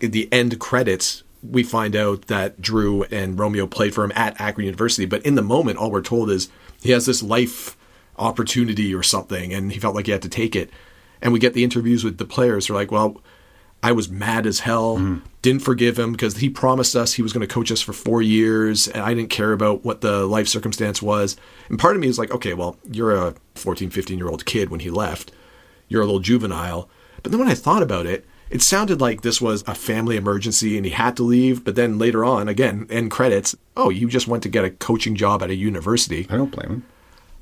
In 0.00 0.10
the 0.10 0.32
end 0.32 0.58
credits, 0.58 1.22
we 1.42 1.62
find 1.62 1.94
out 1.94 2.26
that 2.26 2.60
Dru 2.60 3.04
and 3.04 3.38
Romeo 3.38 3.66
played 3.66 3.94
for 3.94 4.04
him 4.04 4.12
at 4.14 4.40
Akron 4.40 4.66
University. 4.66 5.06
But 5.06 5.24
in 5.24 5.34
the 5.34 5.42
moment, 5.42 5.78
all 5.78 5.90
we're 5.90 6.02
told 6.02 6.30
is 6.30 6.48
he 6.82 6.90
has 6.90 7.06
this 7.06 7.22
life 7.22 7.76
opportunity 8.18 8.94
or 8.94 9.02
something, 9.02 9.52
and 9.52 9.72
he 9.72 9.78
felt 9.78 9.94
like 9.94 10.06
he 10.06 10.12
had 10.12 10.22
to 10.22 10.28
take 10.28 10.56
it. 10.56 10.70
And 11.22 11.32
we 11.32 11.38
get 11.38 11.54
the 11.54 11.64
interviews 11.64 12.02
with 12.02 12.18
the 12.18 12.24
players. 12.24 12.66
They're 12.66 12.76
like, 12.76 12.90
well, 12.90 13.22
I 13.82 13.92
was 13.92 14.10
mad 14.10 14.46
as 14.46 14.60
hell. 14.60 14.96
Mm-hmm. 14.96 15.26
Didn't 15.42 15.62
forgive 15.62 15.98
him 15.98 16.12
because 16.12 16.36
he 16.36 16.50
promised 16.50 16.94
us 16.94 17.14
he 17.14 17.22
was 17.22 17.32
going 17.32 17.46
to 17.46 17.52
coach 17.52 17.72
us 17.72 17.80
for 17.80 17.94
four 17.94 18.20
years, 18.20 18.88
and 18.88 19.02
I 19.02 19.14
didn't 19.14 19.30
care 19.30 19.52
about 19.52 19.84
what 19.84 20.02
the 20.02 20.26
life 20.26 20.48
circumstance 20.48 21.00
was. 21.00 21.36
And 21.68 21.78
part 21.78 21.96
of 21.96 22.02
me 22.02 22.08
is 22.08 22.18
like, 22.18 22.30
okay, 22.30 22.52
well, 22.52 22.76
you're 22.90 23.14
a 23.14 23.34
14, 23.54 23.90
15 23.90 24.18
year 24.18 24.28
old 24.28 24.44
kid 24.44 24.68
when 24.68 24.80
he 24.80 24.90
left. 24.90 25.32
You're 25.88 26.02
a 26.02 26.06
little 26.06 26.20
juvenile. 26.20 26.88
But 27.22 27.32
then 27.32 27.38
when 27.38 27.48
I 27.48 27.54
thought 27.54 27.82
about 27.82 28.06
it, 28.06 28.26
it 28.50 28.62
sounded 28.62 29.00
like 29.00 29.22
this 29.22 29.40
was 29.40 29.62
a 29.66 29.74
family 29.74 30.16
emergency 30.16 30.76
and 30.76 30.84
he 30.84 30.92
had 30.92 31.16
to 31.16 31.22
leave. 31.22 31.64
But 31.64 31.76
then 31.76 31.98
later 31.98 32.24
on, 32.24 32.48
again, 32.48 32.86
end 32.90 33.10
credits, 33.10 33.56
oh, 33.76 33.90
you 33.90 34.08
just 34.08 34.28
went 34.28 34.42
to 34.42 34.48
get 34.48 34.64
a 34.64 34.70
coaching 34.70 35.14
job 35.14 35.42
at 35.42 35.50
a 35.50 35.54
university. 35.54 36.26
I 36.28 36.36
don't 36.36 36.50
blame 36.50 36.68
him. 36.68 36.86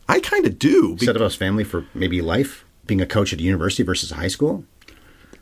I 0.08 0.20
kind 0.20 0.46
of 0.46 0.58
do. 0.58 0.96
Set 0.98 1.16
up 1.16 1.22
his 1.22 1.34
family 1.34 1.64
for 1.64 1.86
maybe 1.94 2.20
life, 2.20 2.64
being 2.86 3.00
a 3.00 3.06
coach 3.06 3.32
at 3.32 3.40
a 3.40 3.42
university 3.42 3.82
versus 3.82 4.12
a 4.12 4.16
high 4.16 4.28
school. 4.28 4.64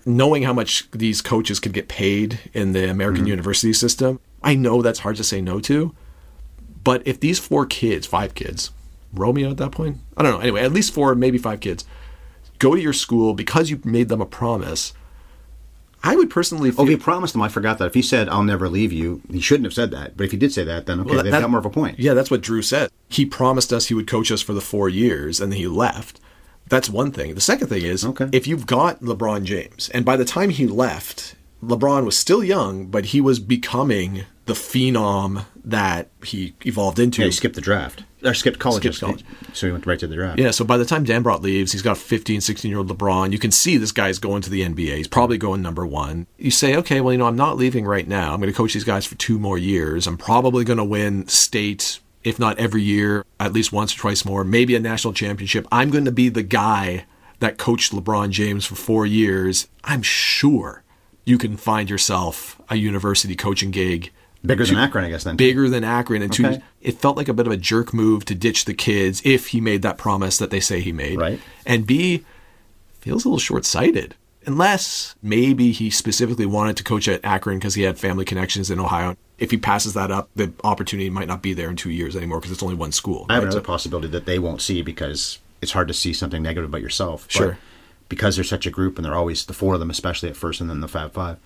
Knowing 0.08 0.44
how 0.44 0.52
much 0.52 0.88
these 0.92 1.20
coaches 1.20 1.58
could 1.58 1.72
get 1.72 1.88
paid 1.88 2.38
in 2.54 2.72
the 2.72 2.88
American 2.88 3.22
mm-hmm. 3.22 3.30
university 3.30 3.72
system, 3.72 4.20
I 4.42 4.54
know 4.54 4.80
that's 4.80 5.00
hard 5.00 5.16
to 5.16 5.24
say 5.24 5.40
no 5.40 5.58
to. 5.60 5.94
But 6.84 7.02
if 7.04 7.18
these 7.18 7.40
four 7.40 7.66
kids, 7.66 8.06
five 8.06 8.34
kids, 8.36 8.70
Romeo 9.12 9.50
at 9.50 9.56
that 9.56 9.72
point, 9.72 9.98
I 10.16 10.22
don't 10.22 10.32
know. 10.32 10.38
Anyway, 10.38 10.62
at 10.62 10.72
least 10.72 10.94
four, 10.94 11.14
maybe 11.16 11.38
five 11.38 11.58
kids, 11.58 11.84
go 12.60 12.76
to 12.76 12.80
your 12.80 12.92
school 12.92 13.34
because 13.34 13.68
you 13.68 13.80
made 13.84 14.08
them 14.08 14.20
a 14.20 14.26
promise. 14.26 14.92
I 16.04 16.14
would 16.14 16.30
personally 16.30 16.68
Oh, 16.68 16.72
feel 16.72 16.84
if 16.84 16.88
he 16.90 16.96
promised 16.96 17.32
them, 17.32 17.42
I 17.42 17.48
forgot 17.48 17.78
that. 17.78 17.86
If 17.86 17.94
he 17.94 18.02
said, 18.02 18.28
I'll 18.28 18.44
never 18.44 18.68
leave 18.68 18.92
you, 18.92 19.22
he 19.28 19.40
shouldn't 19.40 19.64
have 19.64 19.72
said 19.74 19.90
that. 19.90 20.16
But 20.16 20.24
if 20.24 20.30
he 20.30 20.36
did 20.36 20.52
say 20.52 20.62
that, 20.62 20.86
then 20.86 21.00
okay, 21.00 21.10
Well, 21.16 21.24
they've 21.24 21.32
that- 21.32 21.40
got 21.40 21.50
more 21.50 21.58
of 21.58 21.66
a 21.66 21.70
point. 21.70 21.98
Yeah, 21.98 22.14
that's 22.14 22.30
what 22.30 22.42
Dru 22.42 22.62
said. 22.62 22.90
He 23.08 23.26
promised 23.26 23.72
us 23.72 23.86
he 23.86 23.94
would 23.94 24.06
coach 24.06 24.30
us 24.30 24.40
for 24.42 24.52
the 24.52 24.60
four 24.60 24.88
years, 24.88 25.40
and 25.40 25.50
then 25.50 25.58
he 25.58 25.66
left. 25.66 26.20
That's 26.68 26.88
one 26.90 27.12
thing. 27.12 27.34
The 27.34 27.40
second 27.40 27.68
thing 27.68 27.82
is, 27.82 28.04
Okay. 28.04 28.28
if 28.32 28.46
you've 28.46 28.66
got 28.66 29.00
LeBron 29.00 29.44
James, 29.44 29.88
and 29.94 30.04
by 30.04 30.16
the 30.16 30.24
time 30.24 30.50
he 30.50 30.66
left, 30.66 31.34
LeBron 31.62 32.04
was 32.04 32.16
still 32.16 32.42
young, 32.44 32.86
but 32.86 33.06
he 33.06 33.20
was 33.20 33.38
becoming 33.38 34.24
the 34.46 34.52
phenom 34.52 35.44
that 35.64 36.08
he 36.24 36.54
evolved 36.64 36.98
into. 36.98 37.22
Yeah, 37.22 37.26
he 37.26 37.32
skipped 37.32 37.54
the 37.56 37.60
draft. 37.60 38.04
Or 38.24 38.34
skipped 38.34 38.58
college. 38.58 38.82
Skipped 38.82 39.00
college. 39.00 39.24
So 39.52 39.66
he 39.66 39.72
went 39.72 39.86
right 39.86 39.98
to 39.98 40.06
the 40.06 40.14
draft. 40.16 40.38
Yeah, 40.38 40.50
so 40.50 40.64
by 40.64 40.76
the 40.76 40.84
time 40.84 41.04
Dan 41.04 41.22
Dambrot 41.22 41.42
leaves, 41.42 41.72
he's 41.72 41.82
got 41.82 41.96
a 41.96 42.00
15, 42.00 42.40
16 42.40 42.68
year 42.68 42.78
old 42.78 42.88
LeBron. 42.88 43.32
You 43.32 43.38
can 43.38 43.50
see 43.50 43.76
this 43.76 43.92
guy's 43.92 44.18
going 44.18 44.42
to 44.42 44.50
the 44.50 44.62
NBA. 44.62 44.96
He's 44.96 45.08
probably 45.08 45.38
going 45.38 45.62
number 45.62 45.86
one. 45.86 46.26
You 46.38 46.50
say, 46.50 46.76
okay, 46.76 47.00
well, 47.00 47.12
you 47.12 47.18
know, 47.18 47.26
I'm 47.26 47.36
not 47.36 47.56
leaving 47.56 47.84
right 47.84 48.06
now. 48.06 48.32
I'm 48.34 48.40
going 48.40 48.52
to 48.52 48.56
coach 48.56 48.74
these 48.74 48.84
guys 48.84 49.06
for 49.06 49.14
two 49.16 49.38
more 49.38 49.58
years. 49.58 50.06
I'm 50.06 50.16
probably 50.18 50.64
going 50.64 50.78
to 50.78 50.84
win 50.84 51.26
state, 51.28 52.00
if 52.26 52.40
not 52.40 52.58
every 52.58 52.82
year, 52.82 53.24
at 53.38 53.52
least 53.52 53.72
once 53.72 53.94
or 53.94 53.98
twice 54.00 54.24
more, 54.24 54.42
maybe 54.42 54.74
a 54.74 54.80
national 54.80 55.14
championship. 55.14 55.64
I'm 55.70 55.90
going 55.90 56.06
to 56.06 56.12
be 56.12 56.28
the 56.28 56.42
guy 56.42 57.06
that 57.38 57.56
coached 57.56 57.92
LeBron 57.92 58.30
James 58.30 58.66
for 58.66 58.74
four 58.74 59.06
years. 59.06 59.68
I'm 59.84 60.02
sure 60.02 60.82
you 61.24 61.38
can 61.38 61.56
find 61.56 61.88
yourself 61.88 62.60
a 62.68 62.74
university 62.74 63.36
coaching 63.36 63.70
gig 63.70 64.10
Bigger 64.44 64.66
than 64.66 64.76
Akron, 64.76 65.04
I 65.04 65.10
guess, 65.10 65.24
then. 65.24 65.36
bigger 65.36 65.68
than 65.68 65.82
Akron 65.82 66.22
and 66.22 66.32
two 66.32 66.58
it 66.80 66.98
felt 66.98 67.16
like 67.16 67.28
a 67.28 67.34
bit 67.34 67.46
of 67.46 67.52
a 67.52 67.56
jerk 67.56 67.92
move 67.94 68.24
to 68.26 68.34
ditch 68.34 68.64
the 68.64 68.74
kids 68.74 69.22
if 69.24 69.48
he 69.48 69.60
made 69.60 69.82
that 69.82 69.98
promise 69.98 70.38
that 70.38 70.50
they 70.50 70.60
say 70.60 70.80
he 70.80 70.92
made. 70.92 71.18
Right. 71.18 71.40
And 71.64 71.86
B 71.86 72.24
feels 73.00 73.24
a 73.24 73.28
little 73.28 73.38
short 73.38 73.64
sighted. 73.64 74.14
Unless 74.46 75.16
maybe 75.22 75.72
he 75.72 75.90
specifically 75.90 76.46
wanted 76.46 76.76
to 76.76 76.84
coach 76.84 77.08
at 77.08 77.24
Akron 77.24 77.58
because 77.58 77.74
he 77.74 77.82
had 77.82 77.98
family 77.98 78.24
connections 78.24 78.70
in 78.70 78.78
Ohio. 78.78 79.16
If 79.38 79.50
he 79.50 79.56
passes 79.58 79.92
that 79.94 80.10
up, 80.10 80.30
the 80.34 80.52
opportunity 80.64 81.10
might 81.10 81.28
not 81.28 81.42
be 81.42 81.52
there 81.52 81.68
in 81.68 81.76
two 81.76 81.90
years 81.90 82.16
anymore 82.16 82.38
because 82.40 82.52
it's 82.52 82.62
only 82.62 82.74
one 82.74 82.92
school. 82.92 83.26
I 83.28 83.34
have 83.34 83.42
right? 83.42 83.46
another 83.48 83.60
So- 83.60 83.66
possibility 83.66 84.08
that 84.08 84.24
they 84.26 84.38
won't 84.38 84.62
see 84.62 84.80
because 84.82 85.38
it's 85.60 85.72
hard 85.72 85.88
to 85.88 85.94
see 85.94 86.12
something 86.12 86.42
negative 86.42 86.70
about 86.70 86.80
yourself. 86.82 87.24
But 87.26 87.32
Sure. 87.32 87.58
Because 88.08 88.36
they're 88.36 88.44
such 88.44 88.66
a 88.66 88.70
group 88.70 88.96
and 88.96 89.04
they're 89.04 89.14
always 89.16 89.44
the 89.44 89.52
four 89.52 89.74
of 89.74 89.80
them, 89.80 89.90
especially 89.90 90.28
at 90.28 90.36
first, 90.36 90.60
and 90.60 90.70
then 90.70 90.80
the 90.80 90.88
Fab 90.88 91.12
Five. 91.12 91.38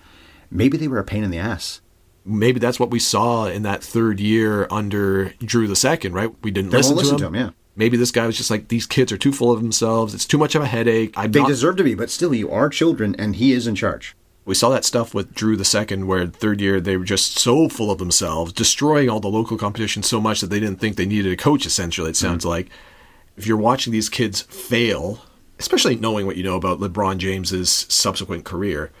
Maybe 0.51 0.77
they 0.77 0.87
were 0.87 0.99
a 0.99 1.03
pain 1.03 1.23
in 1.23 1.31
the 1.31 1.37
ass. 1.39 1.81
maybe 2.23 2.59
that's 2.59 2.79
what 2.79 2.91
we 2.91 2.99
saw 2.99 3.45
in 3.47 3.63
that 3.63 3.83
third 3.83 4.19
year 4.19 4.67
under 4.69 5.33
Dru 5.43 5.67
the 5.67 5.75
second, 5.75 6.13
right? 6.13 6.29
We 6.43 6.51
didn't 6.51 6.69
listen, 6.69 6.95
listen 6.95 7.17
to, 7.17 7.21
to 7.23 7.27
him. 7.29 7.35
him, 7.35 7.45
yeah. 7.47 7.51
Maybe 7.75 7.97
this 7.97 8.11
guy 8.11 8.27
was 8.27 8.37
just 8.37 8.51
like, 8.51 8.67
these 8.67 8.85
kids 8.85 9.11
are 9.11 9.17
too 9.17 9.31
full 9.31 9.51
of 9.51 9.59
themselves. 9.59 10.13
It's 10.13 10.25
too 10.27 10.37
much 10.37 10.53
of 10.53 10.61
a 10.61 10.67
headache. 10.67 11.13
I'm 11.17 11.31
They 11.31 11.39
not 11.39 11.47
deserve 11.47 11.77
to 11.77 11.83
be, 11.83 11.95
but 11.95 12.11
still, 12.11 12.31
you 12.33 12.51
are 12.51 12.69
children, 12.69 13.15
and 13.17 13.37
he 13.37 13.53
is 13.53 13.65
in 13.65 13.73
charge. 13.73 14.15
We 14.43 14.55
saw 14.55 14.69
that 14.69 14.85
stuff 14.85 15.13
with 15.13 15.35
Dru 15.35 15.55
the 15.55 15.65
second, 15.65 16.07
where 16.07 16.25
third 16.25 16.61
year 16.61 16.81
they 16.81 16.97
were 16.97 17.05
just 17.05 17.37
so 17.37 17.69
full 17.69 17.91
of 17.91 17.99
themselves, 17.99 18.51
destroying 18.51 19.09
all 19.09 19.19
the 19.19 19.27
local 19.27 19.57
competition 19.57 20.01
so 20.01 20.19
much 20.19 20.41
that 20.41 20.47
they 20.47 20.59
didn't 20.59 20.79
think 20.79 20.95
they 20.95 21.05
needed 21.05 21.31
a 21.31 21.37
coach. 21.37 21.65
Essentially, 21.65 22.09
it 22.09 22.15
sounds 22.15 22.41
mm-hmm. 22.41 22.49
like 22.49 22.69
if 23.37 23.45
you're 23.45 23.57
watching 23.57 23.93
these 23.93 24.09
kids 24.09 24.41
fail, 24.41 25.23
especially 25.59 25.95
knowing 25.95 26.25
what 26.25 26.37
you 26.37 26.43
know 26.43 26.55
about 26.55 26.79
LeBron 26.79 27.17
James's 27.17 27.85
subsequent 27.89 28.43
career, 28.43 28.91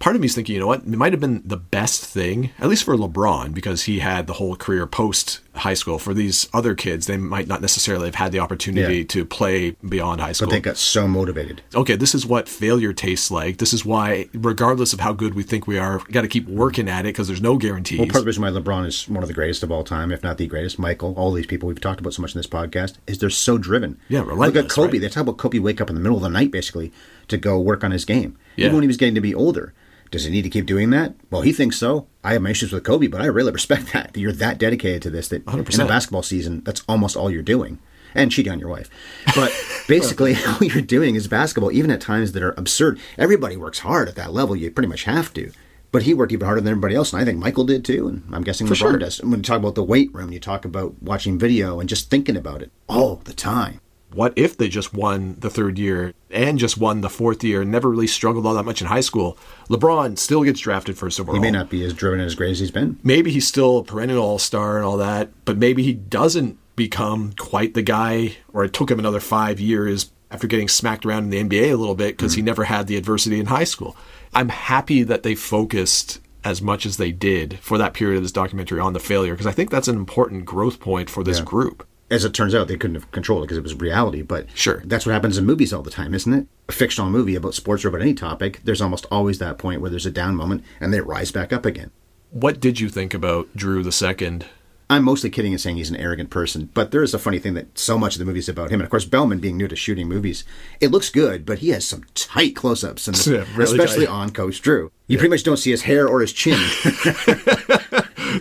part 0.00 0.16
of 0.16 0.20
me 0.22 0.26
is 0.26 0.34
thinking, 0.34 0.54
you 0.54 0.60
know 0.60 0.66
what, 0.66 0.80
it 0.80 0.88
might 0.88 1.12
have 1.12 1.20
been 1.20 1.42
the 1.44 1.56
best 1.56 2.04
thing, 2.04 2.50
at 2.58 2.68
least 2.68 2.82
for 2.84 2.96
LeBron, 2.96 3.54
because 3.54 3.82
he 3.84 4.00
had 4.00 4.26
the 4.26 4.32
whole 4.34 4.56
career 4.56 4.86
post 4.86 5.40
high 5.54 5.74
school. 5.74 5.98
For 5.98 6.14
these 6.14 6.48
other 6.54 6.74
kids, 6.74 7.06
they 7.06 7.16
might 7.18 7.46
not 7.46 7.60
necessarily 7.60 8.06
have 8.06 8.14
had 8.14 8.32
the 8.32 8.38
opportunity 8.38 8.98
Yeah. 8.98 9.04
to 9.08 9.24
play 9.24 9.76
beyond 9.86 10.20
high 10.20 10.32
school 10.32 10.48
But 10.48 10.52
they 10.54 10.60
got 10.60 10.76
so 10.78 11.06
motivated. 11.06 11.60
okay, 11.74 11.96
this 11.96 12.14
is 12.14 12.24
what 12.26 12.48
failure 12.48 12.92
tastes 12.92 13.30
like. 13.30 13.58
This 13.58 13.72
is 13.74 13.84
why, 13.84 14.28
regardless 14.34 14.92
of 14.92 15.00
how 15.00 15.12
good 15.12 15.34
we 15.34 15.42
think 15.42 15.66
we 15.66 15.78
are, 15.78 15.98
we 16.06 16.12
got 16.12 16.22
to 16.22 16.28
keep 16.28 16.48
working 16.48 16.88
at 16.88 17.00
it 17.00 17.08
because 17.12 17.26
there's 17.28 17.42
no 17.42 17.58
guarantees. 17.58 17.98
Well, 17.98 18.06
part 18.08 18.16
of 18.16 18.22
the 18.24 18.26
reason 18.28 18.42
why 18.42 18.50
LeBron 18.50 18.86
is 18.86 19.08
one 19.08 19.22
of 19.22 19.28
the 19.28 19.34
greatest 19.34 19.62
of 19.62 19.70
all 19.70 19.84
time, 19.84 20.12
if 20.12 20.22
not 20.22 20.38
the 20.38 20.46
greatest, 20.46 20.78
Michael, 20.78 21.12
all 21.16 21.30
these 21.32 21.46
people 21.46 21.66
we've 21.68 21.80
talked 21.80 22.00
about 22.00 22.14
so 22.14 22.22
much 22.22 22.34
in 22.34 22.38
this 22.38 22.46
podcast, 22.46 22.94
is 23.06 23.18
they're 23.18 23.28
so 23.28 23.58
driven. 23.58 23.98
Yeah, 24.08 24.22
Look 24.22 24.56
at 24.56 24.68
Kobe. 24.70 24.92
right? 24.92 25.00
They 25.02 25.08
talk 25.08 25.22
about 25.22 25.36
Kobe 25.36 25.58
wake 25.58 25.80
up 25.80 25.90
in 25.90 25.94
the 25.94 26.00
middle 26.00 26.16
of 26.16 26.22
the 26.22 26.30
night, 26.30 26.50
basically, 26.50 26.90
to 27.28 27.36
go 27.36 27.60
work 27.60 27.84
on 27.84 27.90
his 27.90 28.04
game. 28.06 28.36
Yeah. 28.56 28.66
Even 28.66 28.76
when 28.76 28.82
he 28.82 28.88
was 28.88 28.96
getting 28.96 29.14
to 29.14 29.20
be 29.20 29.34
older. 29.34 29.74
Does 30.10 30.24
he 30.24 30.30
need 30.30 30.42
to 30.42 30.50
keep 30.50 30.66
doing 30.66 30.90
that? 30.90 31.14
Well, 31.30 31.42
he 31.42 31.52
thinks 31.52 31.78
so. 31.78 32.06
I 32.24 32.32
have 32.32 32.42
my 32.42 32.50
issues 32.50 32.72
with 32.72 32.84
Kobe, 32.84 33.06
but 33.06 33.20
I 33.20 33.26
really 33.26 33.52
respect 33.52 33.92
that. 33.92 34.16
You're 34.16 34.32
that 34.32 34.58
dedicated 34.58 35.02
to 35.02 35.10
this 35.10 35.28
that 35.28 35.46
in 35.46 35.64
100%. 35.64 35.84
a 35.84 35.86
basketball 35.88 36.22
season, 36.22 36.62
that's 36.64 36.82
almost 36.88 37.16
all 37.16 37.30
you're 37.30 37.42
doing. 37.42 37.78
And 38.12 38.32
cheating 38.32 38.50
on 38.52 38.58
your 38.58 38.68
wife. 38.70 38.90
But 39.36 39.52
basically, 39.88 40.34
all 40.46 40.64
you're 40.64 40.82
doing 40.82 41.14
is 41.14 41.28
basketball, 41.28 41.70
even 41.70 41.92
at 41.92 42.00
times 42.00 42.32
that 42.32 42.42
are 42.42 42.54
absurd. 42.56 42.98
Everybody 43.16 43.56
works 43.56 43.78
hard 43.80 44.08
at 44.08 44.16
that 44.16 44.32
level. 44.32 44.56
You 44.56 44.70
pretty 44.72 44.88
much 44.88 45.04
have 45.04 45.32
to. 45.34 45.52
But 45.92 46.02
he 46.04 46.14
worked 46.14 46.32
even 46.32 46.44
harder 46.46 46.60
than 46.60 46.70
everybody 46.70 46.94
else, 46.94 47.12
and 47.12 47.20
I 47.20 47.24
think 47.24 47.38
Michael 47.38 47.64
did 47.64 47.84
too, 47.84 48.06
and 48.08 48.22
I'm 48.32 48.42
guessing 48.44 48.66
For 48.68 48.74
LeBron 48.74 48.78
sure. 48.78 48.98
does. 48.98 49.20
When 49.22 49.32
you 49.38 49.42
talk 49.42 49.58
about 49.58 49.74
the 49.76 49.82
weight 49.82 50.12
room, 50.14 50.32
you 50.32 50.38
talk 50.38 50.64
about 50.64 51.00
watching 51.02 51.36
video 51.38 51.80
and 51.80 51.88
just 51.88 52.10
thinking 52.10 52.36
about 52.36 52.62
it 52.62 52.70
all 52.88 53.16
the 53.16 53.32
time. 53.32 53.80
What 54.14 54.32
if 54.36 54.56
they 54.56 54.68
just 54.68 54.92
won 54.92 55.36
the 55.38 55.50
third 55.50 55.78
year 55.78 56.12
and 56.30 56.58
just 56.58 56.78
won 56.78 57.00
the 57.00 57.10
fourth 57.10 57.44
year 57.44 57.62
and 57.62 57.70
never 57.70 57.90
really 57.90 58.06
struggled 58.06 58.46
all 58.46 58.54
that 58.54 58.64
much 58.64 58.80
in 58.80 58.88
high 58.88 59.00
school? 59.00 59.38
LeBron 59.68 60.18
still 60.18 60.42
gets 60.42 60.60
drafted 60.60 60.98
first 60.98 61.20
overall. 61.20 61.34
He 61.34 61.40
may 61.40 61.50
not 61.50 61.70
be 61.70 61.84
as 61.84 61.94
driven 61.94 62.20
and 62.20 62.26
as 62.26 62.34
great 62.34 62.50
as 62.50 62.58
he's 62.60 62.70
been. 62.70 62.98
maybe 63.02 63.30
he's 63.30 63.46
still 63.46 63.78
a 63.78 63.84
perennial 63.84 64.22
all 64.22 64.38
star 64.38 64.76
and 64.76 64.84
all 64.84 64.96
that, 64.96 65.30
but 65.44 65.58
maybe 65.58 65.82
he 65.82 65.92
doesn't 65.92 66.58
become 66.76 67.32
quite 67.38 67.74
the 67.74 67.82
guy, 67.82 68.36
or 68.52 68.64
it 68.64 68.72
took 68.72 68.90
him 68.90 68.98
another 68.98 69.20
five 69.20 69.60
years 69.60 70.10
after 70.30 70.46
getting 70.46 70.68
smacked 70.68 71.04
around 71.04 71.24
in 71.24 71.48
the 71.48 71.58
NBA 71.58 71.72
a 71.72 71.76
little 71.76 71.94
bit 71.94 72.16
because 72.16 72.34
he 72.34 72.40
hmm. 72.40 72.46
never 72.46 72.64
had 72.64 72.86
the 72.86 72.96
adversity 72.96 73.38
in 73.38 73.46
high 73.46 73.64
school. 73.64 73.96
I'm 74.32 74.48
happy 74.48 75.02
that 75.02 75.22
they 75.22 75.34
focused 75.34 76.20
as 76.44 76.62
much 76.62 76.86
as 76.86 76.96
they 76.96 77.12
did 77.12 77.58
for 77.60 77.76
that 77.78 77.92
period 77.92 78.16
of 78.16 78.22
this 78.22 78.32
documentary 78.32 78.80
on 78.80 78.92
the 78.92 79.00
failure 79.00 79.34
because 79.34 79.46
I 79.46 79.52
think 79.52 79.70
that's 79.70 79.88
an 79.88 79.96
important 79.96 80.44
growth 80.44 80.80
point 80.80 81.10
for 81.10 81.22
this 81.22 81.38
Yeah. 81.38 81.44
group. 81.44 81.86
As 82.10 82.24
it 82.24 82.34
turns 82.34 82.54
out, 82.54 82.66
they 82.68 82.76
couldn't 82.76 82.96
have 82.96 83.10
controlled 83.12 83.42
it 83.42 83.46
because 83.46 83.58
it 83.58 83.62
was 83.62 83.74
reality. 83.74 84.22
But 84.22 84.46
Sure. 84.54 84.82
that's 84.84 85.06
what 85.06 85.12
happens 85.12 85.38
in 85.38 85.46
movies 85.46 85.72
all 85.72 85.82
the 85.82 85.90
time, 85.90 86.12
isn't 86.14 86.32
it? 86.34 86.46
A 86.68 86.72
fictional 86.72 87.08
movie 87.10 87.36
about 87.36 87.54
sports 87.54 87.84
or 87.84 87.88
about 87.88 88.00
any 88.02 88.14
topic, 88.14 88.60
there's 88.64 88.80
almost 88.82 89.06
always 89.10 89.38
that 89.38 89.58
point 89.58 89.80
where 89.80 89.90
there's 89.90 90.06
a 90.06 90.10
down 90.10 90.34
moment 90.34 90.64
and 90.80 90.92
they 90.92 91.00
rise 91.00 91.30
back 91.30 91.52
up 91.52 91.64
again. 91.64 91.90
What 92.30 92.60
did 92.60 92.80
you 92.80 92.88
think 92.88 93.14
about 93.14 93.48
Dru 93.56 93.82
the 93.82 93.92
second? 93.92 94.46
I'm 94.88 95.04
mostly 95.04 95.30
kidding 95.30 95.52
and 95.52 95.60
saying 95.60 95.76
he's 95.76 95.90
an 95.90 95.94
arrogant 95.94 96.30
person, 96.30 96.68
but 96.74 96.90
there 96.90 97.04
is 97.04 97.14
a 97.14 97.18
funny 97.20 97.38
thing 97.38 97.54
that 97.54 97.78
so 97.78 97.96
much 97.96 98.16
of 98.16 98.18
the 98.18 98.24
movie 98.24 98.40
is 98.40 98.48
about 98.48 98.70
him. 98.70 98.80
And 98.80 98.82
of 98.82 98.90
course, 98.90 99.04
Belman 99.04 99.38
being 99.38 99.56
new 99.56 99.68
to 99.68 99.76
shooting 99.76 100.08
movies, 100.08 100.42
it 100.80 100.90
looks 100.90 101.10
good, 101.10 101.46
but 101.46 101.60
he 101.60 101.68
has 101.68 101.86
some 101.86 102.02
tight 102.16 102.56
close-ups, 102.56 103.06
and 103.06 103.24
Yeah, 103.24 103.44
really 103.54 103.78
especially 103.78 104.06
tight. 104.06 104.12
on 104.12 104.30
Coach 104.30 104.60
Dru. 104.60 104.90
You 105.06 105.16
pretty 105.16 105.30
much 105.30 105.44
don't 105.44 105.58
see 105.58 105.70
his 105.70 105.82
hair 105.82 106.08
or 106.08 106.20
his 106.20 106.32
chin. 106.32 106.58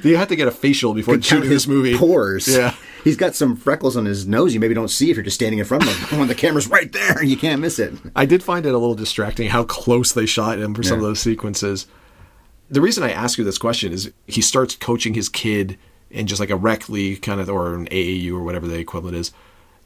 You 0.04 0.18
have 0.18 0.28
to 0.28 0.36
get 0.36 0.48
a 0.48 0.52
facial 0.52 0.94
before 0.94 1.20
shooting 1.20 1.50
this 1.50 1.68
movie. 1.68 1.98
Pores. 1.98 2.48
Yeah. 2.48 2.76
He's 3.04 3.18
got 3.18 3.36
some 3.36 3.56
freckles 3.56 3.96
on 3.96 4.06
his 4.06 4.28
nose 4.28 4.54
you 4.54 4.60
maybe 4.60 4.74
don't 4.74 4.90
see 4.90 5.10
if 5.10 5.16
you're 5.16 5.24
just 5.24 5.36
standing 5.36 5.60
in 5.60 5.66
front 5.66 5.84
of 5.84 6.10
him. 6.10 6.20
when 6.20 6.28
the 6.28 6.36
camera's 6.36 6.68
right 6.68 6.92
there, 6.92 7.24
you 7.24 7.38
can't 7.38 7.62
miss 7.62 7.80
it. 7.80 7.94
I 8.16 8.26
did 8.26 8.44
find 8.44 8.66
it 8.66 8.74
a 8.74 8.78
little 8.78 8.96
distracting 8.96 9.50
how 9.50 9.64
close 9.64 10.12
they 10.12 10.26
shot 10.26 10.60
him 10.60 10.74
for 10.74 10.84
some 10.84 10.98
of 10.98 11.04
those 11.04 11.20
sequences. 11.20 11.88
The 12.70 12.82
reason 12.82 13.04
I 13.04 13.12
ask 13.12 13.38
you 13.38 13.44
this 13.44 13.58
question 13.58 13.92
is 13.92 14.12
he 14.28 14.42
starts 14.42 14.76
coaching 14.76 15.14
his 15.14 15.30
kid 15.30 15.78
in 16.12 16.28
just 16.28 16.40
like 16.40 16.50
a 16.50 16.56
rec 16.56 16.90
league 16.90 17.22
kind 17.22 17.40
of 17.40 17.50
or 17.50 17.76
an 17.76 17.88
AAU 17.88 18.34
or 18.34 18.44
whatever 18.44 18.68
the 18.68 18.80
equivalent 18.80 19.18
is. 19.18 19.32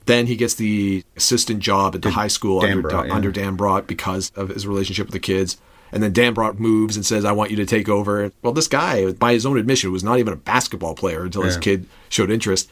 Then 0.05 0.27
he 0.27 0.35
gets 0.35 0.55
the 0.55 1.03
assistant 1.15 1.59
job 1.59 1.95
at 1.95 2.01
the 2.01 2.11
high 2.11 2.27
school 2.27 2.61
Dan 2.61 2.71
under, 2.71 2.89
Brott, 2.89 3.07
yeah. 3.07 3.13
under 3.13 3.31
Dambrot 3.31 3.87
because 3.87 4.31
of 4.35 4.49
his 4.49 4.67
relationship 4.67 5.07
with 5.07 5.13
the 5.13 5.19
kids. 5.19 5.57
And 5.93 6.01
then 6.01 6.11
Dambrot 6.11 6.59
moves 6.59 6.95
and 6.95 7.05
says, 7.05 7.23
I 7.23 7.31
want 7.31 7.51
you 7.51 7.57
to 7.57 7.65
take 7.65 7.87
over. 7.87 8.31
Well, 8.41 8.51
this 8.51 8.67
guy, 8.67 9.11
by 9.13 9.33
his 9.33 9.45
own 9.45 9.57
admission, 9.57 9.91
was 9.91 10.03
not 10.03 10.19
even 10.19 10.33
a 10.33 10.37
basketball 10.37 10.95
player 10.95 11.23
until 11.23 11.43
his 11.43 11.55
kid 11.55 11.85
showed 12.09 12.31
interest, 12.31 12.71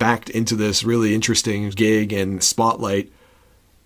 backed 0.00 0.28
into 0.30 0.56
this 0.56 0.82
really 0.82 1.14
interesting 1.14 1.70
gig 1.70 2.12
and 2.12 2.42
spotlight 2.42 3.12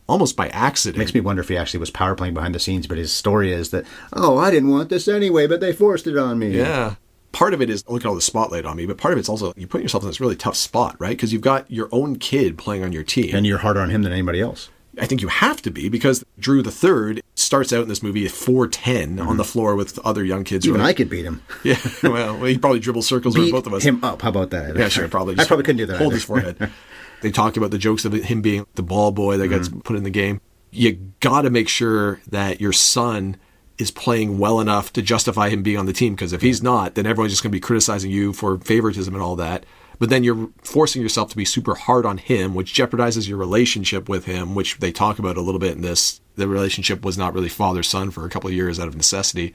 almost 0.06 0.36
by 0.36 0.48
accident. 0.48 0.96
Makes 0.98 1.12
me 1.12 1.20
wonder 1.20 1.42
if 1.42 1.48
he 1.48 1.58
actually 1.58 1.80
was 1.80 1.90
power 1.90 2.14
playing 2.14 2.32
behind 2.32 2.54
the 2.54 2.60
scenes, 2.60 2.86
but 2.86 2.96
his 2.96 3.12
story 3.12 3.52
is 3.52 3.70
that, 3.70 3.84
oh, 4.14 4.38
I 4.38 4.50
didn't 4.50 4.70
want 4.70 4.88
this 4.88 5.08
anyway, 5.08 5.46
but 5.46 5.60
they 5.60 5.72
forced 5.72 6.06
it 6.06 6.16
on 6.16 6.38
me. 6.38 6.56
Yeah. 6.56 6.94
Part 7.32 7.52
of 7.52 7.60
it 7.60 7.68
is 7.68 7.84
look 7.88 8.04
at 8.04 8.08
all 8.08 8.14
the 8.14 8.20
spotlight 8.20 8.64
on 8.64 8.76
me, 8.76 8.86
but 8.86 8.96
part 8.96 9.12
of 9.12 9.18
it's 9.18 9.28
also 9.28 9.52
you 9.56 9.66
put 9.66 9.82
yourself 9.82 10.04
in 10.04 10.08
this 10.08 10.20
really 10.20 10.36
tough 10.36 10.56
spot, 10.56 10.96
right? 11.00 11.10
Because 11.10 11.32
you've 11.32 11.42
got 11.42 11.68
your 11.70 11.88
own 11.90 12.16
kid 12.16 12.56
playing 12.56 12.84
on 12.84 12.92
your 12.92 13.02
team. 13.02 13.34
And 13.34 13.44
you're 13.44 13.58
harder 13.58 13.80
on 13.80 13.90
him 13.90 14.02
than 14.04 14.12
anybody 14.12 14.40
else. 14.40 14.70
I 15.00 15.06
think 15.06 15.20
you 15.22 15.28
have 15.28 15.60
to 15.62 15.70
be 15.70 15.88
because 15.88 16.24
Dru 16.38 16.62
the 16.62 16.70
Third 16.70 17.20
starts 17.34 17.72
out 17.72 17.82
in 17.82 17.88
this 17.88 18.02
movie 18.02 18.24
at 18.24 18.30
410 18.30 19.18
on 19.20 19.36
the 19.36 19.44
floor 19.44 19.74
with 19.76 19.98
other 20.04 20.24
young 20.24 20.44
kids. 20.44 20.64
Mm-hmm. 20.66 20.74
Even 20.76 20.86
I 20.86 20.92
could 20.92 21.10
beat 21.10 21.24
him. 21.24 21.42
Yeah, 21.64 21.78
well, 22.02 22.42
he 22.44 22.58
probably 22.58 22.80
dribbles 22.80 23.06
circles 23.06 23.36
with 23.36 23.46
Beat 23.46 23.52
both 23.52 23.66
of 23.66 23.74
us. 23.74 23.82
him 23.82 24.02
up. 24.04 24.22
How 24.22 24.28
about 24.28 24.50
that? 24.50 24.76
Yeah, 24.76 24.88
sure, 24.88 25.08
probably. 25.08 25.34
I 25.38 25.44
probably 25.44 25.64
couldn't 25.64 25.78
do 25.78 25.86
that. 25.86 25.96
Hold 25.98 26.08
either. 26.12 26.16
his 26.16 26.24
forehead. 26.24 26.70
they 27.22 27.30
talk 27.30 27.56
about 27.56 27.70
the 27.70 27.78
jokes 27.78 28.04
of 28.04 28.12
him 28.12 28.42
being 28.42 28.66
the 28.74 28.82
ball 28.82 29.10
boy 29.12 29.36
that 29.38 29.48
gets 29.48 29.68
Mm-hmm. 29.68 29.80
put 29.80 29.96
in 29.96 30.02
the 30.04 30.10
game. 30.10 30.40
You 30.70 31.12
got 31.20 31.42
to 31.42 31.50
make 31.50 31.68
sure 31.68 32.20
that 32.28 32.60
your 32.60 32.72
son 32.72 33.36
is 33.78 33.90
playing 33.90 34.38
well 34.38 34.60
enough 34.60 34.92
to 34.92 35.02
justify 35.02 35.48
him 35.48 35.62
being 35.62 35.78
on 35.78 35.86
the 35.86 35.92
team. 35.92 36.14
Because 36.14 36.32
if 36.32 36.42
he's 36.42 36.62
not, 36.62 36.94
then 36.94 37.06
everyone's 37.06 37.32
just 37.32 37.42
going 37.42 37.50
to 37.50 37.56
be 37.56 37.60
criticizing 37.60 38.10
you 38.10 38.32
for 38.32 38.58
favoritism 38.58 39.14
and 39.14 39.22
all 39.22 39.36
that. 39.36 39.64
But 39.98 40.10
then 40.10 40.24
you're 40.24 40.50
forcing 40.62 41.02
yourself 41.02 41.30
to 41.30 41.36
be 41.36 41.44
super 41.44 41.74
hard 41.74 42.04
on 42.04 42.18
him, 42.18 42.54
which 42.54 42.74
jeopardizes 42.74 43.28
your 43.28 43.38
relationship 43.38 44.08
with 44.08 44.24
him, 44.24 44.54
which 44.54 44.78
they 44.78 44.92
talk 44.92 45.18
about 45.18 45.36
a 45.36 45.40
little 45.40 45.60
bit 45.60 45.72
in 45.76 45.82
this. 45.82 46.20
The 46.36 46.48
relationship 46.48 47.04
was 47.04 47.16
not 47.16 47.34
really 47.34 47.48
father 47.48 47.82
son 47.82 48.10
for 48.10 48.24
a 48.24 48.30
couple 48.30 48.48
of 48.48 48.54
years 48.54 48.80
out 48.80 48.88
of 48.88 48.96
necessity. 48.96 49.54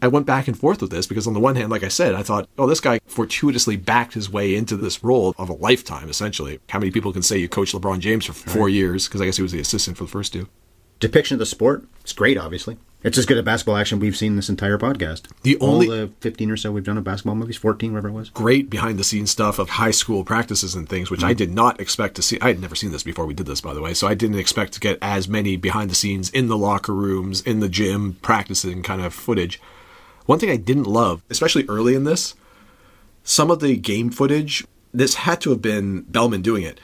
I 0.00 0.08
went 0.08 0.26
back 0.26 0.48
and 0.48 0.58
forth 0.58 0.82
with 0.82 0.90
this 0.90 1.06
because 1.06 1.28
on 1.28 1.32
the 1.32 1.40
one 1.40 1.54
hand, 1.54 1.70
like 1.70 1.84
I 1.84 1.88
said, 1.88 2.14
I 2.14 2.24
thought, 2.24 2.48
oh, 2.58 2.66
this 2.66 2.80
guy 2.80 2.98
fortuitously 3.06 3.76
backed 3.76 4.14
his 4.14 4.28
way 4.28 4.56
into 4.56 4.76
this 4.76 5.04
role 5.04 5.32
of 5.38 5.48
a 5.48 5.52
lifetime, 5.52 6.08
essentially. 6.08 6.58
How 6.70 6.80
many 6.80 6.90
people 6.90 7.12
can 7.12 7.22
say 7.22 7.38
you 7.38 7.48
coached 7.48 7.72
LeBron 7.72 8.00
James 8.00 8.24
for 8.24 8.32
four 8.32 8.68
years? 8.68 9.06
Because 9.06 9.20
I 9.20 9.26
guess 9.26 9.36
he 9.36 9.42
was 9.42 9.52
the 9.52 9.60
assistant 9.60 9.96
for 9.96 10.04
the 10.04 10.10
first 10.10 10.32
two. 10.32 10.48
Depiction 10.98 11.36
of 11.36 11.38
the 11.38 11.46
sport, 11.46 11.84
it's 12.00 12.12
great, 12.12 12.36
obviously. 12.36 12.78
It's 13.04 13.18
as 13.18 13.26
good 13.26 13.36
a 13.36 13.42
basketball 13.42 13.76
action 13.76 13.98
we've 13.98 14.16
seen 14.16 14.36
this 14.36 14.48
entire 14.48 14.78
podcast. 14.78 15.22
The 15.42 15.58
only- 15.58 15.88
All 15.88 15.92
the 15.92 16.10
15 16.20 16.52
or 16.52 16.56
so 16.56 16.70
we've 16.70 16.84
done 16.84 16.98
of 16.98 17.02
basketball 17.02 17.34
movies, 17.34 17.56
14, 17.56 17.92
whatever 17.92 18.08
it 18.08 18.12
was. 18.12 18.30
Great 18.30 18.70
behind 18.70 18.96
the 18.96 19.02
scenes 19.04 19.32
stuff 19.32 19.58
of 19.58 19.70
high 19.70 19.90
school 19.90 20.22
practices 20.22 20.76
and 20.76 20.88
things, 20.88 21.10
which 21.10 21.24
I 21.24 21.30
mm-hmm. 21.30 21.38
did 21.38 21.52
not 21.52 21.80
expect 21.80 22.14
to 22.16 22.22
see. 22.22 22.38
I 22.40 22.48
had 22.48 22.60
never 22.60 22.76
seen 22.76 22.92
this 22.92 23.02
before 23.02 23.26
we 23.26 23.34
did 23.34 23.46
this, 23.46 23.60
by 23.60 23.74
the 23.74 23.82
way. 23.82 23.92
So 23.92 24.06
I 24.06 24.14
didn't 24.14 24.38
expect 24.38 24.72
to 24.74 24.80
get 24.80 24.98
as 25.02 25.26
many 25.26 25.56
behind 25.56 25.90
the 25.90 25.96
scenes 25.96 26.30
in 26.30 26.46
the 26.46 26.56
locker 26.56 26.94
rooms, 26.94 27.40
in 27.40 27.58
the 27.58 27.68
gym, 27.68 28.18
practicing 28.22 28.84
kind 28.84 29.02
of 29.02 29.12
footage. 29.12 29.60
One 30.26 30.38
thing 30.38 30.50
I 30.50 30.56
didn't 30.56 30.86
love, 30.86 31.24
especially 31.28 31.64
early 31.68 31.96
in 31.96 32.04
this, 32.04 32.36
some 33.24 33.50
of 33.50 33.58
the 33.58 33.76
game 33.76 34.10
footage, 34.10 34.64
this 34.94 35.14
had 35.14 35.40
to 35.40 35.50
have 35.50 35.62
been 35.62 36.02
Belman 36.02 36.42
doing 36.42 36.62
it. 36.62 36.78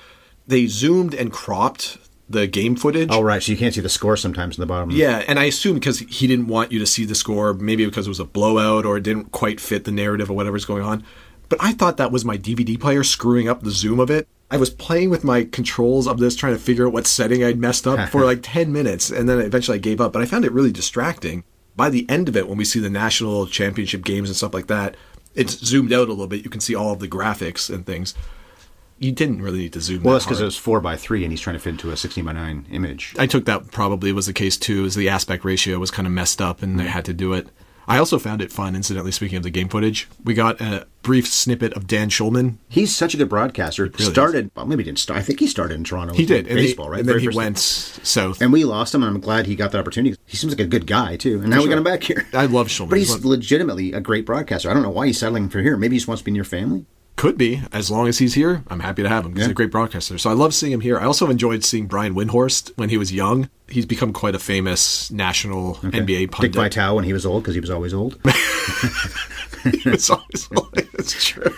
They 0.49 0.67
zoomed 0.67 1.15
and 1.15 1.31
cropped 1.33 1.99
the 2.29 2.47
game 2.47 2.77
footage. 2.77 3.09
Oh, 3.11 3.23
right. 3.23 3.43
So 3.43 3.53
you 3.53 3.59
can't 3.59 3.75
see 3.75 3.81
the 3.81 3.89
score 3.89 4.17
sometimes 4.17 4.57
in 4.57 4.61
the 4.61 4.67
bottom. 4.67 4.91
Yeah, 4.91 5.25
and 5.27 5.39
I 5.39 5.45
assume 5.45 5.75
because 5.75 6.01
he 6.01 6.27
didn't 6.27 6.49
want 6.49 6.73
you 6.73 6.79
to 6.79 6.87
see 6.87 7.05
the 7.05 7.15
score, 7.15 7.55
maybe 7.55 7.87
because 7.87 8.07
it 8.07 8.11
was 8.11 8.21
a 8.21 8.25
blowout 8.25 8.85
or 8.85 8.97
it 8.97 9.03
didn't 9.03 9.33
quite 9.33 9.61
fit 9.61 9.85
the 9.85 9.93
narrative 9.93 10.31
or 10.31 10.35
whatever's 10.35 10.65
going 10.65 10.83
on. 10.83 11.05
But 11.49 11.59
I 11.63 11.73
thought 11.73 11.97
that 11.97 12.13
was 12.13 12.25
my 12.25 12.37
DVD 12.37 12.79
player 12.79 13.03
screwing 13.03 13.49
up 13.49 13.63
the 13.63 13.71
zoom 13.71 14.01
of 14.01 14.11
it. 14.11 14.29
I 14.51 14.57
was 14.57 14.71
playing 14.71 15.11
with 15.11 15.25
my 15.25 15.45
controls 15.45 16.07
of 16.07 16.19
this, 16.19 16.37
trying 16.37 16.55
to 16.55 16.59
figure 16.59 16.87
out 16.87 16.93
what 16.93 17.07
setting 17.07 17.45
I'd 17.45 17.59
messed 17.59 17.87
up 17.87 18.09
for 18.11 18.25
like 18.25 18.41
10 18.43 18.73
minutes, 18.73 19.11
and 19.11 19.29
then 19.29 19.41
eventually 19.41 19.77
I 19.77 19.81
gave 19.81 20.01
up. 20.01 20.13
But 20.13 20.23
I 20.23 20.27
found 20.27 20.45
it 20.45 20.53
really 20.53 20.73
distracting. 20.73 21.45
By 21.77 21.91
the 21.91 22.09
end 22.09 22.29
of 22.29 22.37
it, 22.37 22.49
when 22.49 22.59
we 22.59 22.65
see 22.65 22.81
the 22.81 22.91
national 22.91 23.47
championship 23.47 24.03
games 24.05 24.29
and 24.29 24.37
stuff 24.37 24.53
like 24.53 24.67
that, 24.67 24.97
it's 25.35 25.59
zoomed 25.65 25.93
out 25.93 26.09
a 26.09 26.11
little 26.11 26.27
bit. 26.27 26.43
You 26.43 26.51
can 26.51 26.61
see 26.61 26.75
all 26.75 26.93
of 26.93 26.99
the 26.99 27.09
graphics 27.09 27.73
and 27.73 27.87
things. 27.87 28.15
You 28.99 29.13
didn't 29.13 29.43
really 29.43 29.59
need 29.59 29.73
to 29.75 29.81
zoom. 29.81 30.03
Well, 30.03 30.15
that 30.15 30.19
that's 30.19 30.27
because 30.27 30.41
it 30.41 30.45
was 30.45 30.57
4 30.57 30.81
by 30.81 30.97
3 30.97 31.25
and 31.25 31.33
he's 31.33 31.41
trying 31.41 31.55
to 31.55 31.61
fit 31.61 31.71
into 31.71 31.91
a 31.91 31.97
16 31.97 32.25
by 32.25 32.33
9 32.33 32.67
image. 32.71 33.15
I 33.19 33.27
took 33.27 33.45
that 33.45 33.71
probably 33.71 34.13
was 34.13 34.27
the 34.27 34.33
case 34.33 34.57
too, 34.57 34.85
is 34.85 34.95
the 34.95 35.09
aspect 35.09 35.45
ratio 35.45 35.79
was 35.79 35.91
kind 35.91 36.07
of 36.07 36.13
messed 36.13 36.41
up 36.43 36.63
and 36.63 36.79
they 36.79 36.85
mm-hmm. 36.85 36.93
had 36.93 37.05
to 37.07 37.13
do 37.13 37.33
it. 37.33 37.49
I 37.89 37.97
also 37.97 38.19
found 38.19 38.43
it 38.43 38.53
fun, 38.53 38.77
incidentally, 38.77 39.13
speaking 39.13 39.39
of 39.39 39.43
the 39.43 39.51
game 39.51 39.71
footage. 39.71 40.09
We 40.23 40.35
got 40.35 40.61
a 40.61 40.87
brief 41.01 41.27
snippet 41.27 41.73
of 41.73 41.87
Dan 41.87 42.11
Schulman. 42.11 42.59
He's 42.69 42.95
such 42.95 43.15
a 43.15 43.17
good 43.17 43.31
broadcaster. 43.31 43.85
really 43.85 44.05
started, 44.05 44.51
well, 44.55 44.67
maybe 44.67 44.83
he 44.83 44.91
didn't 44.91 44.99
start. 44.99 45.19
I 45.19 45.23
think 45.23 45.41
he 45.41 45.47
started 45.47 45.75
in 45.75 45.85
Toronto. 45.85 46.13
He 46.13 46.27
did, 46.27 46.45
baseball, 46.47 46.87
they- 46.87 46.91
right? 46.91 47.01
and 47.01 47.09
then 47.09 47.19
Very 47.19 47.33
he 47.33 47.37
went 47.37 47.59
south. 47.59 48.43
And 48.43 48.53
we 48.53 48.65
lost 48.67 48.95
him, 48.95 49.03
and 49.03 49.15
I'm 49.15 49.23
glad 49.23 49.47
he 49.47 49.57
got 49.57 49.73
that 49.73 49.79
opportunity. 49.79 50.19
He 50.27 50.37
seems 50.37 50.53
like 50.53 50.61
a 50.61 50.69
good 50.69 50.87
guy 50.87 51.17
too, 51.17 51.41
and 51.41 51.49
now 51.49 51.63
we 51.63 51.69
got 51.69 51.79
him 51.79 51.85
back 51.85 52.03
here. 52.03 52.27
I 52.35 52.45
love 52.45 52.69
Schulman. 52.69 52.91
but 52.91 52.99
He's 52.99 53.15
he's 53.15 53.25
legitimately 53.25 53.95
a 53.95 54.03
great 54.03 54.27
broadcaster. 54.27 54.71
I 54.71 54.75
don't 54.75 54.83
know 54.83 54.91
why 54.91 55.07
he's 55.07 55.19
settling 55.19 55.49
for 55.49 55.63
here. 55.63 55.79
Maybe 55.79 55.95
he 55.95 55.99
just 55.99 56.09
wants 56.09 56.21
to 56.21 56.27
be 56.27 56.33
near 56.33 56.45
family. 56.45 56.85
Could 57.19 57.37
be, 57.37 57.63
as 57.73 57.91
long 57.91 58.07
as 58.07 58.19
he's 58.19 58.35
here, 58.35 58.63
I'm 58.69 58.79
happy 58.79 59.03
to 59.03 59.09
have 59.09 59.27
him. 59.27 59.35
He's 59.35 59.45
Yeah. 59.47 59.51
a 59.51 59.55
great 59.55 59.73
broadcaster. 59.73 60.17
So 60.19 60.31
I 60.31 60.35
love 60.35 60.55
seeing 60.55 60.73
him 60.73 60.81
here. 60.81 60.99
I 61.01 61.05
also 61.05 61.29
enjoyed 61.29 61.65
seeing 61.65 61.87
Brian 61.87 62.15
Windhorst 62.15 62.71
when 62.77 62.91
he 62.91 62.97
was 62.97 63.13
young. 63.13 63.49
He's 63.69 63.87
become 63.87 64.13
quite 64.13 64.37
a 64.37 64.39
famous 64.39 65.11
national 65.11 65.75
NBA 65.83 66.07
Dick 66.21 66.31
pundit. 66.31 66.55
Vitale 66.55 66.95
when 66.95 67.05
he 67.05 67.13
was 67.13 67.27
old 67.27 67.43
because 67.43 67.55
he 67.55 67.61
was 67.61 67.71
always 67.71 67.93
old. 67.93 68.19
He 69.83 69.91
was 69.91 70.09
always- 70.09 70.49
It's 70.95 71.25
true. 71.25 71.53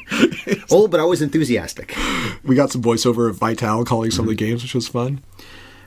old, 0.70 0.90
but 0.90 1.00
always 1.00 1.20
enthusiastic. 1.20 1.94
we 2.42 2.56
got 2.56 2.72
some 2.72 2.82
voiceover 2.82 3.28
of 3.28 3.36
Vitale 3.36 3.84
calling 3.84 4.10
some 4.10 4.24
of 4.24 4.30
the 4.30 4.34
mm-hmm. 4.34 4.52
games, 4.52 4.62
which 4.62 4.74
was 4.74 4.88
fun. 4.88 5.22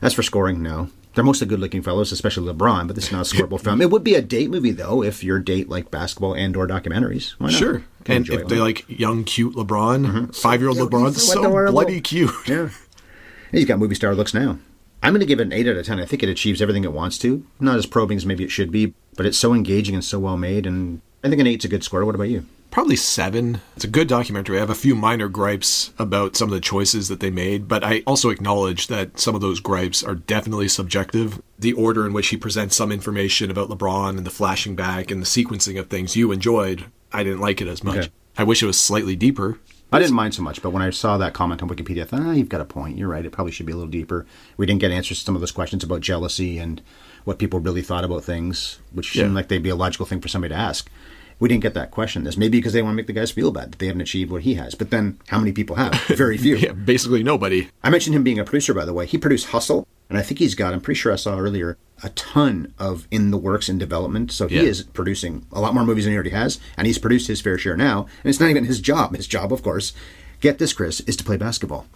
As 0.00 0.14
for 0.14 0.22
scoring, 0.22 0.62
no. 0.62 0.88
They're 1.14 1.24
mostly 1.24 1.48
good-looking 1.48 1.82
fellows, 1.82 2.12
especially 2.12 2.52
LeBron. 2.52 2.86
But 2.86 2.94
this 2.94 3.06
is 3.06 3.12
not 3.12 3.30
a 3.30 3.34
scoreable 3.34 3.60
film. 3.60 3.82
It 3.82 3.90
would 3.90 4.04
be 4.04 4.14
a 4.14 4.22
date 4.22 4.48
movie 4.50 4.70
though, 4.70 5.02
if 5.02 5.24
your 5.24 5.40
date 5.40 5.68
like 5.68 5.90
basketball 5.90 6.34
and/or 6.34 6.68
documentaries. 6.68 7.32
Why 7.38 7.50
not? 7.50 7.58
Sure. 7.58 7.84
Can 8.04 8.16
And 8.16 8.28
if 8.28 8.40
it. 8.40 8.48
they 8.48 8.58
like 8.58 8.84
young, 8.88 9.24
cute 9.24 9.54
LeBron, 9.54 10.06
mm-hmm. 10.06 10.26
five 10.32 10.60
year 10.60 10.70
old 10.70 10.78
LeBron, 10.78 11.12
so 11.12 11.34
so 11.34 11.40
adorable. 11.40 11.72
bloody 11.72 12.00
cute. 12.00 12.30
Yeah. 12.46 12.70
He's 13.52 13.64
got 13.64 13.78
movie 13.78 13.94
star 13.94 14.14
looks 14.14 14.32
now. 14.32 14.58
I'm 15.02 15.12
going 15.12 15.20
to 15.20 15.26
give 15.26 15.40
it 15.40 15.44
an 15.44 15.52
8 15.52 15.66
out 15.66 15.76
of 15.76 15.86
10. 15.86 15.98
I 15.98 16.04
think 16.04 16.22
it 16.22 16.28
achieves 16.28 16.60
everything 16.60 16.84
it 16.84 16.92
wants 16.92 17.18
to. 17.18 17.44
Not 17.58 17.78
as 17.78 17.86
probing 17.86 18.18
as 18.18 18.26
maybe 18.26 18.44
it 18.44 18.50
should 18.50 18.70
be, 18.70 18.92
but 19.16 19.24
it's 19.24 19.38
so 19.38 19.54
engaging 19.54 19.94
and 19.94 20.04
so 20.04 20.18
well 20.18 20.36
made. 20.36 20.66
And 20.66 21.00
I 21.24 21.28
think 21.28 21.40
an 21.40 21.46
8's 21.46 21.64
a 21.64 21.68
good 21.68 21.82
score. 21.82 22.04
What 22.04 22.14
about 22.14 22.28
you? 22.28 22.44
Probably 22.70 22.96
seven. 22.96 23.60
It's 23.74 23.84
a 23.84 23.88
good 23.88 24.06
documentary. 24.06 24.56
I 24.56 24.60
have 24.60 24.70
a 24.70 24.76
few 24.76 24.94
minor 24.94 25.28
gripes 25.28 25.92
about 25.98 26.36
some 26.36 26.48
of 26.48 26.54
the 26.54 26.60
choices 26.60 27.08
that 27.08 27.18
they 27.18 27.30
made, 27.30 27.66
but 27.66 27.82
I 27.82 28.02
also 28.06 28.30
acknowledge 28.30 28.86
that 28.86 29.18
some 29.18 29.34
of 29.34 29.40
those 29.40 29.58
gripes 29.58 30.04
are 30.04 30.14
definitely 30.14 30.68
subjective. 30.68 31.42
The 31.58 31.72
order 31.72 32.06
in 32.06 32.12
which 32.12 32.28
he 32.28 32.36
presents 32.36 32.76
some 32.76 32.92
information 32.92 33.50
about 33.50 33.70
LeBron 33.70 34.18
and 34.18 34.24
the 34.24 34.30
flashing 34.30 34.76
back 34.76 35.10
and 35.10 35.20
the 35.20 35.26
sequencing 35.26 35.80
of 35.80 35.88
things 35.88 36.14
you 36.14 36.30
enjoyed, 36.30 36.84
I 37.12 37.22
didn't 37.24 37.40
like 37.40 37.60
it 37.60 37.68
as 37.68 37.82
much. 37.84 37.96
Okay. 37.96 38.08
I 38.38 38.44
wish 38.44 38.62
it 38.62 38.66
was 38.66 38.78
slightly 38.78 39.16
deeper. 39.16 39.58
I 39.92 39.98
didn't 39.98 40.14
mind 40.14 40.34
so 40.34 40.42
much, 40.42 40.62
but 40.62 40.70
when 40.70 40.82
I 40.82 40.90
saw 40.90 41.18
that 41.18 41.34
comment 41.34 41.62
on 41.62 41.68
Wikipedia, 41.68 42.02
I 42.02 42.04
thought, 42.04 42.20
ah, 42.22 42.30
you've 42.30 42.48
got 42.48 42.60
a 42.60 42.64
point. 42.64 42.96
You're 42.96 43.08
right. 43.08 43.24
It 43.26 43.30
probably 43.32 43.50
should 43.50 43.66
be 43.66 43.72
a 43.72 43.76
little 43.76 43.90
deeper. 43.90 44.24
We 44.56 44.64
didn't 44.64 44.80
get 44.80 44.92
answers 44.92 45.18
to 45.18 45.24
some 45.24 45.34
of 45.34 45.40
those 45.40 45.50
questions 45.50 45.82
about 45.82 46.00
jealousy 46.00 46.58
and 46.58 46.80
what 47.24 47.38
people 47.40 47.58
really 47.58 47.82
thought 47.82 48.04
about 48.04 48.22
things, 48.22 48.78
which 48.92 49.16
Yeah. 49.16 49.24
seemed 49.24 49.34
like 49.34 49.48
they'd 49.48 49.62
be 49.62 49.68
a 49.68 49.74
logical 49.76 50.06
thing 50.06 50.20
for 50.20 50.28
somebody 50.28 50.54
to 50.54 50.60
ask. 50.60 50.88
We 51.40 51.48
didn't 51.48 51.62
get 51.62 51.74
that 51.74 51.90
question. 51.90 52.22
This 52.22 52.36
maybe 52.36 52.58
because 52.58 52.72
they 52.72 52.82
want 52.82 52.92
to 52.92 52.96
make 52.96 53.08
the 53.08 53.12
guys 53.14 53.32
feel 53.32 53.50
bad 53.50 53.72
that 53.72 53.78
they 53.80 53.86
haven't 53.86 54.02
achieved 54.02 54.30
what 54.30 54.42
he 54.42 54.54
has. 54.54 54.74
But 54.76 54.90
then, 54.90 55.18
how 55.28 55.38
many 55.40 55.50
people 55.52 55.74
have? 55.76 55.94
Very 56.06 56.36
few. 56.44 56.54
Yeah, 56.54 56.72
basically 56.72 57.22
nobody. 57.24 57.68
I 57.82 57.90
mentioned 57.90 58.14
him 58.14 58.22
being 58.22 58.38
a 58.38 58.44
producer, 58.44 58.72
by 58.74 58.84
the 58.84 58.92
way. 58.92 59.06
He 59.06 59.18
produced 59.18 59.46
Hustle, 59.48 59.88
and 60.10 60.18
I 60.18 60.22
think 60.22 60.38
he's 60.40 60.54
got, 60.54 60.74
I'm 60.74 60.80
pretty 60.82 60.98
sure 60.98 61.12
I 61.12 61.16
saw 61.16 61.38
earlier, 61.38 61.78
a 62.02 62.10
ton 62.10 62.74
of 62.78 63.06
in 63.10 63.30
the 63.30 63.38
works 63.38 63.68
in 63.70 63.78
development. 63.78 64.32
So 64.32 64.48
he 64.48 64.56
Yeah. 64.56 64.62
is 64.62 64.82
producing 64.82 65.46
a 65.52 65.60
lot 65.60 65.72
more 65.74 65.84
movies 65.84 66.04
than 66.04 66.12
he 66.12 66.16
already 66.16 66.30
has, 66.30 66.58
and 66.76 66.86
he's 66.86 66.98
produced 66.98 67.28
his 67.28 67.40
fair 67.40 67.56
share 67.56 67.76
now. 67.76 68.06
And 68.22 68.28
it's 68.30 68.40
not 68.40 68.50
even 68.50 68.64
his 68.64 68.80
job. 68.80 69.16
His 69.16 69.26
job, 69.26 69.52
of 69.52 69.62
course, 69.62 69.92
get 70.40 70.58
this, 70.58 70.72
Chris, 70.72 71.00
is 71.00 71.16
to 71.16 71.24
play 71.24 71.36
basketball. 71.36 71.86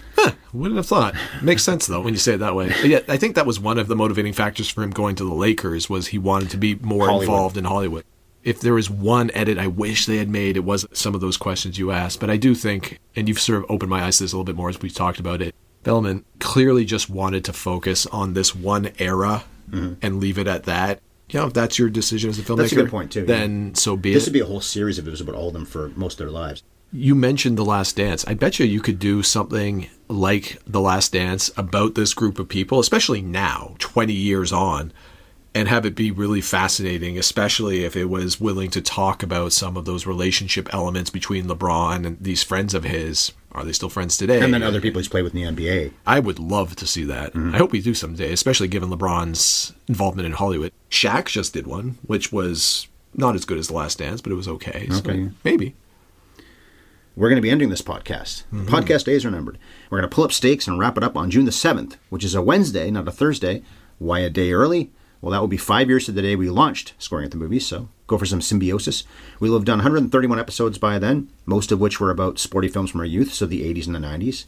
Wouldn't 0.53 0.77
have 0.77 0.87
thought. 0.87 1.15
Makes 1.43 1.65
sense 1.65 1.87
though 1.89 2.01
when 2.01 2.15
you 2.15 2.19
say 2.21 2.35
it 2.35 2.39
that 2.39 2.55
way. 2.55 2.69
But 2.69 2.87
yeah, 2.89 3.01
I 3.09 3.17
think 3.17 3.35
that 3.35 3.45
was 3.47 3.59
one 3.59 3.77
of 3.79 3.89
the 3.89 3.97
motivating 3.97 4.33
factors 4.33 4.69
for 4.69 4.83
him 4.85 4.91
going 4.91 5.17
to 5.17 5.25
the 5.25 5.35
Lakers 5.35 5.91
was 5.91 6.09
he 6.09 6.19
wanted 6.19 6.51
to 6.51 6.57
be 6.57 6.77
more 6.77 7.07
Hollywood. 7.07 7.25
involved 7.25 7.57
in 7.57 7.65
Hollywood. 7.65 8.05
If 8.45 8.61
there 8.61 8.75
was 8.75 8.89
one 8.91 9.31
edit 9.35 9.59
I 9.59 9.67
wish 9.67 10.05
they 10.07 10.19
had 10.19 10.29
made, 10.29 10.57
it 10.57 10.65
was 10.65 10.87
some 10.93 11.15
of 11.15 11.21
those 11.23 11.37
questions 11.39 11.79
you 11.79 11.91
asked. 11.91 12.21
But 12.21 12.29
I 12.31 12.37
do 12.37 12.55
think, 12.55 13.01
and 13.17 13.27
you've 13.27 13.41
sort 13.41 13.65
of 13.65 13.71
opened 13.71 13.89
my 13.91 14.05
eyes 14.05 14.19
to 14.19 14.25
this 14.25 14.33
a 14.33 14.37
little 14.37 14.45
bit 14.45 14.55
more 14.55 14.69
as 14.69 14.81
we've 14.81 14.95
talked 14.95 15.19
about 15.19 15.41
it. 15.43 15.55
Belman 15.85 16.25
clearly 16.41 16.85
just 16.85 17.09
wanted 17.09 17.45
to 17.45 17.53
focus 17.53 18.07
on 18.07 18.35
this 18.35 18.55
one 18.55 18.91
era 18.99 19.45
and 19.73 20.21
leave 20.21 20.39
it 20.39 20.47
at 20.47 20.65
that. 20.65 21.01
You 21.31 21.41
know, 21.41 21.47
if 21.47 21.53
that's 21.53 21.79
your 21.79 21.89
decision 21.89 22.31
as 22.31 22.39
a 22.39 22.43
filmmaker, 22.43 22.47
Mm-hmm. 22.47 22.59
That's 22.59 22.73
a 22.73 22.77
good 22.77 22.91
point, 22.91 23.13
too, 23.13 23.21
yeah. 23.21 23.27
Then 23.27 23.75
so 23.75 23.97
be 23.97 24.13
This 24.13 24.15
it. 24.15 24.27
This 24.27 24.27
would 24.29 24.33
be 24.35 24.41
a 24.41 24.47
whole 24.47 24.61
series 24.61 24.99
if 24.99 25.07
it 25.07 25.11
was 25.11 25.21
about 25.21 25.35
all 25.35 25.49
of 25.49 25.55
them 25.55 25.65
for 25.65 25.89
most 25.97 26.15
of 26.15 26.19
their 26.19 26.31
lives. 26.31 26.63
You 26.93 27.17
mentioned 27.17 27.59
The 27.59 27.65
Last 27.65 27.97
Dance. 27.97 28.25
I 28.29 28.35
bet 28.35 28.61
you 28.61 28.67
you 28.67 28.81
could 28.81 29.01
do 29.01 29.23
something 29.23 29.89
like 30.07 30.59
The 30.67 30.81
Last 30.81 31.13
Dance 31.13 31.51
about 31.57 31.97
this 31.97 32.15
group 32.15 32.39
of 32.39 32.49
people, 32.49 32.79
especially 32.79 33.21
now, 33.21 33.75
20 33.81 34.13
years 34.13 34.53
on, 34.53 34.93
and 35.55 35.69
have 35.69 35.87
it 35.87 35.95
be 35.95 36.11
really 36.11 36.41
fascinating, 36.41 37.17
especially 37.19 37.85
if 37.85 37.95
it 37.97 38.07
was 38.07 38.41
willing 38.41 38.71
to 38.71 38.81
talk 38.83 39.23
about 39.23 39.53
some 39.53 39.77
of 39.77 39.85
those 39.85 40.05
relationship 40.07 40.69
elements 40.75 41.11
between 41.11 41.45
LeBron 41.47 42.05
and 42.05 42.19
these 42.21 42.43
friends 42.43 42.75
of 42.75 42.85
his. 42.85 43.33
Are 43.53 43.65
they 43.65 43.71
still 43.73 43.89
friends 43.89 44.17
today? 44.17 44.41
And 44.41 44.53
then 44.53 44.65
other 44.65 44.81
people 44.81 44.99
he's 44.99 45.09
played 45.09 45.23
with 45.23 45.33
in 45.35 45.55
the 45.55 45.63
NBA. 45.65 45.93
I 46.05 46.19
would 46.19 46.41
love 46.41 46.75
to 46.75 46.87
see 46.89 47.05
that. 47.05 47.35
Mm-hmm. 47.35 47.55
I 47.55 47.59
hope 47.59 47.71
we 47.71 47.81
do 47.81 47.95
someday, 47.95 48.33
especially 48.33 48.67
given 48.67 48.89
LeBron's 48.91 49.73
involvement 49.87 50.27
in 50.27 50.33
Hollywood. 50.33 50.73
Shaq 50.91 51.27
just 51.27 51.53
did 51.55 51.67
one, 51.69 51.99
which 52.05 52.33
was 52.33 52.89
not 53.15 53.37
as 53.37 53.45
good 53.45 53.59
as 53.59 53.69
The 53.69 53.75
Last 53.75 53.99
Dance, 53.99 54.21
but 54.21 54.33
it 54.33 54.35
was 54.35 54.49
okay. 54.49 54.89
So 54.91 54.99
Okay. 54.99 55.31
maybe. 55.45 55.77
we're 57.15 57.29
going 57.29 57.37
to 57.37 57.43
be 57.43 57.51
ending 57.51 57.69
this 57.71 57.81
podcast. 57.81 58.43
The 58.51 58.69
podcast 58.69 59.05
days 59.05 59.25
are 59.25 59.31
numbered. 59.31 59.57
We're 59.89 59.99
going 60.01 60.11
to 60.11 60.13
pull 60.15 60.25
up 60.25 60.33
stakes 60.33 60.67
and 60.67 60.81
wrap 60.81 60.97
it 60.99 61.05
up 61.05 61.17
on 61.17 61.31
June 61.31 61.45
the 61.45 61.53
7th, 61.53 61.95
which 62.11 62.25
is 62.25 62.35
a 62.35 62.43
Wednesday, 62.43 62.91
not 62.91 63.07
a 63.07 63.13
Thursday. 63.13 63.63
Why 63.99 64.19
a 64.19 64.31
day 64.31 64.51
early? 64.53 64.91
Well, 65.25 65.31
that 65.31 65.41
will 65.41 65.49
be 65.49 65.57
five 65.57 65.89
years 65.89 66.05
to 66.05 66.13
the 66.13 66.21
day 66.21 66.37
we 66.37 66.51
launched 66.51 66.93
Scoring 66.99 67.25
at 67.25 67.31
the 67.31 67.39
Movies, 67.39 67.65
so 67.65 67.89
go 68.07 68.19
for 68.19 68.27
some 68.27 68.43
symbiosis. 68.43 69.05
We 69.41 69.49
will 69.49 69.57
have 69.57 69.65
done 69.65 69.79
131 69.79 70.39
episodes 70.39 70.77
by 70.77 70.99
then, 70.99 71.31
most 71.47 71.73
of 71.73 71.81
which 71.81 71.99
were 71.99 72.11
about 72.11 72.39
sporty 72.39 72.69
films 72.69 72.91
from 72.91 73.01
our 73.01 73.07
youth, 73.07 73.33
so 73.33 73.47
the 73.47 73.63
80s 73.63 73.87
and 73.87 73.95
the 73.95 74.01
90s. 74.01 74.45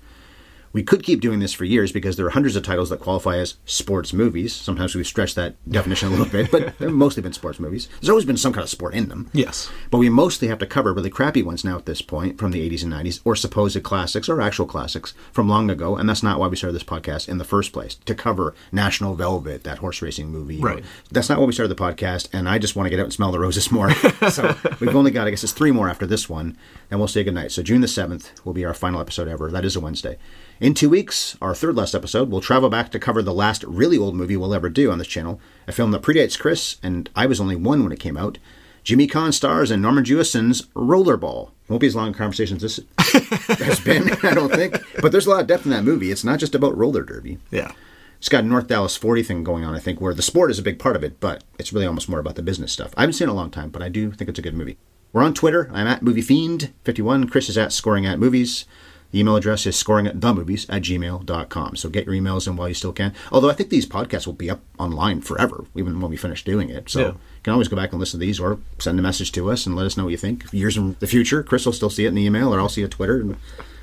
We 0.76 0.82
could 0.82 1.02
keep 1.02 1.22
doing 1.22 1.38
this 1.38 1.54
for 1.54 1.64
years 1.64 1.90
because 1.90 2.18
there 2.18 2.26
are 2.26 2.30
hundreds 2.36 2.54
of 2.54 2.62
titles 2.62 2.90
that 2.90 3.00
qualify 3.00 3.38
as 3.38 3.54
sports 3.64 4.12
movies. 4.12 4.54
Sometimes 4.54 4.94
we 4.94 5.04
stretch 5.04 5.34
that 5.34 5.54
definition 5.66 6.08
a 6.08 6.10
little 6.10 6.26
bit, 6.26 6.50
but 6.50 6.78
they've 6.78 6.92
mostly 6.92 7.22
been 7.22 7.32
sports 7.32 7.58
movies. 7.58 7.88
There's 7.98 8.10
always 8.10 8.26
been 8.26 8.36
some 8.36 8.52
kind 8.52 8.62
of 8.62 8.68
sport 8.68 8.92
in 8.92 9.08
them. 9.08 9.30
Yes. 9.32 9.70
But 9.90 9.96
we 9.96 10.10
mostly 10.10 10.48
have 10.48 10.58
to 10.58 10.66
cover 10.66 10.92
really 10.92 11.08
crappy 11.08 11.42
ones 11.42 11.64
now 11.64 11.78
at 11.78 11.86
this 11.86 12.02
point 12.02 12.36
from 12.36 12.50
the 12.50 12.68
80s 12.68 12.82
and 12.82 12.92
90s, 12.92 13.22
or 13.24 13.34
supposed 13.34 13.82
classics 13.84 14.28
or 14.28 14.42
actual 14.42 14.66
classics 14.66 15.14
from 15.32 15.48
long 15.48 15.70
ago. 15.70 15.96
And 15.96 16.06
that's 16.06 16.22
not 16.22 16.38
why 16.38 16.46
we 16.46 16.56
started 16.56 16.74
this 16.74 16.84
podcast 16.84 17.26
in 17.26 17.38
the 17.38 17.44
first 17.44 17.72
place, 17.72 17.94
to 17.94 18.14
cover 18.14 18.54
National 18.70 19.14
Velvet, 19.14 19.64
that 19.64 19.78
horse 19.78 20.02
racing 20.02 20.28
movie. 20.28 20.60
Right. 20.60 20.84
That's 21.10 21.30
not 21.30 21.38
why 21.38 21.46
we 21.46 21.54
started 21.54 21.74
the 21.74 21.82
podcast. 21.82 22.28
And 22.34 22.50
I 22.50 22.58
just 22.58 22.76
want 22.76 22.84
to 22.84 22.90
get 22.90 23.00
out 23.00 23.04
and 23.04 23.14
smell 23.14 23.32
the 23.32 23.40
roses 23.40 23.72
more. 23.72 23.90
so 24.28 24.54
we've 24.78 24.94
only 24.94 25.10
got, 25.10 25.26
I 25.26 25.30
guess 25.30 25.42
it's 25.42 25.54
three 25.54 25.72
more 25.72 25.88
after 25.88 26.04
this 26.04 26.28
one, 26.28 26.58
and 26.90 27.00
we'll 27.00 27.08
say 27.08 27.24
goodnight. 27.24 27.52
So 27.52 27.62
June 27.62 27.80
the 27.80 27.86
7th 27.86 28.44
will 28.44 28.52
be 28.52 28.66
our 28.66 28.74
final 28.74 29.00
episode 29.00 29.26
ever. 29.26 29.50
That 29.50 29.64
is 29.64 29.74
a 29.74 29.80
Wednesday. 29.80 30.18
In 30.58 30.72
two 30.72 30.88
weeks, 30.88 31.36
our 31.42 31.54
third 31.54 31.76
last 31.76 31.94
episode, 31.94 32.30
we'll 32.30 32.40
travel 32.40 32.70
back 32.70 32.90
to 32.90 32.98
cover 32.98 33.22
the 33.22 33.34
last 33.34 33.62
really 33.64 33.98
old 33.98 34.14
movie 34.14 34.38
we'll 34.38 34.54
ever 34.54 34.70
do 34.70 34.90
on 34.90 34.96
this 34.96 35.06
channel, 35.06 35.38
a 35.68 35.72
film 35.72 35.90
that 35.90 36.00
predates 36.00 36.38
Chris, 36.38 36.78
and 36.82 37.10
I 37.14 37.26
was 37.26 37.40
only 37.40 37.56
one 37.56 37.82
when 37.82 37.92
it 37.92 38.00
came 38.00 38.16
out. 38.16 38.38
Jimmy 38.82 39.06
Caan 39.06 39.34
stars 39.34 39.70
in 39.70 39.82
Norman 39.82 40.04
Jewison's 40.04 40.62
Rollerball. 40.68 41.50
Won't 41.68 41.80
be 41.82 41.86
as 41.88 41.94
long 41.94 42.08
a 42.08 42.14
conversation 42.14 42.56
as 42.56 42.62
this 42.62 42.80
has 43.58 43.80
been, 43.80 44.10
I 44.22 44.32
don't 44.32 44.50
think. 44.50 44.80
But 45.02 45.12
there's 45.12 45.26
a 45.26 45.30
lot 45.30 45.42
of 45.42 45.46
depth 45.46 45.66
in 45.66 45.72
that 45.72 45.84
movie. 45.84 46.10
It's 46.10 46.24
not 46.24 46.38
just 46.38 46.54
about 46.54 46.76
roller 46.76 47.02
derby. 47.02 47.36
Yeah. 47.50 47.72
It's 48.16 48.30
got 48.30 48.44
a 48.44 48.46
North 48.46 48.68
Dallas 48.68 48.96
40 48.96 49.24
thing 49.24 49.44
going 49.44 49.62
on, 49.62 49.74
I 49.74 49.78
think, 49.78 50.00
where 50.00 50.14
the 50.14 50.22
sport 50.22 50.50
is 50.50 50.58
a 50.58 50.62
big 50.62 50.78
part 50.78 50.96
of 50.96 51.04
it, 51.04 51.20
but 51.20 51.44
it's 51.58 51.72
really 51.74 51.84
almost 51.84 52.08
more 52.08 52.20
about 52.20 52.36
the 52.36 52.42
business 52.42 52.72
stuff. 52.72 52.94
I 52.96 53.02
haven't 53.02 53.12
seen 53.14 53.28
it 53.28 53.30
in 53.30 53.36
a 53.36 53.38
long 53.38 53.50
time, 53.50 53.68
but 53.68 53.82
I 53.82 53.90
do 53.90 54.10
think 54.10 54.30
it's 54.30 54.38
a 54.38 54.42
good 54.42 54.54
movie. 54.54 54.78
We're 55.12 55.22
on 55.22 55.34
Twitter. 55.34 55.68
I'm 55.74 55.86
at 55.86 56.00
MovieFiend51. 56.02 57.30
Chris 57.30 57.50
is 57.50 57.58
at 57.58 57.72
Scoring 57.72 58.06
at 58.06 58.18
Movies. 58.18 58.64
The 59.12 59.20
email 59.20 59.36
address 59.36 59.66
is 59.66 59.76
scoring 59.76 60.06
at 60.06 60.18
themovies 60.20 60.66
at 60.68 60.82
gmail.com. 60.82 61.76
So 61.76 61.88
get 61.88 62.06
your 62.06 62.14
emails 62.14 62.46
in 62.46 62.56
while 62.56 62.68
you 62.68 62.74
still 62.74 62.92
can. 62.92 63.14
Although 63.30 63.48
I 63.50 63.54
think 63.54 63.70
these 63.70 63.86
podcasts 63.86 64.26
will 64.26 64.34
be 64.34 64.50
up 64.50 64.60
online 64.78 65.20
forever, 65.20 65.64
even 65.76 66.00
when 66.00 66.10
we 66.10 66.16
finish 66.16 66.44
doing 66.44 66.68
it. 66.70 66.90
So 66.90 67.00
Yeah. 67.00 67.06
you 67.08 67.16
can 67.44 67.52
always 67.52 67.68
go 67.68 67.76
back 67.76 67.92
and 67.92 68.00
listen 68.00 68.18
to 68.20 68.26
these 68.26 68.40
or 68.40 68.58
send 68.78 68.98
a 68.98 69.02
message 69.02 69.32
to 69.32 69.50
us 69.50 69.64
and 69.66 69.76
let 69.76 69.86
us 69.86 69.96
know 69.96 70.04
what 70.04 70.10
you 70.10 70.16
think. 70.16 70.44
Years 70.52 70.76
in 70.76 70.96
the 71.00 71.06
future, 71.06 71.42
Chris 71.42 71.64
will 71.64 71.72
still 71.72 71.90
see 71.90 72.04
it 72.04 72.08
in 72.08 72.14
the 72.14 72.24
email 72.24 72.52
or 72.54 72.58
I'll 72.60 72.68
see 72.68 72.82
a 72.82 72.88
Twitter, 72.88 73.24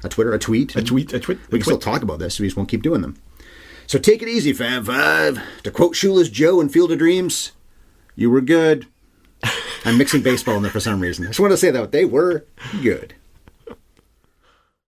a 0.03 0.09
Twitter, 0.09 0.33
a 0.33 0.39
tweet. 0.39 0.75
A 0.75 0.81
tweet, 0.83 1.13
a 1.13 1.19
tweet, 1.19 1.39
We 1.49 1.57
a 1.57 1.61
can 1.61 1.63
still 1.65 1.79
talk 1.79 2.01
about 2.03 2.19
this. 2.19 2.39
We 2.39 2.47
just 2.47 2.57
won't 2.57 2.69
keep 2.69 2.81
doing 2.83 3.01
them. 3.01 3.15
So 3.87 3.99
take 3.99 4.21
it 4.21 4.27
easy, 4.29 4.53
Fab 4.53 4.85
Five. 4.85 5.41
To 5.63 5.71
quote 5.71 5.95
Shoeless 5.95 6.29
Joe 6.29 6.61
in 6.61 6.69
Field 6.69 6.91
of 6.91 6.99
Dreams, 6.99 7.51
you 8.15 8.29
were 8.29 8.41
good. 8.41 8.87
I'm 9.85 9.97
mixing 9.97 10.21
baseball 10.21 10.55
in 10.55 10.63
there 10.63 10.71
for 10.71 10.79
some 10.79 11.01
reason. 11.01 11.25
I 11.25 11.29
just 11.29 11.39
want 11.41 11.51
to 11.51 11.57
say 11.57 11.69
that 11.71 11.91
they 11.91 12.05
were 12.05 12.45
good. 12.81 13.13